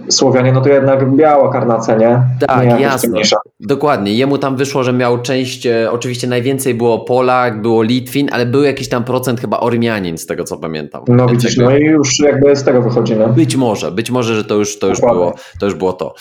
Słowianie, 0.08 0.52
no 0.52 0.60
to 0.60 0.68
jednak 0.68 1.16
biała 1.16 1.52
karnacja, 1.52 1.96
nie? 1.96 2.20
Tak, 2.46 2.64
nie 2.64 2.80
jasne. 2.80 3.08
ciemniejsza. 3.08 3.36
Dokładnie. 3.60 4.12
Jemu 4.14 4.38
tam 4.38 4.56
wyszło, 4.56 4.82
że 4.84 4.92
miał 4.92 5.22
część, 5.22 5.66
e, 5.66 5.90
oczywiście 5.90 6.26
najwięcej 6.26 6.74
było 6.74 6.98
Polak, 6.98 7.62
było 7.62 7.82
Litwin, 7.82 8.28
ale 8.32 8.46
był 8.46 8.62
jakiś 8.62 8.88
tam 8.88 9.04
procent 9.04 9.40
chyba 9.40 9.60
Ormianin, 9.60 10.18
z 10.18 10.26
tego 10.26 10.44
co 10.44 10.56
pamiętam. 10.56 11.04
No 11.08 11.26
Więc 11.26 11.30
widzisz, 11.42 11.56
jakby- 11.56 11.72
no 11.72 11.78
i 11.78 11.82
już 11.84 12.20
jakby 12.20 12.56
z 12.56 12.64
tego 12.64 12.82
wychodzi, 12.82 13.16
no. 13.16 13.28
Być 13.28 13.56
może, 13.56 13.90
być 13.90 14.10
może, 14.10 14.34
że 14.34 14.44
to 14.44 14.54
już, 14.54 14.78
to 14.78 14.86
już, 14.86 15.00
Dokładnie. 15.00 15.20
było, 15.20 15.34
to 15.60 15.66
już 15.66 15.74
było 15.74 15.92
to. 15.92 16.14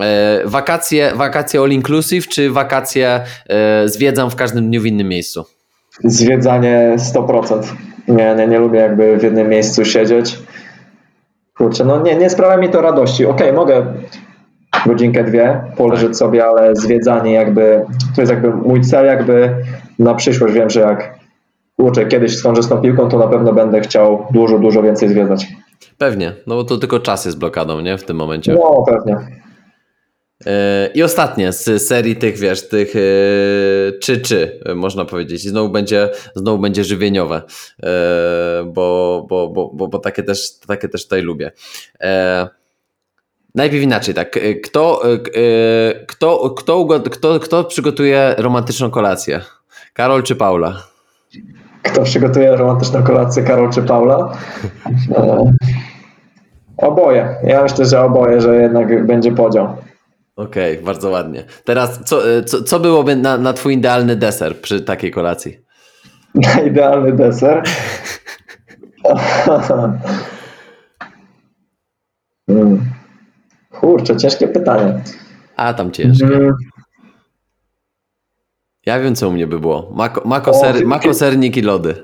E, 0.00 0.42
wakacje, 0.44 1.12
wakacje 1.22 1.60
all 1.60 1.70
inclusive, 1.70 2.28
czy 2.28 2.50
wakacje 2.50 3.20
e, 3.48 3.88
zwiedzam 3.88 4.30
w 4.30 4.36
każdym 4.36 4.68
dniu 4.68 4.80
w 4.80 4.86
innym 4.86 5.08
miejscu? 5.08 5.44
Zwiedzanie 6.04 6.96
100%. 6.96 7.62
Nie, 8.08 8.34
nie, 8.34 8.46
nie 8.46 8.58
lubię 8.58 8.78
jakby 8.78 9.16
w 9.16 9.22
jednym 9.22 9.48
miejscu 9.48 9.84
siedzieć. 9.84 10.38
Kurczę, 11.56 11.84
no 11.84 12.02
nie, 12.02 12.16
nie 12.16 12.30
sprawia 12.30 12.56
mi 12.56 12.68
to 12.68 12.80
radości. 12.80 13.26
Okej, 13.26 13.52
mogę 13.52 13.86
godzinkę, 14.86 15.24
dwie 15.24 15.60
poleżeć 15.76 16.16
sobie, 16.16 16.46
ale 16.46 16.76
zwiedzanie 16.76 17.32
jakby, 17.32 17.84
to 18.16 18.22
jest 18.22 18.32
jakby 18.32 18.52
mój 18.52 18.80
cel 18.80 19.06
jakby 19.06 19.56
na 19.98 20.14
przyszłość. 20.14 20.54
Wiem, 20.54 20.70
że 20.70 20.80
jak 20.80 21.14
kurczę, 21.76 22.06
kiedyś 22.06 22.36
skończę 22.36 22.62
z 22.62 22.68
tą 22.68 22.80
piłką, 22.80 23.08
to 23.08 23.18
na 23.18 23.28
pewno 23.28 23.52
będę 23.52 23.80
chciał 23.80 24.26
dużo, 24.30 24.58
dużo 24.58 24.82
więcej 24.82 25.08
zwiedzać. 25.08 25.46
Pewnie, 25.98 26.32
no 26.46 26.54
bo 26.54 26.64
to 26.64 26.76
tylko 26.76 26.98
czas 26.98 27.24
jest 27.24 27.38
blokadą, 27.38 27.80
nie? 27.80 27.98
W 27.98 28.04
tym 28.04 28.16
momencie. 28.16 28.54
No 28.54 28.84
pewnie. 28.86 29.16
E, 30.46 30.90
I 30.94 31.02
ostatnie 31.02 31.52
z 31.52 31.82
serii 31.82 32.16
tych, 32.16 32.38
wiesz, 32.38 32.68
tych 32.68 32.96
e, 32.96 33.00
czy 33.98 34.20
czy, 34.20 34.60
e, 34.64 34.74
można 34.74 35.04
powiedzieć. 35.04 35.44
I 35.44 35.48
znowu 35.48 35.68
będzie, 35.68 36.08
znowu 36.34 36.58
będzie 36.58 36.84
żywieniowe, 36.84 37.42
bo, 38.64 39.26
bo, 39.28 39.48
bo, 39.48 39.70
bo, 39.74 39.88
bo 39.88 39.98
takie, 39.98 40.22
też, 40.22 40.58
takie 40.58 40.88
też 40.88 41.04
tutaj 41.04 41.22
lubię. 41.22 41.50
Najpierw 43.54 43.82
inaczej, 43.82 44.14
tak. 44.14 44.38
Kto, 44.64 45.02
kto, 46.06 46.50
kto, 46.50 47.00
kto, 47.10 47.40
kto 47.40 47.64
przygotuje 47.64 48.34
romantyczną 48.38 48.90
kolację? 48.90 49.40
Karol 49.92 50.22
czy 50.22 50.36
Paula? 50.36 50.82
Kto 51.82 52.02
przygotuje 52.02 52.56
romantyczną 52.56 53.02
kolację, 53.02 53.42
Karol 53.42 53.70
czy 53.70 53.82
Paula? 53.82 54.32
Oboje. 56.76 57.36
Ja 57.44 57.62
myślę, 57.62 57.84
że 57.84 58.00
oboje, 58.00 58.40
że 58.40 58.56
jednak 58.56 59.06
będzie 59.06 59.32
podział. 59.32 59.76
Okej, 60.36 60.78
bardzo 60.78 61.10
ładnie. 61.10 61.44
Teraz, 61.64 62.00
co, 62.04 62.30
e, 62.36 62.44
co, 62.44 62.62
co 62.62 62.80
byłoby 62.80 63.16
na, 63.16 63.38
na 63.38 63.52
twój 63.52 63.74
idealny 63.74 64.16
deser 64.16 64.60
przy 64.60 64.80
takiej 64.80 65.10
kolacji? 65.10 65.58
Na 66.34 66.60
idealny 66.60 67.12
deser. 67.12 67.62
Hmm. 72.46 72.80
Kurczę, 73.80 74.16
ciężkie 74.16 74.48
pytanie. 74.48 75.02
A, 75.56 75.74
tam 75.74 75.90
ciężko. 75.90 76.26
Hmm. 76.26 76.54
Ja 78.86 79.00
wiem, 79.00 79.14
co 79.14 79.28
u 79.28 79.32
mnie 79.32 79.46
by 79.46 79.58
było. 79.60 79.90
Mako, 79.94 80.28
mako, 80.28 80.50
O, 80.50 80.54
ser, 80.54 80.74
ty- 80.74 80.86
mako 80.86 81.14
sernik 81.14 81.56
i 81.56 81.62
lody. 81.62 81.94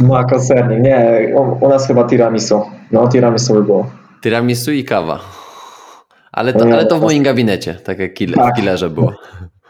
Mako 0.00 0.40
sernik. 0.40 0.80
Nie, 0.80 1.32
u, 1.36 1.64
u 1.64 1.68
nas 1.68 1.86
chyba 1.86 2.04
tiramisu. 2.04 2.62
No, 2.92 3.08
tiramisu 3.08 3.54
by 3.54 3.62
było. 3.62 3.90
Tiramisu 4.20 4.72
i 4.72 4.84
kawa. 4.84 5.20
Ale 6.32 6.52
to, 6.52 6.64
ale 6.64 6.86
to 6.86 6.98
w 6.98 7.02
moim 7.02 7.22
gabinecie, 7.22 7.74
tak 7.74 7.98
jak 7.98 8.14
killer, 8.14 8.36
Tak. 8.36 8.52
w 8.52 8.56
killerze 8.56 8.90
było. 8.90 9.12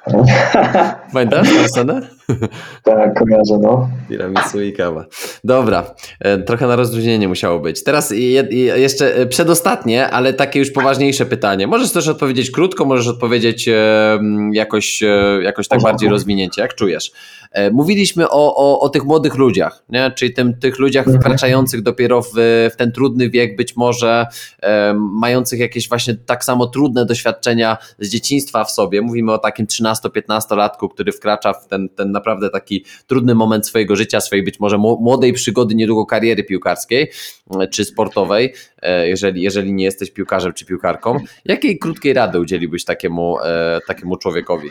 Pamiętasz 1.12 1.48
tę 1.48 1.68
scenę? 1.68 2.00
Tak, 2.84 3.18
kojarzę, 3.18 3.58
no. 3.62 3.88
Tiramisu 4.08 4.60
i 4.62 4.72
kawa. 4.72 5.04
Dobra, 5.44 5.94
e, 6.20 6.38
trochę 6.38 6.66
na 6.66 6.76
rozluźnienie 6.76 7.28
musiało 7.28 7.60
być. 7.60 7.84
Teraz 7.84 8.10
je, 8.10 8.18
je, 8.50 8.78
jeszcze 8.78 9.16
e, 9.16 9.26
przedostatnie, 9.26 10.10
ale 10.10 10.32
takie 10.32 10.58
już 10.58 10.70
poważniejsze 10.70 11.26
pytanie. 11.26 11.66
Możesz 11.66 11.92
też 11.92 12.08
odpowiedzieć 12.08 12.50
krótko, 12.50 12.84
możesz 12.84 13.08
odpowiedzieć 13.08 13.68
e, 13.68 13.74
jakoś, 14.52 15.02
jakoś 15.42 15.68
tak 15.68 15.82
bardziej 15.82 16.08
rozwinięcie, 16.08 16.62
jak 16.62 16.74
czujesz. 16.74 17.12
Mówiliśmy 17.72 18.30
o, 18.30 18.56
o, 18.56 18.80
o 18.80 18.88
tych 18.88 19.04
młodych 19.04 19.34
ludziach, 19.34 19.84
nie? 19.88 20.10
czyli 20.10 20.32
tym, 20.32 20.54
tych 20.54 20.78
ludziach 20.78 21.06
Mhm. 21.06 21.22
wkraczających 21.22 21.82
dopiero 21.82 22.22
w, 22.22 22.30
w 22.72 22.76
ten 22.76 22.92
trudny 22.92 23.30
wiek, 23.30 23.56
być 23.56 23.76
może 23.76 24.26
mających 24.96 25.60
jakieś 25.60 25.88
właśnie 25.88 26.14
tak 26.14 26.44
samo 26.44 26.66
trudne 26.66 27.06
doświadczenia 27.06 27.78
z 27.98 28.08
dzieciństwa 28.08 28.64
w 28.64 28.70
sobie. 28.70 29.02
Mówimy 29.02 29.32
o 29.32 29.38
takim 29.38 29.66
13-15-latku, 29.66 30.88
który 30.88 31.12
wkracza 31.12 31.52
w 31.52 31.68
ten, 31.68 31.88
ten 31.88 32.11
naprawdę 32.12 32.50
taki 32.50 32.84
trudny 33.06 33.34
moment 33.34 33.66
swojego 33.66 33.96
życia, 33.96 34.20
swojej 34.20 34.44
być 34.44 34.60
może 34.60 34.76
mło- 34.76 35.00
młodej 35.00 35.32
przygody, 35.32 35.74
niedługo 35.74 36.06
kariery 36.06 36.44
piłkarskiej 36.44 37.10
e, 37.60 37.68
czy 37.68 37.84
sportowej, 37.84 38.54
e, 38.82 39.08
jeżeli, 39.08 39.42
jeżeli 39.42 39.72
nie 39.72 39.84
jesteś 39.84 40.10
piłkarzem 40.10 40.52
czy 40.52 40.66
piłkarką. 40.66 41.16
Jakiej 41.44 41.78
krótkiej 41.78 42.12
rady 42.12 42.40
udzieliłbyś 42.40 42.84
takiemu, 42.84 43.38
e, 43.40 43.80
takiemu 43.86 44.16
człowiekowi 44.16 44.70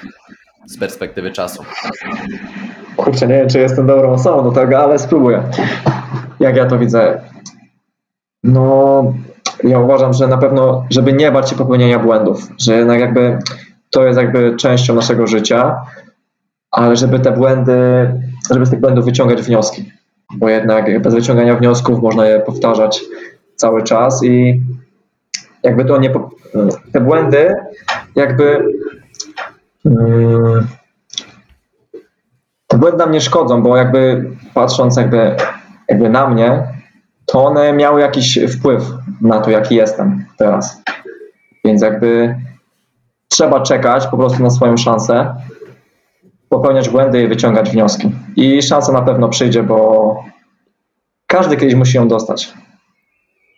z 0.66 0.78
perspektywy 0.78 1.32
czasu? 1.32 1.64
Kurczę, 2.96 3.28
nie 3.28 3.34
wiem, 3.34 3.50
czy 3.50 3.60
jestem 3.60 3.88
dobrą 3.88 4.12
osobą 4.14 4.44
do 4.44 4.52
tego, 4.52 4.80
ale 4.80 5.00
spróbuję. 5.00 5.44
Jak 6.40 6.56
ja 6.56 6.66
to 6.66 6.80
widzę? 6.80 7.22
No, 8.44 9.04
ja 9.64 9.80
uważam, 9.80 10.14
że 10.14 10.28
na 10.28 10.38
pewno, 10.38 10.86
żeby 10.90 11.14
nie 11.14 11.32
bać 11.32 11.50
się 11.50 11.56
popełnienia 11.56 12.00
błędów, 12.00 12.48
że 12.60 12.78
jednak 12.78 13.00
jakby 13.00 13.40
to 13.90 14.06
jest 14.08 14.20
jakby 14.20 14.56
częścią 14.56 14.96
naszego 14.96 15.28
życia, 15.28 15.76
ale 16.72 16.96
żeby 16.96 17.20
te 17.20 17.32
błędy, 17.32 18.12
żeby 18.52 18.66
z 18.66 18.70
tych 18.70 18.80
błędów 18.80 19.06
wyciągać 19.06 19.42
wnioski, 19.42 19.92
bo 20.34 20.50
jednak 20.50 21.02
bez 21.02 21.14
wyciągania 21.14 21.56
wniosków 21.56 22.02
można 22.02 22.26
je 22.26 22.40
powtarzać 22.40 23.02
cały 23.56 23.84
czas 23.84 24.24
i 24.24 24.62
jakby 25.64 25.86
to 25.86 25.98
nie, 25.98 26.12
te 26.94 27.02
błędy 27.02 27.56
jakby 28.16 28.66
mm, 29.86 30.68
te 32.68 32.78
błędy 32.78 32.98
nam 32.98 33.12
nie 33.12 33.22
szkodzą, 33.22 33.64
bo 33.64 33.78
jakby 33.78 34.32
patrząc 34.54 34.98
jakby, 34.98 35.36
jakby 35.88 36.10
na 36.10 36.28
mnie, 36.28 36.64
to 37.26 37.46
one 37.46 37.74
miały 37.74 38.02
jakiś 38.02 38.40
wpływ 38.58 38.84
na 39.22 39.40
to, 39.42 39.50
jaki 39.50 39.76
jestem 39.76 40.26
teraz. 40.38 40.82
Więc 41.66 41.82
jakby 41.82 42.36
trzeba 43.28 43.60
czekać 43.60 44.08
po 44.08 44.18
prostu 44.18 44.44
na 44.44 44.50
swoją 44.50 44.78
szansę, 44.78 45.36
popełniać 46.52 46.90
błędy 46.90 47.24
i 47.24 47.28
wyciągać 47.28 47.70
wnioski. 47.70 48.12
I 48.36 48.62
szansa 48.62 48.92
na 48.92 49.02
pewno 49.02 49.30
przyjdzie, 49.30 49.64
bo 49.64 50.16
każdy 51.28 51.58
kiedyś 51.58 51.76
musi 51.76 51.98
ją 51.98 52.08
dostać. 52.08 52.54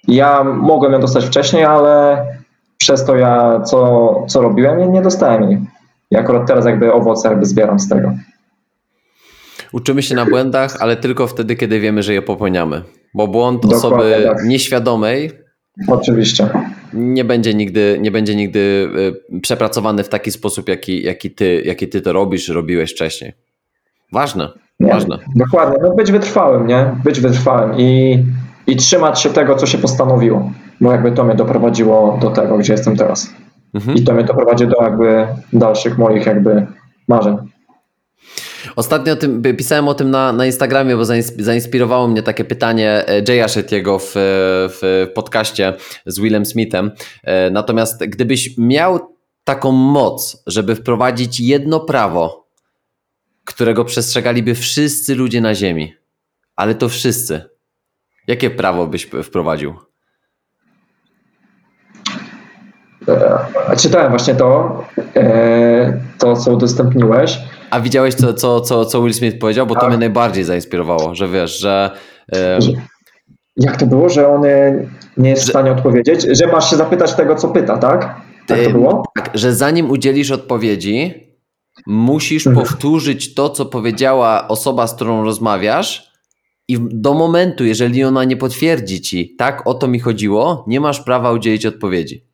Ja 0.08 0.44
mogłem 0.44 0.94
ją 0.94 1.00
dostać 1.00 1.26
wcześniej, 1.26 1.64
ale 1.64 2.26
przez 2.78 3.06
to 3.06 3.16
ja 3.16 3.62
co, 3.62 4.14
co 4.28 4.42
robiłem, 4.42 4.94
nie, 4.94 5.02
dostałem 5.02 5.44
jej. 5.44 5.60
I 6.12 6.16
akurat 6.16 6.48
teraz 6.48 6.66
jakby 6.66 6.94
owoce 6.94 7.30
jakby 7.30 7.46
zbieram 7.46 7.80
z 7.80 7.90
tego. 7.90 8.12
Uczymy 9.72 10.04
się 10.04 10.16
na 10.16 10.26
błędach, 10.26 10.78
ale 10.80 10.96
tylko 10.96 11.28
wtedy, 11.28 11.56
kiedy 11.56 11.80
wiemy, 11.80 12.04
że 12.04 12.14
je 12.14 12.22
popełniamy. 12.22 12.82
Bo 13.14 13.28
błąd 13.28 13.62
Dokładnie 13.62 13.78
osoby 13.78 14.24
tak. 14.26 14.46
nieświadomej 14.46 15.32
Oczywiście. 15.88 16.50
Nie 16.94 17.26
będzie 17.26 17.54
nigdy, 17.54 17.98
nie 18.02 18.12
będzie 18.12 18.36
nigdy 18.36 18.90
y, 19.34 19.40
przepracowany 19.40 20.04
w 20.04 20.10
taki 20.10 20.32
sposób, 20.32 20.70
jaki, 20.70 21.04
jaki, 21.04 21.32
ty, 21.32 21.62
jaki 21.66 21.88
ty 21.88 22.02
to 22.02 22.14
robisz, 22.14 22.50
robiłeś 22.50 22.92
wcześniej. 22.92 23.34
Ważne, 24.12 24.50
Nie, 24.80 24.92
ważne. 24.92 25.18
Dokładnie. 25.36 25.78
No 25.82 25.96
być 25.96 26.12
wytrwałym, 26.12 26.68
nie? 26.68 26.96
Być 27.04 27.20
wytrwałym 27.20 27.80
i, 27.80 28.20
i 28.68 28.76
trzymać 28.76 29.22
się 29.22 29.30
tego, 29.30 29.56
co 29.56 29.66
się 29.66 29.78
postanowiło. 29.78 30.52
Bo 30.82 30.92
jakby 30.92 31.12
to 31.12 31.24
mnie 31.24 31.36
doprowadziło 31.36 32.18
do 32.22 32.30
tego, 32.30 32.58
gdzie 32.58 32.74
jestem 32.74 32.96
teraz. 32.96 33.34
Mhm. 33.74 33.98
I 33.98 34.04
to 34.04 34.14
mnie 34.14 34.24
doprowadzi 34.24 34.68
do 34.68 34.84
jakby 34.84 35.28
dalszych 35.54 35.98
moich 35.98 36.26
jakby 36.26 36.68
marzeń. 37.08 37.38
Ostatnio 38.76 39.14
o 39.14 39.16
tym, 39.16 39.42
pisałem 39.58 39.88
o 39.88 39.94
tym 39.94 40.12
na, 40.12 40.34
na 40.34 40.46
Instagramie, 40.46 40.96
bo 40.96 41.04
zains- 41.04 41.42
zainspirowało 41.42 42.08
mnie 42.08 42.24
takie 42.24 42.46
pytanie 42.46 43.04
e, 43.08 43.22
Jaya 43.28 43.48
Shettiego 43.50 44.00
w, 44.00 44.12
w 44.82 45.08
podcaście 45.16 45.74
z 46.06 46.20
Willem 46.20 46.46
Smithem. 46.46 46.92
E, 47.24 47.50
Natomiast 47.50 48.06
gdybyś 48.06 48.58
miał 48.58 49.00
taką 49.44 49.72
moc, 49.72 50.44
żeby 50.48 50.76
wprowadzić 50.76 51.40
jedno 51.40 51.80
prawo, 51.80 52.48
którego 53.46 53.86
przestrzegaliby 53.86 54.56
wszyscy 54.56 55.16
ludzie 55.16 55.42
na 55.42 55.56
Ziemi, 55.56 55.94
ale 56.56 56.76
to 56.76 56.90
wszyscy, 56.90 57.42
jakie 58.28 58.50
prawo 58.50 58.88
byś 58.88 59.08
wprowadził? 59.24 59.74
E, 63.08 63.78
Czytałem 63.78 64.10
właśnie 64.10 64.36
to, 64.36 64.84
e, 65.16 66.02
to 66.20 66.36
co 66.36 66.52
udostępniłeś. 66.54 67.40
A 67.74 67.80
widziałeś, 67.82 68.16
co, 68.16 68.34
co, 68.34 68.62
co, 68.62 68.86
co 68.86 69.02
Will 69.02 69.14
Smith 69.14 69.40
powiedział? 69.40 69.68
Bo 69.68 69.76
to 69.76 69.82
Tak. 69.82 69.90
mnie 69.90 69.98
najbardziej 69.98 70.44
zainspirowało, 70.44 71.16
że 71.16 71.28
wiesz, 71.28 71.60
że 71.60 71.92
Że- 72.60 72.72
Jak 73.58 73.78
to 73.78 73.86
było, 73.86 74.10
że 74.10 74.28
on 74.28 74.46
e, 74.46 74.86
nie 75.18 75.30
jest 75.30 75.44
w 75.44 75.50
stanie 75.50 75.72
odpowiedzieć? 75.72 76.26
Że 76.40 76.48
masz 76.48 76.70
się 76.70 76.76
zapytać 76.76 77.14
tego, 77.14 77.36
co 77.36 77.48
pyta, 77.48 77.78
tak? 77.78 78.22
Tak 78.48 78.64
to 78.64 78.70
było? 78.70 79.04
Tak, 79.16 79.32
że 79.34 79.54
zanim 79.56 79.92
udzielisz 79.92 80.32
odpowiedzi, 80.32 81.14
musisz 81.88 82.48
Mhm. 82.48 82.66
powtórzyć 82.66 83.34
to, 83.34 83.50
co 83.50 83.66
powiedziała 83.66 84.48
osoba, 84.48 84.88
z 84.88 84.96
którą 84.96 85.24
rozmawiasz, 85.24 86.12
i 86.68 86.78
do 86.82 87.14
momentu, 87.14 87.66
jeżeli 87.66 88.04
ona 88.04 88.24
nie 88.24 88.38
potwierdzi 88.38 89.02
ci, 89.02 89.36
tak, 89.36 89.68
o 89.68 89.74
to 89.74 89.88
mi 89.88 90.00
chodziło, 90.00 90.66
nie 90.68 90.80
masz 90.80 91.02
prawa 91.02 91.32
udzielić 91.32 91.66
odpowiedzi. 91.66 92.26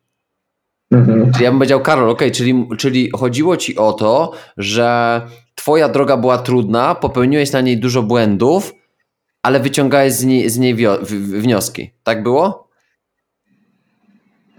Mhm. 0.90 1.32
Czyli 1.32 1.44
ja 1.44 1.50
bym 1.50 1.58
powiedział, 1.58 1.80
Karol, 1.80 2.10
okej, 2.10 2.32
czyli, 2.32 2.68
czyli 2.78 3.10
chodziło 3.10 3.56
ci 3.56 3.76
o 3.76 3.92
to, 3.92 4.32
że 4.56 5.20
twoja 5.54 5.88
droga 5.88 6.16
była 6.16 6.38
trudna, 6.38 6.94
popełniłeś 6.94 7.52
na 7.52 7.60
niej 7.60 7.78
dużo 7.78 8.02
błędów, 8.02 8.74
ale 9.42 9.60
wyciągałeś 9.60 10.12
z 10.12 10.24
niej, 10.24 10.50
z 10.50 10.58
niej 10.58 10.76
wnioski. 11.40 11.90
Tak 12.02 12.22
było? 12.22 12.70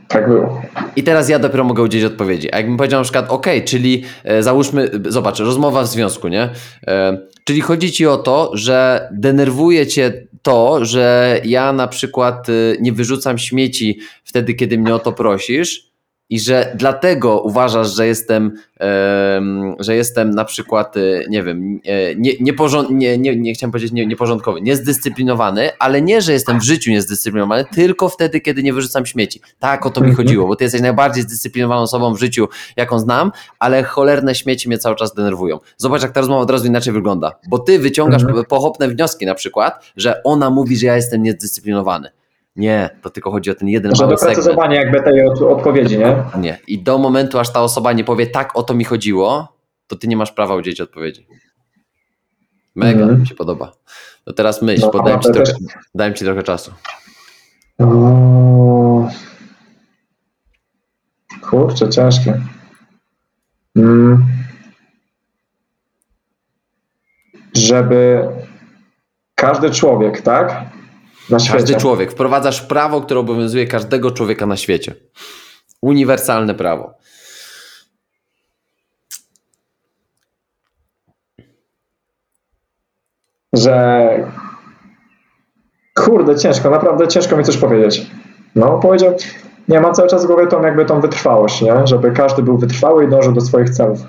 Tak 0.07 0.27
było. 0.27 0.61
I 0.95 1.03
teraz 1.03 1.29
ja 1.29 1.39
dopiero 1.39 1.63
mogę 1.63 1.83
udzielić 1.83 2.05
odpowiedzi. 2.05 2.53
A 2.53 2.57
jakbym 2.57 2.77
powiedział 2.77 2.99
na 2.99 3.03
przykład, 3.03 3.29
ok, 3.29 3.47
czyli 3.65 4.03
e, 4.23 4.43
załóżmy, 4.43 4.89
zobacz, 5.07 5.39
rozmowa 5.39 5.83
w 5.83 5.87
związku, 5.87 6.27
nie? 6.27 6.49
E, 6.87 7.17
czyli 7.45 7.61
chodzi 7.61 7.91
ci 7.91 8.07
o 8.07 8.17
to, 8.17 8.51
że 8.53 9.09
denerwuje 9.11 9.87
cię 9.87 10.27
to, 10.41 10.85
że 10.85 11.37
ja 11.45 11.73
na 11.73 11.87
przykład 11.87 12.49
e, 12.49 12.51
nie 12.81 12.91
wyrzucam 12.91 13.37
śmieci 13.37 13.99
wtedy, 14.23 14.53
kiedy 14.53 14.77
mnie 14.77 14.95
o 14.95 14.99
to 14.99 15.11
prosisz 15.11 15.90
i 16.31 16.39
że 16.39 16.73
dlatego 16.75 17.41
uważasz, 17.41 17.95
że 17.95 18.07
jestem, 18.07 18.51
em, 18.79 19.75
że 19.79 19.95
jestem 19.95 20.29
na 20.29 20.45
przykład, 20.45 20.97
e, 20.97 20.99
nie 21.29 21.43
wiem, 21.43 21.79
e, 21.85 22.15
nie, 22.15 22.31
nieporząd, 22.39 22.89
nie, 22.89 23.17
nie, 23.17 23.35
nie 23.35 23.53
chciałem 23.53 23.71
powiedzieć 23.71 23.91
nie, 23.91 24.05
nieporządkowy, 24.05 24.61
niezdyscyplinowany, 24.61 25.69
ale 25.79 26.01
nie, 26.01 26.21
że 26.21 26.33
jestem 26.33 26.59
w 26.59 26.63
życiu 26.63 26.91
niezdyscyplinowany, 26.91 27.65
tylko 27.73 28.09
wtedy, 28.09 28.41
kiedy 28.41 28.63
nie 28.63 28.73
wyrzucam 28.73 29.05
śmieci. 29.05 29.41
Tak 29.59 29.85
o 29.85 29.89
to 29.89 30.01
mi 30.01 30.07
Mhm. 30.09 30.27
chodziło, 30.27 30.47
bo 30.47 30.55
ty 30.55 30.63
jesteś 30.63 30.81
najbardziej 30.81 31.23
zdyscyplinowaną 31.23 31.81
osobą 31.81 32.13
w 32.13 32.19
życiu, 32.19 32.47
jaką 32.75 32.99
znam, 32.99 33.31
ale 33.59 33.83
cholerne 33.83 34.35
śmieci 34.35 34.67
mnie 34.67 34.77
cały 34.77 34.95
czas 34.95 35.13
denerwują. 35.13 35.59
Zobacz, 35.77 36.01
jak 36.01 36.11
ta 36.11 36.19
rozmowa 36.21 36.41
od 36.41 36.51
razu 36.51 36.67
inaczej 36.67 36.93
wygląda, 36.93 37.31
bo 37.49 37.59
ty 37.59 37.79
wyciągasz 37.79 38.23
Mhm. 38.23 38.45
pochopne 38.45 38.87
wnioski 38.87 39.25
na 39.25 39.35
przykład, 39.35 39.91
że 39.97 40.23
ona 40.23 40.49
mówi, 40.49 40.77
że 40.77 40.85
ja 40.87 40.95
jestem 40.95 41.23
niezdyscyplinowany. 41.23 42.09
Nie, 42.55 42.89
to 43.01 43.09
tylko 43.09 43.31
chodzi 43.31 43.51
o 43.51 43.55
ten 43.55 43.67
jeden 43.67 43.95
Że 43.95 44.03
mały 44.05 44.17
segment. 44.17 44.37
doprecyzowanie 44.37 44.75
jakby 44.75 45.01
tej 45.03 45.25
od, 45.27 45.41
odpowiedzi, 45.41 45.97
nie? 45.97 46.23
Nie. 46.39 46.59
I 46.67 46.83
do 46.83 46.97
momentu, 46.97 47.39
aż 47.39 47.53
ta 47.53 47.61
osoba 47.61 47.93
nie 47.93 48.03
powie, 48.03 48.27
tak 48.27 48.55
o 48.57 48.63
to 48.63 48.73
mi 48.73 48.83
chodziło, 48.83 49.57
to 49.87 49.95
ty 49.95 50.07
nie 50.07 50.17
masz 50.17 50.31
prawa 50.31 50.55
udzielić 50.55 50.81
odpowiedzi. 50.81 51.27
Mega 52.75 53.01
Mhm. 53.01 53.19
mi 53.21 53.27
się 53.27 53.35
podoba. 53.35 53.71
To 54.25 54.33
teraz 54.33 54.61
myśl, 54.61 54.81
No, 54.81 54.91
bo 54.91 55.19
ci, 55.19 55.31
trochę, 55.31 55.53
dałem 55.95 56.13
ci 56.13 56.25
trochę 56.25 56.43
czasu. 56.43 56.71
O... 57.79 59.09
Kurczę, 61.49 61.89
ciężkie. 61.89 62.41
Mm. 63.75 64.25
Żeby 67.53 68.27
każdy 69.35 69.71
człowiek, 69.71 70.21
tak? 70.21 70.65
Na 71.29 71.39
świecie. 71.39 71.57
Każdy 71.57 71.75
człowiek. 71.75 72.11
Wprowadzasz 72.11 72.61
prawo, 72.61 73.01
które 73.01 73.19
obowiązuje 73.19 73.67
każdego 73.67 74.11
człowieka 74.11 74.45
na 74.45 74.57
świecie. 74.57 74.95
Uniwersalne 75.81 76.55
prawo. 76.55 76.93
Że 83.53 84.07
kurde, 85.95 86.35
ciężko, 86.35 86.69
naprawdę 86.69 87.07
ciężko 87.07 87.37
mi 87.37 87.43
coś 87.43 87.57
powiedzieć. 87.57 88.11
No, 88.55 88.79
powiedział, 88.79 89.15
nie, 89.67 89.81
mam 89.81 89.93
cały 89.93 90.09
czas 90.09 90.23
w 90.23 90.27
głowie 90.27 90.47
tą 90.47 90.61
jakby 90.61 90.85
tą 90.85 91.01
wytrwałość, 91.01 91.61
nie? 91.61 91.87
Żeby 91.87 92.11
każdy 92.11 92.43
był 92.43 92.57
wytrwały 92.57 93.05
i 93.05 93.09
dążył 93.09 93.33
do 93.33 93.41
swoich 93.41 93.69
celów. 93.69 93.99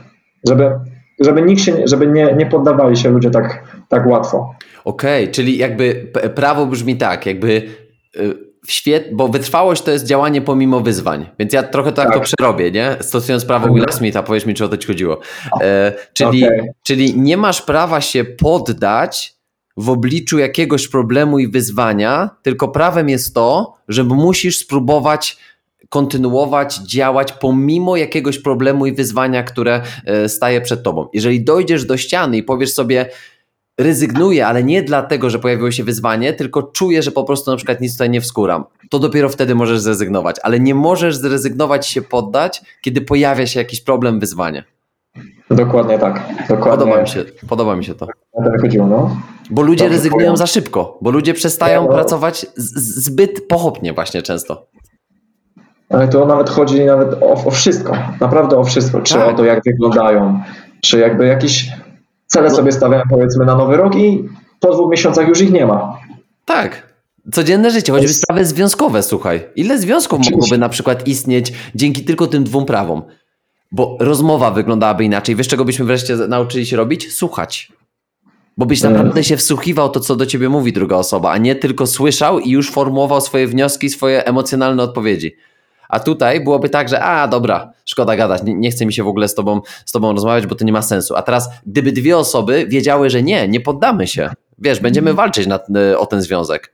Żeby, 0.48 0.70
żeby 1.20 1.42
nikt 1.42 1.60
się, 1.60 1.76
żeby 1.84 2.06
nie, 2.06 2.34
nie 2.34 2.46
poddawali 2.46 2.96
się 2.96 3.10
ludzie 3.10 3.30
tak, 3.30 3.64
tak 3.88 4.06
łatwo. 4.06 4.54
Okej, 4.84 5.30
czyli 5.30 5.58
jakby 5.58 6.12
prawo 6.34 6.66
brzmi 6.66 6.96
tak, 6.96 7.26
jakby 7.26 7.62
y, 8.16 8.52
w 8.66 8.72
świet, 8.72 9.08
bo 9.12 9.28
wytrwałość 9.28 9.82
to 9.82 9.90
jest 9.90 10.06
działanie 10.06 10.40
pomimo 10.40 10.80
wyzwań, 10.80 11.26
więc 11.38 11.52
ja 11.52 11.62
trochę 11.62 11.92
tak, 11.92 12.06
Tak. 12.08 12.14
to 12.16 12.20
przerobię, 12.20 12.70
nie? 12.70 12.96
Stosując 13.00 13.44
prawo 13.44 13.66
Mhm. 13.66 13.74
Willa 13.74 13.92
Smitha, 13.98 14.22
powiedz 14.22 14.46
mi, 14.46 14.54
czy 14.54 14.64
o 14.64 14.68
to 14.68 14.76
ci 14.76 14.86
chodziło. 14.86 15.20
E, 15.60 15.92
czyli, 16.12 16.44
Okej. 16.44 16.70
czyli 16.82 17.20
nie 17.20 17.36
masz 17.36 17.62
prawa 17.62 18.00
się 18.00 18.24
poddać 18.24 19.34
w 19.76 19.90
obliczu 19.90 20.38
jakiegoś 20.38 20.88
problemu 20.88 21.38
i 21.38 21.48
wyzwania, 21.48 22.30
tylko 22.42 22.68
prawem 22.68 23.08
jest 23.08 23.34
to, 23.34 23.74
że 23.88 24.04
musisz 24.04 24.58
spróbować 24.58 25.36
kontynuować, 25.88 26.76
działać 26.76 27.32
pomimo 27.32 27.96
jakiegoś 27.96 28.38
problemu 28.38 28.86
i 28.86 28.92
wyzwania, 28.92 29.42
które 29.42 29.82
e, 30.06 30.28
staje 30.28 30.60
przed 30.60 30.82
tobą. 30.82 31.08
Jeżeli 31.12 31.44
dojdziesz 31.44 31.84
do 31.84 31.96
ściany 31.96 32.36
i 32.36 32.42
powiesz 32.42 32.72
sobie, 32.72 33.06
rezygnuję, 33.82 34.46
ale 34.46 34.64
nie 34.64 34.82
dlatego, 34.82 35.30
że 35.30 35.38
pojawiło 35.38 35.70
się 35.70 35.84
wyzwanie, 35.84 36.32
tylko 36.32 36.62
czuję, 36.62 37.02
że 37.02 37.10
po 37.10 37.24
prostu 37.24 37.50
na 37.50 37.56
przykład 37.56 37.80
nic 37.80 37.92
tutaj 37.92 38.10
nie 38.10 38.20
wskuram. 38.20 38.64
To 38.90 38.98
dopiero 38.98 39.28
wtedy 39.28 39.54
możesz 39.54 39.80
zrezygnować, 39.80 40.36
ale 40.42 40.60
nie 40.60 40.74
możesz 40.74 41.16
zrezygnować 41.16 41.86
się 41.86 42.02
poddać, 42.02 42.62
kiedy 42.82 43.00
pojawia 43.00 43.46
się 43.46 43.60
jakiś 43.60 43.80
problem, 43.80 44.20
wyzwanie. 44.20 44.64
Dokładnie 45.50 45.98
tak. 45.98 46.22
Dokładnie. 46.48 46.84
Podoba 46.86 47.02
mi 47.02 47.08
się, 47.08 47.24
podoba 47.48 47.76
mi 47.76 47.84
się 47.84 47.94
to. 47.94 48.06
Na 48.38 48.44
to 48.44 48.50
wychodziło, 48.50 48.86
no. 48.86 49.16
Bo 49.50 49.62
ludzie 49.62 49.84
Dobrze 49.84 49.96
rezygnują 49.96 50.24
powiem. 50.26 50.36
za 50.36 50.46
szybko, 50.46 50.98
bo 51.00 51.10
ludzie 51.10 51.34
przestają 51.34 51.82
no. 51.82 51.88
pracować 51.92 52.46
z- 52.56 53.04
zbyt 53.04 53.46
pochopnie 53.48 53.92
właśnie 53.92 54.22
często. 54.22 54.66
Ale 55.88 56.08
to 56.08 56.26
nawet 56.26 56.50
chodzi 56.50 56.84
nawet 56.84 57.14
o, 57.22 57.32
o 57.44 57.50
wszystko. 57.50 57.96
Naprawdę 58.20 58.56
o 58.58 58.64
wszystko. 58.64 59.00
Czy 59.00 59.14
Tak. 59.14 59.28
o 59.28 59.32
to, 59.32 59.44
jak 59.44 59.60
wyglądają, 59.66 60.40
czy 60.80 60.98
jakby 60.98 61.26
jakieś 61.26 61.68
cele 62.32 62.48
No. 62.48 62.54
sobie 62.56 62.72
stawiają 62.72 63.02
powiedzmy 63.10 63.44
na 63.44 63.54
nowy 63.56 63.76
rok 63.76 63.96
i 63.96 64.24
po 64.60 64.72
dwóch 64.72 64.90
miesiącach 64.90 65.28
już 65.28 65.40
ich 65.40 65.52
nie 65.52 65.66
ma. 65.66 65.98
Tak. 66.44 66.92
Codzienne 67.32 67.70
życie, 67.70 67.92
choćby 67.92 68.08
sprawy 68.08 68.44
związkowe, 68.44 69.02
słuchaj. 69.02 69.46
Ile 69.56 69.78
związków 69.78 70.20
Oczywiście. 70.20 70.36
mogłoby 70.36 70.58
na 70.58 70.68
przykład 70.68 71.08
istnieć 71.08 71.52
dzięki 71.74 72.04
tylko 72.04 72.26
tym 72.26 72.44
dwóm 72.44 72.64
prawom? 72.66 73.02
Bo 73.72 73.96
rozmowa 74.00 74.50
wyglądałaby 74.50 75.04
inaczej. 75.04 75.36
Wiesz, 75.36 75.48
czego 75.48 75.64
byśmy 75.64 75.84
wreszcie 75.84 76.16
nauczyli 76.16 76.66
się 76.66 76.76
robić? 76.76 77.14
Słuchać. 77.14 77.72
Bo 78.56 78.66
byś 78.66 78.84
Mm. 78.84 78.92
naprawdę 78.96 79.24
się 79.24 79.36
wsłuchiwał 79.36 79.88
to, 79.90 80.00
co 80.00 80.16
do 80.16 80.26
ciebie 80.26 80.48
mówi 80.48 80.72
druga 80.72 80.96
osoba, 80.96 81.30
a 81.30 81.38
nie 81.38 81.54
tylko 81.54 81.86
słyszał 81.86 82.38
i 82.38 82.50
już 82.50 82.70
formułował 82.70 83.20
swoje 83.20 83.46
wnioski, 83.46 83.90
swoje 83.90 84.24
emocjonalne 84.26 84.82
odpowiedzi. 84.82 85.36
A 85.92 86.00
tutaj 86.00 86.40
byłoby 86.40 86.68
tak, 86.68 86.88
że 86.88 87.00
a 87.00 87.28
dobra, 87.28 87.72
szkoda 87.84 88.16
gadać, 88.16 88.42
nie, 88.42 88.54
nie 88.54 88.70
chce 88.70 88.86
mi 88.86 88.92
się 88.92 89.04
w 89.04 89.08
ogóle 89.08 89.28
z 89.28 89.34
tobą, 89.34 89.60
z 89.86 89.92
tobą 89.92 90.12
rozmawiać, 90.12 90.46
bo 90.46 90.54
to 90.54 90.64
nie 90.64 90.72
ma 90.72 90.82
sensu. 90.82 91.16
A 91.16 91.22
teraz, 91.22 91.50
gdyby 91.66 91.92
dwie 91.92 92.18
osoby 92.18 92.66
wiedziały, 92.68 93.10
że 93.10 93.22
nie, 93.22 93.48
nie 93.48 93.60
poddamy 93.60 94.06
się, 94.06 94.30
wiesz, 94.58 94.80
będziemy 94.80 95.14
walczyć 95.14 95.46
na, 95.46 95.60
o 95.98 96.06
ten 96.06 96.22
związek. 96.22 96.72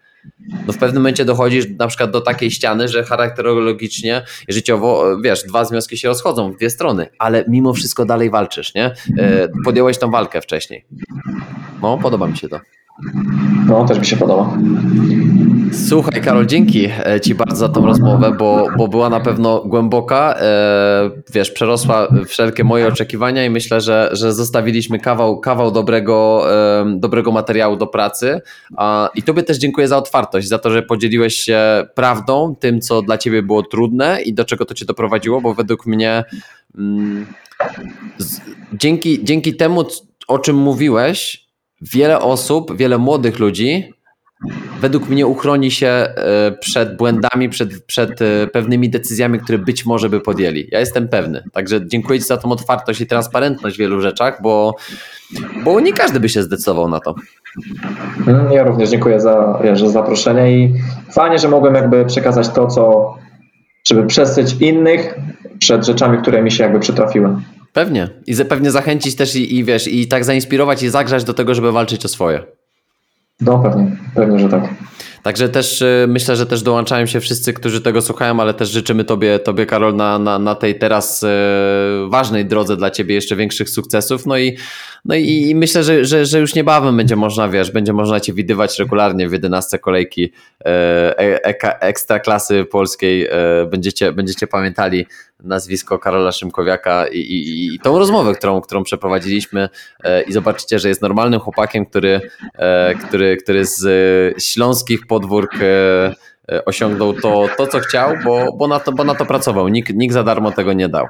No 0.66 0.72
w 0.72 0.78
pewnym 0.78 1.02
momencie 1.02 1.24
dochodzisz 1.24 1.66
na 1.78 1.86
przykład 1.86 2.10
do 2.10 2.20
takiej 2.20 2.50
ściany, 2.50 2.88
że 2.88 3.04
charakterologicznie, 3.04 4.22
życiowo, 4.48 5.12
e, 5.12 5.16
wiesz, 5.24 5.42
dwa 5.42 5.64
związki 5.64 5.98
się 5.98 6.08
rozchodzą 6.08 6.52
w 6.52 6.56
dwie 6.56 6.70
strony, 6.70 7.06
ale 7.18 7.44
mimo 7.48 7.74
wszystko 7.74 8.04
dalej 8.04 8.30
walczysz, 8.30 8.74
nie? 8.74 8.84
E, 9.18 9.48
Podjąłeś 9.64 9.98
tą 9.98 10.10
walkę 10.10 10.40
wcześniej. 10.40 10.84
No, 11.82 11.98
podoba 12.02 12.26
mi 12.26 12.36
się 12.36 12.48
to. 12.48 12.60
No, 13.66 13.84
też 13.84 13.98
mi 13.98 14.06
się 14.06 14.16
podoba. 14.16 14.58
Słuchaj, 15.72 16.22
Karol, 16.22 16.46
dzięki 16.46 16.88
e, 17.04 17.20
Ci 17.20 17.34
bardzo 17.34 17.56
za 17.56 17.68
tą 17.68 17.86
rozmowę, 17.86 18.32
bo, 18.38 18.66
bo 18.78 18.88
była 18.88 19.08
na 19.08 19.20
pewno 19.20 19.62
głęboka. 19.64 20.34
E, 20.40 21.10
wiesz, 21.32 21.50
przerosła 21.50 22.08
wszelkie 22.26 22.64
moje 22.64 22.86
oczekiwania 22.86 23.44
i 23.44 23.50
myślę, 23.50 23.80
że, 23.80 24.10
że 24.12 24.32
zostawiliśmy 24.32 24.98
kawał, 24.98 25.40
kawał 25.40 25.70
dobrego, 25.70 26.44
dobrego 26.96 27.32
materiału 27.32 27.76
do 27.76 27.86
pracy. 27.86 28.40
I 29.14 29.22
Tobie 29.22 29.42
też 29.42 29.58
dziękuję 29.58 29.88
za 29.88 29.96
otwartość, 29.96 30.48
za 30.48 30.58
to, 30.58 30.70
że 30.70 30.82
podzieliłeś 30.82 31.34
się 31.34 31.86
prawdą, 31.94 32.54
tym, 32.60 32.80
co 32.80 33.02
dla 33.02 33.18
Ciebie 33.18 33.42
było 33.42 33.62
trudne 33.62 34.22
i 34.22 34.34
do 34.34 34.44
czego 34.44 34.64
to 34.64 34.74
Cię 34.74 34.84
doprowadziło, 34.84 35.40
bo 35.40 35.54
według 35.54 35.86
mnie 35.86 36.24
mm, 36.78 37.26
dzięki, 38.72 39.24
dzięki 39.24 39.56
temu, 39.56 39.84
o 40.28 40.38
czym 40.38 40.56
mówiłeś, 40.56 41.47
wiele 41.80 42.20
osób, 42.20 42.76
wiele 42.76 42.98
młodych 42.98 43.38
ludzi 43.38 43.92
według 44.80 45.08
mnie 45.08 45.26
uchroni 45.26 45.70
się 45.70 45.86
e, 45.86 46.52
przed 46.60 46.96
błędami, 46.96 47.48
przed, 47.48 47.84
przed 47.84 48.22
e, 48.22 48.46
pewnymi 48.46 48.90
decyzjami, 48.90 49.38
które 49.40 49.58
być 49.58 49.86
może 49.86 50.08
by 50.08 50.20
podjęli. 50.20 50.68
Ja 50.72 50.80
jestem 50.80 51.08
pewny. 51.08 51.42
Także 51.52 51.86
dziękuję 51.86 52.18
Ci 52.18 52.24
za 52.24 52.36
tą 52.36 52.52
otwartość 52.52 53.00
i 53.00 53.06
transparentność 53.06 53.76
w 53.76 53.78
wielu 53.78 54.00
rzeczach, 54.00 54.42
bo, 54.42 54.74
bo 55.64 55.80
nie 55.80 55.92
każdy 55.92 56.20
by 56.20 56.28
się 56.28 56.42
zdecydował 56.42 56.88
na 56.88 57.00
to. 57.00 57.14
Mm, 58.26 58.52
Ja 58.52 58.64
również 58.64 58.90
dziękuję 58.90 59.20
za, 59.20 59.62
za 59.74 59.88
zaproszenie 59.88 60.58
i 60.58 60.74
fajnie, 61.12 61.38
że 61.38 61.48
mogłem 61.48 61.74
jakby 61.74 62.04
przekazać 62.04 62.48
to, 62.48 62.66
co, 62.66 63.14
żeby 63.88 64.06
przestrzec 64.06 64.60
innych 64.60 65.14
przed 65.58 65.86
rzeczami, 65.86 66.18
które 66.18 66.42
mi 66.42 66.50
się 66.50 66.62
jakby 66.64 66.80
przytrafiły. 66.80 67.36
Pewnie. 67.72 68.08
I 68.26 68.34
pewnie 68.44 68.70
zachęcić 68.70 69.16
też 69.16 69.36
i, 69.36 69.56
i 69.56 69.64
wiesz, 69.64 69.88
i 69.88 70.08
tak 70.08 70.24
zainspirować 70.24 70.82
i 70.82 70.88
zagrzać 70.88 71.24
do 71.24 71.34
tego, 71.34 71.54
żeby 71.54 71.72
walczyć 71.72 72.04
o 72.04 72.08
swoje. 72.08 72.42
No 73.40 73.58
pewnie, 73.58 73.96
pewnie, 74.14 74.38
że 74.38 74.48
tak. 74.48 74.68
Także 75.22 75.48
też 75.48 75.82
y, 75.82 76.06
myślę, 76.08 76.36
że 76.36 76.46
też 76.46 76.62
dołączają 76.62 77.06
się 77.06 77.20
wszyscy, 77.20 77.52
którzy 77.52 77.80
tego 77.80 78.02
słuchają, 78.02 78.40
ale 78.40 78.54
też 78.54 78.70
życzymy 78.70 79.04
Tobie, 79.04 79.38
tobie 79.38 79.66
Karol, 79.66 79.96
na, 79.96 80.18
na, 80.18 80.38
na 80.38 80.54
tej 80.54 80.78
teraz 80.78 81.22
y, 81.22 81.26
ważnej 82.08 82.46
drodze 82.46 82.76
dla 82.76 82.90
Ciebie 82.90 83.14
jeszcze 83.14 83.36
większych 83.36 83.70
sukcesów. 83.70 84.26
No 84.26 84.38
i, 84.38 84.56
no 85.04 85.14
i, 85.14 85.48
i 85.50 85.54
myślę, 85.54 85.82
że, 85.82 86.04
że, 86.04 86.26
że 86.26 86.40
już 86.40 86.54
niebawem 86.54 86.96
będzie 86.96 87.16
można, 87.16 87.48
wiesz, 87.48 87.70
będzie 87.70 87.92
można 87.92 88.20
Cię 88.20 88.32
widywać 88.32 88.78
regularnie 88.78 89.28
w 89.28 89.32
11 89.32 89.78
kolejki 89.78 90.32
e, 90.64 91.18
e, 91.18 91.80
ekstraklasy 91.80 92.64
polskiej. 92.64 93.26
E, 93.26 93.66
będziecie, 93.70 94.12
będziecie 94.12 94.46
pamiętali 94.46 95.06
nazwisko 95.44 95.98
Karola 95.98 96.32
Szymkowiaka 96.32 97.06
i, 97.06 97.18
i, 97.18 97.74
i 97.74 97.78
tą 97.78 97.98
rozmowę, 97.98 98.34
którą, 98.34 98.60
którą 98.60 98.82
przeprowadziliśmy 98.82 99.68
e, 100.04 100.22
i 100.22 100.32
zobaczycie, 100.32 100.78
że 100.78 100.88
jest 100.88 101.02
normalnym 101.02 101.40
chłopakiem, 101.40 101.86
który, 101.86 102.20
e, 102.54 102.94
który, 102.94 103.36
który 103.36 103.64
z 103.64 103.82
śląskich 104.42 105.06
podwórk 105.06 105.54
e, 105.62 106.64
osiągnął 106.64 107.12
to, 107.12 107.46
to 107.56 107.66
co 107.66 107.78
chciał, 107.78 108.10
bo, 108.24 108.52
bo, 108.52 108.68
na 108.68 108.80
to, 108.80 108.92
bo 108.92 109.04
na 109.04 109.14
to 109.14 109.26
pracował. 109.26 109.68
Nikt, 109.68 109.94
nikt 109.94 110.14
za 110.14 110.22
darmo 110.22 110.52
tego 110.52 110.72
nie 110.72 110.88
dał. 110.88 111.06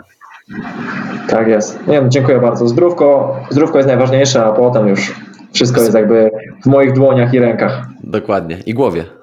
Tak 1.28 1.48
jest. 1.48 1.86
Nie, 1.86 2.00
no, 2.00 2.09
dziękuję 2.09 2.40
bardzo. 2.40 2.68
Zdrówko, 2.68 3.36
zdrówko 3.50 3.78
jest 3.78 3.88
najważniejsze, 3.88 4.44
a 4.44 4.52
potem 4.52 4.88
już 4.88 5.14
wszystko 5.52 5.80
jest 5.80 5.94
jakby 5.94 6.30
w 6.62 6.66
moich 6.66 6.92
dłoniach 6.92 7.34
i 7.34 7.38
rękach. 7.38 7.86
Dokładnie. 8.05 8.59
I 8.66 8.74
głowie. 8.74 9.18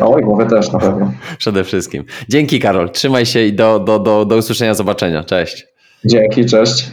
O, 0.00 0.18
i 0.18 0.22
głowy 0.22 0.46
też 0.46 0.72
na 0.72 0.78
pewno. 0.78 1.12
Przede 1.38 1.64
wszystkim. 1.64 2.04
Dzięki 2.28 2.60
Karol. 2.60 2.90
Trzymaj 2.90 3.26
się 3.26 3.44
i 3.44 3.52
do, 3.52 3.80
do, 3.80 3.98
do, 3.98 4.24
do 4.24 4.36
usłyszenia, 4.36 4.74
zobaczenia. 4.74 5.24
Cześć. 5.24 5.66
Dzięki, 6.04 6.46
cześć. 6.46 6.90